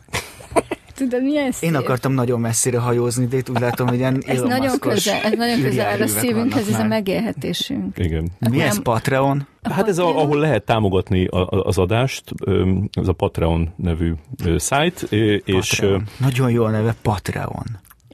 Tudod, 0.96 1.22
milyen 1.22 1.52
szép? 1.52 1.70
Én 1.70 1.76
akartam 1.76 2.12
nagyon 2.12 2.40
messzire 2.40 2.78
hajózni, 2.78 3.26
de 3.26 3.36
itt 3.36 3.50
úgy 3.50 3.60
látom, 3.60 3.86
hogy 3.86 3.98
ilyen 3.98 4.22
ez 4.26 4.42
nagyon 4.42 4.78
közel, 4.78 5.20
ez 5.22 5.32
nagyon 5.32 5.60
közel 5.60 5.86
áll 5.86 6.00
a 6.00 6.06
szívünkhez, 6.06 6.68
ez 6.68 6.78
a 6.78 6.84
megélhetésünk. 6.84 7.98
Igen. 7.98 8.28
Mi 8.50 8.60
ez 8.60 8.82
Patreon? 8.82 9.46
A 9.62 9.72
hát 9.72 9.88
ez, 9.88 9.98
a, 9.98 10.18
ahol 10.18 10.38
lehet 10.38 10.64
támogatni 10.64 11.26
a, 11.26 11.48
az 11.48 11.78
adást, 11.78 12.34
ez 12.92 13.08
a 13.08 13.12
Patreon 13.12 13.72
nevű 13.76 14.12
szájt, 14.56 15.02
és... 15.44 15.68
Patreon. 15.68 16.04
Nagyon 16.18 16.50
jó 16.50 16.64
a 16.64 16.70
neve, 16.70 16.94
Patreon. 17.02 17.64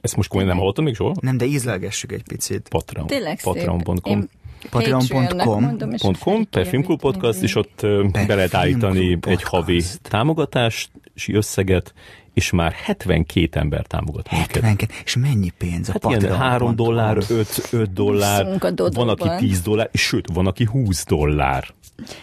Ezt 0.01 0.15
most 0.15 0.29
komolyan 0.29 0.49
nem 0.49 0.59
hallottam 0.59 0.83
még 0.83 0.95
soha? 0.95 1.13
Nem, 1.19 1.37
de 1.37 1.45
ízlelgessük 1.45 2.11
egy 2.11 2.23
picit. 2.27 2.67
Patreon. 2.69 3.07
Tényleg 3.07 3.39
Patreon.com. 3.43 4.29
Patreon.com 4.69 6.47
per 6.49 6.67
Filmklub 6.67 6.99
Podcast, 6.99 7.41
és 7.41 7.55
ott 7.55 7.81
be 8.27 8.35
lehet 8.35 8.53
állítani 8.53 9.17
egy 9.21 9.43
havi 9.43 9.81
támogatási 10.01 10.89
összeget, 11.33 11.93
és 12.33 12.51
már 12.51 12.71
72 12.71 13.59
ember 13.59 13.85
támogat 13.85 14.27
72, 14.27 14.93
és 15.03 15.15
mennyi 15.15 15.49
pénz 15.57 15.89
a 15.89 15.91
hát 15.91 16.21
ilyen 16.21 16.37
3 16.37 16.75
dollár, 16.75 17.17
5, 17.29 17.67
5 17.71 17.93
dollár, 17.93 18.59
van 18.93 19.09
aki 19.09 19.29
10 19.37 19.61
dollár, 19.61 19.89
és 19.91 20.01
sőt, 20.01 20.27
van 20.33 20.47
aki 20.47 20.63
20 20.63 21.05
dollár. 21.05 21.67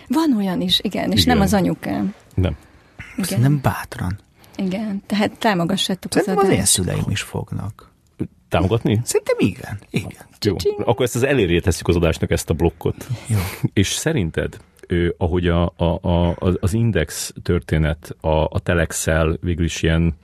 Van 0.09 0.37
olyan 0.37 0.61
is, 0.61 0.81
igen, 0.83 1.13
és 1.13 1.23
igen. 1.23 1.37
nem 1.37 1.45
az 1.45 1.55
anyukám. 1.55 2.15
Nem. 2.35 2.57
Igen. 3.17 3.41
Nem 3.41 3.61
bátran. 3.63 4.19
Igen, 4.57 5.03
tehát 5.07 5.39
támogassátok 5.39 6.13
Szerintem 6.13 6.39
az, 6.39 6.45
az 6.45 6.51
én 6.51 6.65
szüleim 6.65 7.05
is 7.09 7.21
fognak. 7.21 7.93
Támogatni? 8.49 9.01
Szerintem 9.05 9.37
igen. 9.39 9.79
igen. 9.91 10.27
Jó, 10.41 10.57
akkor 10.85 11.05
ezt 11.05 11.17
az 11.17 11.23
elérjét 11.23 11.63
tesszük 11.63 11.89
az 11.89 11.97
adásnak 11.97 12.31
ezt 12.31 12.51
a 12.51 12.55
blokkot. 12.55 13.07
Jó. 13.27 13.39
És 13.73 13.89
szerinted 13.89 14.57
ő, 14.91 15.15
ahogy 15.19 15.49
a, 15.49 15.73
a, 15.77 15.85
a, 15.85 16.37
az 16.61 16.75
Index 16.75 17.35
történet 17.43 18.17
a, 18.21 18.29
a 18.29 18.59
Telexel 18.63 19.39
végül 19.41 19.65
is 19.65 19.83
ilyen 19.83 20.15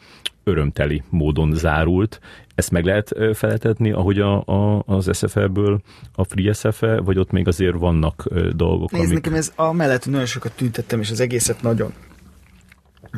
örömteli 0.44 1.02
módon 1.08 1.54
zárult. 1.54 2.20
Ezt 2.54 2.70
meg 2.70 2.84
lehet 2.84 3.14
feltetni, 3.34 3.90
ahogy 3.92 4.20
a, 4.20 4.42
a, 4.44 4.82
az 4.86 5.10
SFE-ből 5.12 5.80
a 6.14 6.24
Free 6.24 6.52
SFE, 6.52 7.00
vagy 7.00 7.18
ott 7.18 7.30
még 7.30 7.48
azért 7.48 7.78
vannak 7.78 8.24
dolgok, 8.54 8.90
Nézd, 8.90 9.04
amik... 9.04 9.14
nekem 9.14 9.34
ez 9.34 9.52
a 9.56 9.72
mellett 9.72 10.06
nagyon 10.06 10.26
sokat 10.26 10.52
tüntettem, 10.52 11.00
és 11.00 11.10
az 11.10 11.20
egészet 11.20 11.62
nagyon 11.62 11.92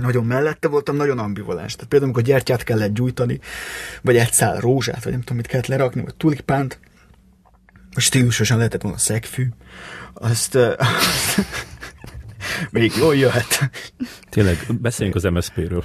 nagyon 0.00 0.24
mellette 0.24 0.68
voltam, 0.68 0.96
nagyon 0.96 1.18
ambivalens. 1.18 1.74
Tehát 1.74 1.88
például, 1.88 2.10
amikor 2.10 2.30
gyertyát 2.30 2.64
kellett 2.64 2.94
gyújtani, 2.94 3.40
vagy 4.02 4.16
egy 4.16 4.32
szál 4.32 4.60
rózsát, 4.60 5.02
vagy 5.02 5.12
nem 5.12 5.20
tudom, 5.20 5.36
mit 5.36 5.46
kellett 5.46 5.66
lerakni, 5.66 6.02
vagy 6.02 6.14
tulipánt, 6.14 6.78
stílusosan 7.98 8.56
lehetett 8.56 8.82
volna 8.82 8.98
szegfű, 8.98 9.48
azt, 10.14 10.54
azt 10.54 11.46
még 12.70 12.92
jól 12.98 13.16
jöhet. 13.16 13.70
Tényleg, 14.30 14.66
beszéljünk 14.80 15.16
az 15.16 15.22
MSZP-ről. 15.32 15.84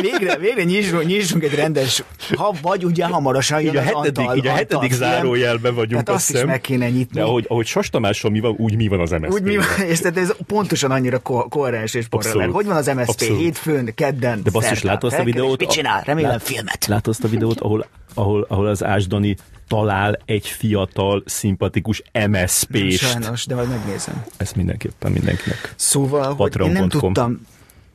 Végre, 0.00 0.36
végre 0.36 0.62
nyissunk, 0.64 1.04
nyissunk 1.06 1.42
egy 1.44 1.54
rendes, 1.54 2.02
ha 2.36 2.54
vagy 2.62 2.84
ugye 2.84 3.06
hamarosan 3.06 3.60
jön 3.60 3.70
így 3.70 3.76
a 3.76 3.82
hetedik, 3.82 4.18
Antal, 4.18 4.36
így 4.36 4.46
a 4.46 4.50
hetedik 4.52 4.92
zárójelben 4.92 5.74
vagyunk, 5.74 6.04
tehát 6.04 6.20
azt, 6.20 6.30
azt 6.30 6.38
is 6.38 6.44
meg 6.44 6.60
kéne 6.60 6.88
nyitni. 6.90 7.20
De 7.20 7.26
ahogy, 7.26 7.44
ahogy 7.48 7.66
Sastamással 7.66 8.30
mi 8.30 8.40
van, 8.40 8.54
úgy 8.58 8.76
mi 8.76 8.88
van 8.88 9.00
az 9.00 9.10
MSZP. 9.10 9.32
Úgy 9.32 9.42
mi 9.42 9.56
van, 9.56 9.66
és 9.86 9.98
tehát 10.00 10.16
ez 10.16 10.32
pontosan 10.46 10.90
annyira 10.90 11.18
ko- 11.18 11.48
koherens 11.48 11.94
és 11.94 12.06
paralel. 12.08 12.48
Hogy 12.48 12.66
van 12.66 12.76
az 12.76 12.86
MSZP 12.86 13.08
Abszolút. 13.08 13.38
hétfőn, 13.40 13.94
kedden, 13.94 14.42
De 14.42 14.50
basszus, 14.50 14.82
látod 14.82 15.12
azt 15.12 15.20
a 15.20 15.24
videót? 15.24 15.58
Mit 15.58 15.70
csinál? 15.70 16.02
Remélem 16.04 16.30
lát, 16.30 16.42
filmet. 16.42 16.86
Látod 16.86 17.08
azt 17.12 17.24
a 17.24 17.28
videót, 17.28 17.60
ahol, 17.60 17.86
ahol, 18.14 18.46
ahol 18.48 18.66
az 18.66 18.84
Ásdani 18.84 19.36
talál 19.70 20.18
egy 20.24 20.46
fiatal, 20.46 21.22
szimpatikus 21.26 22.02
MSZP-st. 22.28 22.98
Sajnos, 22.98 23.46
de 23.46 23.54
majd 23.54 23.68
megnézem. 23.68 24.24
Ezt 24.36 24.56
mindenképpen 24.56 25.12
mindenkinek. 25.12 25.74
Szóval, 25.76 26.34
hogy 26.34 26.60
én 26.60 26.70
nem 26.70 26.88
tudtam, 26.88 27.46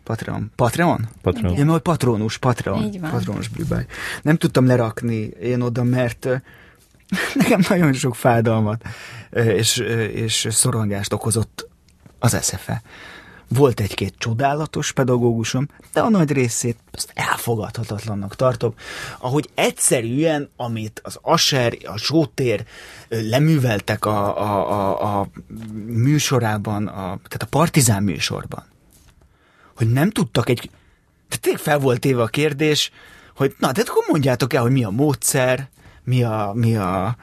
Patreon. 0.04 0.52
Patreon? 0.56 1.08
Patreon. 1.22 1.54
Igen, 1.54 1.66
majd 1.66 1.82
patronus, 1.82 2.38
Patreon. 2.38 2.84
Így 2.84 3.00
van. 3.00 3.12
Patronus 3.12 3.48
blübáj. 3.48 3.86
Nem 4.22 4.36
tudtam 4.36 4.66
lerakni 4.66 5.16
én 5.42 5.62
oda, 5.62 5.84
mert 5.84 6.28
nekem 7.42 7.62
nagyon 7.70 7.94
sok 7.94 8.16
fájdalmat 8.16 8.84
és, 9.32 9.78
és 10.14 10.48
szorongást 10.50 11.14
okozott 11.14 11.70
az 12.20 12.46
SFE. 12.46 12.82
Volt 13.48 13.80
egy-két 13.80 14.14
csodálatos 14.18 14.92
pedagógusom, 14.92 15.68
de 15.94 16.02
a 16.02 16.10
nagy 16.10 16.32
részét 16.32 16.78
azt 16.92 17.12
elfogadhatatlannak 17.14 18.36
tartom, 18.36 18.74
ahogy 19.20 19.50
egyszerűen, 19.54 20.50
amit 20.56 21.02
az 21.04 21.20
Aser, 21.22 21.78
a 21.84 21.98
Zsótér 21.98 22.66
leműveltek 23.10 24.06
a, 24.06 24.42
a, 24.42 24.72
a, 24.72 25.20
a 25.20 25.28
műsorában, 25.86 26.88
a, 26.88 27.02
tehát 27.02 27.44
a 27.44 27.48
partizán 27.50 28.04
műsorban, 28.04 28.66
hogy 29.76 29.92
nem 29.92 30.10
tudtak 30.10 30.50
egy... 30.50 30.70
Tehát 31.28 31.42
tényleg 31.42 31.62
fel 31.62 31.80
volt 31.80 32.00
téve 32.00 32.22
a 32.22 32.28
kérdés, 32.28 32.92
hogy 33.36 33.56
na, 33.60 33.72
de 33.72 33.84
akkor 33.88 34.04
mondjátok 34.08 34.54
el, 34.54 34.62
hogy 34.62 34.72
mi 34.72 34.84
a 34.84 34.90
módszer, 34.90 35.70
mi 36.04 36.24
a, 36.24 36.52
mi 36.54 36.76
a 36.76 37.16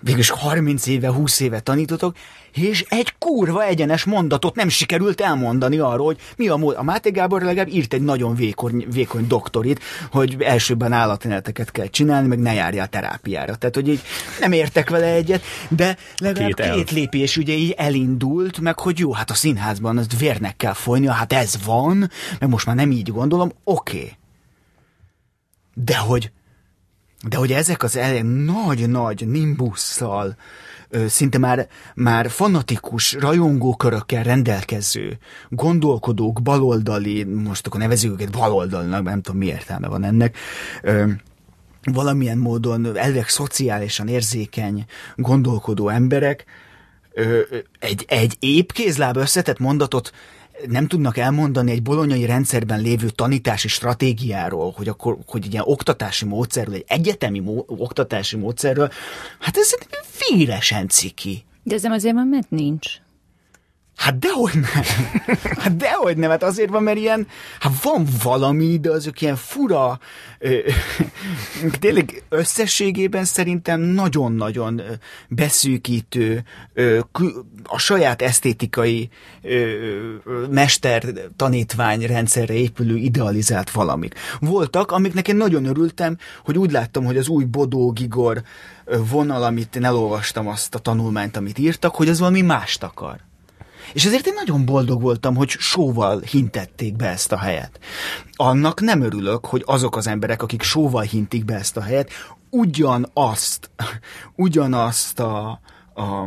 végülis 0.00 0.30
30 0.30 0.86
éve, 0.86 1.08
20 1.08 1.40
éve 1.40 1.60
tanítotok, 1.60 2.16
és 2.52 2.84
egy 2.88 3.14
kurva 3.18 3.64
egyenes 3.64 4.04
mondatot 4.04 4.54
nem 4.54 4.68
sikerült 4.68 5.20
elmondani 5.20 5.78
arról, 5.78 6.06
hogy 6.06 6.18
mi 6.36 6.48
a 6.48 6.56
mód. 6.56 6.74
A 6.76 6.82
Máté 6.82 7.10
Gábor 7.10 7.42
legalább 7.42 7.68
írt 7.68 7.94
egy 7.94 8.02
nagyon 8.02 8.34
vékony, 8.34 8.86
vékony 8.92 9.26
doktorit, 9.26 9.80
hogy 10.10 10.36
elsőben 10.42 10.92
állatmeneteket 10.92 11.70
kell 11.70 11.86
csinálni, 11.86 12.28
meg 12.28 12.38
ne 12.38 12.52
járjál 12.54 12.88
terápiára. 12.88 13.54
Tehát, 13.54 13.74
hogy 13.74 13.88
így 13.88 14.00
nem 14.40 14.52
értek 14.52 14.90
vele 14.90 15.06
egyet, 15.06 15.42
de 15.68 15.96
legalább 16.18 16.54
Két 16.54 16.70
két, 16.74 16.90
lépés 16.90 17.36
ugye 17.36 17.52
így 17.52 17.74
elindult, 17.76 18.60
meg 18.60 18.78
hogy 18.78 18.98
jó, 18.98 19.12
hát 19.12 19.30
a 19.30 19.34
színházban 19.34 19.98
az 19.98 20.06
vérnek 20.18 20.56
kell 20.56 20.72
folynia, 20.72 21.12
hát 21.12 21.32
ez 21.32 21.54
van, 21.64 22.10
meg 22.38 22.48
most 22.48 22.66
már 22.66 22.76
nem 22.76 22.90
így 22.90 23.12
gondolom, 23.12 23.52
oké. 23.64 23.96
Okay. 23.96 24.12
De 25.74 25.96
hogy 25.96 26.30
de 27.28 27.36
hogy 27.36 27.52
ezek 27.52 27.82
az 27.82 27.98
nagy-nagy 28.22 29.28
nimbusszal, 29.28 30.36
szinte 31.06 31.38
már, 31.38 31.68
már 31.94 32.30
fanatikus 32.30 33.12
rajongókörökkel 33.12 34.22
rendelkező 34.22 35.18
gondolkodók, 35.48 36.42
baloldali, 36.42 37.24
most 37.24 37.66
akkor 37.66 37.80
nevezzük 37.80 38.12
őket 38.12 38.30
baloldalnak, 38.30 39.02
nem 39.02 39.20
tudom 39.20 39.40
mi 39.40 39.46
értelme 39.46 39.88
van 39.88 40.04
ennek, 40.04 40.36
valamilyen 41.82 42.38
módon 42.38 42.96
elvek 42.96 43.28
szociálisan 43.28 44.08
érzékeny, 44.08 44.84
gondolkodó 45.14 45.88
emberek 45.88 46.44
egy, 47.78 48.04
egy 48.08 48.36
épp 48.38 48.70
kézláb 48.70 49.16
összetett 49.16 49.58
mondatot 49.58 50.12
nem 50.68 50.86
tudnak 50.86 51.16
elmondani 51.16 51.70
egy 51.70 51.82
bolonyai 51.82 52.26
rendszerben 52.26 52.80
lévő 52.80 53.08
tanítási 53.08 53.68
stratégiáról, 53.68 54.72
hogy 54.76 54.88
akkor, 54.88 55.18
hogy 55.26 55.44
egy 55.44 55.52
ilyen 55.52 55.64
oktatási 55.66 56.24
módszerről, 56.24 56.74
egy 56.74 56.84
egyetemi 56.86 57.38
mó, 57.38 57.64
oktatási 57.66 58.36
módszerről, 58.36 58.90
hát 59.38 59.56
ez 59.56 59.74
víresen 60.28 60.88
ciki. 60.88 61.44
De 61.62 61.74
ez 61.74 61.82
nem 61.82 61.92
azért 61.92 62.14
van, 62.14 62.26
mert 62.26 62.50
nincs. 62.50 63.00
Hát 64.00 64.18
dehogy 64.18 64.54
nem. 64.54 64.82
Hát 65.58 65.76
dehogy 65.76 66.16
nem, 66.16 66.30
hát 66.30 66.42
azért 66.42 66.70
van, 66.70 66.82
mert 66.82 66.98
ilyen, 66.98 67.26
hát 67.58 67.82
van 67.82 68.06
valami, 68.22 68.78
de 68.78 68.90
azok 68.90 69.20
ilyen 69.20 69.36
fura, 69.36 69.98
ö, 70.38 70.58
tényleg 71.78 72.22
összességében 72.28 73.24
szerintem 73.24 73.80
nagyon-nagyon 73.80 74.82
beszűkítő, 75.28 76.42
ö, 76.74 76.98
a 77.62 77.78
saját 77.78 78.22
esztétikai 78.22 79.08
ö, 79.42 79.74
mester 80.50 81.04
tanítvány 81.36 82.06
rendszerre 82.06 82.54
épülő 82.54 82.96
idealizált 82.96 83.70
valamik. 83.70 84.14
Voltak, 84.38 84.90
amiknek 84.90 85.28
én 85.28 85.36
nagyon 85.36 85.64
örültem, 85.64 86.16
hogy 86.44 86.58
úgy 86.58 86.70
láttam, 86.70 87.04
hogy 87.04 87.16
az 87.16 87.28
új 87.28 87.44
Bodó 87.44 87.90
Gigor 87.90 88.42
vonal, 89.10 89.42
amit 89.42 89.76
én 89.76 89.84
elolvastam 89.84 90.48
azt 90.48 90.74
a 90.74 90.78
tanulmányt, 90.78 91.36
amit 91.36 91.58
írtak, 91.58 91.94
hogy 91.94 92.08
az 92.08 92.18
valami 92.18 92.40
mást 92.40 92.82
akar. 92.82 93.28
És 93.92 94.04
ezért 94.04 94.26
én 94.26 94.34
nagyon 94.34 94.64
boldog 94.64 95.02
voltam, 95.02 95.36
hogy 95.36 95.48
sóval 95.48 96.20
hintették 96.20 96.96
be 96.96 97.08
ezt 97.08 97.32
a 97.32 97.38
helyet. 97.38 97.78
Annak 98.32 98.80
nem 98.80 99.02
örülök, 99.02 99.46
hogy 99.46 99.62
azok 99.66 99.96
az 99.96 100.06
emberek, 100.06 100.42
akik 100.42 100.62
sóval 100.62 101.02
hintik 101.02 101.44
be 101.44 101.54
ezt 101.54 101.76
a 101.76 101.82
helyet, 101.82 102.10
ugyanazt, 102.50 103.70
ugyanazt 104.36 105.20
a, 105.20 105.60
a 105.94 106.26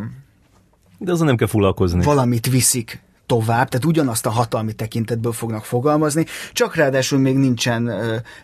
De 0.97 1.11
azzal 1.11 1.25
nem 1.25 1.35
kell 1.35 1.47
foglalkozni. 1.47 2.03
valamit 2.03 2.47
viszik 2.49 3.02
tovább, 3.25 3.69
tehát 3.69 3.85
ugyanazt 3.85 4.25
a 4.25 4.29
hatalmi 4.29 4.73
tekintetből 4.73 5.31
fognak 5.31 5.65
fogalmazni, 5.65 6.25
csak 6.51 6.75
ráadásul 6.75 7.19
még 7.19 7.37
nincsen 7.37 7.91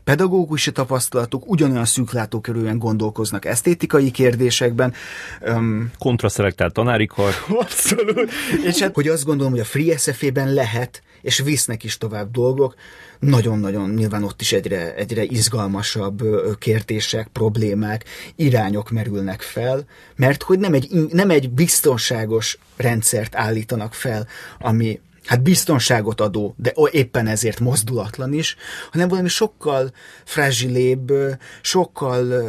pedagógusi 0.03 0.71
tapasztalatuk, 0.71 1.49
ugyanolyan 1.49 1.85
szűklátókörűen 1.85 2.77
gondolkoznak 2.77 3.45
esztétikai 3.45 4.11
kérdésekben. 4.11 4.93
Öm, 5.41 5.91
Kontraszelektált 5.97 6.73
tanári 6.73 7.05
kar. 7.05 7.33
Abszolút. 7.59 8.31
És 8.63 8.79
hát, 8.79 8.95
hogy 8.95 9.07
azt 9.07 9.25
gondolom, 9.25 9.51
hogy 9.51 9.61
a 9.61 9.65
Free 9.65 9.97
SF-ben 9.97 10.53
lehet, 10.53 11.01
és 11.21 11.37
visznek 11.37 11.83
is 11.83 11.97
tovább 11.97 12.31
dolgok, 12.31 12.75
nagyon-nagyon 13.19 13.89
nyilván 13.89 14.23
ott 14.23 14.41
is 14.41 14.51
egyre, 14.51 14.95
egyre 14.95 15.23
izgalmasabb 15.23 16.23
kérdések, 16.59 17.27
problémák, 17.27 18.05
irányok 18.35 18.89
merülnek 18.89 19.41
fel, 19.41 19.85
mert 20.15 20.43
hogy 20.43 20.59
nem 20.59 20.73
egy, 20.73 20.89
nem 21.11 21.29
egy 21.29 21.49
biztonságos 21.49 22.57
rendszert 22.77 23.35
állítanak 23.35 23.93
fel, 23.93 24.27
ami 24.59 24.99
hát 25.25 25.41
biztonságot 25.41 26.21
adó, 26.21 26.53
de 26.57 26.73
éppen 26.91 27.27
ezért 27.27 27.59
mozdulatlan 27.59 28.33
is, 28.33 28.55
hanem 28.91 29.07
valami 29.07 29.27
sokkal 29.27 29.91
frázsilébb, 30.25 31.09
ö, 31.09 31.31
sokkal 31.61 32.43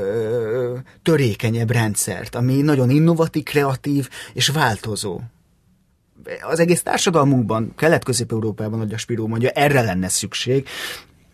törékenyebb 1.02 1.70
rendszert, 1.70 2.34
ami 2.34 2.60
nagyon 2.60 2.90
innovatív, 2.90 3.42
kreatív 3.42 4.09
és 4.32 4.48
változó 4.48 5.20
az 6.42 6.60
egész 6.60 6.82
társadalmunkban, 6.82 7.72
Kelet-Közép-Európában, 7.76 8.78
hogy 8.78 8.92
a 8.92 8.98
Spiró 8.98 9.26
mondja, 9.26 9.48
erre 9.48 9.82
lenne 9.82 10.09
szükség, 10.09 10.68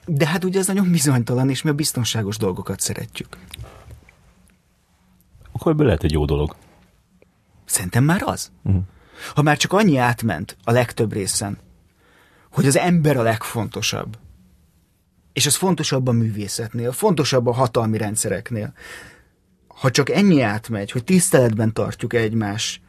de 0.07 0.27
hát 0.27 0.45
ugye 0.45 0.59
ez 0.59 0.67
nagyon 0.67 0.91
bizonytalan, 0.91 1.51
és 1.51 1.63
mi 1.63 1.71
a 1.71 1.75
biztonságos 1.75 2.37
dolgokat 2.37 2.81
szeretjük. 2.81 3.37
Akkor 5.53 5.73
ebből 5.73 5.87
lehet 5.87 6.05
egy 6.05 6.13
jó 6.13 6.25
dolog. 6.25 6.57
Szerintem 7.65 8.05
már 8.05 8.23
az. 8.25 8.51
Mhm. 8.63 8.77
Ha 9.35 9.43
már 9.43 9.57
csak 9.57 9.73
annyi 9.73 9.97
átment 9.97 10.57
a 10.65 10.71
legtöbb 10.71 11.13
részen, 11.13 11.59
hogy 12.53 12.67
az 12.67 12.77
ember 12.77 13.17
a 13.17 13.23
legfontosabb, 13.23 14.19
és 15.33 15.47
az 15.47 15.55
fontosabb 15.55 16.07
a 16.07 16.13
művészetnél, 16.13 16.93
fontosabb 16.93 17.47
a 17.47 17.53
hatalmi 17.53 17.99
rendszereknél. 17.99 18.73
Ha 19.67 19.91
csak 19.91 20.11
ennyi 20.11 20.41
átmegy, 20.41 20.91
hogy 20.91 21.05
tiszteletben 21.05 21.73
tartjuk 21.73 22.13
egymás, 22.13 22.81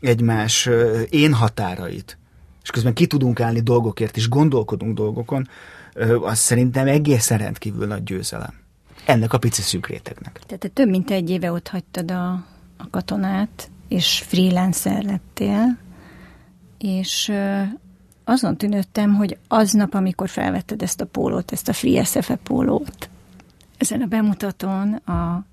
egymás 0.00 0.68
én 1.08 1.32
határait, 1.32 2.18
és 2.62 2.70
közben 2.70 2.94
ki 2.94 3.06
tudunk 3.06 3.40
állni 3.40 3.60
dolgokért, 3.60 4.16
és 4.16 4.28
gondolkodunk 4.28 4.96
dolgokon, 4.96 5.48
az 6.20 6.38
szerintem 6.38 6.86
egészen 6.86 7.38
rendkívül 7.38 7.86
nagy 7.86 8.02
győzelem. 8.02 8.54
Ennek 9.04 9.32
a 9.32 9.38
pici 9.38 9.62
szűk 9.62 9.86
rétegnek. 9.86 10.40
Tehát 10.46 10.62
te 10.62 10.68
több 10.68 10.88
mint 10.88 11.10
egy 11.10 11.30
éve 11.30 11.52
ott 11.52 11.68
hagytad 11.68 12.10
a, 12.10 12.30
a 12.76 12.90
katonát, 12.90 13.70
és 13.88 14.22
freelancer 14.26 15.02
lettél, 15.02 15.78
és 16.78 17.32
azon 18.24 18.56
tűnődtem, 18.56 19.14
hogy 19.14 19.38
aznap, 19.48 19.94
amikor 19.94 20.28
felvetted 20.28 20.82
ezt 20.82 21.00
a 21.00 21.06
pólót, 21.06 21.52
ezt 21.52 21.68
a 21.68 21.72
Free 21.72 22.04
SFE 22.04 22.36
pólót, 22.36 23.10
ezen 23.78 24.00
a 24.00 24.06
bemutatón, 24.06 24.94
a, 24.94 25.44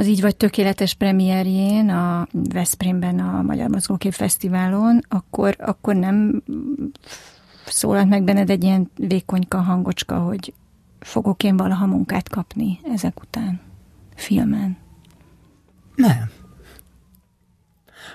az 0.00 0.06
Így 0.06 0.20
vagy 0.20 0.36
tökéletes 0.36 0.94
premierjén, 0.94 1.88
a 1.88 2.26
Veszprémben, 2.32 3.18
a 3.18 3.42
Magyar 3.42 3.68
Mozgókép 3.68 4.12
Fesztiválon, 4.12 5.00
akkor, 5.08 5.56
akkor 5.58 5.94
nem 5.94 6.42
szólalt 7.66 8.08
meg 8.08 8.22
benned 8.22 8.50
egy 8.50 8.64
ilyen 8.64 8.90
vékonyka 8.96 9.60
hangocska, 9.60 10.18
hogy 10.18 10.52
fogok 11.00 11.42
én 11.42 11.56
valaha 11.56 11.86
munkát 11.86 12.28
kapni 12.28 12.80
ezek 12.92 13.20
után, 13.20 13.60
filmen. 14.14 14.76
Nem. 15.94 16.30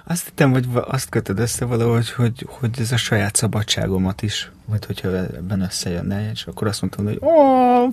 Azt 0.05 0.25
hittem, 0.25 0.51
hogy 0.51 0.67
azt 0.73 1.09
kötöd 1.09 1.39
össze 1.39 1.65
valahogy, 1.65 2.11
hogy, 2.11 2.47
hogy 2.49 2.69
ez 2.79 2.91
a 2.91 2.97
saját 2.97 3.35
szabadságomat 3.35 4.21
is, 4.21 4.51
vagy 4.65 4.85
hogyha 4.85 5.07
ebben 5.09 5.61
összejönne, 5.61 6.31
és 6.31 6.45
akkor 6.45 6.67
azt 6.67 6.81
mondtam, 6.81 7.05
hogy 7.05 7.19
ó, 7.21 7.89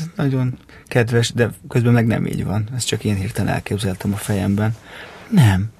ez 0.00 0.06
nagyon 0.16 0.58
kedves, 0.86 1.32
de 1.32 1.50
közben 1.68 1.92
meg 1.92 2.06
nem 2.06 2.26
így 2.26 2.44
van. 2.44 2.68
Ezt 2.74 2.86
csak 2.86 3.04
én 3.04 3.14
hirtelen 3.14 3.54
elképzeltem 3.54 4.12
a 4.12 4.16
fejemben. 4.16 4.76
Nem. 5.30 5.70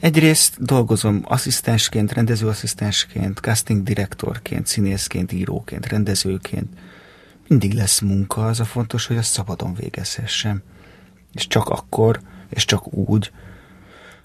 Egyrészt 0.00 0.62
dolgozom 0.64 1.20
asszisztensként, 1.24 2.12
rendezőasszisztensként, 2.12 3.38
casting 3.38 3.82
direktorként, 3.82 4.66
színészként, 4.66 5.32
íróként, 5.32 5.86
rendezőként. 5.86 6.78
Mindig 7.48 7.74
lesz 7.74 8.00
munka, 8.00 8.46
az 8.46 8.60
a 8.60 8.64
fontos, 8.64 9.06
hogy 9.06 9.16
azt 9.16 9.30
szabadon 9.32 9.74
végezhessem. 9.74 10.62
És 11.32 11.46
csak 11.46 11.68
akkor, 11.68 12.20
és 12.48 12.64
csak 12.64 12.92
úgy, 12.92 13.32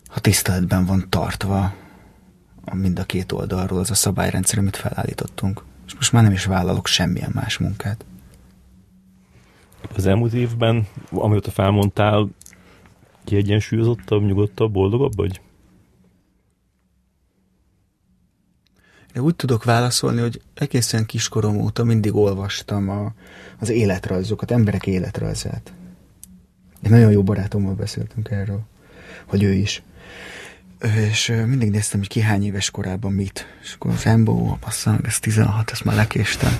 ha 0.07 0.19
tiszteletben 0.19 0.85
van 0.85 1.09
tartva 1.09 1.73
a 2.65 2.75
mind 2.75 2.99
a 2.99 3.03
két 3.03 3.31
oldalról 3.31 3.79
az 3.79 3.91
a 3.91 3.95
szabályrendszer, 3.95 4.59
amit 4.59 4.75
felállítottunk. 4.75 5.63
És 5.87 5.93
most 5.95 6.11
már 6.11 6.23
nem 6.23 6.31
is 6.31 6.45
vállalok 6.45 6.87
semmilyen 6.87 7.31
más 7.33 7.57
munkát. 7.57 8.05
Az 9.95 10.05
elmúlt 10.05 10.33
évben, 10.33 10.87
amióta 11.11 11.51
felmondtál, 11.51 12.29
kiegyensúlyozottabb, 13.23 14.25
nyugodtabb, 14.25 14.71
boldogabb 14.71 15.15
vagy? 15.15 15.41
De 19.13 19.21
úgy 19.21 19.35
tudok 19.35 19.63
válaszolni, 19.63 20.21
hogy 20.21 20.41
egészen 20.53 21.05
kiskorom 21.05 21.57
óta 21.57 21.83
mindig 21.83 22.15
olvastam 22.15 22.89
a, 22.89 23.13
az 23.59 23.69
életrajzokat, 23.69 24.51
emberek 24.51 24.87
életrajzát. 24.87 25.73
Egy 26.81 26.89
nagyon 26.89 27.11
jó 27.11 27.23
barátommal 27.23 27.73
beszéltünk 27.73 28.29
erről, 28.29 28.61
hogy 29.25 29.43
ő 29.43 29.53
is. 29.53 29.83
És 31.11 31.27
mindig 31.45 31.69
néztem, 31.69 31.99
hogy 31.99 32.09
ki 32.09 32.19
hány 32.19 32.43
éves 32.43 32.71
korában 32.71 33.11
mit. 33.11 33.45
És 33.61 33.73
akkor 33.73 33.91
az 33.91 34.05
Embo, 34.05 34.57
bassza 34.61 34.97
ez 35.03 35.19
16, 35.19 35.71
ezt 35.71 35.83
már 35.83 35.95
lekéstem. 35.95 36.53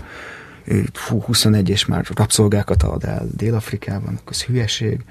Fú, 0.93 1.21
21 1.21 1.69
és 1.69 1.85
már 1.85 2.05
rabszolgákat 2.15 2.83
ad 2.83 3.03
el 3.03 3.27
Dél-Afrikában, 3.35 4.15
akkor 4.15 4.31
ez 4.31 4.43
hülyeség. 4.43 5.03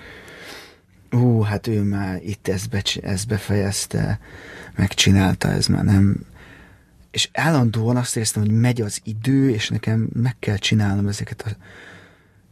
Ú, 1.11 1.41
hát 1.41 1.67
ő 1.67 1.83
már 1.83 2.21
itt 2.23 2.49
ezt, 2.49 2.71
be, 2.71 2.83
ezt 3.03 3.29
befejezte, 3.29 4.21
megcsinálta, 4.77 5.49
ez 5.49 5.67
már 5.67 5.85
nem, 5.85 6.27
és 7.11 7.29
állandóan 7.33 7.97
azt 7.97 8.17
éreztem, 8.17 8.43
hogy 8.43 8.53
megy 8.53 8.81
az 8.81 9.01
idő, 9.05 9.51
és 9.51 9.69
nekem 9.69 10.09
meg 10.13 10.37
kell 10.39 10.57
csinálnom 10.57 11.09
ezeket 11.09 11.43
a 11.43 11.51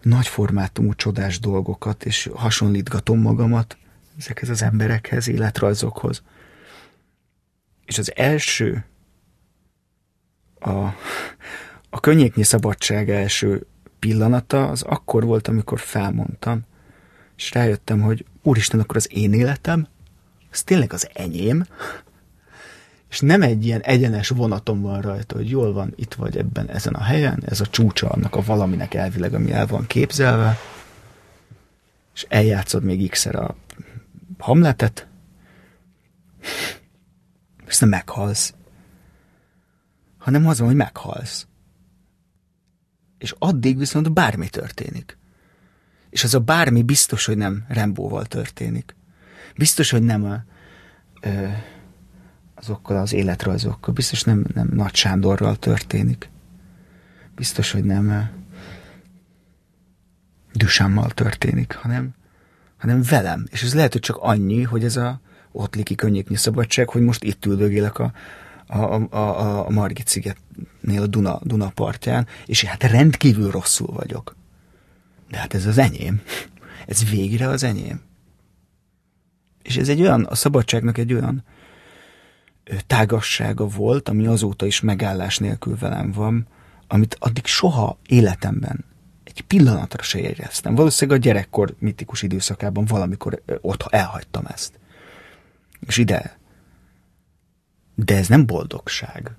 nagy 0.03 0.27
formátumú 0.27 0.95
csodás 0.95 1.39
dolgokat, 1.39 2.05
és 2.05 2.31
hasonlítgatom 2.35 3.21
magamat 3.21 3.77
ezekhez 4.19 4.49
az 4.49 4.63
emberekhez, 4.63 5.29
életrajzokhoz. 5.29 6.23
És 7.85 7.99
az 7.99 8.13
első, 8.17 8.85
a, 10.61 10.89
a 11.91 12.01
könnyéknyi 12.01 12.43
szabadság 12.43 13.11
első 13.11 13.67
pillanata 13.99 14.69
az 14.69 14.83
akkor 14.83 15.25
volt, 15.25 15.49
amikor 15.49 15.81
felmondtam, 15.81 16.61
és 17.37 17.53
rájöttem, 17.53 18.01
hogy 18.01 18.25
úristen, 18.43 18.81
akkor 18.81 18.97
az 18.97 19.09
én 19.12 19.33
életem, 19.33 19.87
ez 20.51 20.62
tényleg 20.62 20.93
az 20.93 21.09
enyém, 21.12 21.67
és 23.11 23.21
nem 23.21 23.43
egy 23.43 23.67
ilyen 23.67 23.81
egyenes 23.81 24.29
vonatom 24.29 24.81
van 24.81 25.01
rajta, 25.01 25.37
hogy 25.37 25.51
jól 25.51 25.73
van, 25.73 25.93
itt 25.97 26.15
vagy 26.15 26.37
ebben, 26.37 26.69
ezen 26.69 26.95
a 26.95 27.03
helyen, 27.03 27.43
ez 27.47 27.61
a 27.61 27.67
csúcsa 27.67 28.09
annak 28.09 28.37
a 28.37 28.43
valaminek 28.43 28.95
elvileg, 28.95 29.35
ami 29.35 29.53
el 29.53 29.67
van 29.67 29.87
képzelve, 29.87 30.57
és 32.15 32.27
eljátszod 32.29 32.83
még 32.83 33.11
x 33.11 33.27
a 33.27 33.57
hamletet, 34.39 35.09
nem 37.81 37.89
meghalsz. 37.89 38.55
Hanem 40.19 40.47
az 40.47 40.59
van, 40.59 40.69
hogy 40.69 40.77
meghalsz. 40.77 41.47
És 43.21 43.35
addig 43.39 43.79
viszont 43.79 44.13
bármi 44.13 44.49
történik. 44.49 45.19
És 46.11 46.25
az 46.25 46.35
a 46.35 46.41
bármi 46.41 46.83
biztos, 46.83 47.25
hogy 47.25 47.37
nem 47.37 47.65
Rembóval 47.69 48.25
történik. 48.25 48.95
Biztos, 49.57 49.91
hogy 49.91 50.03
nem 50.03 50.25
a, 50.25 50.45
ö, 51.21 51.47
azokkal 52.55 52.97
az 52.97 53.13
életrajzokkal. 53.13 53.95
Biztos 53.95 54.23
nem, 54.23 54.45
nem 54.55 54.69
Nagy 54.73 54.95
Sándorral 54.95 55.57
történik. 55.57 56.31
Biztos, 57.35 57.71
hogy 57.71 57.85
nem 57.85 58.11
eh, 58.11 58.29
Duchammal 60.53 61.11
történik, 61.11 61.75
hanem, 61.75 62.15
hanem 62.79 63.03
velem. 63.03 63.47
És 63.51 63.63
ez 63.63 63.75
lehet, 63.75 63.93
hogy 63.93 64.01
csak 64.01 64.17
annyi, 64.17 64.63
hogy 64.63 64.85
ez 64.85 64.97
a 64.97 65.21
Otliki 65.53 65.95
könnyéknyi 65.95 66.37
szabadság, 66.37 66.89
hogy 66.89 67.03
most 67.03 67.25
itt 67.25 67.47
üldögélek 67.47 67.99
a, 67.99 68.13
a, 68.71 69.17
a, 69.17 69.67
a 69.67 69.71
Margit 69.71 70.09
szigetnél 70.09 71.03
a 71.03 71.07
Duna, 71.07 71.39
Duna 71.43 71.69
partján, 71.69 72.27
és 72.47 72.65
hát 72.65 72.83
rendkívül 72.83 73.51
rosszul 73.51 73.93
vagyok. 73.93 74.37
De 75.31 75.39
hát 75.39 75.55
ez 75.55 75.67
az 75.67 75.79
enyém. 75.79 76.23
Ez 76.87 77.11
végre 77.11 77.49
az 77.49 77.63
enyém. 77.63 78.01
És 79.63 79.77
ez 79.77 79.89
egy 79.89 80.01
olyan, 80.01 80.25
a 80.25 80.35
szabadságnak 80.35 80.99
egy 80.99 81.13
olyan 81.13 81.45
tágassága 82.87 83.67
volt, 83.67 84.09
ami 84.09 84.27
azóta 84.27 84.67
is 84.67 84.81
megállás 84.81 85.39
nélkül 85.39 85.77
velem 85.77 86.13
van, 86.13 86.47
amit 86.87 87.17
addig 87.19 87.47
soha 87.47 87.99
életemben 88.07 88.85
egy 89.25 89.43
pillanatra 89.43 90.03
se 90.03 90.19
éreztem. 90.19 90.75
Valószínűleg 90.75 91.21
a 91.21 91.23
gyerekkor 91.23 91.75
mitikus 91.79 92.23
időszakában 92.23 92.85
valamikor 92.85 93.43
ott 93.61 93.87
elhagytam 93.91 94.45
ezt. 94.47 94.79
És 95.87 95.97
ide. 95.97 96.39
De 98.05 98.17
ez 98.17 98.29
nem 98.29 98.47
boldogság. 98.47 99.31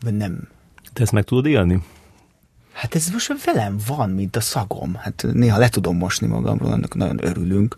Vagy 0.00 0.16
nem. 0.16 0.48
Te 0.92 1.02
ezt 1.02 1.12
meg 1.12 1.24
tudod 1.24 1.46
élni? 1.46 1.82
Hát 2.72 2.94
ez 2.94 3.10
most 3.10 3.44
velem 3.44 3.76
van, 3.86 4.10
mint 4.10 4.36
a 4.36 4.40
szagom. 4.40 4.94
Hát 4.94 5.26
néha 5.32 5.58
le 5.58 5.68
tudom 5.68 5.96
mosni 5.96 6.26
magamról, 6.26 6.72
annak 6.72 6.94
nagyon 6.94 7.24
örülünk 7.24 7.76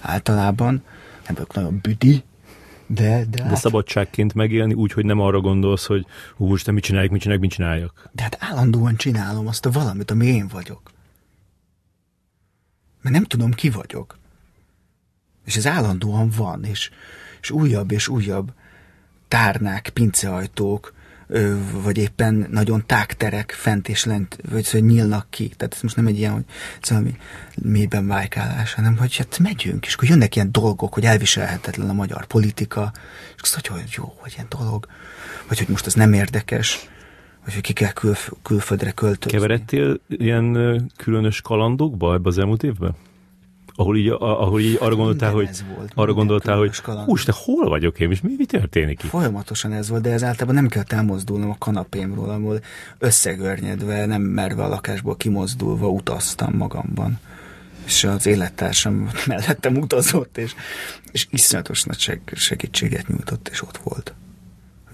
általában. 0.00 0.82
Nem 1.26 1.34
vagyok 1.34 1.54
nagyon 1.54 1.78
büdi, 1.82 2.24
de, 2.86 3.24
de, 3.24 3.24
de 3.24 3.42
hát... 3.42 3.56
szabadságként 3.56 4.34
megélni 4.34 4.74
úgy, 4.74 4.92
hogy 4.92 5.04
nem 5.04 5.20
arra 5.20 5.40
gondolsz, 5.40 5.86
hogy 5.86 6.06
hú, 6.36 6.56
te 6.56 6.72
mit 6.72 6.84
csinálják, 6.84 7.10
mit 7.10 7.20
csinálják, 7.20 7.44
mit 7.44 7.54
csináljak. 7.54 8.08
De 8.12 8.22
hát 8.22 8.36
állandóan 8.40 8.96
csinálom 8.96 9.46
azt 9.46 9.66
a 9.66 9.70
valamit, 9.70 10.10
ami 10.10 10.26
én 10.26 10.48
vagyok. 10.48 10.90
Mert 13.02 13.14
nem 13.14 13.24
tudom, 13.24 13.52
ki 13.52 13.70
vagyok. 13.70 14.18
És 15.44 15.56
ez 15.56 15.66
állandóan 15.66 16.30
van, 16.36 16.64
és, 16.64 16.90
és 17.40 17.50
újabb 17.50 17.90
és 17.90 18.08
újabb 18.08 18.52
tárnák, 19.28 19.90
pinceajtók, 19.92 20.92
vagy 21.82 21.98
éppen 21.98 22.46
nagyon 22.50 22.86
tágterek 22.86 23.50
fent 23.50 23.88
és 23.88 24.04
lent, 24.04 24.38
vagy 24.50 24.64
szóval 24.64 24.88
nyílnak 24.88 25.26
ki. 25.30 25.48
Tehát 25.56 25.74
ez 25.74 25.82
most 25.82 25.96
nem 25.96 26.06
egy 26.06 26.18
ilyen, 26.18 26.32
hogy 26.32 26.44
szóval 26.80 27.04
mélyben 27.62 28.06
vájkálás, 28.06 28.74
hanem 28.74 28.96
hogy 28.96 29.16
hát 29.16 29.38
megyünk, 29.38 29.86
és 29.86 29.94
akkor 29.94 30.08
jönnek 30.08 30.36
ilyen 30.36 30.52
dolgok, 30.52 30.94
hogy 30.94 31.04
elviselhetetlen 31.04 31.88
a 31.88 31.92
magyar 31.92 32.26
politika, 32.26 32.92
és 33.36 33.42
azt 33.42 33.66
hogy 33.66 33.94
jó, 33.96 34.14
hogy 34.18 34.32
ilyen 34.34 34.48
dolog, 34.58 34.86
vagy 35.48 35.58
hogy 35.58 35.68
most 35.68 35.86
az 35.86 35.94
nem 35.94 36.12
érdekes, 36.12 36.88
vagy 37.44 37.54
hogy 37.54 37.62
ki 37.62 37.72
kell 37.72 37.92
külf- 37.92 38.32
külföldre 38.42 38.90
költözni. 38.90 39.38
Keveredtél 39.38 40.00
ilyen 40.08 40.90
különös 40.96 41.40
kalandokba 41.40 42.14
ebbe 42.14 42.28
az 42.28 42.38
elmúlt 42.38 42.62
évben? 42.62 42.94
Ahol 43.76 43.96
így, 43.96 44.08
ahol 44.08 44.60
így 44.60 44.76
arra 44.80 44.94
gondoltál, 44.94 45.32
hogy, 45.32 45.48
volt, 45.76 45.92
arra 45.94 46.12
gondoltál, 46.12 46.58
hogy 46.58 46.76
hú, 46.76 47.16
te 47.16 47.32
hol 47.34 47.68
vagyok 47.68 48.00
én, 48.00 48.10
és 48.10 48.20
mi, 48.20 48.34
mi 48.36 48.44
történik 48.44 49.02
itt? 49.02 49.10
Folyamatosan 49.10 49.72
ez 49.72 49.88
volt, 49.88 50.02
de 50.02 50.10
ez 50.10 50.22
általában 50.22 50.54
nem 50.54 50.68
kellett 50.68 50.92
elmozdulnom 50.92 51.50
a 51.50 51.56
kanapémról, 51.58 52.30
ahol 52.30 52.60
összegörnyedve, 52.98 54.06
nem 54.06 54.22
merve 54.22 54.62
a 54.62 54.68
lakásból 54.68 55.16
kimozdulva 55.16 55.88
utaztam 55.88 56.54
magamban. 56.56 57.18
És 57.84 58.04
az 58.04 58.26
élettársam 58.26 59.10
mellettem 59.26 59.76
utazott, 59.76 60.38
és, 60.38 60.54
és 61.12 61.26
iszonyatos 61.30 61.82
nagy 61.82 62.20
segítséget 62.32 63.08
nyújtott, 63.08 63.48
és 63.48 63.62
ott 63.62 63.76
volt. 63.76 64.14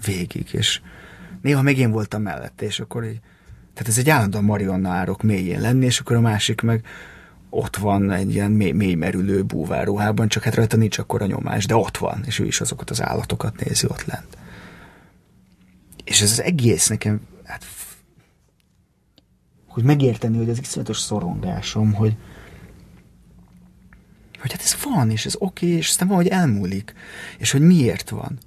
Végig, 0.05 0.47
és 0.51 0.81
néha 1.41 1.61
még 1.61 1.77
én 1.77 1.91
voltam 1.91 2.21
mellette, 2.21 2.65
és 2.65 2.79
akkor 2.79 3.03
így, 3.03 3.19
tehát 3.73 3.89
ez 3.89 3.97
egy 3.97 4.09
állandóan 4.09 4.43
Marionna 4.43 4.89
árok 4.89 5.21
mélyén 5.21 5.61
lenni, 5.61 5.85
és 5.85 5.99
akkor 5.99 6.15
a 6.15 6.21
másik 6.21 6.61
meg 6.61 6.85
ott 7.53 7.75
van 7.75 8.11
egy 8.11 8.33
ilyen 8.33 8.51
mély, 8.51 8.71
mély 8.71 8.93
merülő 8.93 9.43
búváruhában, 9.43 10.27
csak 10.27 10.43
hát 10.43 10.55
rajta 10.55 10.77
nincs 10.77 10.97
akkor 10.97 11.21
a 11.21 11.25
nyomás, 11.25 11.65
de 11.65 11.75
ott 11.75 11.97
van, 11.97 12.23
és 12.25 12.39
ő 12.39 12.45
is 12.45 12.61
azokat 12.61 12.89
az 12.89 13.01
állatokat 13.01 13.63
nézi 13.63 13.85
ott 13.89 14.05
lent. 14.05 14.37
És 16.03 16.21
ez 16.21 16.31
az 16.31 16.41
egész 16.41 16.87
nekem, 16.87 17.21
hát, 17.43 17.65
hogy 19.67 19.83
megérteni, 19.83 20.37
hogy 20.37 20.49
az 20.49 20.59
iszonyatos 20.59 20.99
szorongásom, 20.99 21.93
hogy, 21.93 22.15
hogy 24.39 24.51
hát 24.51 24.61
ez 24.61 24.75
van, 24.83 25.09
és 25.09 25.25
ez 25.25 25.35
oké, 25.39 25.65
okay, 25.65 25.77
és 25.77 25.89
aztán 25.89 26.07
valahogy 26.07 26.29
elmúlik, 26.31 26.93
és 27.37 27.51
hogy 27.51 27.61
miért 27.61 28.09
van. 28.09 28.37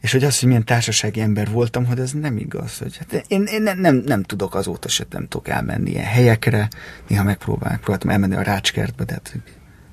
És 0.00 0.12
hogy 0.12 0.24
az, 0.24 0.38
hogy 0.38 0.48
milyen 0.48 0.64
társasági 0.64 1.20
ember 1.20 1.50
voltam, 1.50 1.86
hogy 1.86 1.98
ez 1.98 2.12
nem 2.12 2.36
igaz. 2.36 2.78
Hogy 2.78 2.96
hát 2.96 3.24
én, 3.28 3.42
én 3.42 3.62
nem, 3.62 3.78
nem, 3.78 3.96
nem, 3.96 4.22
tudok 4.22 4.54
azóta 4.54 4.88
se 4.88 5.04
nem 5.10 5.28
tudok 5.28 5.48
elmenni 5.48 5.90
ilyen 5.90 6.04
helyekre. 6.04 6.68
Néha 7.08 7.22
megpróbáltam, 7.22 7.80
próbáltam 7.80 8.10
elmenni 8.10 8.34
a 8.34 8.42
rácskertbe, 8.42 9.04
de 9.04 9.12
hát 9.12 9.36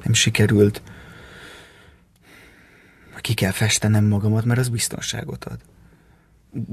nem 0.03 0.13
sikerült. 0.13 0.81
Ki 3.21 3.33
kell 3.33 3.51
festenem 3.51 4.05
magamat, 4.05 4.45
mert 4.45 4.59
az 4.59 4.69
biztonságot 4.69 5.45
ad. 5.45 5.59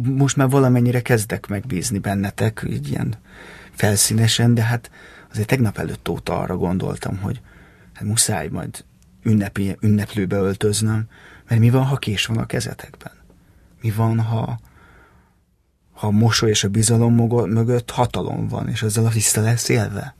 Most 0.02 0.36
már 0.36 0.48
valamennyire 0.48 1.02
kezdek 1.02 1.46
megbízni 1.46 1.98
bennetek, 1.98 2.64
így 2.68 2.88
ilyen 2.88 3.14
felszínesen, 3.74 4.54
de 4.54 4.62
hát 4.62 4.90
azért 5.30 5.48
tegnap 5.48 5.78
előtt 5.78 6.08
óta 6.08 6.38
arra 6.38 6.56
gondoltam, 6.56 7.18
hogy 7.18 7.40
hát 7.92 8.04
muszáj 8.04 8.48
majd 8.48 8.84
ünnepi, 9.22 9.76
ünneplőbe 9.80 10.36
öltöznöm, 10.36 11.08
mert 11.48 11.60
mi 11.60 11.70
van, 11.70 11.84
ha 11.84 11.96
kés 11.96 12.26
van 12.26 12.38
a 12.38 12.46
kezetekben? 12.46 13.12
Mi 13.82 13.90
van, 13.90 14.20
ha, 14.20 14.58
ha 15.92 16.06
a 16.06 16.10
mosoly 16.10 16.50
és 16.50 16.64
a 16.64 16.68
bizalom 16.68 17.14
mögött 17.48 17.90
hatalom 17.90 18.48
van, 18.48 18.68
és 18.68 18.82
ezzel 18.82 19.06
a 19.06 19.08
vissza 19.08 19.40
lesz 19.40 19.68
élve? 19.68 20.14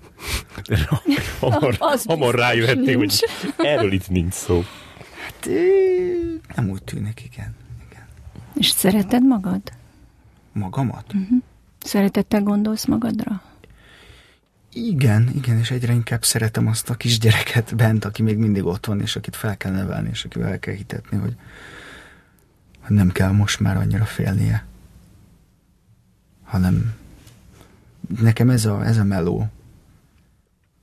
hamar, 1.41 1.77
hamar 2.05 2.35
rájöhetnél, 2.35 2.97
hogy 2.97 3.25
erről 3.57 3.93
itt 3.93 4.09
nincs 4.09 4.33
szó. 4.33 4.65
Hát 5.25 5.49
nem 6.57 6.71
úgy 6.71 6.83
tűnik, 6.83 7.23
igen. 7.33 7.55
igen. 7.91 8.07
És 8.55 8.69
szereted 8.69 9.27
magad? 9.27 9.61
Magamat? 10.53 11.05
Uh-huh. 11.15 11.43
Szeretettel 11.79 12.43
gondolsz 12.43 12.85
magadra? 12.85 13.43
Igen, 14.73 15.31
igen, 15.35 15.59
és 15.59 15.71
egyre 15.71 15.93
inkább 15.93 16.25
szeretem 16.25 16.67
azt 16.67 16.91
a 16.91 16.95
kisgyereket 16.95 17.77
bent, 17.77 18.05
aki 18.05 18.23
még 18.23 18.37
mindig 18.37 18.65
ott 18.65 18.87
van, 18.87 19.01
és 19.01 19.17
akit 19.17 19.37
fel 19.37 19.57
kell 19.57 19.73
nevelni, 19.73 20.09
és 20.13 20.25
akivel 20.25 20.49
el 20.49 20.59
kell 20.59 20.75
hitetni, 20.75 21.17
hogy, 21.17 21.37
hogy 22.83 22.97
nem 22.97 23.11
kell 23.11 23.31
most 23.31 23.61
már 23.61 23.77
annyira 23.77 24.05
félnie. 24.05 24.65
Hanem 26.43 26.95
nekem 28.21 28.51
ez 28.51 28.65
a, 28.65 28.85
ez 28.85 28.99
a 28.99 29.05
meló, 29.05 29.49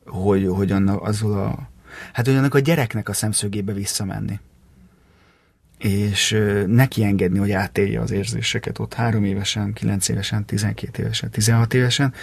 hogy, 0.06 0.48
hogy 0.48 0.72
annak 0.72 1.02
azul 1.02 1.38
a, 1.38 1.70
hát 2.14 2.26
hogy 2.26 2.36
annak 2.36 2.54
a 2.54 2.60
gyereknek 2.60 3.10
a 3.10 3.14
szemszögébe 3.14 3.74
visszamenni 3.74 4.40
és 5.80 6.38
neki 6.68 7.04
engedni, 7.04 7.38
hogy 7.38 7.52
átélje 7.52 8.00
az 8.00 8.12
érzéseket 8.12 8.80
ott 8.80 8.94
három 8.94 9.24
évesen, 9.24 9.74
kilenc 9.74 10.10
évesen, 10.10 10.46
tizenkét 10.46 10.98
évesen, 10.98 11.30
tizenhat 11.30 11.74
évesen, 11.74 12.14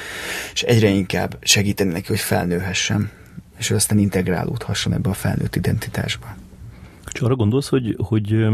és 0.53 0.63
egyre 0.63 0.89
inkább 0.89 1.39
segíteni 1.41 1.93
neki, 1.93 2.07
hogy 2.07 2.21
felnőhessen, 2.21 3.11
és 3.59 3.69
hogy 3.69 3.77
aztán 3.77 3.99
integrálódhasson 3.99 4.93
ebbe 4.93 5.09
a 5.09 5.15
felnőtt 5.15 5.57
identitásba. 5.57 6.37
És 7.13 7.21
arra 7.21 7.37
gondolsz, 7.37 7.69
hogy, 7.69 7.97
hogy 7.99 8.47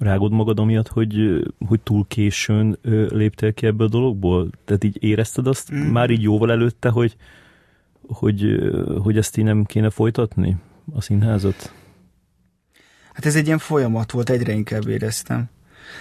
rágod 0.00 0.32
magad 0.32 0.58
amiatt, 0.58 0.88
hogy, 0.88 1.44
hogy 1.66 1.80
túl 1.80 2.04
későn 2.08 2.78
léptél 3.08 3.54
ki 3.54 3.66
ebből 3.66 3.86
a 3.86 3.90
dologból? 3.90 4.50
Tehát 4.64 4.84
így 4.84 5.02
érezted 5.02 5.46
azt 5.46 5.74
mm. 5.74 5.78
már 5.78 6.10
így 6.10 6.22
jóval 6.22 6.50
előtte, 6.50 6.88
hogy, 6.88 7.16
hogy, 8.06 8.58
hogy 9.02 9.16
ezt 9.16 9.36
így 9.36 9.44
nem 9.44 9.64
kéne 9.64 9.90
folytatni, 9.90 10.56
a 10.94 11.00
színházat? 11.00 11.72
Hát 13.12 13.26
ez 13.26 13.36
egy 13.36 13.46
ilyen 13.46 13.58
folyamat 13.58 14.10
volt, 14.10 14.30
egyre 14.30 14.52
inkább 14.52 14.88
éreztem. 14.88 15.48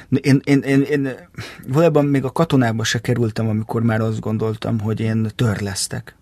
Én, 0.10 0.42
én, 0.44 0.60
én, 0.60 0.82
én 0.82 1.10
valójában 1.68 2.06
még 2.06 2.24
a 2.24 2.32
katonába 2.32 2.84
se 2.84 3.00
kerültem, 3.00 3.48
amikor 3.48 3.84
már 3.84 4.02
azt 4.02 4.20
gondoltam, 4.20 4.80
hogy 4.80 5.00
én 5.00 5.28
törlesztek. 5.36 6.16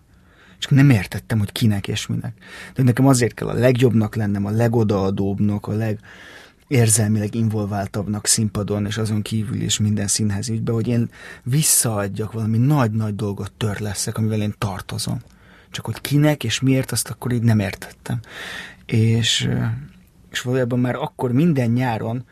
És 0.58 0.66
nem 0.66 0.90
értettem, 0.90 1.38
hogy 1.38 1.52
kinek 1.52 1.88
és 1.88 2.06
minek. 2.06 2.32
De 2.74 2.82
nekem 2.82 3.06
azért 3.06 3.34
kell 3.34 3.48
a 3.48 3.52
legjobbnak 3.52 4.14
lennem, 4.14 4.46
a 4.46 4.50
legodaadóbbnak, 4.50 5.66
a 5.66 5.72
leg 5.72 5.98
érzelmileg 6.68 7.34
involváltabbnak 7.34 8.26
színpadon, 8.26 8.86
és 8.86 8.98
azon 8.98 9.22
kívül 9.22 9.60
is 9.60 9.78
minden 9.78 10.06
színház 10.06 10.48
ügybe, 10.48 10.72
hogy 10.72 10.88
én 10.88 11.10
visszaadjak 11.42 12.32
valami 12.32 12.58
nagy-nagy 12.58 13.14
dolgot 13.14 13.52
törleszek, 13.52 14.18
amivel 14.18 14.40
én 14.40 14.54
tartozom. 14.58 15.18
Csak 15.70 15.84
hogy 15.84 16.00
kinek 16.00 16.44
és 16.44 16.60
miért, 16.60 16.92
azt 16.92 17.10
akkor 17.10 17.32
így 17.32 17.42
nem 17.42 17.58
értettem. 17.58 18.20
És 18.86 19.48
és 20.30 20.40
valójában 20.40 20.78
már 20.78 20.94
akkor 20.94 21.32
minden 21.32 21.70
nyáron 21.70 22.24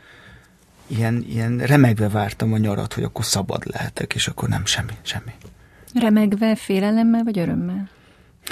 ilyen, 0.86 1.24
ilyen 1.28 1.58
remegve 1.58 2.08
vártam 2.08 2.52
a 2.52 2.56
nyarat, 2.56 2.92
hogy 2.92 3.02
akkor 3.02 3.24
szabad 3.24 3.62
lehetek, 3.66 4.14
és 4.14 4.28
akkor 4.28 4.48
nem 4.48 4.66
semmi, 4.66 4.92
semmi. 5.02 5.32
Remegve, 5.94 6.56
félelemmel 6.56 7.24
vagy 7.24 7.38
örömmel? 7.38 7.88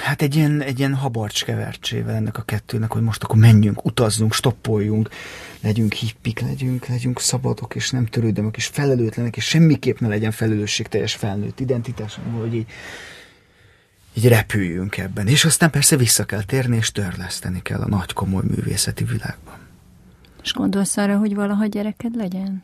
Hát 0.03 0.23
egy 0.23 0.35
ilyen, 0.35 0.61
egy 0.61 0.79
ilyen 0.79 0.95
habarcs 0.95 1.45
kevertsével 1.45 2.15
ennek 2.15 2.39
a 2.39 2.43
kettőnek, 2.43 2.93
hogy 2.93 3.03
most 3.03 3.23
akkor 3.23 3.39
menjünk, 3.39 3.85
utazzunk, 3.85 4.33
stoppoljunk, 4.33 5.09
legyünk 5.61 5.93
hippik, 5.93 6.41
legyünk, 6.41 6.87
legyünk 6.87 7.21
szabadok, 7.21 7.75
és 7.75 7.91
nem 7.91 8.07
törődömök, 8.07 8.57
és 8.57 8.67
felelőtlenek, 8.67 9.37
és 9.37 9.45
semmiképp 9.45 9.99
ne 9.99 10.09
legyen 10.09 10.31
felelősségteljes 10.31 11.15
felnőtt 11.15 11.61
identitás, 11.61 12.19
hogy 12.41 12.55
így 12.55 12.67
így 14.17 14.29
repüljünk 14.29 14.97
ebben. 14.97 15.27
És 15.27 15.45
aztán 15.45 15.71
persze 15.71 15.97
vissza 15.97 16.25
kell 16.25 16.43
térni, 16.43 16.77
és 16.77 16.93
törleszteni 16.93 17.63
kell 17.63 17.81
a 17.81 17.89
nagy 17.89 18.13
komoly 18.13 18.45
művészeti 18.47 19.05
világban. 19.05 19.55
És 20.43 20.53
gondolsz 20.53 20.97
arra, 20.97 21.19
hogy 21.19 21.35
valaha 21.35 21.67
gyereked 21.67 22.15
legyen? 22.15 22.63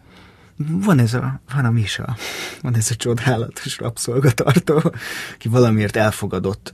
Van 0.56 0.98
ez 0.98 1.14
a, 1.14 1.40
van 1.54 1.64
a 1.64 1.70
Misa, 1.70 2.16
van 2.60 2.76
ez 2.76 2.90
a 2.90 2.94
csodálatos 2.94 3.78
rabszolgatartó, 3.78 4.82
aki 5.34 5.48
valamiért 5.48 5.96
elfogadott 5.96 6.72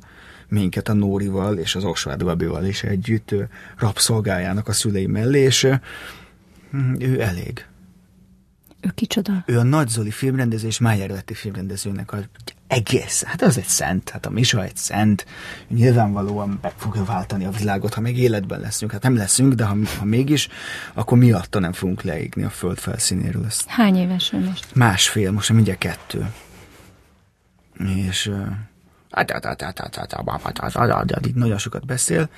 minket 0.48 0.88
a 0.88 0.92
Nórival 0.92 1.58
és 1.58 1.74
az 1.74 1.84
Osvád 1.84 2.22
Gabival 2.22 2.64
is 2.64 2.82
együtt 2.82 3.34
rabszolgájának 3.76 4.68
a 4.68 4.72
szülei 4.72 5.06
mellé, 5.06 5.40
és 5.40 5.68
ő 6.98 7.20
elég. 7.20 7.66
Ő 8.80 8.90
kicsoda? 8.94 9.44
Ő 9.46 9.58
a 9.58 9.62
Nagy 9.62 9.88
Zoli 9.88 10.10
filmrendező 10.10 10.66
és 10.66 10.78
Májárvetti 10.78 11.34
filmrendezőnek 11.34 12.12
a 12.12 12.18
egész, 12.66 13.22
hát 13.22 13.42
az 13.42 13.58
egy 13.58 13.64
szent, 13.64 14.10
hát 14.10 14.26
a 14.26 14.30
Misa 14.30 14.62
egy 14.62 14.76
szent, 14.76 15.26
nyilvánvalóan 15.68 16.58
meg 16.62 16.72
fogja 16.76 17.04
váltani 17.04 17.44
a 17.44 17.50
világot, 17.50 17.94
ha 17.94 18.00
még 18.00 18.18
életben 18.18 18.60
leszünk. 18.60 18.92
Hát 18.92 19.02
nem 19.02 19.16
leszünk, 19.16 19.52
de 19.52 19.64
ha, 19.64 19.76
ha 19.98 20.04
mégis, 20.04 20.48
akkor 20.94 21.18
miatta 21.18 21.58
nem 21.58 21.72
fogunk 21.72 22.02
leégni 22.02 22.42
a 22.42 22.50
föld 22.50 22.78
felszínéről. 22.78 23.44
Ezt. 23.44 23.66
Hány 23.66 23.96
éves 23.96 24.32
ő 24.32 24.38
most? 24.38 24.74
Másfél, 24.74 25.30
most 25.30 25.52
mindjárt 25.52 25.78
kettő. 25.78 26.30
És 28.08 28.32
nagyon 31.34 31.58
sokat 31.58 31.86
beszél, 31.86 32.28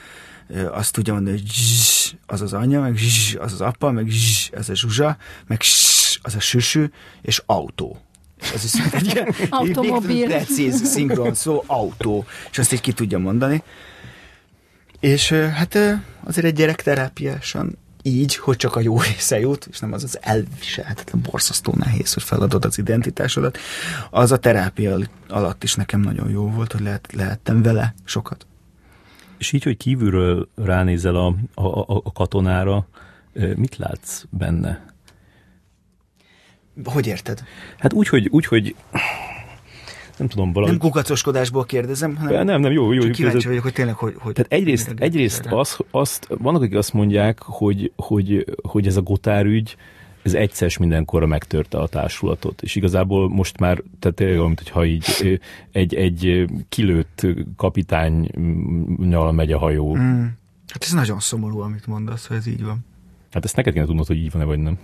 azt 0.70 0.92
tudja 0.92 1.12
mondani, 1.12 1.36
hogy 1.36 1.50
az 2.26 2.40
az 2.40 2.52
anyja, 2.52 2.80
meg 2.80 2.98
az 3.38 3.52
az 3.52 3.60
apa, 3.60 3.90
meg 3.90 4.08
az 4.52 4.68
a 4.68 4.74
zsuzsa, 4.74 5.16
meg 5.46 5.60
az 6.22 6.34
a 6.34 6.40
süsű, 6.40 6.90
és 7.22 7.42
autó 7.46 8.00
ez 8.54 8.64
is 8.64 8.92
egy 8.92 9.14
ilyen 9.14 9.34
Automobil. 9.50 10.26
precíz 10.26 10.84
szinkron 10.84 11.34
szó, 11.34 11.64
autó, 11.66 12.24
és 12.50 12.58
azt 12.58 12.72
így 12.72 12.80
ki 12.80 12.92
tudja 12.92 13.18
mondani. 13.18 13.62
És 15.00 15.30
hát 15.30 15.78
azért 16.24 16.46
egy 16.46 16.54
gyerekterápiásan 16.54 17.78
így, 18.08 18.36
hogy 18.36 18.56
csak 18.56 18.76
a 18.76 18.80
jó 18.80 19.00
része 19.00 19.40
jut, 19.40 19.68
és 19.70 19.78
nem 19.78 19.92
az 19.92 20.02
az 20.02 20.18
elviselhetetlen, 20.22 21.22
borzasztó 21.22 21.74
nehéz, 21.76 22.12
hogy 22.12 22.22
feladod 22.22 22.64
az 22.64 22.78
identitásodat, 22.78 23.58
az 24.10 24.32
a 24.32 24.36
terápia 24.36 24.98
alatt 25.28 25.62
is 25.62 25.74
nekem 25.74 26.00
nagyon 26.00 26.30
jó 26.30 26.50
volt, 26.50 26.72
hogy 26.72 26.80
lehet, 26.80 27.12
lehettem 27.12 27.62
vele 27.62 27.94
sokat. 28.04 28.46
És 29.38 29.52
így, 29.52 29.62
hogy 29.62 29.76
kívülről 29.76 30.48
ránézel 30.54 31.16
a, 31.16 31.26
a, 31.54 32.00
a 32.04 32.12
katonára, 32.12 32.86
mit 33.54 33.76
látsz 33.76 34.24
benne? 34.30 34.86
Hogy 36.84 37.06
érted? 37.06 37.42
Hát 37.78 37.92
úgy, 37.92 38.08
hogy, 38.08 38.28
úgy, 38.30 38.46
hogy 38.46 38.74
nem 40.18 40.28
tudom, 40.28 40.52
valami... 40.52 40.70
Nem 40.70 40.80
kukacoskodásból 40.80 41.64
kérdezem, 41.64 42.16
hanem 42.16 42.44
nem, 42.44 42.60
nem, 42.60 42.72
jó, 42.72 42.92
jó. 42.92 43.00
Csak 43.00 43.10
kíváncsi 43.10 43.46
vagyok, 43.46 43.62
hogy 43.62 43.72
tényleg 43.72 43.94
hogy... 43.94 44.14
hogy 44.18 44.32
Tehát 44.32 44.52
egyrészt, 44.52 44.94
egyrészt 44.98 45.46
az, 45.50 45.78
azt, 45.90 46.26
vannak, 46.38 46.62
akik 46.62 46.76
azt 46.76 46.92
mondják, 46.92 47.42
hogy, 47.42 47.92
hogy, 47.96 48.44
hogy 48.62 48.86
ez 48.86 48.96
a 48.96 49.02
gotárügy, 49.02 49.76
ez 50.22 50.34
egyszer 50.34 50.70
mindenkorra 50.78 51.26
megtörte 51.26 51.78
a 51.78 51.88
társulatot, 51.88 52.62
és 52.62 52.74
igazából 52.74 53.28
most 53.28 53.58
már, 53.58 53.82
tehát 53.98 54.16
tényleg 54.16 54.38
olyan, 54.38 54.54
hogyha 54.56 54.84
így 54.84 55.40
egy, 55.72 55.94
egy 55.94 56.48
kilőtt 56.68 57.26
kapitánynyal 57.56 59.32
megy 59.32 59.52
a 59.52 59.58
hajó. 59.58 59.96
Mm. 59.96 60.24
Hát 60.68 60.82
ez 60.82 60.92
nagyon 60.92 61.20
szomorú, 61.20 61.60
amit 61.60 61.86
mondasz, 61.86 62.26
hogy 62.26 62.36
ez 62.36 62.46
így 62.46 62.64
van. 62.64 62.78
Hát 63.32 63.44
ezt 63.44 63.56
neked 63.56 63.72
kéne 63.72 63.84
tudnod, 63.84 64.06
hogy 64.06 64.16
így 64.16 64.30
van-e, 64.30 64.44
vagy 64.44 64.58
nem. 64.58 64.78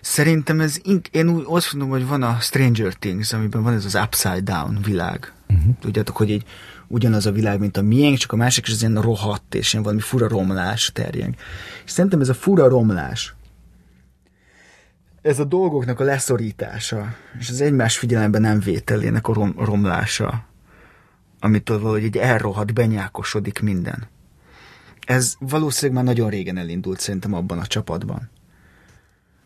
Szerintem 0.00 0.60
ez, 0.60 0.80
én 1.10 1.28
úgy 1.28 1.44
azt 1.46 1.72
mondom, 1.72 1.90
hogy 1.90 2.06
van 2.06 2.22
a 2.22 2.38
Stranger 2.40 2.94
Things, 2.94 3.32
amiben 3.32 3.62
van 3.62 3.74
ez 3.74 3.84
az 3.84 3.94
upside 3.94 4.40
down 4.40 4.78
világ. 4.82 5.32
Uh-huh. 5.48 5.74
Tudjátok, 5.80 6.16
hogy 6.16 6.30
egy 6.30 6.44
ugyanaz 6.86 7.26
a 7.26 7.32
világ, 7.32 7.60
mint 7.60 7.76
a 7.76 7.82
miénk, 7.82 8.16
csak 8.16 8.32
a 8.32 8.36
másik 8.36 8.66
is 8.66 8.72
az 8.72 8.80
ilyen 8.80 9.00
rohadt, 9.00 9.54
és 9.54 9.72
ilyen 9.72 9.84
valami 9.84 10.00
fura 10.00 10.28
romlás 10.28 10.90
terjeng. 10.94 11.34
És 11.84 11.90
szerintem 11.90 12.20
ez 12.20 12.28
a 12.28 12.34
fura 12.34 12.68
romlás, 12.68 13.34
ez 15.22 15.38
a 15.38 15.44
dolgoknak 15.44 16.00
a 16.00 16.04
leszorítása, 16.04 17.14
és 17.38 17.50
az 17.50 17.60
egymás 17.60 17.98
figyelembe 17.98 18.38
nem 18.38 18.60
vételének 18.60 19.28
a 19.28 19.32
rom- 19.32 19.58
romlása, 19.64 20.46
amitől 21.40 21.80
valahogy 21.80 22.04
egy 22.04 22.16
elrohadt, 22.16 22.74
benyákosodik 22.74 23.60
minden. 23.60 24.08
Ez 25.06 25.34
valószínűleg 25.38 26.04
már 26.04 26.14
nagyon 26.14 26.30
régen 26.30 26.56
elindult 26.56 27.00
szerintem 27.00 27.34
abban 27.34 27.58
a 27.58 27.66
csapatban 27.66 28.30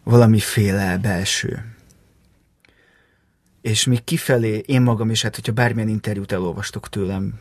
valamiféle 0.04 0.98
belső. 0.98 1.64
És 3.60 3.84
még 3.84 4.04
kifelé, 4.04 4.62
én 4.66 4.82
magam 4.82 5.10
is, 5.10 5.22
hát 5.22 5.34
hogyha 5.34 5.52
bármilyen 5.52 5.88
interjút 5.88 6.32
elolvastok 6.32 6.88
tőlem, 6.88 7.34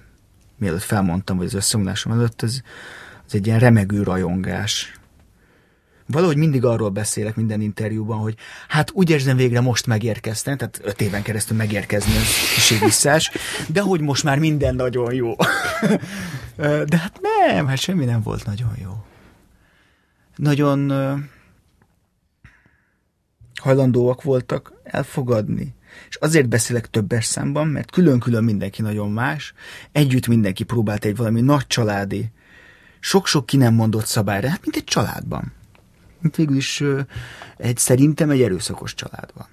mielőtt 0.57 0.81
felmondtam, 0.81 1.37
vagy 1.37 1.45
az 1.45 1.53
összeomlásom 1.53 2.11
előtt, 2.11 2.41
az, 2.41 2.61
az 3.27 3.35
egy 3.35 3.45
ilyen 3.45 3.59
remegő 3.59 4.03
rajongás. 4.03 4.93
Valahogy 6.05 6.37
mindig 6.37 6.65
arról 6.65 6.89
beszélek 6.89 7.35
minden 7.35 7.61
interjúban, 7.61 8.17
hogy 8.17 8.35
hát 8.67 8.91
úgy 8.91 9.09
érzem 9.09 9.37
végre 9.37 9.61
most 9.61 9.87
megérkeztem, 9.87 10.57
tehát 10.57 10.79
öt 10.83 11.01
éven 11.01 11.21
keresztül 11.21 11.57
megérkezni, 11.57 12.11
az 12.15 12.25
kicsi 12.55 13.09
de 13.67 13.81
hogy 13.81 14.01
most 14.01 14.23
már 14.23 14.39
minden 14.39 14.75
nagyon 14.75 15.13
jó. 15.13 15.35
de 16.91 16.97
hát 16.97 17.19
nem, 17.21 17.67
hát 17.67 17.79
semmi 17.79 18.05
nem 18.05 18.21
volt 18.21 18.45
nagyon 18.45 18.73
jó. 18.81 19.05
Nagyon 20.35 20.91
hajlandóak 23.61 24.23
voltak 24.23 24.73
elfogadni. 24.83 25.75
És 26.09 26.15
azért 26.15 26.49
beszélek 26.49 26.89
többes 26.89 27.25
számban, 27.25 27.67
mert 27.67 27.91
külön-külön 27.91 28.43
mindenki 28.43 28.81
nagyon 28.81 29.11
más, 29.11 29.53
együtt 29.91 30.27
mindenki 30.27 30.63
próbált 30.63 31.05
egy 31.05 31.15
valami 31.15 31.41
nagy 31.41 31.67
családi, 31.67 32.31
sok-sok 32.99 33.45
ki 33.45 33.57
nem 33.57 33.73
mondott 33.73 34.05
szabályra, 34.05 34.49
hát 34.49 34.61
mint 34.61 34.75
egy 34.75 34.83
családban. 34.83 35.53
Itt 36.23 36.35
végül 36.35 36.55
is 36.55 36.83
egy, 37.57 37.77
szerintem 37.77 38.29
egy 38.29 38.41
erőszakos 38.41 38.93
család 38.93 39.29
van. 39.33 39.47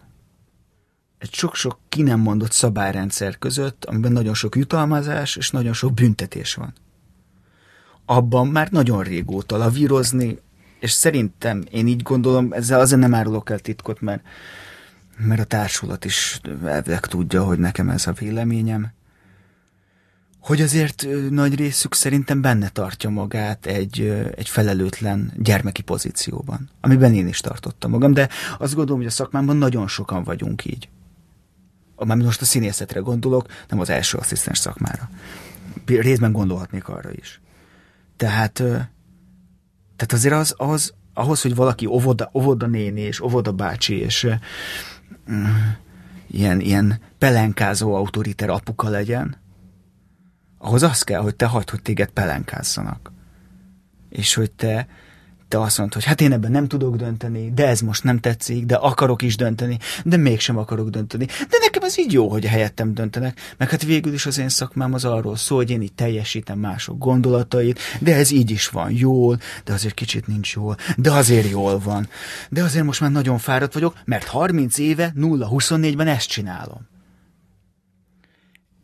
Egy 1.19 1.33
sok-sok 1.33 1.79
ki 1.89 2.03
nem 2.03 2.21
mondott 2.21 2.53
szabályrendszer 2.53 3.39
között, 3.39 3.85
amiben 3.85 4.13
nagyon 4.13 4.35
sok 4.35 4.57
jutalmazás 4.57 5.37
és 5.37 5.51
nagyon 5.51 5.73
sok 5.73 5.95
büntetés 5.95 6.55
van. 6.55 6.73
Abban 8.05 8.47
már 8.47 8.71
nagyon 8.71 9.03
régóta 9.03 9.57
lavírozni, 9.57 10.39
és 10.81 10.91
szerintem 10.91 11.65
én 11.71 11.87
így 11.87 12.03
gondolom, 12.03 12.53
ezzel 12.53 12.81
azért 12.81 13.01
nem 13.01 13.15
árulok 13.15 13.51
el 13.51 13.59
titkot, 13.59 14.01
mert, 14.01 14.23
mert 15.19 15.41
a 15.41 15.45
társulat 15.45 16.05
is 16.05 16.41
elvileg 16.65 17.07
tudja, 17.07 17.45
hogy 17.45 17.59
nekem 17.59 17.89
ez 17.89 18.07
a 18.07 18.13
véleményem, 18.13 18.93
hogy 20.41 20.61
azért 20.61 21.07
nagy 21.31 21.55
részük 21.55 21.95
szerintem 21.95 22.41
benne 22.41 22.69
tartja 22.69 23.11
magát 23.11 23.67
egy, 23.67 24.01
egy 24.35 24.49
felelőtlen 24.49 25.33
gyermeki 25.37 25.83
pozícióban, 25.83 26.71
amiben 26.81 27.15
én 27.15 27.29
is 27.29 27.41
tartottam 27.41 27.91
magam, 27.91 28.13
de 28.13 28.29
azt 28.59 28.75
gondolom, 28.75 29.01
hogy 29.01 29.11
a 29.11 29.15
szakmámban 29.15 29.57
nagyon 29.57 29.89
sokan 29.89 30.23
vagyunk 30.23 30.65
így. 30.65 30.89
Mármint 31.97 32.27
most 32.27 32.41
a 32.41 32.45
színészetre 32.45 33.01
gondolok, 33.01 33.47
nem 33.69 33.81
az 33.81 33.91
első 33.91 34.19
asszisztens 34.19 34.59
szakmára. 34.59 35.11
Részben 35.87 36.33
gondolhatnék 36.33 36.89
arra 36.89 37.11
is. 37.13 37.41
Tehát, 38.17 38.63
tehát 39.99 40.13
azért 40.13 40.35
az, 40.35 40.55
az, 40.57 40.93
ahhoz, 41.15 41.43
hogy 41.43 41.55
valaki 41.55 41.87
óvoda, 41.87 42.31
óvoda 42.35 42.67
néni 42.67 43.01
és 43.01 43.21
óvoda 43.21 43.53
bácsi 43.53 43.99
és 43.99 44.25
uh, 44.25 45.49
ilyen, 46.27 46.61
ilyen 46.61 47.01
pelenkázó 47.19 47.95
autoriter 47.95 48.51
apuka 48.51 48.89
legyen, 48.89 49.37
ahhoz 50.59 50.83
az 50.83 51.03
kell, 51.03 51.21
hogy 51.21 51.37
te 51.37 51.47
hagyd, 51.47 51.71
hogy 51.71 51.83
téged 51.83 52.11
pelenkázzanak. 52.11 53.13
És 54.09 54.35
hogy 54.35 54.51
te, 54.51 54.89
te 55.49 55.61
azt 55.61 55.79
mondod, 55.79 55.95
hogy 55.95 56.05
hát 56.05 56.21
én 56.21 56.33
ebben 56.33 56.51
nem 56.51 56.69
tudok 56.69 56.97
dönteni, 56.97 57.53
de 57.55 57.67
ez 57.67 57.81
most 57.81 58.05
nem 58.05 58.19
tetszik, 58.19 58.67
de 58.67 58.75
akarok 58.75 59.23
is 59.23 59.37
dönteni, 59.37 59.79
de 60.05 60.17
mégsem 60.17 60.59
akarok 60.59 60.89
dönteni. 60.89 61.25
De 61.25 61.59
nekem 61.61 61.83
ez 61.83 61.99
így 61.99 62.13
jó, 62.13 62.29
hogy 62.29 62.45
helyettem 62.45 62.95
döntenek, 62.95 63.55
meg 63.57 63.71
hát 63.71 63.83
végül 63.83 64.13
is 64.13 64.27
az 64.27 64.39
én 64.39 64.49
szakmám 64.49 64.95
az 64.95 65.05
arról 65.05 65.37
szól, 65.37 65.59
hogy 65.59 65.71
én 65.71 65.83
itt 65.83 65.97
teljesítem 65.97 66.59
mások 66.59 66.99
gondolatait, 66.99 67.81
de 68.01 68.15
ez 68.15 68.31
így 68.31 68.51
is 68.51 68.69
van 68.69 68.91
jól, 68.91 69.39
de 69.65 69.73
azért 69.73 69.95
kicsit 69.95 70.27
nincs 70.27 70.53
jól, 70.53 70.77
de 70.97 71.13
azért 71.13 71.51
jól 71.51 71.79
van. 71.79 72.09
De 72.49 72.63
azért 72.63 72.85
most 72.85 73.01
már 73.01 73.11
nagyon 73.11 73.39
fáradt 73.39 73.75
vagyok, 73.75 73.95
mert 74.05 74.25
30 74.25 74.79
éve 74.79 75.13
0-24-ben 75.17 76.07
ezt 76.07 76.29
csinálom. 76.29 76.98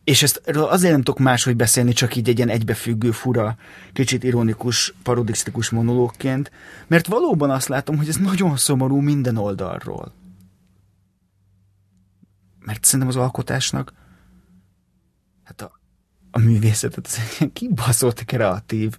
És 0.04 0.22
ezt 0.22 0.36
azért 0.46 0.92
nem 0.92 1.02
tudok 1.02 1.20
máshogy 1.20 1.56
beszélni, 1.56 1.92
csak 1.92 2.16
így 2.16 2.28
egy 2.28 2.36
ilyen 2.36 2.48
egybefüggő, 2.48 3.10
fura, 3.10 3.56
kicsit 3.92 4.24
ironikus, 4.24 4.94
parodisztikus 5.02 5.70
monológként, 5.70 6.50
mert 6.86 7.06
valóban 7.06 7.50
azt 7.50 7.68
látom, 7.68 7.96
hogy 7.96 8.08
ez 8.08 8.16
nagyon 8.16 8.56
szomorú 8.56 9.00
minden 9.00 9.36
oldalról. 9.36 10.12
Mert 12.58 12.84
szerintem 12.84 13.08
az 13.08 13.16
alkotásnak, 13.16 13.92
hát 15.44 15.62
a, 15.62 15.80
a 16.30 16.38
művészetet, 16.38 17.06
ez 17.06 17.18
egy 17.38 17.52
kibaszott 17.52 18.24
kreatív, 18.24 18.96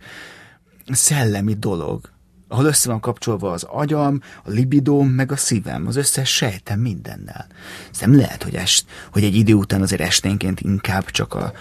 szellemi 0.85 1.53
dolog 1.53 2.14
ahol 2.55 2.67
össze 2.67 2.89
van 2.89 2.99
kapcsolva 2.99 3.51
az 3.51 3.63
agyam, 3.63 4.21
a 4.43 4.49
libidóm, 4.49 5.09
meg 5.09 5.31
a 5.31 5.35
szívem, 5.35 5.87
az 5.87 5.95
összes 5.95 6.35
sejtem 6.35 6.79
mindennel. 6.79 7.47
Ez 7.91 8.01
lehet, 8.01 8.43
hogy, 8.43 8.55
est, 8.55 8.85
hogy 9.11 9.23
egy 9.23 9.35
idő 9.35 9.53
után 9.53 9.81
azért 9.81 10.01
esténként 10.01 10.61
inkább 10.61 11.05
csak 11.05 11.33
a, 11.33 11.53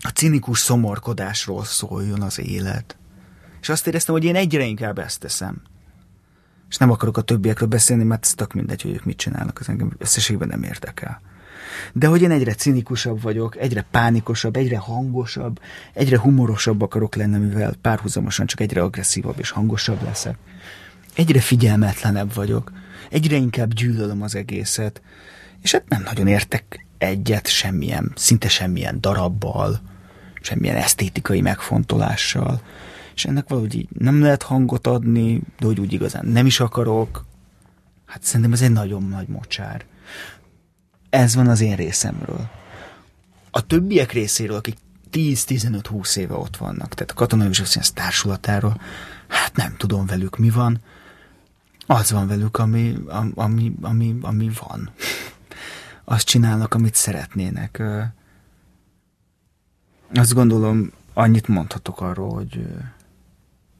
a 0.00 0.08
cinikus 0.08 0.58
szomorkodásról 0.58 1.64
szóljon 1.64 2.22
az 2.22 2.38
élet. 2.38 2.96
És 3.60 3.68
azt 3.68 3.86
éreztem, 3.86 4.14
hogy 4.14 4.24
én 4.24 4.36
egyre 4.36 4.64
inkább 4.64 4.98
ezt 4.98 5.20
teszem. 5.20 5.62
És 6.68 6.76
nem 6.76 6.90
akarok 6.90 7.16
a 7.16 7.22
többiekről 7.22 7.68
beszélni, 7.68 8.04
mert 8.04 8.24
ez 8.24 8.34
tök 8.34 8.52
mindegy, 8.52 8.82
hogy 8.82 8.92
ők 8.94 9.04
mit 9.04 9.16
csinálnak, 9.16 9.58
az 9.60 9.68
engem 9.68 9.92
összességben 9.98 10.48
nem 10.48 10.62
érdekel 10.62 11.20
de 11.92 12.06
hogy 12.06 12.22
én 12.22 12.30
egyre 12.30 12.54
cinikusabb 12.54 13.22
vagyok, 13.22 13.56
egyre 13.56 13.86
pánikosabb, 13.90 14.56
egyre 14.56 14.78
hangosabb, 14.78 15.60
egyre 15.92 16.18
humorosabb 16.18 16.82
akarok 16.82 17.14
lenni, 17.14 17.38
mivel 17.38 17.74
párhuzamosan 17.80 18.46
csak 18.46 18.60
egyre 18.60 18.82
agresszívabb 18.82 19.38
és 19.38 19.50
hangosabb 19.50 20.02
leszek. 20.02 20.36
Egyre 21.14 21.40
figyelmetlenebb 21.40 22.34
vagyok, 22.34 22.72
egyre 23.10 23.36
inkább 23.36 23.72
gyűlölöm 23.72 24.22
az 24.22 24.34
egészet, 24.34 25.02
és 25.62 25.72
hát 25.72 25.88
nem 25.88 26.02
nagyon 26.02 26.26
értek 26.26 26.86
egyet 26.98 27.46
semmilyen, 27.48 28.12
szinte 28.14 28.48
semmilyen 28.48 29.00
darabbal, 29.00 29.80
semmilyen 30.40 30.76
esztétikai 30.76 31.40
megfontolással, 31.40 32.60
és 33.14 33.24
ennek 33.24 33.48
valahogy 33.48 33.74
így 33.74 33.88
nem 33.98 34.22
lehet 34.22 34.42
hangot 34.42 34.86
adni, 34.86 35.42
de 35.58 35.66
hogy 35.66 35.80
úgy 35.80 35.92
igazán 35.92 36.26
nem 36.26 36.46
is 36.46 36.60
akarok. 36.60 37.24
Hát 38.06 38.22
szerintem 38.22 38.52
ez 38.52 38.62
egy 38.62 38.72
nagyon 38.72 39.02
nagy 39.02 39.28
mocsár. 39.28 39.84
Ez 41.16 41.34
van 41.34 41.48
az 41.48 41.60
én 41.60 41.76
részemről. 41.76 42.48
A 43.50 43.66
többiek 43.66 44.12
részéről, 44.12 44.56
akik 44.56 44.76
10-15-20 45.12 46.16
éve 46.16 46.34
ott 46.34 46.56
vannak, 46.56 46.94
tehát 46.94 47.10
a 47.10 47.14
Katonai 47.14 47.46
József 47.52 47.90
társulatáról, 47.90 48.80
hát 49.28 49.56
nem 49.56 49.74
tudom 49.76 50.06
velük 50.06 50.36
mi 50.36 50.50
van. 50.50 50.80
Az 51.86 52.10
van 52.10 52.26
velük, 52.26 52.56
ami, 52.56 52.96
ami, 53.34 53.74
ami, 53.80 54.18
ami 54.20 54.50
van. 54.68 54.90
Azt 56.04 56.26
csinálnak, 56.26 56.74
amit 56.74 56.94
szeretnének. 56.94 57.82
Azt 60.14 60.34
gondolom, 60.34 60.92
annyit 61.14 61.48
mondhatok 61.48 62.00
arról, 62.00 62.34
hogy 62.34 62.66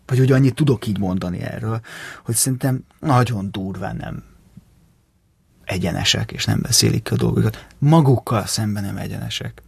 vagy 0.06 0.18
hogy 0.18 0.32
annyit 0.32 0.54
tudok 0.54 0.86
így 0.86 0.98
mondani 0.98 1.40
erről, 1.40 1.80
hogy 2.24 2.34
szerintem 2.34 2.84
nagyon 3.00 3.50
durván 3.50 3.96
nem 3.96 4.22
egyenesek, 5.66 6.32
és 6.32 6.44
nem 6.44 6.60
beszélik 6.60 7.02
ki 7.02 7.12
a 7.12 7.16
dolgokat. 7.16 7.66
Magukkal 7.78 8.46
szemben 8.46 8.84
nem 8.84 8.96
egyenesek. 8.96 9.62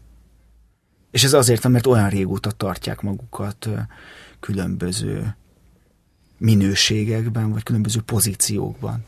És 1.10 1.24
ez 1.24 1.32
azért, 1.32 1.68
mert 1.68 1.86
olyan 1.86 2.08
régóta 2.08 2.50
tartják 2.50 3.00
magukat 3.00 3.68
különböző 4.40 5.36
minőségekben, 6.38 7.52
vagy 7.52 7.62
különböző 7.62 8.00
pozíciókban. 8.00 9.04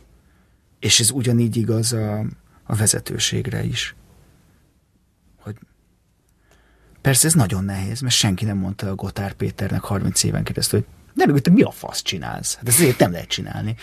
És 0.79 1.01
ez 1.01 1.11
ugyanígy 1.11 1.57
igaz 1.57 1.93
a, 1.93 2.19
a 2.65 2.75
vezetőségre 2.75 3.65
is. 3.65 3.95
Hogy 5.37 5.57
persze 7.01 7.27
ez 7.27 7.35
nagyon 7.35 7.65
nehéz, 7.65 8.01
mert 8.01 8.15
senki 8.15 8.45
nem 8.45 8.57
mondta 8.57 8.89
a 8.89 8.95
Gotár 8.95 9.33
Péternek 9.33 9.83
30 9.83 10.23
éven 10.23 10.45
keresztül, 10.45 10.81
hogy 10.81 10.89
de 11.15 11.27
meg, 11.27 11.41
te 11.41 11.51
mi 11.51 11.63
a 11.63 11.71
fasz 11.71 12.03
csinálsz? 12.03 12.55
Hát 12.55 12.69
ezért 12.69 12.99
nem 12.99 13.13
lehet 13.13 13.29
csinálni. 13.29 13.75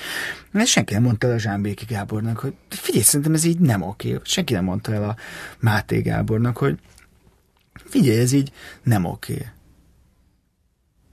Mert 0.51 0.67
senki 0.67 0.93
nem 0.93 1.03
mondta 1.03 1.27
el 1.27 1.33
a 1.33 1.39
Zsámbéki 1.39 1.85
Gábornak, 1.85 2.39
hogy 2.39 2.53
figyelj, 2.69 3.03
szerintem 3.03 3.33
ez 3.33 3.43
így 3.43 3.59
nem 3.59 3.81
oké. 3.81 4.19
Senki 4.23 4.53
nem 4.53 4.63
mondta 4.63 4.93
el 4.93 5.03
a 5.03 5.15
Máté 5.59 6.01
Gábornak, 6.01 6.57
hogy 6.57 6.79
figyelj, 7.73 8.19
ez 8.19 8.31
így 8.31 8.51
nem 8.83 9.05
oké. 9.05 9.45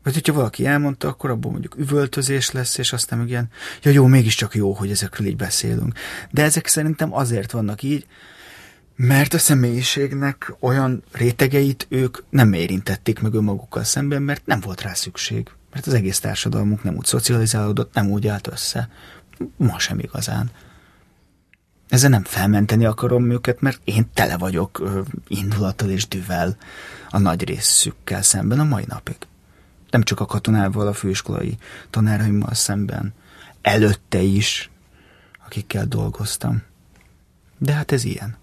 Vagy 0.02 0.14
hogyha 0.14 0.32
valaki 0.32 0.66
elmondta, 0.66 1.08
akkor 1.08 1.30
abból 1.30 1.50
mondjuk 1.50 1.76
üvöltözés 1.76 2.50
lesz, 2.50 2.78
és 2.78 2.92
aztán 2.92 3.18
meg 3.18 3.28
ilyen, 3.28 3.48
ja 3.82 3.90
jó, 3.90 4.06
mégiscsak 4.06 4.54
jó, 4.54 4.72
hogy 4.72 4.90
ezekről 4.90 5.26
így 5.26 5.36
beszélünk. 5.36 5.98
De 6.30 6.42
ezek 6.42 6.66
szerintem 6.66 7.14
azért 7.14 7.50
vannak 7.50 7.82
így, 7.82 8.06
mert 8.96 9.34
a 9.34 9.38
személyiségnek 9.38 10.54
olyan 10.60 11.02
rétegeit 11.12 11.86
ők 11.88 12.18
nem 12.30 12.52
érintették 12.52 13.20
meg 13.20 13.34
önmagukkal 13.34 13.84
szemben, 13.84 14.22
mert 14.22 14.46
nem 14.46 14.60
volt 14.60 14.80
rá 14.80 14.94
szükség 14.94 15.48
mert 15.74 15.86
az 15.86 15.94
egész 15.94 16.20
társadalmunk 16.20 16.82
nem 16.82 16.96
úgy 16.96 17.04
szocializálódott, 17.04 17.94
nem 17.94 18.10
úgy 18.10 18.26
állt 18.26 18.46
össze. 18.46 18.88
Ma 19.56 19.78
sem 19.78 19.98
igazán. 19.98 20.50
Ezzel 21.88 22.10
nem 22.10 22.24
felmenteni 22.24 22.84
akarom 22.84 23.30
őket, 23.30 23.60
mert 23.60 23.80
én 23.84 24.10
tele 24.14 24.36
vagyok 24.36 24.78
ö, 24.78 25.00
indulattal 25.28 25.90
és 25.90 26.08
düvel 26.08 26.56
a 27.10 27.18
nagy 27.18 27.44
részükkel 27.44 28.22
szemben 28.22 28.60
a 28.60 28.64
mai 28.64 28.84
napig. 28.86 29.16
Nem 29.90 30.02
csak 30.02 30.20
a 30.20 30.26
katonával, 30.26 30.86
a 30.86 30.92
főiskolai 30.92 31.58
tanáraimmal 31.90 32.54
szemben, 32.54 33.14
előtte 33.62 34.20
is, 34.20 34.70
akikkel 35.44 35.86
dolgoztam. 35.86 36.62
De 37.58 37.72
hát 37.72 37.92
ez 37.92 38.04
ilyen. 38.04 38.36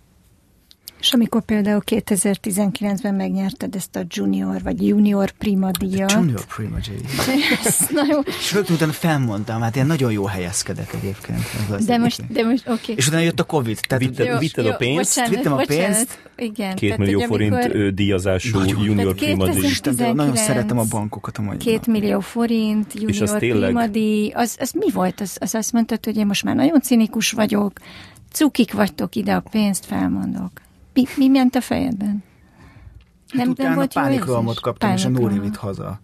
És 1.01 1.13
amikor 1.13 1.41
például 1.41 1.81
2019-ben 1.85 3.15
megnyerted 3.15 3.75
ezt 3.75 3.95
a 3.95 4.01
junior 4.07 4.61
vagy 4.61 4.87
junior 4.87 5.31
prima 5.31 5.71
díjat. 5.79 6.11
Junior 6.11 6.45
prima 6.55 6.77
díjat. 6.77 7.89
nagyon... 7.91 8.23
És 8.39 8.53
rögtön 8.53 8.75
utána 8.75 8.91
felmondtam, 8.91 9.61
hát 9.61 9.75
ilyen 9.75 9.87
nagyon 9.87 10.11
jó 10.11 10.25
helyezkedett 10.25 10.93
egyébként. 10.93 11.39
De 11.85 11.97
most, 11.97 12.31
de 12.31 12.43
most, 12.43 12.67
oké. 12.67 12.81
Okay. 12.81 12.95
És 12.95 13.07
utána 13.07 13.23
jött 13.23 13.39
a 13.39 13.43
Covid. 13.43 13.79
Tehát 13.87 14.03
Vitte, 14.03 14.23
jó, 14.23 14.37
vitted 14.37 14.65
jó, 14.65 14.71
a 14.71 14.75
pénzt? 14.75 15.15
Bocsánat, 15.15 15.35
vittem 15.35 15.53
a 15.53 15.55
bocsánat, 15.55 15.85
pénzt. 15.85 16.19
Igen. 16.35 16.75
Két 16.75 16.97
millió 16.97 17.19
amikor... 17.19 17.37
forint 17.37 17.95
díjazású 17.95 18.59
nagyon, 18.59 18.83
junior 18.83 19.15
prima 19.15 19.49
díj. 19.49 19.71
Nagyon 20.13 20.35
szeretem 20.35 20.79
a 20.79 20.83
bankokat 20.89 21.37
a 21.37 21.41
mai 21.41 21.57
Két 21.57 21.87
millió 21.87 22.19
forint, 22.19 22.93
junior 22.93 23.11
és 23.11 23.21
az 23.21 23.37
prima 23.37 23.87
díj. 23.87 24.31
Az, 24.35 24.55
az 24.59 24.71
mi 24.71 24.91
volt? 24.91 25.21
Az, 25.21 25.37
az 25.39 25.55
azt 25.55 25.71
mondtad, 25.71 26.05
hogy 26.05 26.17
én 26.17 26.25
most 26.25 26.43
már 26.43 26.55
nagyon 26.55 26.81
cinikus 26.81 27.31
vagyok, 27.31 27.79
cukik 28.31 28.73
vagytok, 28.73 29.15
ide 29.15 29.33
a 29.33 29.43
pénzt 29.51 29.85
felmondok. 29.85 30.51
Mi, 30.93 31.03
mi 31.17 31.27
ment 31.27 31.55
a 31.55 31.61
fejedben? 31.61 32.23
Hát 33.27 33.41
nem, 33.41 33.49
utána 33.49 33.67
nem 33.69 33.77
volt 33.77 33.93
pánikrohamot 33.93 34.59
kaptam, 34.59 34.89
Pánikrohamot. 34.89 35.21
és 35.21 35.25
a 35.25 35.37
Nóri 35.37 35.47
vitt 35.49 35.57
haza. 35.57 35.99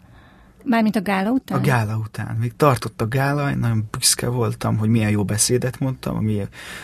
Mármint 0.64 0.96
a 0.96 1.02
gála 1.02 1.32
után? 1.32 1.58
A 1.58 1.62
gála 1.62 1.98
után. 1.98 2.36
Még 2.36 2.56
tartott 2.56 3.02
a 3.02 3.08
gála, 3.08 3.50
én 3.50 3.58
nagyon 3.58 3.88
büszke 3.92 4.28
voltam, 4.28 4.78
hogy 4.78 4.90
milyen 4.90 5.10
jó 5.10 5.26
beszédet 5.26 5.80
mondtam, 5.80 6.16
ami 6.16 6.42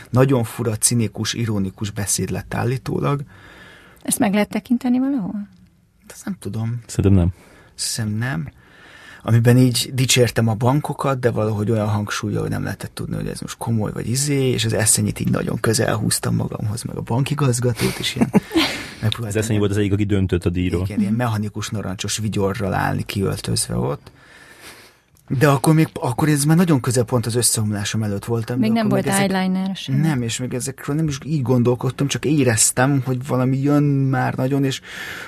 nagyon 0.10 0.44
fura, 0.44 0.76
cinikus, 0.76 1.34
ironikus 1.34 1.90
beszéd 1.92 2.30
lett 2.30 2.54
állítólag. 2.54 3.22
Ezt 4.02 4.20
meg 4.20 4.34
lehet 4.34 4.50
tekinteni 4.50 5.00
valahol? 5.00 5.48
Ezt 6.08 6.26
nem 6.26 6.36
tudom. 6.40 6.82
Szerintem 6.88 7.20
nem. 7.20 7.34
Szerintem 7.76 8.30
nem. 8.30 8.50
Amiben 9.26 9.58
így 9.58 9.90
dicsértem 9.94 10.48
a 10.48 10.54
bankokat, 10.54 11.20
de 11.20 11.32
valahogy 11.32 11.72
olyan 11.72 11.88
hangsúlya, 11.88 12.40
hogy 12.40 12.50
nem 12.50 12.64
lehetett 12.64 12.92
tudni, 12.94 13.16
hogy 13.16 13.28
ez 13.28 13.40
most 13.40 13.58
komoly 13.58 13.92
vagy 13.92 14.10
izé, 14.10 14.50
és 14.50 14.66
az 14.66 14.74
eszenyit 14.74 15.20
így 15.20 15.30
nagyon 15.30 15.60
közel 15.60 15.96
húztam 15.96 16.36
magamhoz, 16.36 16.84
meg 16.84 16.96
a 16.96 17.02
bankigazgatót, 17.02 17.98
és 18.00 18.16
ilyen 18.16 18.32
Az 19.22 19.36
eszenyi 19.36 19.60
volt 19.60 19.72
az 19.72 19.78
egyik, 19.78 19.94
aki 19.94 20.04
döntött 20.04 20.46
a 20.46 20.50
díjról. 20.50 20.82
Igen, 20.82 21.00
ilyen 21.00 21.14
mechanikus 21.14 21.70
narancsos 21.70 22.18
vigyorral 22.18 22.74
állni 22.74 23.04
kiöltözve 23.04 23.76
ott. 23.76 24.12
De 25.40 25.48
akkor 25.48 25.74
még, 25.74 25.90
akkor 25.94 26.30
ez 26.30 26.44
már 26.44 26.58
nagyon 26.58 26.80
közel 26.80 27.04
pont 27.04 27.26
az 27.26 27.36
összeomlásom 27.36 28.04
előtt 28.04 28.26
voltam. 28.26 28.60
Még 28.60 28.72
nem 28.72 28.90
volt 28.90 29.08
ezek, 29.08 29.20
eyeliner 29.20 29.76
sem. 29.76 29.96
Nem, 29.96 30.22
és 30.22 30.38
még 30.38 30.54
ezekről 30.54 30.96
nem 30.96 31.08
is 31.08 31.18
így 31.26 31.42
gondolkodtam, 31.42 32.08
csak 32.08 32.26
éreztem, 32.26 33.02
hogy 33.06 33.28
valami 33.28 33.58
jön 33.58 33.84
már 33.84 34.36
nagyon, 34.36 34.64
és 34.64 34.82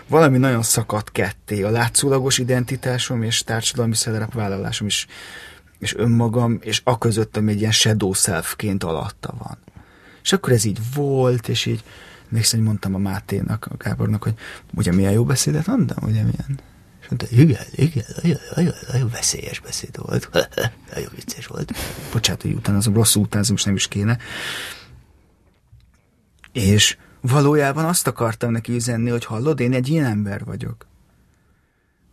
valami 0.07 0.37
nagyon 0.37 0.61
szakadt 0.61 1.11
ketté. 1.11 1.63
A 1.63 1.69
látszólagos 1.69 2.37
identitásom 2.37 3.23
és 3.23 3.43
társadalmi 3.43 3.95
szerepvállalásom 3.95 4.87
is, 4.87 5.07
és 5.79 5.95
önmagam, 5.95 6.57
és 6.61 6.81
a 6.83 6.97
között, 6.97 7.37
ami 7.37 7.51
egy 7.51 7.59
ilyen 7.59 7.71
shadow 7.71 8.13
selfként 8.13 8.83
alatta 8.83 9.33
van. 9.37 9.57
És 10.23 10.33
akkor 10.33 10.53
ez 10.53 10.65
így 10.65 10.79
volt, 10.93 11.47
és 11.47 11.65
így 11.65 11.83
még 12.29 12.45
hogy 12.51 12.61
mondtam 12.61 12.95
a 12.95 12.97
Máténak, 12.97 13.67
a 13.71 13.75
Gábornak, 13.77 14.23
hogy 14.23 14.33
ugye 14.73 14.91
milyen 14.91 15.11
jó 15.11 15.23
beszédet 15.23 15.67
mondtam, 15.67 16.03
ugye 16.03 16.21
milyen 16.21 16.59
és 17.05 17.11
mondta, 17.11 17.41
igen, 17.41 17.65
igen, 17.71 18.05
nagyon, 18.21 18.37
nagyon, 18.55 18.73
nagyon 18.91 19.09
veszélyes 19.09 19.59
beszéd 19.59 19.97
volt. 19.97 20.29
nagyon 20.93 21.09
vicces 21.15 21.47
volt. 21.47 21.71
Bocsánat, 22.11 22.41
hogy 22.41 22.53
utánozom, 22.53 22.93
rosszul 22.93 23.23
utánozom, 23.23 23.53
most 23.53 23.65
nem 23.65 23.75
is 23.75 23.87
kéne. 23.87 24.17
És 26.51 26.97
valójában 27.21 27.85
azt 27.85 28.07
akartam 28.07 28.51
neki 28.51 28.73
üzenni, 28.73 29.09
hogy 29.09 29.25
hallod, 29.25 29.59
én 29.59 29.73
egy 29.73 29.87
ilyen 29.87 30.05
ember 30.05 30.43
vagyok. 30.43 30.87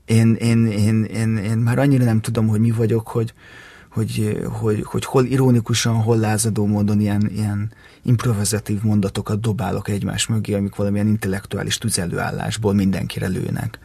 Én, 0.05 0.35
én, 0.35 0.67
én, 0.67 1.05
én, 1.05 1.37
én 1.37 1.59
már 1.59 1.79
annyira 1.79 2.05
nem 2.05 2.21
tudom, 2.21 2.47
hogy 2.47 2.61
mi 2.61 2.71
vagyok, 2.71 3.09
hogy, 3.09 3.35
hogy, 3.91 4.41
hogy, 4.61 4.83
hogy 4.83 5.05
hol 5.05 5.25
ironikusan, 5.25 5.95
hol 5.95 6.17
lázadó 6.17 6.67
módon 6.67 7.01
ilyen, 7.01 7.31
ilyen 7.31 7.73
improvizatív 8.03 8.83
mondatokat 8.83 9.41
dobálok 9.41 9.89
egymás 9.89 10.27
mögé, 10.27 10.55
amik 10.55 10.75
valamilyen 10.75 11.07
intellektuális 11.07 11.79
tüzelőállásból 11.79 12.75
mindenkire 12.75 13.27
lőnek. 13.27 13.79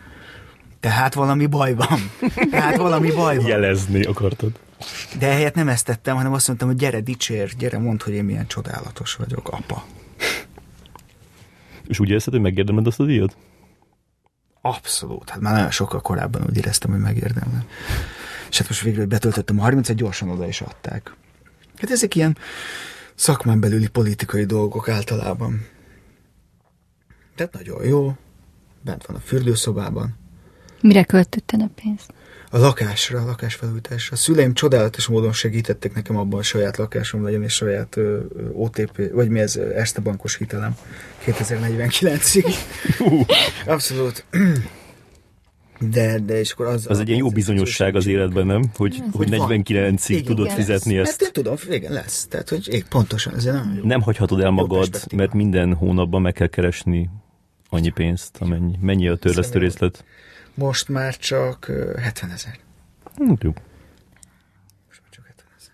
Tehát 0.87 1.13
valami 1.13 1.45
baj 1.45 1.73
van. 1.73 2.11
Tehát 2.49 2.77
valami 2.77 3.11
baj 3.11 3.37
van. 3.37 3.47
Jelezni 3.47 4.03
akartad. 4.03 4.59
De 5.19 5.27
ehelyett 5.27 5.53
nem 5.53 5.69
ezt 5.69 5.85
tettem, 5.85 6.15
hanem 6.15 6.33
azt 6.33 6.47
mondtam, 6.47 6.67
hogy 6.67 6.77
gyere, 6.77 6.99
dicsér, 6.99 7.53
gyere, 7.57 7.77
mondd, 7.77 8.03
hogy 8.03 8.13
én 8.13 8.23
milyen 8.23 8.47
csodálatos 8.47 9.15
vagyok, 9.15 9.49
apa. 9.49 9.85
És 11.87 11.99
úgy 11.99 12.09
érzed, 12.09 12.33
hogy 12.33 12.41
megérdemed 12.41 12.87
azt 12.87 12.99
a 12.99 13.05
díjat? 13.05 13.37
Abszolút. 14.61 15.29
Hát 15.29 15.39
már 15.39 15.53
nagyon 15.53 15.71
sokkal 15.71 16.01
korábban 16.01 16.43
úgy 16.49 16.57
éreztem, 16.57 16.91
hogy 16.91 16.99
megérdemlem. 16.99 17.63
És 18.49 18.57
hát 18.57 18.67
most 18.67 18.81
hogy 18.81 19.07
betöltöttem 19.07 19.59
a 19.59 19.61
30 19.61 19.93
gyorsan 19.93 20.29
oda 20.29 20.47
is 20.47 20.61
adták. 20.61 21.15
Hát 21.77 21.91
ezek 21.91 22.15
ilyen 22.15 22.37
szakmán 23.15 23.59
belüli 23.59 23.87
politikai 23.87 24.45
dolgok 24.45 24.89
általában. 24.89 25.65
Tehát 27.35 27.53
nagyon 27.53 27.85
jó. 27.85 28.15
Bent 28.81 29.05
van 29.05 29.15
a 29.15 29.19
fürdőszobában. 29.19 30.25
Mire 30.81 31.03
költötted 31.03 31.61
a 31.61 31.69
pénzt? 31.81 32.13
A 32.49 32.57
lakásra, 32.57 33.21
a 33.21 33.25
lakásfelújításra. 33.25 34.15
A 34.15 34.19
szüleim 34.19 34.53
csodálatos 34.53 35.07
módon 35.07 35.33
segítettek 35.33 35.93
nekem 35.93 36.17
abban, 36.17 36.33
hogy 36.33 36.43
saját 36.43 36.77
lakásom 36.77 37.23
legyen, 37.23 37.43
és 37.43 37.53
saját 37.53 37.97
ö, 37.97 38.19
OTP, 38.53 39.11
vagy 39.11 39.29
mi 39.29 39.39
ez, 39.39 39.55
Erste 39.55 40.01
bankos 40.01 40.37
hitelem 40.37 40.75
2049-ig. 41.25 42.53
Abszolút. 43.65 44.25
De, 45.79 46.19
de 46.19 46.39
és 46.39 46.51
akkor 46.51 46.65
az... 46.65 46.85
Az 46.89 46.99
egy 46.99 47.07
ilyen 47.07 47.19
jó 47.19 47.29
bizonyosság 47.29 47.95
az 47.95 48.07
életben, 48.07 48.45
nem? 48.45 48.63
Hogy, 48.75 49.03
hogy 49.11 49.27
49-ig 49.31 50.23
tudod 50.23 50.49
fizetni 50.49 50.97
ezt. 50.97 51.09
ezt. 51.09 51.19
Hát 51.19 51.37
én 51.37 51.43
tudom, 51.43 51.55
igen, 51.69 51.91
lesz. 51.91 52.27
Tehát, 52.27 52.49
hogy 52.49 52.73
ég, 52.73 52.85
pontosan, 52.89 53.35
ez 53.35 53.43
nagyon 53.43 53.73
jó. 53.75 53.83
Nem 53.83 54.01
hagyhatod 54.01 54.41
el 54.41 54.49
magad, 54.49 54.89
mert 55.15 55.33
minden 55.33 55.73
hónapban 55.73 56.21
meg 56.21 56.33
kell 56.33 56.47
keresni 56.47 57.09
annyi 57.69 57.89
pénzt, 57.89 58.37
amennyi. 58.39 58.77
Mennyi 58.81 59.07
a 59.07 59.15
törlesztő 59.15 59.59
részlet? 59.59 60.03
Most 60.53 60.89
már 60.89 61.17
csak 61.17 61.67
ö, 61.67 61.97
70 62.01 62.31
ezer. 62.31 62.57
Hm, 63.15 63.33
jó. 63.39 63.53
Most 64.87 65.01
már 65.01 65.09
csak 65.11 65.25
70 65.27 65.45
ezer. 65.59 65.73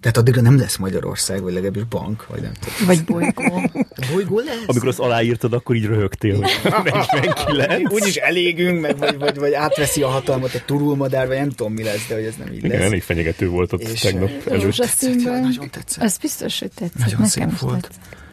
Tehát 0.00 0.16
addigra 0.16 0.40
nem 0.40 0.58
lesz 0.58 0.76
Magyarország, 0.76 1.42
vagy 1.42 1.52
legalábbis 1.52 1.84
bank, 1.84 2.26
vagy 2.26 2.40
nem 2.40 2.52
tudom. 2.52 2.86
Vagy 2.86 3.04
bolygó. 3.04 3.70
Bolygó 4.12 4.38
lesz? 4.38 4.62
Amikor 4.66 4.88
azt 4.88 4.98
aláírtad, 4.98 5.52
akkor 5.52 5.76
így 5.76 5.84
röhögtél. 5.84 6.36
hogy 6.40 6.50
49. 7.12 7.92
Úgyis 7.92 8.16
elégünk, 8.16 8.80
meg 8.80 8.98
vagy, 8.98 9.18
vagy, 9.18 9.36
vagy 9.38 9.52
átveszi 9.52 10.02
a 10.02 10.08
hatalmat 10.08 10.54
a 10.54 10.64
turulmadár, 10.64 11.26
vagy 11.26 11.36
nem 11.36 11.50
tudom 11.50 11.72
mi 11.72 11.82
lesz, 11.82 12.06
de 12.08 12.14
hogy 12.14 12.24
ez 12.24 12.34
nem 12.36 12.52
így 12.52 12.64
Igen, 12.64 12.70
lesz. 12.78 12.86
elég 12.86 13.02
fenyegető 13.02 13.48
volt 13.48 13.72
ott 13.72 13.80
És, 13.82 14.00
tegnap 14.00 14.30
előtt. 14.46 14.62
Rózsaszínben. 14.62 15.40
Nagyon 15.42 15.70
tetszett. 15.70 16.04
Az 16.04 16.16
biztos, 16.18 16.58
hogy 16.58 16.70
tetszett. 16.74 16.98
Nagyon 16.98 17.20
Nekem 17.20 17.50
szép 17.50 17.58
volt. 17.58 17.80
tetszett. 17.82 18.24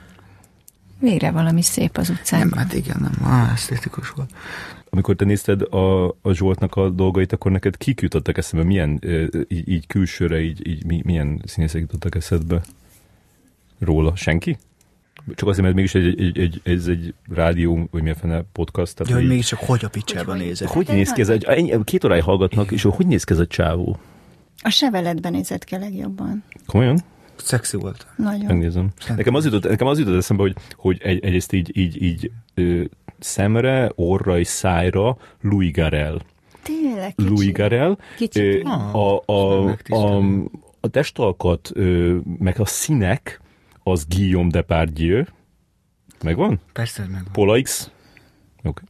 Végre 1.03 1.31
valami 1.31 1.61
szép 1.61 1.97
az 1.97 2.07
Nem, 2.07 2.17
utcán. 2.19 2.51
hát 2.55 2.73
igen, 2.73 2.97
nem, 2.99 3.31
ah, 3.31 3.51
esztétikus 3.51 4.09
volt. 4.09 4.29
Amikor 4.89 5.15
te 5.15 5.25
nézted 5.25 5.61
a, 5.61 6.07
a 6.07 6.31
Zsoltnak 6.33 6.75
a 6.75 6.89
dolgait, 6.89 7.31
akkor 7.33 7.51
neked 7.51 7.77
kik 7.77 8.01
jutottak 8.01 8.37
eszembe? 8.37 8.65
Milyen, 8.65 8.99
így, 9.47 9.69
így 9.69 9.87
külsőre, 9.87 10.41
így, 10.41 10.67
így 10.67 10.85
mi- 10.85 11.01
milyen 11.05 11.41
színészek 11.45 11.81
jutottak 11.81 12.15
eszedbe 12.15 12.61
róla? 13.79 14.15
Senki? 14.15 14.57
Csak 15.35 15.47
azért, 15.49 15.63
mert 15.63 15.75
mégis 15.75 15.95
egy, 15.95 16.21
egy, 16.21 16.37
egy, 16.39 16.61
ez 16.63 16.87
egy 16.87 17.13
rádió, 17.29 17.87
vagy 17.91 18.01
milyen 18.01 18.17
fene 18.17 18.43
podcast. 18.51 18.95
Tehát 18.95 19.11
Ja, 19.13 19.17
hogy 19.19 19.27
mégiscsak 19.27 19.59
hogy 19.59 19.85
a 19.85 19.89
picsába 19.89 20.33
nézek. 20.33 20.67
hogy 20.67 20.87
néz 20.87 21.11
ki 21.11 21.21
ez 21.21 21.29
egy, 21.29 21.79
két 21.83 22.03
óráig 22.03 22.23
hallgatnak, 22.23 22.71
és 22.71 22.81
hogy 22.83 23.07
néz 23.07 23.23
ki 23.23 23.33
ez 23.33 23.39
a 23.39 23.47
csávó? 23.47 23.97
A 24.61 24.69
seveletben 24.69 25.31
nézett 25.31 25.63
ki 25.63 25.75
a 25.75 25.79
legjobban. 25.79 26.43
Komolyan? 26.65 26.99
Szexi 27.43 27.77
volt. 27.77 28.07
Nagyon. 28.15 28.45
Megnézem. 28.45 28.89
Nekem 29.15 29.33
az 29.35 29.45
jutott, 29.45 29.63
nekem 29.63 29.87
az 29.87 29.99
jutott 29.99 30.15
eszembe, 30.15 30.43
hogy, 30.43 30.55
hogy 30.75 30.99
egy, 31.01 31.23
egyrészt 31.23 31.51
így, 31.53 31.77
így, 31.77 32.01
így 32.01 32.31
ö, 32.53 32.83
szemre, 33.19 33.91
orra 33.95 34.39
és 34.39 34.47
szájra 34.47 35.17
Louis 35.41 35.71
Garel. 35.71 36.21
Tényleg 36.63 37.15
kicsi. 37.15 37.29
Louis 37.29 37.51
Garel. 37.51 37.97
Kicsit, 38.17 38.43
Ö, 38.43 38.49
igen. 38.49 38.65
a, 38.71 39.21
a, 39.25 39.33
a, 39.33 39.63
megtisztelem. 39.63 40.49
a 40.79 40.87
testalkat, 40.87 41.71
ö, 41.73 42.17
meg 42.39 42.59
a 42.59 42.65
színek, 42.65 43.41
az 43.83 44.05
Guillaume 44.09 44.49
Depardieu. 44.49 45.23
Megvan? 46.23 46.59
Persze, 46.73 47.01
hogy 47.01 47.11
megvan. 47.11 47.31
Pola 47.33 47.61
X. 47.61 47.91
Okay. 48.63 48.83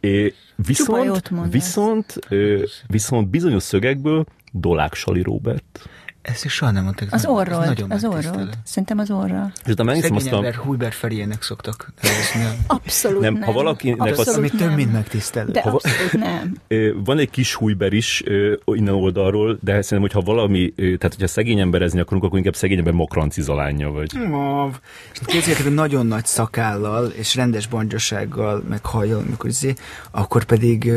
É, 0.00 0.34
viszont, 0.56 1.30
viszont, 1.50 2.18
ö, 2.28 2.64
viszont 2.86 3.28
bizonyos 3.28 3.62
szögekből 3.62 4.24
Dolák 4.52 4.94
Sali 4.94 5.22
Robert. 5.22 5.88
Ezt 6.26 6.44
is 6.44 6.52
soha 6.52 6.70
nem 6.70 6.84
mondták. 6.84 7.12
Az 7.12 7.24
Ez 7.24 7.30
orrod, 7.30 7.64
nagyon 7.64 7.90
az 7.90 8.02
megtisztelő. 8.02 8.42
orrod. 8.42 8.58
Szerintem 8.64 8.98
az 8.98 9.10
orra. 9.10 9.52
És 9.64 9.72
utána 9.72 9.90
megnéztem 9.90 10.16
azt 10.16 10.32
a... 10.32 10.36
ember 10.36 10.54
Hubert 10.54 10.94
Feriének 10.94 11.42
szoktak 11.42 11.92
nevezni. 12.02 12.64
Abszolút 12.66 13.20
Nem, 13.20 13.32
nem. 13.32 13.42
ha 13.42 13.52
valakinek 13.52 14.00
Abszolút 14.00 14.36
Ami 14.36 14.50
több, 14.50 14.74
mint 14.74 14.92
megtisztelő. 14.92 15.50
De 15.50 15.62
Ha 15.62 15.70
abszolút 15.70 16.12
nem. 16.12 16.54
Van 17.04 17.18
egy 17.18 17.30
kis 17.30 17.54
hújber 17.54 17.92
is 17.92 18.22
innen 18.64 18.94
oldalról, 18.94 19.58
de 19.62 19.82
szerintem, 19.82 20.00
hogyha 20.00 20.20
valami, 20.20 20.72
tehát 20.74 21.02
hogyha 21.02 21.26
szegény 21.26 21.60
emberezni 21.60 22.00
akarunk, 22.00 22.24
akkor 22.24 22.38
inkább 22.38 22.56
szegény 22.56 22.78
ember 22.78 23.28
zalánya 23.30 23.90
vagy. 23.90 24.12
Mav. 24.28 24.78
És 25.26 25.56
hogy 25.62 25.74
nagyon 25.74 26.06
nagy 26.06 26.26
szakállal 26.26 27.06
és 27.06 27.34
rendes 27.34 27.66
bongyasággal, 27.66 28.62
meg 28.68 28.84
hajjal, 28.84 29.22
amikor 29.26 29.50
izé, 29.50 29.74
akkor 30.10 30.44
pedig 30.44 30.90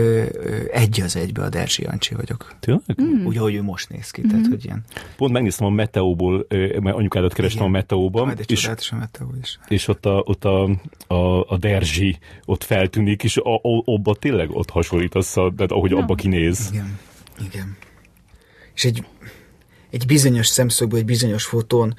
egy 0.71 1.01
az 1.01 1.15
egybe 1.15 1.43
a 1.43 1.49
Derzsi 1.49 1.83
Jancsi 1.83 2.15
vagyok. 2.15 2.53
Tényleg? 2.59 2.83
Hmm. 2.95 3.25
Úgy, 3.25 3.37
ahogy 3.37 3.55
ő 3.55 3.61
most 3.61 3.89
néz 3.89 4.11
ki. 4.11 4.21
Tehát, 4.21 4.47
hogy 4.47 4.65
ilyen. 4.65 4.83
Pont 5.19 5.31
megnéztem 5.33 5.67
a 5.67 5.69
Meteóból, 5.69 6.45
mert 6.79 6.95
anyukádat 6.95 7.33
kerestem 7.33 7.61
Igen. 7.61 7.73
a 7.73 7.77
Meteóban, 7.77 8.25
Majd 8.25 8.39
egy 8.39 8.51
és, 8.51 8.59
csodálatos 8.59 8.91
a 8.91 8.95
Meteó 8.95 9.27
is. 9.41 9.59
és 9.67 9.87
ott, 9.87 10.05
a, 10.05 10.21
ott 10.25 10.45
a, 10.45 10.69
a, 11.07 11.39
a 11.47 11.57
Derzsi 11.57 12.17
ott 12.45 12.63
feltűnik, 12.63 13.23
és 13.23 13.37
a, 13.37 13.55
a, 13.55 13.81
abba 13.85 14.15
tényleg 14.15 14.51
ott 14.51 14.69
hasonlítasz, 14.69 15.37
a, 15.37 15.51
tehát 15.55 15.71
ahogy 15.71 15.93
abba 15.93 16.15
kinéz. 16.15 16.69
Igen, 16.71 16.99
igen. 17.51 17.77
És 18.75 18.85
egy, 18.85 19.03
egy 19.89 20.05
bizonyos 20.05 20.47
szemszögből, 20.47 20.99
egy 20.99 21.05
bizonyos 21.05 21.45
fotón 21.45 21.95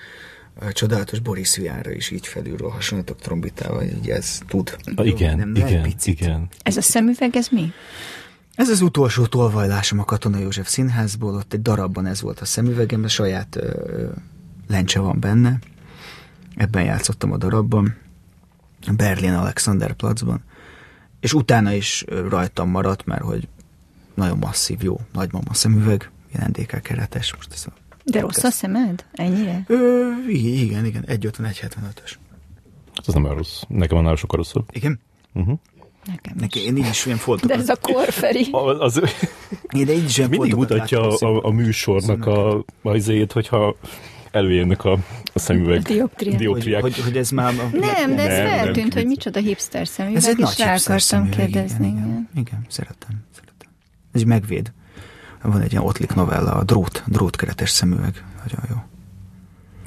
a 0.60 0.72
csodálatos 0.72 1.18
Boris 1.18 1.56
Vianra 1.56 1.92
is 1.92 2.10
így 2.10 2.26
felülről 2.26 2.70
hasonlítok 2.70 3.18
trombitával, 3.20 3.82
így 3.82 4.08
ez 4.10 4.40
tud. 4.48 4.76
A, 4.96 5.02
igen, 5.02 5.36
Nem, 5.38 5.48
nem, 5.48 5.66
igen, 5.66 5.82
picit. 5.82 6.20
igen. 6.20 6.48
Ez 6.62 6.76
a 6.76 6.82
szemüveg, 6.82 7.36
ez 7.36 7.48
mi? 7.48 7.72
Ez 8.60 8.68
az 8.68 8.80
utolsó 8.80 9.26
tolvajlásom 9.26 9.98
a 9.98 10.04
Katona 10.04 10.38
József 10.38 10.68
Színházból, 10.68 11.34
ott 11.34 11.52
egy 11.52 11.62
darabban 11.62 12.06
ez 12.06 12.20
volt 12.20 12.40
a 12.40 12.44
szemüvegem, 12.44 13.06
saját 13.06 13.56
ö, 13.56 14.08
lencse 14.68 15.00
van 15.00 15.20
benne. 15.20 15.58
Ebben 16.56 16.84
játszottam 16.84 17.32
a 17.32 17.36
darabban, 17.36 17.96
a 18.86 18.92
Berlin 18.92 19.32
Alexanderplatzban. 19.32 20.42
És 21.20 21.32
utána 21.34 21.72
is 21.72 22.04
rajtam 22.28 22.70
maradt, 22.70 23.04
mert 23.04 23.22
hogy 23.22 23.48
nagyon 24.14 24.38
masszív, 24.38 24.82
jó, 24.82 25.00
nagymama 25.12 25.54
szemüveg, 25.54 26.10
ilyen 26.34 26.50
NDK 26.50 26.82
keretes. 26.82 27.34
Most 27.34 27.52
ez 27.52 27.64
a, 27.66 27.72
De 28.04 28.20
rossz 28.20 28.44
a 28.44 28.50
szemed? 28.50 29.04
Ennyire? 29.12 29.64
Ö, 29.66 30.08
igen, 30.28 30.84
igen, 30.84 31.04
1,51-75-ös. 31.06 32.12
Ez 33.06 33.14
nem 33.14 33.24
olyan 33.24 33.36
rossz. 33.36 33.62
Nekem 33.68 33.98
annál 33.98 34.16
sokkal 34.16 34.38
rosszabb. 34.38 34.68
Igen? 34.72 35.00
Uh-huh. 35.32 35.58
Nekem 36.06 36.34
Neki, 36.40 36.58
is. 36.58 36.64
én 36.66 36.76
így 36.76 36.86
is 36.90 37.06
olyan 37.06 37.18
foltokat. 37.18 37.56
De 37.56 37.62
ez 37.62 37.68
a 37.68 37.76
korferi. 37.76 38.48
Az, 38.50 38.76
az 38.96 39.02
Én 39.76 39.84
de 39.84 39.92
így 39.92 40.04
is 40.04 40.18
olyan 40.18 40.30
mindig 40.30 40.54
mutatja 40.54 41.08
a, 41.08 41.26
a, 41.26 41.44
a 41.44 41.50
műsornak 41.50 42.26
a, 42.26 42.64
a 42.82 42.94
izéjét, 42.94 43.32
hogyha 43.32 43.76
előjönnek 44.30 44.84
a, 44.84 44.98
a 45.32 45.38
szemüveg 45.38 45.78
A 45.78 45.82
dioptriák. 45.82 46.32
hogy, 46.36 46.42
dioptriák. 46.46 46.80
hogy, 46.82 46.98
hogy, 47.00 47.16
ez 47.16 47.30
már... 47.30 47.54
Nem, 47.56 47.70
de 47.70 48.28
ez 48.28 48.36
Nem, 48.36 48.46
nem, 48.46 48.58
feltűnt, 48.58 48.92
hogy 48.92 49.02
vicc. 49.02 49.10
micsoda 49.10 49.40
hipster 49.40 49.86
szemüveg, 49.88 50.16
Ez 50.16 50.28
egy 50.28 50.38
és 50.38 50.44
nagy 50.44 50.54
rá 50.58 50.72
hipster 50.72 50.94
akartam 50.96 51.30
szemüveg, 51.30 51.50
kérdezni. 51.50 51.86
Igen, 51.86 51.98
igen. 51.98 52.28
igen, 52.36 52.64
szeretem, 52.68 53.24
szeretem. 53.34 53.68
Ez 54.12 54.22
megvéd. 54.22 54.72
Van 55.42 55.60
egy 55.60 55.72
ilyen 55.72 55.84
ottlik 55.84 56.14
novella, 56.14 56.52
a 56.52 56.64
drót, 56.64 57.02
drótkeretes 57.06 57.70
szemüveg. 57.70 58.24
Nagyon 58.44 58.64
jó. 58.68 58.76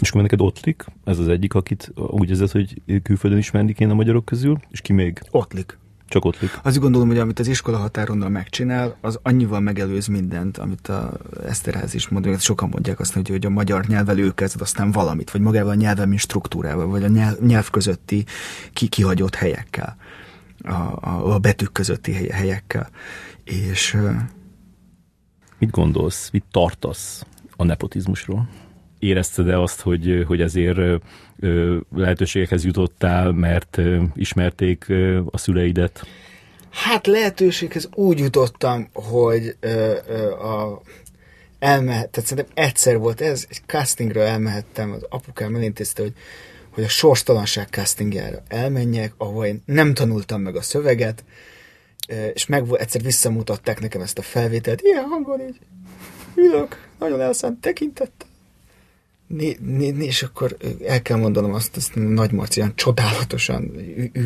És 0.01 0.09
akkor 0.09 0.21
neked 0.21 0.41
ottlik, 0.41 0.85
ez 1.03 1.19
az 1.19 1.27
egyik, 1.27 1.53
akit 1.53 1.91
úgy 1.95 2.29
érzed, 2.29 2.51
hogy 2.51 2.81
külföldön 3.03 3.39
ismerni 3.39 3.73
kéne 3.73 3.91
a 3.91 3.95
magyarok 3.95 4.25
közül, 4.25 4.57
és 4.69 4.81
ki 4.81 4.93
még? 4.93 5.21
Ottlik. 5.31 5.77
Csak 6.07 6.25
ottlik. 6.25 6.59
Azt 6.63 6.79
gondolom, 6.79 7.07
hogy 7.07 7.17
amit 7.17 7.39
az 7.39 7.47
iskola 7.47 7.77
határonnal 7.77 8.29
megcsinál, 8.29 8.95
az 9.01 9.19
annyival 9.23 9.59
megelőz 9.59 10.07
mindent, 10.07 10.57
amit 10.57 10.87
a 10.87 11.11
Eszterház 11.45 11.93
is 11.93 12.07
mond, 12.07 12.25
hogy 12.25 12.39
sokan 12.39 12.69
mondják 12.69 12.99
azt, 12.99 13.13
hogy, 13.13 13.29
hogy 13.29 13.45
a 13.45 13.49
magyar 13.49 13.85
nyelvvel 13.85 14.19
ő 14.19 14.31
kezd 14.31 14.61
aztán 14.61 14.91
valamit, 14.91 15.31
vagy 15.31 15.41
magával 15.41 15.71
a 15.71 15.75
nyelvvel, 15.75 16.05
mint 16.05 16.19
struktúrával, 16.19 16.87
vagy 16.87 17.03
a 17.03 17.07
nyelv, 17.07 17.39
nyelv 17.39 17.69
közötti 17.69 18.25
ki, 18.73 18.87
kihagyott 18.87 19.35
helyekkel, 19.35 19.97
a, 20.63 20.71
a, 20.71 21.33
a 21.33 21.39
betűk 21.39 21.71
közötti 21.71 22.13
hely- 22.13 22.29
helyekkel. 22.29 22.89
És 23.43 23.97
Mit 25.63 25.71
gondolsz, 25.71 26.29
mit 26.31 26.43
tartasz 26.51 27.25
a 27.55 27.63
nepotizmusról? 27.63 28.47
Érezted-e 29.03 29.59
azt, 29.61 29.81
hogy, 29.81 30.23
hogy 30.27 30.41
ezért 30.41 31.01
lehetőségekhez 31.95 32.65
jutottál, 32.65 33.31
mert 33.31 33.79
ismerték 34.15 34.85
a 35.31 35.37
szüleidet? 35.37 36.05
Hát 36.69 37.07
lehetőséghez 37.07 37.89
úgy 37.93 38.19
jutottam, 38.19 38.87
hogy 38.93 39.55
a 40.39 40.81
elmehet, 41.59 42.09
tehát 42.09 42.29
szerintem 42.29 42.53
egyszer 42.65 42.97
volt 42.97 43.21
ez, 43.21 43.45
egy 43.49 43.61
castingra 43.65 44.21
elmehettem, 44.21 44.91
az 44.91 45.05
apukám 45.09 45.55
elintézte, 45.55 46.01
hogy, 46.01 46.13
hogy 46.69 46.83
a 46.83 46.87
sorstalanság 46.87 47.67
castingjára 47.67 48.43
elmenjek, 48.47 49.13
ahol 49.17 49.45
én 49.45 49.61
nem 49.65 49.93
tanultam 49.93 50.41
meg 50.41 50.55
a 50.55 50.61
szöveget, 50.61 51.23
és 52.33 52.45
meg 52.45 52.65
egyszer 52.71 53.01
visszamutatták 53.01 53.79
nekem 53.79 54.01
ezt 54.01 54.17
a 54.17 54.21
felvételt, 54.21 54.81
ilyen 54.81 55.03
hangon 55.03 55.41
így 55.41 55.59
ülök, 56.35 56.87
nagyon 56.99 57.21
elszánt 57.21 57.61
tekintettel. 57.61 58.31
Né, 59.37 59.57
né, 59.61 60.05
és 60.05 60.23
akkor 60.23 60.57
el 60.87 61.01
kell 61.01 61.17
mondanom 61.17 61.53
azt, 61.53 61.77
azt 61.77 61.95
Nagy 61.95 62.31
Marci 62.31 62.59
olyan 62.59 62.75
csodálatosan, 62.75 63.71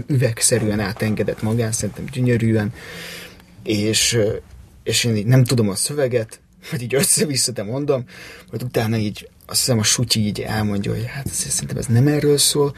üvegszerűen 0.08 0.80
átengedett 0.80 1.42
magán, 1.42 1.72
szerintem 1.72 2.06
gyönyörűen, 2.12 2.74
és, 3.64 4.18
és 4.84 5.04
én 5.04 5.16
így 5.16 5.26
nem 5.26 5.44
tudom 5.44 5.70
a 5.70 5.76
szöveget, 5.76 6.40
vagy 6.72 6.82
így 6.82 6.96
össze-vissza, 6.96 7.52
de 7.52 7.64
mondom, 7.64 8.06
hogy 8.50 8.64
utána 8.64 8.98
így 8.98 9.30
azt 9.46 9.60
hiszem 9.60 9.80
a 9.80 9.84
sutyi 9.84 10.20
így 10.20 10.42
elmondja, 10.42 10.92
hogy 10.92 11.06
hát 11.06 11.28
szerintem 11.28 11.78
ez 11.78 11.86
nem 11.86 12.08
erről 12.08 12.38
szól, 12.38 12.76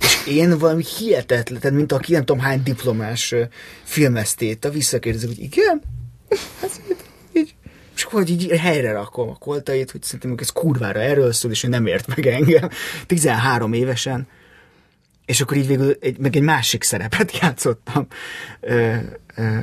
és 0.00 0.26
én 0.26 0.58
valami 0.58 0.84
hihetetlen, 0.98 1.60
tehát 1.60 1.76
mint 1.76 1.92
aki 1.92 2.12
nem 2.12 2.24
tudom 2.24 2.42
hány 2.42 2.62
diplomás 2.62 3.34
filmesztét, 3.82 4.64
a 4.64 4.70
visszakérdezek, 4.70 5.28
hogy 5.28 5.40
igen? 5.40 5.82
Hát 6.60 6.80
akkor 8.04 8.20
hogy 8.20 8.30
így 8.30 8.50
helyre 8.50 8.92
rakom 8.92 9.28
a 9.28 9.34
koltait, 9.34 9.90
hogy 9.90 10.02
szerintem 10.02 10.34
ez 10.38 10.50
kurvára 10.50 11.00
erről 11.00 11.32
szól, 11.32 11.50
és 11.50 11.64
ő 11.64 11.68
nem 11.68 11.86
ért 11.86 12.06
meg 12.06 12.26
engem. 12.26 12.68
13 13.06 13.72
évesen. 13.72 14.26
És 15.24 15.40
akkor 15.40 15.56
így 15.56 15.66
végül 15.66 15.96
egy, 16.00 16.18
meg 16.18 16.36
egy 16.36 16.42
másik 16.42 16.82
szerepet 16.82 17.36
játszottam. 17.40 18.06
Ö, 18.60 18.96
ö, 19.34 19.58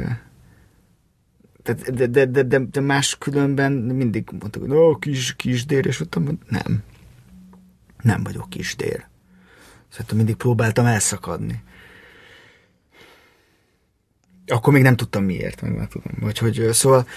de, 1.63 2.07
de, 2.07 2.25
de, 2.25 2.43
de, 2.43 2.59
de 2.59 2.79
más 2.79 3.17
különben 3.17 3.71
mindig 3.71 4.29
mondtak, 4.39 4.61
hogy 4.61 4.71
no, 4.71 4.95
kis, 4.95 5.35
kisdér, 5.35 5.85
és 5.85 5.97
hogy 5.97 6.07
nem. 6.49 6.83
Nem 8.01 8.23
vagyok 8.23 8.49
kisdér. 8.49 9.07
Szóval 9.89 10.15
mindig 10.15 10.35
próbáltam 10.35 10.85
elszakadni. 10.85 11.63
Akkor 14.47 14.73
még 14.73 14.81
nem 14.81 14.95
tudtam 14.95 15.23
miért, 15.23 15.61
meg 15.61 15.75
már 15.75 15.87
tudom. 15.87 16.13
Vagy 16.19 16.37
hogy, 16.37 16.67
szóval 16.71 17.07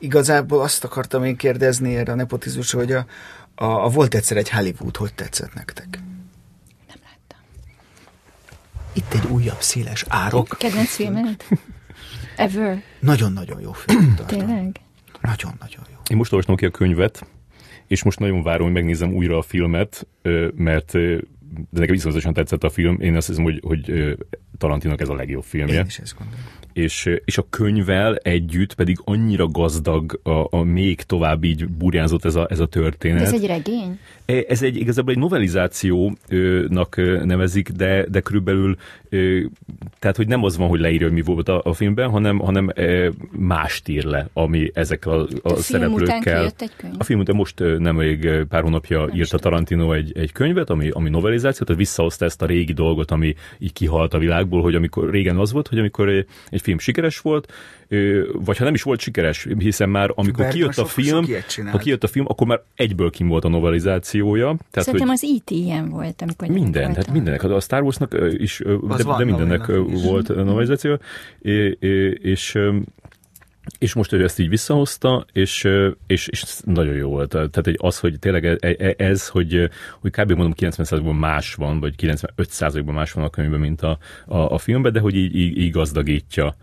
igazából 0.00 0.60
azt 0.60 0.84
akartam 0.84 1.24
én 1.24 1.36
kérdezni 1.36 1.96
erre 1.96 2.12
a 2.12 2.14
nepotizmusra, 2.14 2.78
hogy 2.78 2.92
a, 2.92 3.06
a, 3.54 3.64
a 3.64 3.88
volt 3.88 4.14
egyszer 4.14 4.36
egy 4.36 4.50
Hollywood, 4.50 4.96
hogy 4.96 5.14
tetszett 5.14 5.54
nektek? 5.54 5.88
Nem 6.88 6.98
láttam. 7.04 7.38
Itt 8.92 9.14
egy 9.14 9.30
újabb 9.30 9.60
széles 9.60 10.04
árok. 10.08 10.56
Kedvenc 10.58 10.88
filmed? 10.88 11.44
Ever? 12.36 12.82
Nagyon-nagyon 13.00 13.60
jó 13.60 13.72
film. 13.72 14.14
Tényleg? 14.26 14.80
Nagyon-nagyon 15.20 15.84
jó. 15.90 15.98
Én 16.08 16.16
most 16.16 16.32
olvastam 16.32 16.56
ki 16.56 16.64
a 16.64 16.70
könyvet, 16.70 17.26
és 17.86 18.02
most 18.02 18.18
nagyon 18.18 18.42
várom, 18.42 18.64
hogy 18.64 18.74
megnézem 18.74 19.14
újra 19.14 19.38
a 19.38 19.42
filmet, 19.42 20.06
mert 20.54 20.92
de 21.70 21.80
nekem 21.80 21.94
iszonyatosan 21.94 22.32
tetszett 22.32 22.64
a 22.64 22.70
film. 22.70 23.00
Én 23.00 23.16
azt 23.16 23.26
hiszem, 23.26 23.42
hogy, 23.42 23.60
hogy 23.62 24.16
Tarantinak 24.58 25.00
ez 25.00 25.08
a 25.08 25.14
legjobb 25.14 25.42
filmje. 25.42 25.78
Én 25.78 25.86
is 25.86 25.98
ezt 25.98 26.14
gondolom. 26.18 26.44
és, 26.72 27.10
és 27.24 27.38
a 27.38 27.46
könyvvel 27.50 28.16
együtt 28.16 28.74
pedig 28.74 28.98
annyira 29.04 29.46
gazdag, 29.46 30.20
a, 30.22 30.56
a 30.56 30.62
még 30.62 31.02
tovább 31.02 31.44
így 31.44 31.68
burjánzott 31.68 32.24
ez 32.24 32.34
a, 32.34 32.46
ez 32.50 32.58
a 32.58 32.66
történet. 32.66 33.22
Ez 33.22 33.32
egy 33.32 33.46
regény? 33.46 33.98
E- 34.30 34.44
Ez 34.48 34.62
egy 34.62 34.76
igazából 34.76 35.12
egy 35.12 35.18
novelizációnak 35.18 36.96
nevezik, 37.24 37.68
de, 37.68 38.06
de 38.08 38.20
körülbelül 38.20 38.76
tehát, 39.98 40.16
hogy 40.16 40.26
nem 40.28 40.44
az 40.44 40.56
van, 40.56 40.68
hogy 40.68 40.80
leírja, 40.80 41.06
hogy 41.06 41.16
mi 41.16 41.22
volt 41.22 41.48
a, 41.48 41.60
a 41.64 41.72
filmben, 41.72 42.10
hanem, 42.10 42.38
hanem 42.38 42.70
mást 43.30 43.88
ír 43.88 44.04
le, 44.04 44.28
ami 44.32 44.70
ezekkel 44.74 45.12
a, 45.12 45.16
a, 45.18 45.22
A 45.22 45.26
film 45.26 45.42
után 45.48 45.62
szereplőkkel. 45.62 46.38
kijött 46.38 46.60
egy 46.62 46.72
könyv? 46.76 46.94
A 46.98 47.04
film 47.04 47.20
után 47.20 47.36
most 47.36 47.58
nemrég 47.78 48.30
pár 48.48 48.62
hónapja 48.62 48.98
Nem 48.98 49.16
írta 49.16 49.36
is 49.36 49.42
Tarantino 49.42 49.92
egy, 49.92 50.12
egy 50.18 50.32
könyvet, 50.32 50.70
ami, 50.70 50.88
ami 50.90 51.08
novelizáció, 51.08 51.66
tehát 51.66 51.80
visszahozta 51.80 52.24
ezt 52.24 52.42
a 52.42 52.46
régi 52.46 52.72
dolgot, 52.72 53.10
ami 53.10 53.34
így 53.58 53.72
kihalt 53.72 54.14
a 54.14 54.18
világból, 54.18 54.62
hogy 54.62 54.74
amikor 54.74 55.10
régen 55.10 55.36
az 55.36 55.52
volt, 55.52 55.68
hogy 55.68 55.78
amikor 55.78 56.08
egy 56.50 56.60
film 56.62 56.78
sikeres 56.78 57.18
volt, 57.18 57.52
vagy 58.32 58.56
ha 58.56 58.64
nem 58.64 58.74
is 58.74 58.82
volt 58.82 59.00
sikeres, 59.00 59.46
hiszen 59.58 59.88
már 59.88 60.10
amikor 60.14 60.32
Bergman 60.44 60.50
kijött 60.50 60.78
a 60.78 60.84
film, 60.84 61.26
ha 61.70 61.78
kijött 61.78 62.04
a 62.04 62.06
film, 62.06 62.24
akkor 62.28 62.46
már 62.46 62.62
egyből 62.74 63.10
kim 63.10 63.28
volt 63.28 63.44
a 63.44 63.48
novelizációja. 63.48 64.44
Tehát, 64.44 64.86
Szerintem 64.88 65.08
hogy 65.08 65.16
az 65.22 65.22
IT 65.22 65.50
ilyen 65.50 65.88
volt, 65.88 66.22
amikor 66.22 66.48
minden, 66.48 66.82
voltam. 66.82 66.94
hát 67.04 67.12
mindennek, 67.12 67.42
a 67.42 67.60
Star 67.60 67.82
Warsnak 67.82 68.16
is, 68.38 68.60
Az 68.88 69.04
de, 69.04 69.14
de 69.16 69.24
mindennek 69.24 69.72
is. 69.92 70.02
volt 70.02 70.28
ö, 70.28 70.42
novelizáció, 70.42 70.98
és 72.22 72.54
ö, 72.54 72.76
és 73.78 73.94
most 73.94 74.12
ő 74.12 74.22
ezt 74.24 74.38
így 74.38 74.48
visszahozta, 74.48 75.26
és, 75.32 75.68
és, 76.06 76.28
és 76.28 76.44
nagyon 76.64 76.94
jó 76.94 77.08
volt. 77.08 77.28
Tehát 77.28 77.66
egy 77.66 77.78
az, 77.80 77.98
hogy 77.98 78.18
tényleg 78.18 78.44
e- 78.44 78.56
e- 78.60 78.94
ez, 78.96 79.28
hogy, 79.28 79.70
hogy 80.00 80.10
kb. 80.10 80.30
mondom 80.30 80.52
90%-ban 80.56 81.14
más 81.14 81.54
van, 81.54 81.80
vagy 81.80 81.94
95%-ban 81.98 82.94
más 82.94 83.12
van 83.12 83.24
a 83.24 83.30
könyvben, 83.30 83.60
mint 83.60 83.82
a, 83.82 83.98
a, 84.26 84.38
a 84.38 84.58
filmben, 84.58 84.92
de 84.92 85.00
hogy 85.00 85.14
így, 85.16 85.36
így, 85.36 85.58
így 85.58 85.70
gazdagítja 85.70 86.56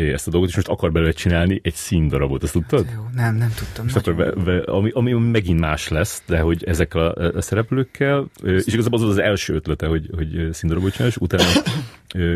ezt 0.00 0.26
a 0.26 0.30
dolgot, 0.30 0.48
és 0.48 0.54
most 0.54 0.68
akar 0.68 0.92
belőle 0.92 1.12
csinálni 1.12 1.60
egy 1.62 1.74
színdarabot, 1.74 2.42
azt 2.42 2.52
tudtad? 2.52 2.86
Jó, 2.94 3.02
nem, 3.14 3.36
nem 3.36 3.52
tudtam. 3.56 3.86
És 3.86 3.94
akkor 3.94 4.14
be, 4.14 4.32
be, 4.32 4.58
ami, 4.58 4.90
ami 4.90 5.12
megint 5.12 5.60
más 5.60 5.88
lesz, 5.88 6.22
de 6.26 6.40
hogy 6.40 6.64
ezekkel 6.64 7.00
a, 7.00 7.36
a 7.36 7.40
szereplőkkel, 7.40 8.30
ö, 8.42 8.56
és 8.56 8.72
igazából 8.72 9.02
az 9.02 9.08
az 9.08 9.18
első 9.18 9.54
ötlete, 9.54 9.86
hogy, 9.86 10.10
hogy 10.14 10.48
színdarabot 10.52 10.92
csinál, 10.92 11.08
és 11.08 11.16
utána 11.16 11.44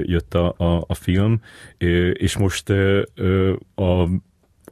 jött 0.02 0.34
a, 0.34 0.54
a, 0.56 0.84
a 0.86 0.94
film, 0.94 1.40
és 2.12 2.36
most 2.36 2.68
ö, 2.68 3.52
a 3.74 4.08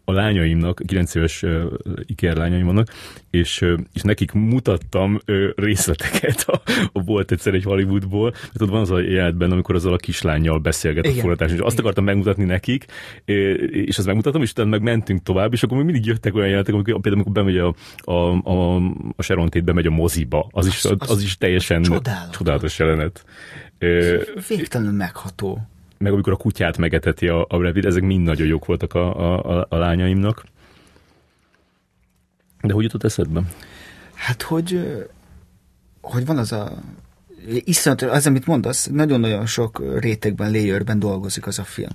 a 0.04 0.12
lányaimnak, 0.12 0.80
9 0.86 1.14
éves 1.14 1.42
uh, 1.42 1.64
iker 2.06 2.36
lányaim 2.36 2.66
vannak, 2.66 2.88
és, 3.30 3.60
uh, 3.60 3.78
és 3.92 4.02
nekik 4.02 4.32
mutattam 4.32 5.18
uh, 5.26 5.48
részleteket, 5.56 6.44
a, 6.46 6.60
a 6.92 7.02
volt 7.02 7.30
egyszer 7.30 7.54
egy 7.54 7.62
Hollywoodból, 7.64 8.30
mert 8.30 8.60
ott 8.62 8.68
van 8.68 8.80
az 8.80 8.90
a 8.90 9.00
jelenetben, 9.00 9.50
amikor 9.50 9.74
azzal 9.74 9.92
a 9.92 9.96
kislányjal 9.96 10.58
beszélget 10.58 11.04
Igen. 11.04 11.18
a 11.18 11.20
forgatáson, 11.20 11.54
és 11.56 11.60
azt 11.60 11.72
Igen. 11.72 11.84
akartam 11.84 12.04
megmutatni 12.04 12.44
nekik, 12.44 12.84
és 13.70 13.98
azt 13.98 14.06
megmutatom, 14.06 14.42
és 14.42 14.50
utána 14.50 14.68
meg 14.68 14.82
mentünk 14.82 15.22
tovább, 15.22 15.52
és 15.52 15.62
akkor 15.62 15.76
még 15.76 15.86
mindig 15.86 16.06
jöttek 16.06 16.34
olyan 16.34 16.46
jelenetek, 16.46 16.74
amikor, 16.74 17.00
például 17.00 17.14
amikor 17.24 17.32
bemegy 17.44 17.58
a, 17.58 17.74
a, 18.12 18.50
a, 18.50 18.76
a 19.16 19.22
Sharon 19.22 19.48
Tate 19.48 19.64
bemegy 19.64 19.86
a 19.86 19.90
moziba, 19.90 20.48
az 20.50 20.66
is, 20.66 20.84
az, 20.84 20.94
Az- 20.98 21.10
az 21.10 21.22
is 21.22 21.36
teljesen 21.38 21.82
csodálatos. 21.82 22.36
csodálatos 22.36 22.78
jelenet. 22.78 23.24
Végtelenül 24.48 24.92
megható. 24.92 25.66
Meg 26.02 26.12
amikor 26.12 26.32
a 26.32 26.36
kutyát 26.36 26.76
megeteti 26.76 27.28
a, 27.28 27.46
a 27.48 27.58
Brad 27.58 27.72
Pitt, 27.72 27.84
ezek 27.84 28.02
mind 28.02 28.24
nagyon 28.24 28.46
jók 28.46 28.64
voltak 28.64 28.94
a, 28.94 29.16
a, 29.16 29.58
a, 29.58 29.66
a 29.68 29.76
lányaimnak. 29.76 30.44
De 32.60 32.72
hogy 32.72 32.82
jutott 32.82 33.04
eszedbe? 33.04 33.42
Hát, 34.14 34.42
hogy, 34.42 34.98
hogy 36.00 36.26
van 36.26 36.38
az 36.38 36.52
a 36.52 36.82
iszonyat, 37.64 38.02
az, 38.02 38.26
amit 38.26 38.46
mondasz, 38.46 38.86
nagyon-nagyon 38.86 39.46
sok 39.46 39.98
rétegben, 39.98 40.50
layerben 40.50 40.98
dolgozik 40.98 41.46
az 41.46 41.58
a 41.58 41.64
film. 41.64 41.90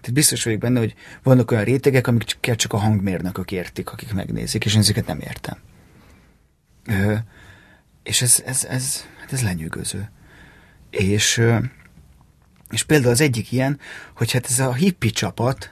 Tehát 0.00 0.12
biztos 0.12 0.44
vagyok 0.44 0.60
benne, 0.60 0.78
hogy 0.78 0.94
vannak 1.22 1.50
olyan 1.50 1.64
rétegek, 1.64 2.06
amiket 2.06 2.58
csak 2.58 2.72
a 2.72 2.76
hangmérnökök 2.76 3.52
értik, 3.52 3.90
akik 3.90 4.12
megnézik, 4.12 4.64
és 4.64 4.74
én 4.74 4.80
ezeket 4.80 5.06
nem 5.06 5.20
értem. 5.20 5.56
Ö, 6.86 7.14
és 8.02 8.22
ez, 8.22 8.42
ez, 8.46 8.64
ez, 8.64 9.04
hát 9.20 9.32
ez 9.32 9.42
lenyűgöző. 9.42 10.10
És, 10.90 11.42
és 12.70 12.82
például 12.82 13.12
az 13.12 13.20
egyik 13.20 13.52
ilyen, 13.52 13.78
hogy 14.14 14.32
hát 14.32 14.46
ez 14.50 14.58
a 14.58 14.72
hippi 14.72 15.10
csapat, 15.10 15.70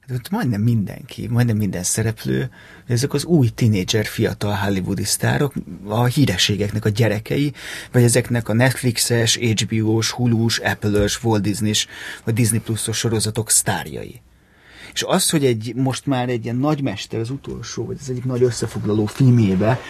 hát 0.00 0.16
ott 0.16 0.30
majdnem 0.30 0.60
mindenki, 0.60 1.28
majdnem 1.28 1.56
minden 1.56 1.82
szereplő, 1.82 2.50
ezek 2.86 3.12
az 3.12 3.24
új 3.24 3.48
tinédzser 3.48 4.06
fiatal 4.06 4.54
hollywoodi 4.54 5.04
sztárok, 5.04 5.54
a 5.86 6.04
hírességeknek 6.04 6.84
a 6.84 6.88
gyerekei, 6.88 7.52
vagy 7.92 8.02
ezeknek 8.02 8.48
a 8.48 8.52
Netflixes, 8.52 9.36
HBO-s, 9.36 10.10
Hulu-s, 10.10 10.58
Apple-ös, 10.58 11.22
Walt 11.22 11.42
Disney-s, 11.42 11.86
vagy 12.24 12.34
Disney 12.34 12.60
Plus-os 12.60 12.98
sorozatok 12.98 13.50
sztárjai. 13.50 14.20
És 14.94 15.04
az, 15.06 15.30
hogy 15.30 15.44
egy, 15.44 15.72
most 15.74 16.06
már 16.06 16.28
egy 16.28 16.44
ilyen 16.44 16.56
nagymester, 16.56 17.20
az 17.20 17.30
utolsó, 17.30 17.84
vagy 17.84 17.96
az 18.00 18.10
egyik 18.10 18.24
nagy 18.24 18.42
összefoglaló 18.42 19.06
filmjébe, 19.06 19.80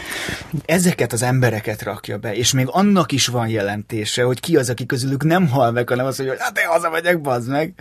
ezeket 0.64 1.12
az 1.12 1.22
embereket 1.22 1.82
rakja 1.82 2.18
be, 2.18 2.34
és 2.34 2.52
még 2.52 2.66
annak 2.70 3.12
is 3.12 3.26
van 3.26 3.48
jelentése, 3.48 4.22
hogy 4.22 4.40
ki 4.40 4.56
az, 4.56 4.70
aki 4.70 4.86
közülük 4.86 5.24
nem 5.24 5.48
hal 5.48 5.70
meg, 5.70 5.88
hanem 5.88 6.06
az, 6.06 6.16
hogy 6.16 6.32
hát 6.38 6.58
én 6.58 6.66
hazamegyek, 6.66 7.20
bazd 7.20 7.48
meg. 7.48 7.74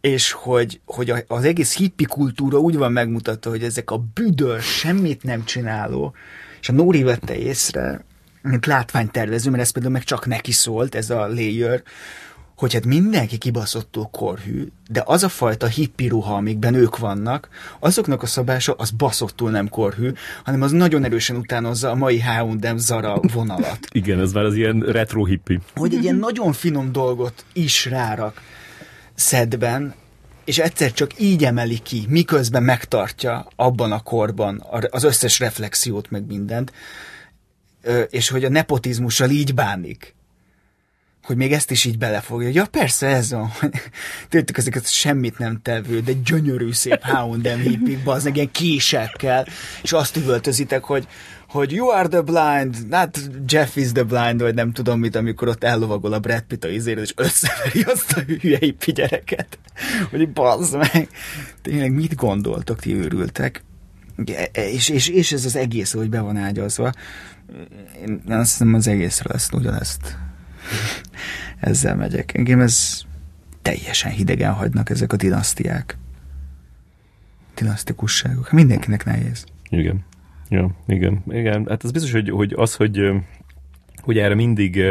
És 0.00 0.32
hogy, 0.32 0.80
hogy 0.84 1.12
az 1.26 1.44
egész 1.44 1.76
hippi 1.76 2.04
kultúra 2.04 2.58
úgy 2.58 2.76
van 2.76 2.92
megmutatva, 2.92 3.50
hogy 3.50 3.62
ezek 3.62 3.90
a 3.90 4.04
büdös, 4.14 4.64
semmit 4.64 5.22
nem 5.22 5.44
csináló, 5.44 6.14
és 6.60 6.68
a 6.68 6.72
Nóri 6.72 7.02
vette 7.02 7.36
észre, 7.36 8.04
mint 8.42 8.66
látványtervező, 8.66 9.50
mert 9.50 9.62
ez 9.62 9.70
például 9.70 9.94
meg 9.94 10.04
csak 10.04 10.26
neki 10.26 10.52
szólt, 10.52 10.94
ez 10.94 11.10
a 11.10 11.26
layer, 11.26 11.82
hogy 12.56 12.72
hát 12.72 12.84
mindenki 12.84 13.38
kibaszottul 13.38 14.08
korhű, 14.10 14.66
de 14.90 15.02
az 15.06 15.22
a 15.22 15.28
fajta 15.28 15.66
hippi 15.66 16.08
ruha, 16.08 16.34
amikben 16.34 16.74
ők 16.74 16.98
vannak, 16.98 17.48
azoknak 17.80 18.22
a 18.22 18.26
szabása 18.26 18.74
az 18.78 18.90
baszottul 18.90 19.50
nem 19.50 19.68
korhű, 19.68 20.12
hanem 20.44 20.62
az 20.62 20.70
nagyon 20.70 21.04
erősen 21.04 21.36
utánozza 21.36 21.90
a 21.90 21.94
mai 21.94 22.20
H&M 22.20 22.76
Zara 22.76 23.20
vonalat. 23.32 23.78
Igen, 23.92 24.20
ez 24.20 24.32
már 24.32 24.44
az 24.44 24.54
ilyen 24.54 24.80
retro 24.80 25.24
hippi. 25.24 25.60
Hogy 25.74 25.94
egy 25.94 26.02
ilyen 26.02 26.16
nagyon 26.16 26.52
finom 26.52 26.92
dolgot 26.92 27.44
is 27.52 27.84
rárak 27.84 28.42
szedben, 29.14 29.94
és 30.44 30.58
egyszer 30.58 30.92
csak 30.92 31.20
így 31.20 31.44
emeli 31.44 31.78
ki, 31.78 32.06
miközben 32.08 32.62
megtartja 32.62 33.46
abban 33.56 33.92
a 33.92 34.00
korban 34.00 34.64
az 34.90 35.04
összes 35.04 35.38
reflexiót, 35.38 36.10
meg 36.10 36.26
mindent, 36.26 36.72
és 38.10 38.28
hogy 38.28 38.44
a 38.44 38.48
nepotizmussal 38.48 39.30
így 39.30 39.54
bánik 39.54 40.15
hogy 41.26 41.36
még 41.36 41.52
ezt 41.52 41.70
is 41.70 41.84
így 41.84 41.98
belefogja. 41.98 42.48
Ja, 42.48 42.66
persze 42.66 43.06
ez 43.06 43.30
van. 43.30 43.52
Tőlük 44.28 44.56
ezeket 44.56 44.88
semmit 44.88 45.38
nem 45.38 45.60
tevő, 45.62 46.00
de 46.00 46.12
gyönyörű 46.12 46.72
szép 46.72 47.02
H&M 47.02 47.60
hippik, 47.60 47.98
az 48.04 48.30
ilyen 48.34 48.50
késekkel, 48.50 49.46
és 49.82 49.92
azt 49.92 50.16
üvöltözitek, 50.16 50.84
hogy, 50.84 51.06
hogy 51.48 51.72
you 51.72 51.88
are 51.88 52.08
the 52.08 52.20
blind, 52.20 52.88
not 52.88 53.20
Jeff 53.48 53.76
is 53.76 53.92
the 53.92 54.02
blind, 54.02 54.40
vagy 54.40 54.54
nem 54.54 54.72
tudom 54.72 55.00
mit, 55.00 55.16
amikor 55.16 55.48
ott 55.48 55.64
ellovagol 55.64 56.12
a 56.12 56.18
Brad 56.18 56.42
Pitt 56.42 56.64
a 56.64 56.68
izére, 56.68 57.00
és 57.00 57.12
összeveri 57.16 57.82
azt 57.82 58.12
a 58.12 58.20
hülye 58.20 58.58
hippi 58.60 58.92
gyereket. 58.92 59.58
Hogy 60.10 60.28
bazd 60.28 60.76
meg. 60.76 61.08
Tényleg 61.62 61.92
mit 61.92 62.14
gondoltok, 62.14 62.80
ti 62.80 62.94
őrültek? 62.94 63.64
És, 64.52 64.88
és, 64.88 65.08
és 65.08 65.32
ez 65.32 65.44
az 65.44 65.56
egész, 65.56 65.92
hogy 65.92 66.08
be 66.08 66.20
van 66.20 66.36
ágyazva. 66.36 66.92
Én 68.06 68.22
azt 68.28 68.50
hiszem 68.50 68.74
az 68.74 68.86
egészről 68.86 69.32
ezt 69.32 69.54
ugyanezt 69.54 70.25
ezzel 71.60 71.96
megyek. 71.96 72.34
Engem 72.34 72.60
ez 72.60 73.02
teljesen 73.62 74.10
hidegen 74.10 74.52
hagynak 74.52 74.90
ezek 74.90 75.12
a 75.12 75.16
dinasztiák. 75.16 75.98
Dinasztikusságok. 77.54 78.50
Mindenkinek 78.50 79.04
nehéz. 79.04 79.44
Igen. 79.68 80.04
Ja, 80.48 80.70
igen. 80.86 81.22
Igen. 81.28 81.66
Hát 81.68 81.84
ez 81.84 81.90
biztos, 81.90 82.12
hogy, 82.12 82.30
hogy 82.30 82.52
az, 82.56 82.74
hogy, 82.74 83.10
hogy 84.02 84.18
erre 84.18 84.34
mindig 84.34 84.82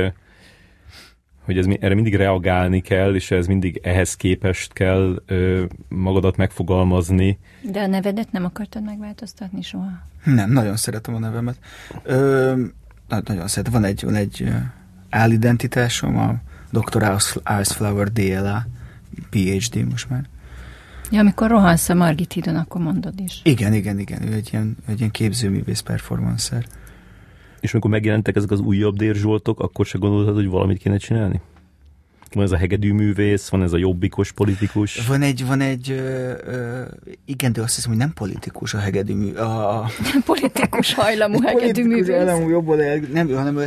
hogy 1.46 1.58
ez, 1.58 1.66
erre 1.80 1.94
mindig 1.94 2.16
reagálni 2.16 2.82
kell, 2.82 3.16
és 3.16 3.32
ez 3.32 3.48
mindig 3.48 3.80
ehhez 3.84 4.16
képest 4.16 4.74
kell 4.74 5.22
ö, 5.26 5.64
magadat 5.88 6.38
megfogalmazni. 6.38 7.40
De 7.62 7.80
a 7.80 7.88
nevedet 7.88 8.32
nem 8.32 8.46
akartad 8.46 8.84
megváltoztatni 8.84 9.62
soha? 9.62 9.90
Nem, 10.24 10.52
nagyon 10.52 10.76
szeretem 10.76 11.16
a 11.16 11.20
nevemet. 11.20 11.58
Ö, 12.04 12.54
nagyon 13.26 13.48
szeretem. 13.48 13.74
Van 13.74 13.84
egy, 13.84 14.04
van 14.04 14.16
egy 14.16 14.52
állidentitásom, 15.16 16.18
a 16.18 16.36
Dr. 16.72 17.22
Flower 17.64 18.12
DLA, 18.12 18.66
PhD 19.30 19.90
most 19.90 20.10
már. 20.10 20.24
Ja, 21.12 21.20
amikor 21.20 21.50
rohansz 21.50 21.90
a 21.90 21.94
Margit 21.94 22.34
hídon, 22.34 22.56
akkor 22.56 22.82
mondod 22.82 23.20
is. 23.20 23.42
Igen, 23.44 23.74
igen, 23.74 24.00
igen. 24.00 24.28
Ő 24.28 24.34
egy 24.34 24.50
ilyen, 24.52 24.78
egy 24.88 25.00
ilyen 25.00 25.12
képzőművész 25.12 25.80
performancer. 25.80 26.66
És 27.60 27.72
amikor 27.72 27.92
megjelentek 27.92 28.36
ezek 28.36 28.52
az 28.52 28.60
újabb 28.60 28.96
dérzsoltok, 28.96 29.60
akkor 29.60 29.86
se 29.86 29.98
gondoltad, 29.98 30.36
hogy 30.36 30.48
valamit 30.48 30.78
kéne 30.78 30.98
csinálni? 30.98 31.42
Van 32.34 32.44
ez 32.44 32.52
a 32.52 32.58
hegedű 32.58 32.94
művész, 32.94 33.50
van 33.50 33.64
ez 33.64 33.74
a 33.74 33.78
jobbikos 33.78 34.32
politikus. 34.32 35.08
Van 35.08 35.22
egy, 35.22 35.46
van 35.46 35.62
egy 35.62 35.92
ö, 35.92 36.32
ö, 36.46 36.82
igen, 37.26 37.54
de 37.54 37.62
azt 37.62 37.76
hiszem, 37.76 37.90
hogy 37.90 38.00
nem 38.00 38.14
politikus 38.14 38.74
a 38.74 38.78
hegedű 38.78 39.14
művész. 39.14 39.40
A, 39.40 39.80
a... 39.80 39.90
politikus 40.26 40.94
hajlamú 40.94 41.42
hegedű 41.42 41.84
művész. 41.84 42.06
Politikus 42.06 42.16
hajlamú 42.16 42.50
jobb 42.50 43.12
nem, 43.14 43.36
hanem 43.36 43.60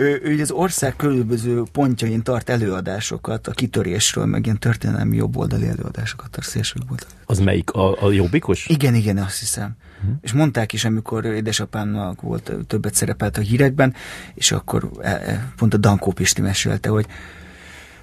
ő, 0.00 0.20
ő 0.24 0.40
az 0.40 0.50
ország 0.50 0.96
különböző 0.96 1.62
pontjain 1.72 2.22
tart 2.22 2.48
előadásokat 2.48 3.46
a 3.46 3.50
kitörésről, 3.50 4.26
meg 4.26 4.44
ilyen 4.44 4.58
történelmi 4.58 5.16
jobboldali 5.16 5.66
előadásokat 5.66 6.30
tart 6.30 6.46
szélső 6.46 6.74
jobboldali. 6.78 7.10
Az 7.24 7.38
melyik? 7.38 7.70
A, 7.70 8.02
a 8.02 8.10
jobbikos? 8.10 8.66
Igen, 8.66 8.94
igen, 8.94 9.18
azt 9.18 9.38
hiszem. 9.38 9.76
Uh-huh. 9.98 10.16
És 10.20 10.32
mondták 10.32 10.72
is, 10.72 10.84
amikor 10.84 11.24
édesapámnak 11.24 12.20
volt, 12.20 12.52
többet 12.66 12.94
szerepelt 12.94 13.36
a 13.36 13.40
hírekben, 13.40 13.94
és 14.34 14.52
akkor 14.52 14.90
e, 15.00 15.10
e, 15.10 15.52
pont 15.56 15.74
a 15.74 15.76
Dankó 15.76 16.12
Pisti 16.12 16.40
mesélte, 16.40 16.88
hogy, 16.88 17.06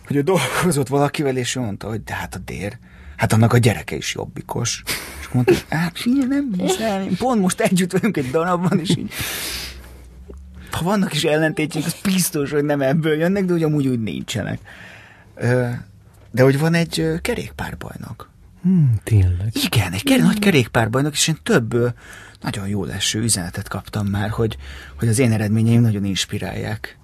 hogy 0.07 0.15
ő 0.15 0.21
dolgozott 0.21 0.87
valakivel, 0.87 1.37
és 1.37 1.55
ő 1.55 1.59
mondta, 1.59 1.87
hogy 1.87 2.03
de 2.03 2.13
hát 2.13 2.35
a 2.35 2.39
dér, 2.45 2.77
hát 3.15 3.33
annak 3.33 3.53
a 3.53 3.57
gyereke 3.57 3.95
is 3.95 4.13
jobbikos. 4.13 4.83
És 5.19 5.27
mondta, 5.27 5.53
hát 5.69 5.99
figyelj, 5.99 6.27
nem 6.27 6.49
hiszem, 6.57 7.07
pont 7.17 7.41
most 7.41 7.59
együtt 7.59 7.91
vagyunk 7.91 8.17
egy 8.17 8.31
darabban, 8.31 8.79
és 8.79 8.89
így 8.89 9.11
ha 10.77 10.83
vannak 10.83 11.13
is 11.13 11.23
ellentétjük, 11.23 11.85
az 11.85 11.95
biztos, 12.03 12.51
hogy 12.51 12.63
nem 12.63 12.81
ebből 12.81 13.17
jönnek, 13.17 13.45
de 13.45 13.51
hogy 13.51 13.63
amúgy 13.63 13.87
úgy 13.87 13.99
nincsenek. 13.99 14.59
De 16.31 16.43
hogy 16.43 16.59
van 16.59 16.73
egy 16.73 17.11
kerékpárbajnok. 17.21 18.29
Hmm, 18.61 18.95
tényleg. 19.03 19.49
Igen, 19.53 19.93
egy 19.93 20.03
ker- 20.03 20.21
nagy 20.21 20.39
kerékpárbajnok, 20.39 21.13
és 21.13 21.27
én 21.27 21.37
több 21.43 21.93
nagyon 22.41 22.67
jó 22.67 22.83
leső 22.83 23.19
üzenetet 23.19 23.67
kaptam 23.67 24.07
már, 24.07 24.29
hogy, 24.29 24.57
hogy 24.99 25.07
az 25.07 25.19
én 25.19 25.31
eredményeim 25.31 25.81
nagyon 25.81 26.05
inspirálják 26.05 26.97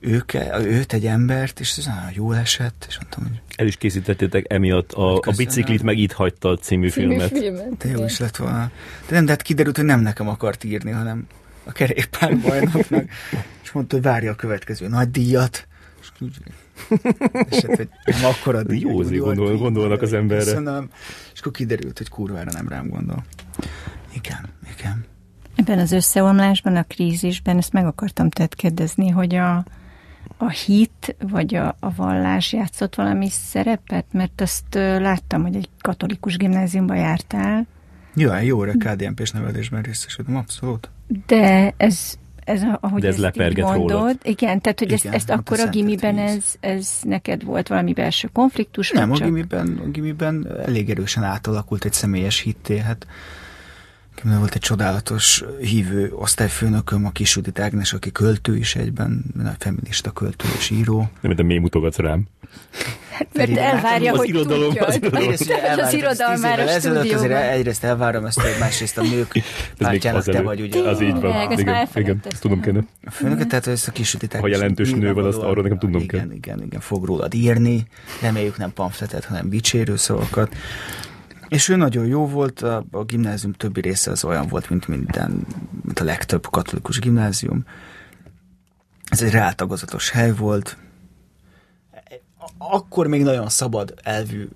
ők, 0.00 0.34
őt, 0.62 0.92
egy 0.92 1.06
embert, 1.06 1.60
és 1.60 1.76
ez 1.76 1.86
nagyon 1.86 2.10
jól 2.14 2.36
esett, 2.36 2.86
és 2.88 2.98
mondtam, 2.98 3.22
hogy... 3.22 3.40
El 3.56 3.66
is 3.66 3.76
készítettétek 3.76 4.44
emiatt 4.52 4.92
a, 4.92 5.14
a 5.14 5.32
Biciklit 5.36 5.82
meg 5.82 5.98
itt 5.98 6.12
hagyta 6.12 6.56
című, 6.56 6.88
című 6.88 7.06
filmet. 7.06 7.38
filmet. 7.38 7.76
De 7.76 7.88
jó 7.88 8.04
is 8.04 8.18
lett 8.18 8.36
volna. 8.36 8.70
De 9.08 9.14
nem, 9.14 9.24
de 9.24 9.30
hát 9.30 9.42
kiderült, 9.42 9.76
hogy 9.76 9.84
nem 9.84 10.00
nekem 10.00 10.28
akart 10.28 10.64
írni, 10.64 10.90
hanem 10.90 11.26
a 11.66 11.72
kerékpárbajnoknak, 11.72 13.04
és 13.62 13.72
mondta, 13.72 13.94
hogy 13.94 14.04
várja 14.04 14.30
a 14.30 14.34
következő 14.34 14.88
nagy 14.88 15.10
díjat. 15.10 15.66
És, 16.10 16.12
és 17.50 17.64
hát, 17.64 17.76
hogy 17.76 17.88
nem 18.04 18.24
akkora 18.24 18.62
díj. 18.62 18.80
Jó, 18.80 19.02
gondol, 19.02 19.56
gondolnak 19.56 20.02
az 20.02 20.12
emberre. 20.12 20.44
Köszönöm. 20.44 20.90
És 21.32 21.40
akkor 21.40 21.52
kiderült, 21.52 21.98
hogy 21.98 22.08
kurvára 22.08 22.50
nem 22.52 22.68
rám 22.68 22.88
gondol. 22.88 23.24
Igen, 24.12 24.48
igen. 24.78 25.04
Ebben 25.54 25.78
az 25.78 25.92
összeomlásban, 25.92 26.76
a 26.76 26.82
krízisben, 26.82 27.56
ezt 27.56 27.72
meg 27.72 27.86
akartam 27.86 28.30
tett 28.30 28.54
kérdezni, 28.54 29.08
hogy 29.08 29.34
a, 29.34 29.64
a 30.36 30.48
hit 30.48 31.16
vagy 31.18 31.54
a, 31.54 31.76
a 31.80 31.94
vallás 31.94 32.52
játszott 32.52 32.94
valami 32.94 33.28
szerepet? 33.30 34.04
Mert 34.12 34.40
azt 34.40 34.74
láttam, 34.74 35.42
hogy 35.42 35.56
egy 35.56 35.68
katolikus 35.80 36.36
gimnáziumba 36.36 36.94
jártál. 36.94 37.66
Jó, 38.14 38.34
jó 38.34 38.58
KDNP-s 38.58 39.30
nevelésben 39.30 39.82
részesültem, 39.82 40.36
abszolút. 40.36 40.90
De 41.26 41.74
ez, 41.76 42.14
ez 42.44 42.62
ahogy 42.80 43.00
De 43.00 43.08
ez 43.08 43.22
ezt 43.22 43.38
mondod, 43.60 43.90
rólad. 43.90 44.18
igen, 44.22 44.60
tehát 44.60 44.78
hogy 44.78 44.92
Igen, 44.92 45.00
ezt, 45.04 45.14
ezt 45.14 45.30
hát 45.30 45.38
akkor 45.38 45.60
a 45.60 45.68
gimiben 45.68 46.18
ez, 46.18 46.54
ez 46.60 46.90
neked 47.02 47.44
volt 47.44 47.68
valami 47.68 47.92
belső 47.92 48.28
konfliktus? 48.32 48.90
Nem, 48.90 49.10
a 49.10 49.16
gimiben, 49.16 49.80
a 49.84 49.88
gimiben 49.88 50.48
elég 50.64 50.90
erősen 50.90 51.22
átalakult 51.22 51.84
egy 51.84 51.92
személyes 51.92 52.40
hitté, 52.40 52.78
hát 52.78 53.06
Volt 54.22 54.54
egy 54.54 54.60
csodálatos 54.60 55.44
hívő 55.60 56.12
osztályfőnököm, 56.14 57.06
a 57.06 57.10
Kisudit 57.10 57.58
Ágnes, 57.58 57.92
aki 57.92 58.12
költő 58.12 58.56
is 58.56 58.76
egyben, 58.76 59.24
feminista 59.58 60.10
költő 60.10 60.48
és 60.58 60.70
író. 60.70 61.10
Nem, 61.20 61.34
de 61.34 61.42
miért 61.42 61.62
mutogatsz 61.62 61.96
rám? 61.96 62.26
Hát, 63.10 63.26
mert 63.32 63.56
elvárja, 63.56 64.12
az 64.12 64.18
hogy 64.18 64.28
irodalom, 64.28 64.68
tudja. 64.68 64.86
az 64.86 64.96
irodalom. 64.96 65.28
Az, 65.28 65.50
az 65.78 65.92
irodalmára 65.92 66.62
a 66.62 66.68
Ezelőtt 66.68 67.12
azért 67.12 67.32
egyrészt 67.32 67.84
elvárom 67.84 68.24
ezt, 68.24 68.40
hogy 68.40 68.50
másrészt 68.60 68.98
a 68.98 69.02
nők 69.02 69.32
pártjának 69.78 70.24
te 70.24 70.42
vagy, 70.42 70.60
ugye? 70.60 70.88
Az 70.88 71.00
így 71.00 71.20
van. 71.20 71.42
Igen, 71.42 71.58
igen, 71.58 71.74
elfelejtettem. 71.74 72.30
ezt 72.32 72.40
tudom 72.40 72.60
kéne. 72.60 72.84
A 73.04 73.10
főnököt, 73.10 73.48
tehát 73.48 73.66
ezt 73.66 73.88
a 73.88 73.92
kisütitek. 73.92 74.40
Ha 74.40 74.48
jelentős 74.48 74.90
nő 74.90 75.12
van, 75.12 75.24
azt 75.24 75.38
arról 75.38 75.62
nekem 75.62 75.78
tudnom 75.78 76.02
igen, 76.02 76.20
kell. 76.20 76.36
Igen, 76.36 76.62
igen, 76.62 76.80
fog 76.80 77.04
rólad 77.04 77.34
írni, 77.34 77.86
reméljük 78.22 78.58
nem 78.58 78.72
pamfletet, 78.72 79.24
hanem 79.24 79.48
dicsérő 79.48 79.96
szavakat. 79.96 80.54
És 81.48 81.68
ő 81.68 81.76
nagyon 81.76 82.06
jó 82.06 82.26
volt, 82.26 82.60
a, 82.60 82.84
a 82.90 83.04
gimnázium 83.04 83.52
többi 83.52 83.80
része 83.80 84.10
az 84.10 84.24
olyan 84.24 84.46
volt, 84.46 84.70
mint 84.70 84.88
minden, 84.88 85.46
mint 85.82 86.00
a 86.00 86.04
legtöbb 86.04 86.46
katolikus 86.50 86.98
gimnázium. 86.98 87.64
Ez 89.04 89.22
egy 89.22 89.30
rátagozatos 89.30 90.10
hely 90.10 90.32
volt. 90.32 90.76
Akkor 92.58 93.06
még 93.06 93.22
nagyon 93.22 93.48
szabad 93.48 93.94
elvű 94.02 94.48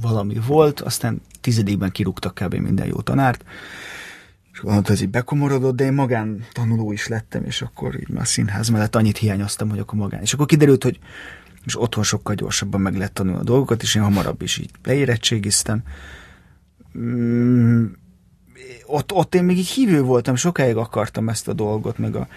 valami 0.00 0.40
volt, 0.46 0.80
aztán 0.80 1.20
tizedikben 1.40 1.90
kirúgtak 1.90 2.34
kb. 2.34 2.54
minden 2.54 2.86
jó 2.86 3.00
tanárt, 3.00 3.44
és 4.52 4.60
gondoltam, 4.60 4.94
ez 4.94 5.00
így 5.00 5.08
bekomorodott, 5.08 5.76
de 5.76 5.84
én 5.84 5.92
magán 5.92 6.46
tanuló 6.52 6.92
is 6.92 7.06
lettem, 7.06 7.44
és 7.44 7.62
akkor 7.62 7.94
így 8.00 8.08
már 8.08 8.26
színház 8.26 8.68
mellett 8.68 8.96
annyit 8.96 9.16
hiányoztam, 9.16 9.68
hogy 9.68 9.78
akkor 9.78 9.98
magán. 9.98 10.20
És 10.20 10.32
akkor 10.32 10.46
kiderült, 10.46 10.82
hogy 10.82 10.98
és 11.64 11.80
otthon 11.80 12.04
sokkal 12.04 12.34
gyorsabban 12.34 12.80
meg 12.80 12.96
lehet 12.96 13.12
tanulni 13.12 13.40
a 13.40 13.44
dolgokat, 13.44 13.82
és 13.82 13.94
én 13.94 14.02
hamarabb 14.02 14.42
is 14.42 14.58
így 14.58 14.70
leérettségiztem. 14.84 15.82
Mm, 16.98 17.84
ott, 18.86 19.12
ott 19.12 19.34
én 19.34 19.44
még 19.44 19.58
így 19.58 19.68
hívő 19.68 20.02
voltam, 20.02 20.34
sokáig 20.36 20.76
akartam 20.76 21.28
ezt 21.28 21.48
a 21.48 21.52
dolgot, 21.52 21.98
meg 21.98 22.16
a, 22.16 22.28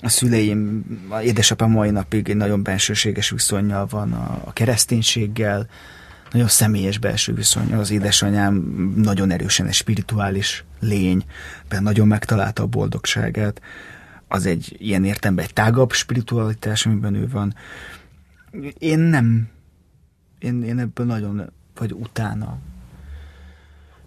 a 0.00 0.08
szüleim, 0.08 0.84
a 1.08 1.20
édesapám 1.20 1.70
mai 1.70 1.90
napig 1.90 2.28
egy 2.28 2.36
nagyon 2.36 2.62
bensőséges 2.62 3.30
viszonyjal 3.30 3.86
van 3.86 4.12
a, 4.12 4.42
a 4.44 4.52
kereszténységgel, 4.52 5.68
nagyon 6.32 6.48
személyes 6.48 6.98
belső 6.98 7.34
viszonya. 7.34 7.78
Az 7.78 7.90
édesanyám 7.90 8.54
nagyon 8.96 9.30
erősen 9.30 9.66
egy 9.66 9.74
spirituális 9.74 10.64
lény, 10.80 11.24
benne 11.68 11.82
nagyon 11.82 12.06
megtalálta 12.06 12.62
a 12.62 12.66
boldogságát. 12.66 13.60
Az 14.28 14.46
egy 14.46 14.76
ilyen 14.78 15.04
értemben 15.04 15.44
egy 15.44 15.52
tágabb 15.52 15.92
spiritualitás, 15.92 16.86
amiben 16.86 17.14
ő 17.14 17.28
van. 17.28 17.54
Én 18.78 18.98
nem, 18.98 19.48
én, 20.38 20.62
én 20.62 20.78
ebből 20.78 21.06
nagyon, 21.06 21.50
vagy 21.76 21.92
utána 21.92 22.58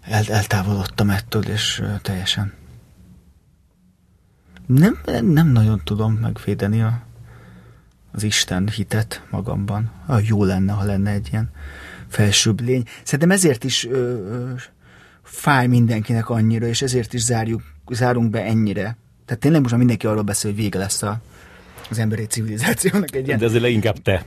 el, 0.04 0.24
eltávolodtam 0.28 1.10
ettől, 1.10 1.42
és 1.42 1.82
teljesen 2.02 2.52
nem, 4.66 5.00
nem 5.22 5.48
nagyon 5.48 5.80
tudom 5.84 6.12
megvédeni 6.12 6.82
a, 6.82 7.02
az 8.12 8.22
Isten 8.22 8.68
hitet 8.68 9.22
magamban. 9.30 9.90
Ah, 10.06 10.26
jó 10.26 10.44
lenne, 10.44 10.72
ha 10.72 10.84
lenne 10.84 11.10
egy 11.10 11.28
ilyen 11.32 11.50
felsőbb 12.08 12.60
lény. 12.60 12.84
Szerintem 13.02 13.30
ezért 13.30 13.64
is 13.64 13.86
ö, 13.86 13.96
ö, 13.96 14.52
fáj 15.22 15.66
mindenkinek 15.66 16.28
annyira, 16.28 16.66
és 16.66 16.82
ezért 16.82 17.12
is 17.12 17.22
zárjuk, 17.22 17.62
zárunk 17.90 18.30
be 18.30 18.42
ennyire. 18.42 18.96
Tehát 19.24 19.42
tényleg 19.42 19.60
most 19.60 19.70
már 19.70 19.80
mindenki 19.80 20.06
arról 20.06 20.22
beszél, 20.22 20.50
hogy 20.50 20.60
vége 20.60 20.78
lesz 20.78 21.02
a, 21.02 21.20
az 21.90 21.98
emberi 21.98 22.24
civilizációnak 22.24 23.14
egy 23.14 23.26
ilyen 23.26 23.38
De 23.38 23.44
azért 23.44 23.62
leginkább 23.62 24.02
te. 24.02 24.24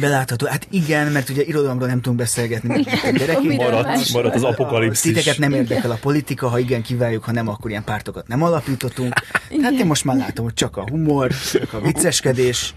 Belátható. 0.00 0.46
Hát 0.46 0.66
igen, 0.70 1.12
mert 1.12 1.28
ugye 1.28 1.42
irodalomról 1.42 1.88
nem 1.88 2.00
tudunk 2.00 2.18
beszélgetni, 2.18 2.68
mert 2.68 3.04
a 3.04 3.10
gyerekek 3.10 3.42
Miről 3.42 3.70
Maradt, 3.70 4.12
maradt 4.12 4.34
az 4.34 4.42
apokalipszis. 4.42 5.12
Titeket 5.12 5.38
nem 5.38 5.52
érdekel 5.52 5.90
a 5.90 5.98
politika, 6.00 6.48
ha 6.48 6.58
igen, 6.58 6.82
kívánjuk, 6.82 7.24
ha 7.24 7.32
nem, 7.32 7.48
akkor 7.48 7.70
ilyen 7.70 7.84
pártokat 7.84 8.28
nem 8.28 8.42
alapítottunk. 8.42 9.14
Hát 9.62 9.72
én 9.72 9.86
most 9.86 10.04
már 10.04 10.16
látom, 10.16 10.44
hogy 10.44 10.54
csak 10.54 10.76
a 10.76 10.84
humor, 10.90 11.30
csak 11.52 11.72
a 11.72 11.80
vicceskedés. 11.80 12.74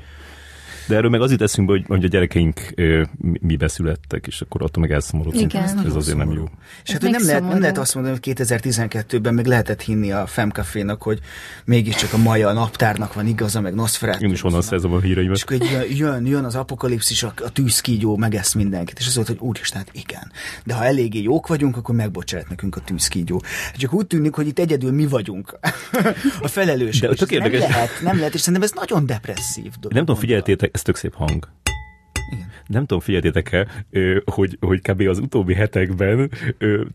De 0.87 0.95
erről 0.95 1.09
meg 1.09 1.21
az 1.21 1.31
jut 1.31 1.41
eszünkbe, 1.41 1.73
hogy, 1.73 1.83
hogy 1.87 2.03
a 2.03 2.07
gyerekeink 2.07 2.61
ö, 2.75 3.03
mi- 3.17 3.39
mibe 3.41 3.67
születtek, 3.67 4.27
és 4.27 4.41
akkor 4.41 4.61
attól 4.63 4.81
meg 4.81 4.91
elszomorodunk. 4.91 5.53
Igen. 5.53 5.85
Ez 5.85 5.95
azért 5.95 6.17
nem 6.17 6.31
jó. 6.31 6.43
És 6.83 6.91
hát 6.91 7.03
Ez 7.03 7.09
hogy 7.09 7.11
nem 7.19 7.25
lehet, 7.27 7.47
nem 7.47 7.59
lehet 7.59 7.77
azt 7.77 7.95
mondani, 7.95 8.17
hogy 8.23 8.35
2012-ben 8.37 9.33
meg 9.33 9.45
lehetett 9.45 9.81
hinni 9.81 10.11
a 10.11 10.25
Femcafénak, 10.25 11.01
hogy 11.01 11.19
mégiscsak 11.65 12.13
a 12.13 12.17
Maja 12.17 12.51
naptárnak 12.51 13.13
van 13.13 13.27
igaza, 13.27 13.61
meg 13.61 13.73
Nosferatu. 13.75 14.23
Én 14.25 14.31
is 14.31 14.43
onnan 14.43 14.61
szerzem 14.61 14.93
a 14.93 14.97
És 14.97 15.03
híreimet. 15.03 15.41
akkor 15.41 15.55
így 15.61 15.97
jön, 15.97 16.25
jön, 16.25 16.43
az 16.43 16.55
apokalipszis, 16.55 17.23
a, 17.23 17.33
a 17.43 17.49
tűzkígyó 17.49 18.15
megesz 18.17 18.53
mindenkit. 18.53 18.99
És 18.99 19.07
az 19.07 19.15
volt, 19.15 19.27
hogy 19.27 19.37
úristen, 19.39 19.77
hát 19.77 19.89
igen. 19.93 20.31
De 20.65 20.73
ha 20.73 20.85
eléggé 20.85 21.21
jók 21.21 21.47
vagyunk, 21.47 21.77
akkor 21.77 21.95
megbocsát 21.95 22.49
nekünk 22.49 22.75
a 22.75 22.79
tűzkígyó. 22.79 23.41
Csak 23.77 23.93
úgy 23.93 24.07
tűnik, 24.07 24.33
hogy 24.33 24.47
itt 24.47 24.59
egyedül 24.59 24.91
mi 24.91 25.07
vagyunk 25.07 25.57
a 26.41 26.47
felelősök. 26.47 27.01
De 27.01 27.09
És 27.09 27.17
tök 27.19 27.31
ez 27.31 27.37
nem 27.37 27.45
érdekes. 27.51 27.69
lehet, 27.75 27.89
nem 28.01 28.17
lehet, 28.17 28.33
és 28.33 28.39
szerintem 28.39 28.63
ez 28.63 28.71
nagyon 28.87 29.05
depresszív 29.05 29.63
dolog. 29.79 29.93
Nem 29.97 30.05
tudom, 30.05 30.21
figyeltétek, 30.21 30.74
ez 30.75 30.81
tök 30.81 30.95
szép 30.95 31.13
hang. 31.13 31.47
Igen. 32.31 32.51
Nem 32.67 32.81
tudom, 32.81 32.99
figyeltétek-e, 32.99 33.67
hogy, 34.25 34.57
hogy 34.59 34.81
kb. 34.81 35.01
az 35.01 35.19
utóbbi 35.19 35.53
hetekben 35.53 36.31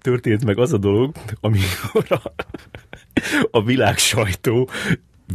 történt 0.00 0.44
meg 0.44 0.58
az 0.58 0.72
a 0.72 0.78
dolog, 0.78 1.14
amikor 1.40 2.04
a, 2.24 2.32
a 3.50 3.62
világ 3.64 3.98
sajtó 3.98 4.68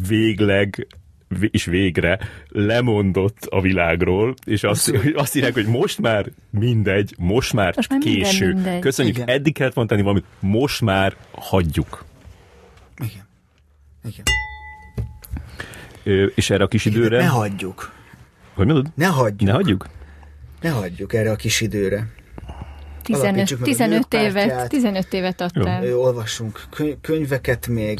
végleg 0.08 0.88
vé- 1.28 1.54
és 1.54 1.66
végre 1.66 2.20
lemondott 2.50 3.46
a 3.50 3.62
világról, 3.62 4.34
és 4.46 4.64
azt, 4.64 4.94
azt 5.16 5.36
írják, 5.36 5.54
hogy 5.54 5.68
most 5.68 6.00
már 6.00 6.26
mindegy, 6.50 7.14
most 7.18 7.54
már 7.54 7.74
Most 7.76 7.90
már 7.90 8.00
minden 8.04 8.24
késő. 8.24 8.54
mindegy. 8.54 8.80
Köszönjük, 8.80 9.16
Igen. 9.16 9.28
eddig 9.30 9.54
kellett 9.54 9.88
tenni 9.88 10.02
valamit, 10.02 10.26
most 10.40 10.82
már 10.82 11.16
hagyjuk. 11.32 12.06
Igen. 12.98 13.28
Igen. 14.08 14.24
Ö, 16.04 16.26
és 16.26 16.50
erre 16.50 16.64
a 16.64 16.68
kis 16.68 16.86
időre... 16.86 17.18
Ne 17.18 17.28
hagyjuk. 17.28 17.94
Hogy 18.56 18.66
mondod? 18.66 18.88
Ne 18.96 19.06
hagyjuk. 19.06 19.42
Ne 19.50 19.52
hagyjuk? 19.52 19.88
Ne 20.62 20.70
hagyjuk 20.70 21.14
erre 21.14 21.32
a 21.32 21.36
kis 21.36 21.62
időre. 21.62 22.08
15, 23.04 23.24
Alapítsuk 23.24 23.60
meg 23.60 23.68
a 23.68 23.72
15 23.72 23.90
nők 24.12 24.22
évet, 24.22 24.34
pártját. 24.34 24.70
15 24.70 25.14
évet 25.14 25.42
adtál. 25.42 25.84
Ö, 25.84 25.94
Olvassunk 25.94 26.64
köny- 26.70 26.98
könyveket 27.02 27.68
még, 27.68 28.00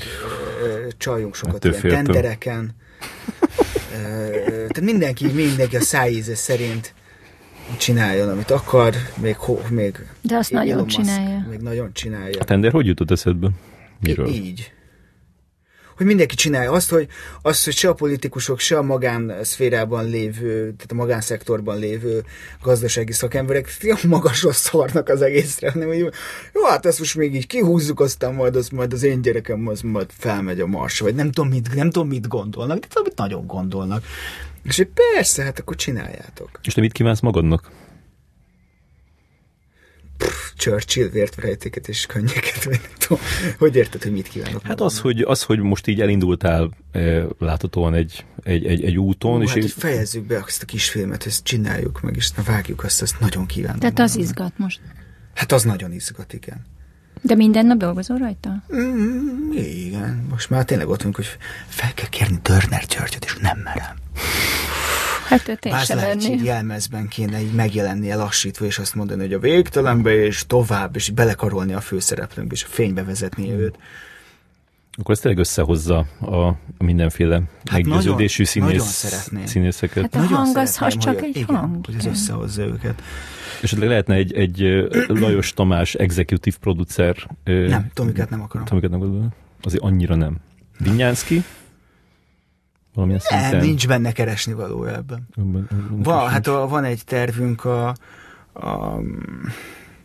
csaljunk 0.98 1.36
sokat 1.36 1.56
Ettől 1.56 1.76
ilyen 1.84 2.04
tendereken. 2.04 2.76
Tehát 4.38 4.82
mindenki, 4.82 5.28
mindenki 5.28 5.76
a 5.76 5.82
szájíze 5.82 6.36
szerint 6.36 6.94
csináljon, 7.78 8.30
amit 8.30 8.52
akar, 8.52 8.94
még, 9.22 9.36
ho, 9.36 9.58
még 9.70 9.98
De 10.22 10.36
azt 10.36 10.52
Elon 10.54 10.66
nagyon 10.66 10.84
Musk 10.84 10.98
csinálja. 11.00 11.46
Még 11.50 11.60
nagyon 11.60 11.94
csinálja. 11.94 12.40
A 12.40 12.44
tender 12.44 12.72
hogy 12.72 12.86
jutott 12.86 13.12
eszedbe? 13.12 13.50
Miről? 14.00 14.28
Így. 14.28 14.72
Hogy 15.96 16.06
mindenki 16.06 16.36
csinálja 16.36 16.72
azt, 16.72 16.90
hogy, 16.90 17.08
azt, 17.42 17.64
hogy 17.64 17.74
se 17.74 17.90
a 17.90 17.94
politikusok, 17.94 18.60
se 18.60 18.78
a 18.78 18.82
magánszférában 18.82 20.10
lévő, 20.10 20.60
tehát 20.60 20.92
a 20.92 20.96
magánszektorban 20.96 21.80
lévő 21.80 22.24
gazdasági 22.62 23.12
szakemberek 23.12 23.78
magasra 24.08 24.52
szarnak 24.52 25.10
az 25.10 25.22
egészre, 25.22 25.72
hanem 25.72 25.88
hogy 25.88 25.98
jó, 26.54 26.64
hát 26.68 26.86
ezt 26.86 27.00
most 27.00 27.16
még 27.16 27.36
így 27.36 27.48
kihúzzuk, 27.48 28.00
aztán 28.00 28.34
majd 28.34 28.56
az, 28.56 28.70
majd 28.70 28.94
az 28.94 29.04
én 29.04 29.22
gyerekem 29.22 29.68
az 29.68 29.82
majd 29.82 30.10
felmegy 30.18 30.60
a 30.60 30.68
marsra, 30.68 31.06
vagy 31.06 31.16
nem 31.16 31.32
tudom 31.32 31.50
mit, 31.50 31.76
nem 31.76 31.90
tudom 31.90 32.08
mit 32.08 32.28
gondolnak, 32.28 32.80
de 32.80 32.88
tudom, 32.88 33.04
mit 33.04 33.18
nagyon 33.18 33.48
gondolnak. 33.48 34.04
És 34.64 34.78
hogy 34.78 34.90
persze, 35.14 35.44
hát 35.44 35.60
akkor 35.60 35.76
csináljátok. 35.76 36.60
És 36.64 36.74
te 36.74 36.82
mit 36.82 36.92
kívánsz 36.92 37.20
magadnak? 37.20 37.72
Churchill 40.56 41.10
vértverejtéket 41.10 41.88
és 41.88 42.06
könnyeket, 42.06 42.64
vagy 42.64 42.80
nem 42.82 42.92
tudom. 42.98 43.24
Hogy 43.58 43.76
érted, 43.76 44.04
hogy 44.04 44.12
mit 44.12 44.28
kívánok? 44.28 44.62
Hát 44.62 44.82
az, 44.82 45.00
hogy, 45.00 45.22
az, 45.22 45.44
hogy 45.44 45.60
most 45.60 45.88
így 45.88 46.02
elindultál 46.02 46.72
eh, 46.92 47.26
láthatóan 47.40 47.94
egy, 47.94 48.26
egy, 48.44 48.66
egy, 48.66 48.84
egy 48.84 48.98
úton, 48.98 49.36
Hú, 49.36 49.42
és 49.42 49.50
hát, 49.50 49.64
így, 49.64 49.72
fejezzük 49.72 50.24
be 50.24 50.44
azt 50.46 50.62
a 50.62 50.66
kisfilmet, 50.66 51.26
ezt 51.26 51.44
csináljuk 51.44 52.02
meg, 52.02 52.16
és 52.16 52.32
na 52.32 52.44
vágjuk 52.44 52.84
azt, 52.84 53.02
azt 53.02 53.20
nagyon 53.20 53.46
kívánom. 53.46 53.80
Tehát 53.80 54.00
az 54.00 54.16
izgat 54.16 54.54
most. 54.58 54.80
Hát 55.34 55.52
az 55.52 55.64
nagyon 55.64 55.92
izgat, 55.92 56.34
igen. 56.34 56.66
De 57.22 57.36
minden 57.36 57.66
nap 57.66 57.78
dolgozol 57.78 58.18
rajta? 58.18 58.64
Mm, 58.76 59.52
igen, 59.52 60.26
most 60.30 60.50
már 60.50 60.66
tényleg 60.66 60.88
ott 60.88 60.98
vagyunk, 60.98 61.16
hogy 61.16 61.28
fel 61.68 61.94
kell 61.94 62.10
kérni 62.10 62.40
Turner 62.42 62.86
Church-ot, 62.86 63.26
és 63.26 63.36
nem 63.42 63.58
merem. 63.58 63.96
Hát 65.28 65.48
őt 65.48 65.66
én 65.66 65.78
sem 65.80 65.98
venni. 65.98 66.44
jelmezben 66.44 67.08
kéne 67.08 67.42
így 67.42 67.54
megjelennie 67.54 68.16
lassítva, 68.16 68.66
és 68.66 68.80
azt 68.80 68.96
mondani, 68.96 69.22
hogy 69.22 69.34
a 69.34 69.40
végtelenbe, 69.40 70.14
és 70.26 70.44
tovább, 70.48 70.96
és 70.96 71.10
belekarolni 71.10 71.74
a 71.74 71.80
főszereplőnkbe, 71.82 72.56
és 72.56 72.64
a 72.64 72.68
fénybe 72.70 73.04
vezetni 73.04 73.48
Hmm. 73.50 73.60
őt. 73.60 73.78
akkor 74.98 75.12
ez 75.16 75.20
tényleg 75.20 75.40
összehozza 75.40 75.98
a, 76.22 76.56
mindenféle 76.78 77.42
meggyőződésű 77.72 78.44
Hát 78.44 78.54
nagyon- 78.56 78.70
nagyon 78.72 78.88
színész, 78.88 79.12
szeretném. 79.12 79.46
színészeket. 79.46 80.16
Hát 80.16 80.32
a 80.32 80.36
hang 80.36 80.58
az, 80.58 80.78
az 80.82 80.98
csak 80.98 81.22
egy 81.22 81.36
igen, 81.36 81.56
hang. 81.56 81.86
hogy 81.86 81.96
ez 81.98 82.06
összehozza 82.06 82.64
őket. 82.64 83.02
Esetleg 83.62 83.90
lehetne 83.90 84.16
egy, 84.16 84.34
egy 84.34 84.58
Lajos 85.08 85.54
Tamás 85.54 85.94
executive 85.94 86.58
producer. 86.60 87.16
Nem, 87.44 87.90
Tomikát 87.94 88.30
nem 88.30 88.42
akarom. 88.42 88.66
Tomikát 88.68 88.90
nem 88.92 89.00
gondolom. 89.00 89.30
Azért 89.62 89.84
annyira 89.84 90.16
nem. 90.16 90.38
Vinyánszki? 90.80 91.44
Valamilyen 92.96 93.22
Nem, 93.30 93.42
szinten? 93.42 93.60
nincs 93.68 93.88
benne 93.88 94.12
keresni 94.12 94.54
valója 94.54 94.96
ebben. 94.96 95.28
Van, 95.36 95.70
Van, 95.90 96.30
hát 96.30 96.48
a, 96.48 96.68
van 96.68 96.84
egy 96.84 97.04
tervünk 97.06 97.66
a, 97.66 97.88
a 98.54 99.00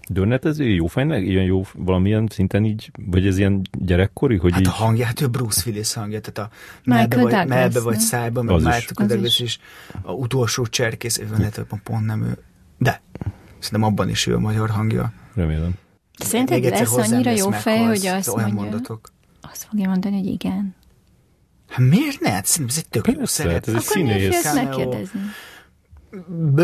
Dörnetező, 0.08 0.64
jó 0.68 0.86
fejnek, 0.86 1.22
ilyen 1.22 1.44
jó, 1.44 1.62
valamilyen 1.74 2.26
szinten 2.30 2.64
így, 2.64 2.90
vagy 3.06 3.26
ez 3.26 3.38
ilyen 3.38 3.60
gyerekkori, 3.78 4.36
hogy 4.36 4.52
Hát 4.52 4.60
így... 4.60 4.66
a 4.66 4.70
hangját, 4.70 5.20
ő 5.20 5.26
Bruce 5.26 5.62
Willis 5.66 5.92
hangja, 5.92 6.20
tehát 6.20 6.50
a 6.50 6.54
melbe 6.84 7.16
vagy, 7.22 7.46
melbe 7.48 7.80
vagy 7.80 7.98
szájba, 7.98 8.42
meg 8.42 8.54
Az 8.54 8.60
is. 8.62 8.66
Michael 8.66 8.94
Az 8.94 9.06
Douglas 9.06 9.40
is. 9.40 9.46
is. 9.46 9.58
A 10.02 10.12
utolsó 10.12 10.66
cserkész, 10.66 11.18
ő 11.18 11.28
lehet, 11.38 11.56
hogy 11.56 11.66
pont 11.84 12.06
nem 12.06 12.22
ő. 12.22 12.38
De, 12.78 13.02
szerintem 13.58 13.88
abban 13.92 14.08
is 14.08 14.26
ő 14.26 14.34
a 14.34 14.38
magyar 14.38 14.70
hangja. 14.70 15.12
Remélem. 15.34 15.72
Szerinted 16.18 16.62
lesz 16.64 16.96
annyira 16.96 17.30
jó 17.30 17.50
fej, 17.50 17.78
hogy 17.78 18.06
azt 18.06 18.28
olyan 18.28 18.50
mondja, 18.50 18.70
mondatok. 18.70 19.08
azt 19.40 19.64
fogja 19.64 19.88
mondani, 19.88 20.16
hogy 20.16 20.26
igen. 20.26 20.74
Hát 21.70 21.88
miért 21.88 22.20
ne? 22.20 22.30
Hát 22.30 22.46
Szerintem 22.46 22.76
ez 22.76 22.82
egy 22.84 22.88
tök 22.90 23.06
jó 23.06 23.14
Persze, 23.18 23.42
szeret. 23.42 23.52
hát 23.54 23.68
ez 23.68 23.74
egy 23.74 23.86
Akkor 23.88 24.02
miért 24.02 24.32
színész. 24.34 24.54
megkérdezni? 24.54 25.20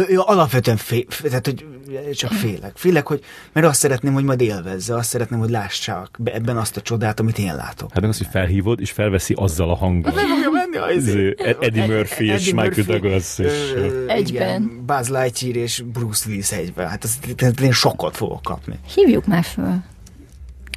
Ja, 0.09 0.23
alapvetően 0.23 0.77
fél, 0.77 1.05
tehát, 1.23 1.47
hogy 1.47 1.65
csak 2.13 2.33
félek. 2.33 2.73
Félek, 2.77 3.07
hogy, 3.07 3.21
mert 3.53 3.67
azt 3.67 3.79
szeretném, 3.81 4.13
hogy 4.13 4.25
majd 4.25 4.41
élvezze, 4.41 4.95
azt 4.95 5.09
szeretném, 5.09 5.39
hogy 5.39 5.51
lássák 5.51 6.09
be- 6.19 6.35
ebben 6.35 6.57
azt 6.57 6.77
a 6.77 6.81
csodát, 6.81 7.21
amit 7.21 7.39
én 7.39 7.55
látok. 7.55 7.91
Hát 7.93 8.01
meg 8.01 8.11
az, 8.11 8.19
hogy 8.19 8.27
felhívod, 8.31 8.81
és 8.81 8.91
felveszi 8.91 9.35
azzal 9.37 9.71
a 9.71 9.75
hanggal. 9.75 10.13
Nem 10.13 10.27
fogja 10.29 10.51
menni 10.51 10.77
a 10.77 10.91
Izé, 10.91 11.35
Eddie 11.61 11.87
Murphy 11.87 12.27
és 12.27 12.53
Michael 12.53 12.85
Douglas 12.87 13.39
és- 13.39 13.75
Egyben. 14.07 14.83
Buzz 14.87 15.09
Lightyear 15.09 15.57
és 15.57 15.83
Bruce 15.93 16.29
Willis 16.29 16.51
egyben. 16.53 16.89
Hát 16.89 17.05
az, 17.05 17.19
tehát 17.37 17.61
én 17.61 17.73
sokkot 17.73 18.17
fogok 18.17 18.43
kapni. 18.43 18.79
Hívjuk 18.95 19.27
már 19.27 19.45
föl. 19.45 19.75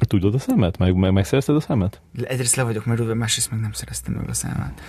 Tudod 0.06 0.34
a 0.34 0.38
szemet? 0.38 0.78
Meg, 0.78 0.94
meg 0.94 1.12
megszerezted 1.12 1.56
a 1.56 1.60
szemet? 1.60 2.00
Egyrészt 2.22 2.56
le 2.56 2.62
vagyok 2.62 2.86
merülve, 2.86 3.14
másrészt 3.14 3.50
meg 3.50 3.60
nem 3.60 3.72
szereztem 3.72 4.14
meg 4.14 4.28
a 4.28 4.32
számát. 4.34 4.80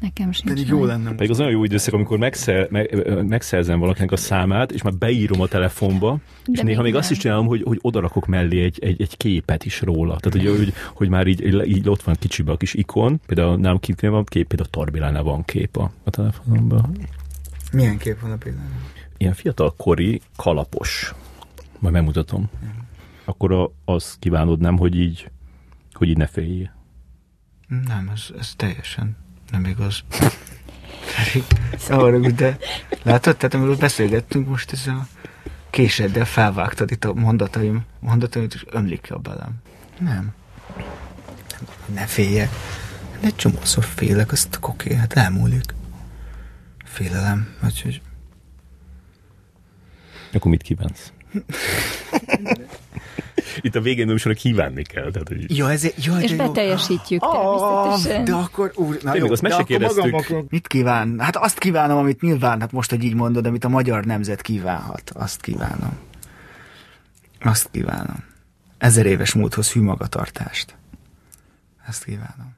Nekem 0.00 0.32
sincs. 0.32 0.48
Pedig 0.48 0.66
jó 0.66 0.84
lenne. 0.84 1.10
Pedig 1.10 1.30
az 1.30 1.40
olyan 1.40 1.52
jó 1.52 1.64
időszak, 1.64 1.94
amikor 1.94 2.18
megszer, 2.18 2.68
meg, 2.70 3.06
megszerzem 3.28 3.78
valakinek 3.78 4.12
a 4.12 4.16
számát, 4.16 4.72
és 4.72 4.82
már 4.82 4.94
beírom 4.94 5.40
a 5.40 5.46
telefonba, 5.46 6.18
és 6.46 6.58
De 6.58 6.64
néha 6.64 6.82
még 6.82 6.94
azt 6.94 7.10
is 7.10 7.18
csinálom, 7.18 7.46
hogy, 7.46 7.62
hogy 7.62 7.78
odarakok 7.82 8.26
mellé 8.26 8.62
egy, 8.62 8.78
egy, 8.82 9.00
egy 9.00 9.16
képet 9.16 9.64
is 9.64 9.80
róla. 9.80 10.16
Tehát, 10.16 10.46
hogy, 10.46 10.56
hogy, 10.56 10.72
hogy 10.94 11.08
már 11.08 11.26
így, 11.26 11.66
így 11.68 11.88
ott 11.88 12.02
van 12.02 12.16
kicsibe 12.18 12.52
a 12.52 12.56
kis 12.56 12.74
ikon, 12.74 13.20
például 13.26 13.56
nálam 13.56 13.80
kint 13.80 14.00
van 14.00 14.24
kép, 14.24 14.46
például 14.46 14.70
Tarbilánál 14.70 15.22
van 15.22 15.44
kép 15.44 15.76
a, 15.76 15.90
a 16.04 16.10
telefonomban. 16.10 16.96
Milyen 17.72 17.98
kép 17.98 18.20
van 18.20 18.30
a 18.30 18.36
pillanatban? 18.36 18.80
Ilyen 19.16 19.34
fiatal 19.34 19.74
kori 19.76 20.20
kalapos. 20.36 21.14
Majd 21.78 21.94
megmutatom. 21.94 22.50
Akkor 23.28 23.52
a, 23.52 23.72
azt 23.84 24.18
kívánod, 24.18 24.60
nem, 24.60 24.78
hogy 24.78 24.96
így, 24.96 25.30
hogy 25.92 26.08
így 26.08 26.16
ne 26.16 26.26
féljél. 26.26 26.74
Nem, 27.86 28.10
ez, 28.14 28.26
ez 28.38 28.54
teljesen 28.56 29.16
nem 29.50 29.64
igaz. 29.64 30.04
Arra, 31.88 32.18
de 32.18 32.58
látod, 33.02 33.36
tehát 33.36 33.54
amiről 33.54 33.76
beszélgettünk 33.76 34.48
most, 34.48 34.72
ez 34.72 34.86
a 34.86 35.06
késeddel 35.70 36.24
felvágtad 36.24 36.90
itt 36.90 37.04
a 37.04 37.14
mondataim, 37.14 37.84
mondataim, 38.00 38.46
és 38.54 38.64
ömlik 38.70 39.10
a 39.10 39.18
belem. 39.18 39.54
Nem. 39.98 40.34
Ne 41.94 42.06
féljek. 42.06 42.50
De 43.20 43.26
egy 43.26 43.36
csomószor 43.36 43.84
félek, 43.84 44.32
azt 44.32 44.58
oké, 44.60 44.94
hát 44.94 45.12
elmúlik. 45.12 45.74
Félelem, 46.84 47.54
úgyhogy 47.64 48.02
Akkor 50.32 50.50
mit 50.50 50.62
kívánsz? 50.62 51.12
Itt 53.60 53.74
a 53.74 53.80
végén 53.80 54.06
nem 54.06 54.14
is 54.14 54.26
kívánni 54.34 54.82
kell. 54.82 55.10
Tehát, 55.10 55.28
hogy 55.28 55.56
Ja, 55.56 55.70
ezért, 55.70 56.04
ja, 56.04 56.18
És 56.18 56.34
beteljesítjük 56.34 57.22
Ah, 57.22 57.32
természetesen. 57.32 58.24
de 58.24 58.32
akkor, 58.32 58.72
úr, 58.74 58.98
na 59.02 59.14
jó, 59.16 59.30
azt 59.30 59.42
de 59.42 59.54
akkor 59.54 59.80
magamnak- 59.80 60.50
Mit 60.50 60.66
kíván? 60.66 61.18
Hát 61.20 61.36
azt 61.36 61.58
kívánom, 61.58 61.96
amit 61.98 62.20
nyilván, 62.20 62.60
hát 62.60 62.72
most, 62.72 62.90
hogy 62.90 63.04
így 63.04 63.14
mondod, 63.14 63.46
amit 63.46 63.64
a 63.64 63.68
magyar 63.68 64.04
nemzet 64.04 64.40
kívánhat. 64.42 65.10
Azt 65.14 65.40
kívánom. 65.40 65.96
Azt 67.40 67.68
kívánom. 67.72 68.24
Ezer 68.78 69.06
éves 69.06 69.32
múlthoz 69.34 69.72
hű 69.72 69.80
magatartást. 69.82 70.74
Ezt 71.88 72.04
kívánom. 72.04 72.54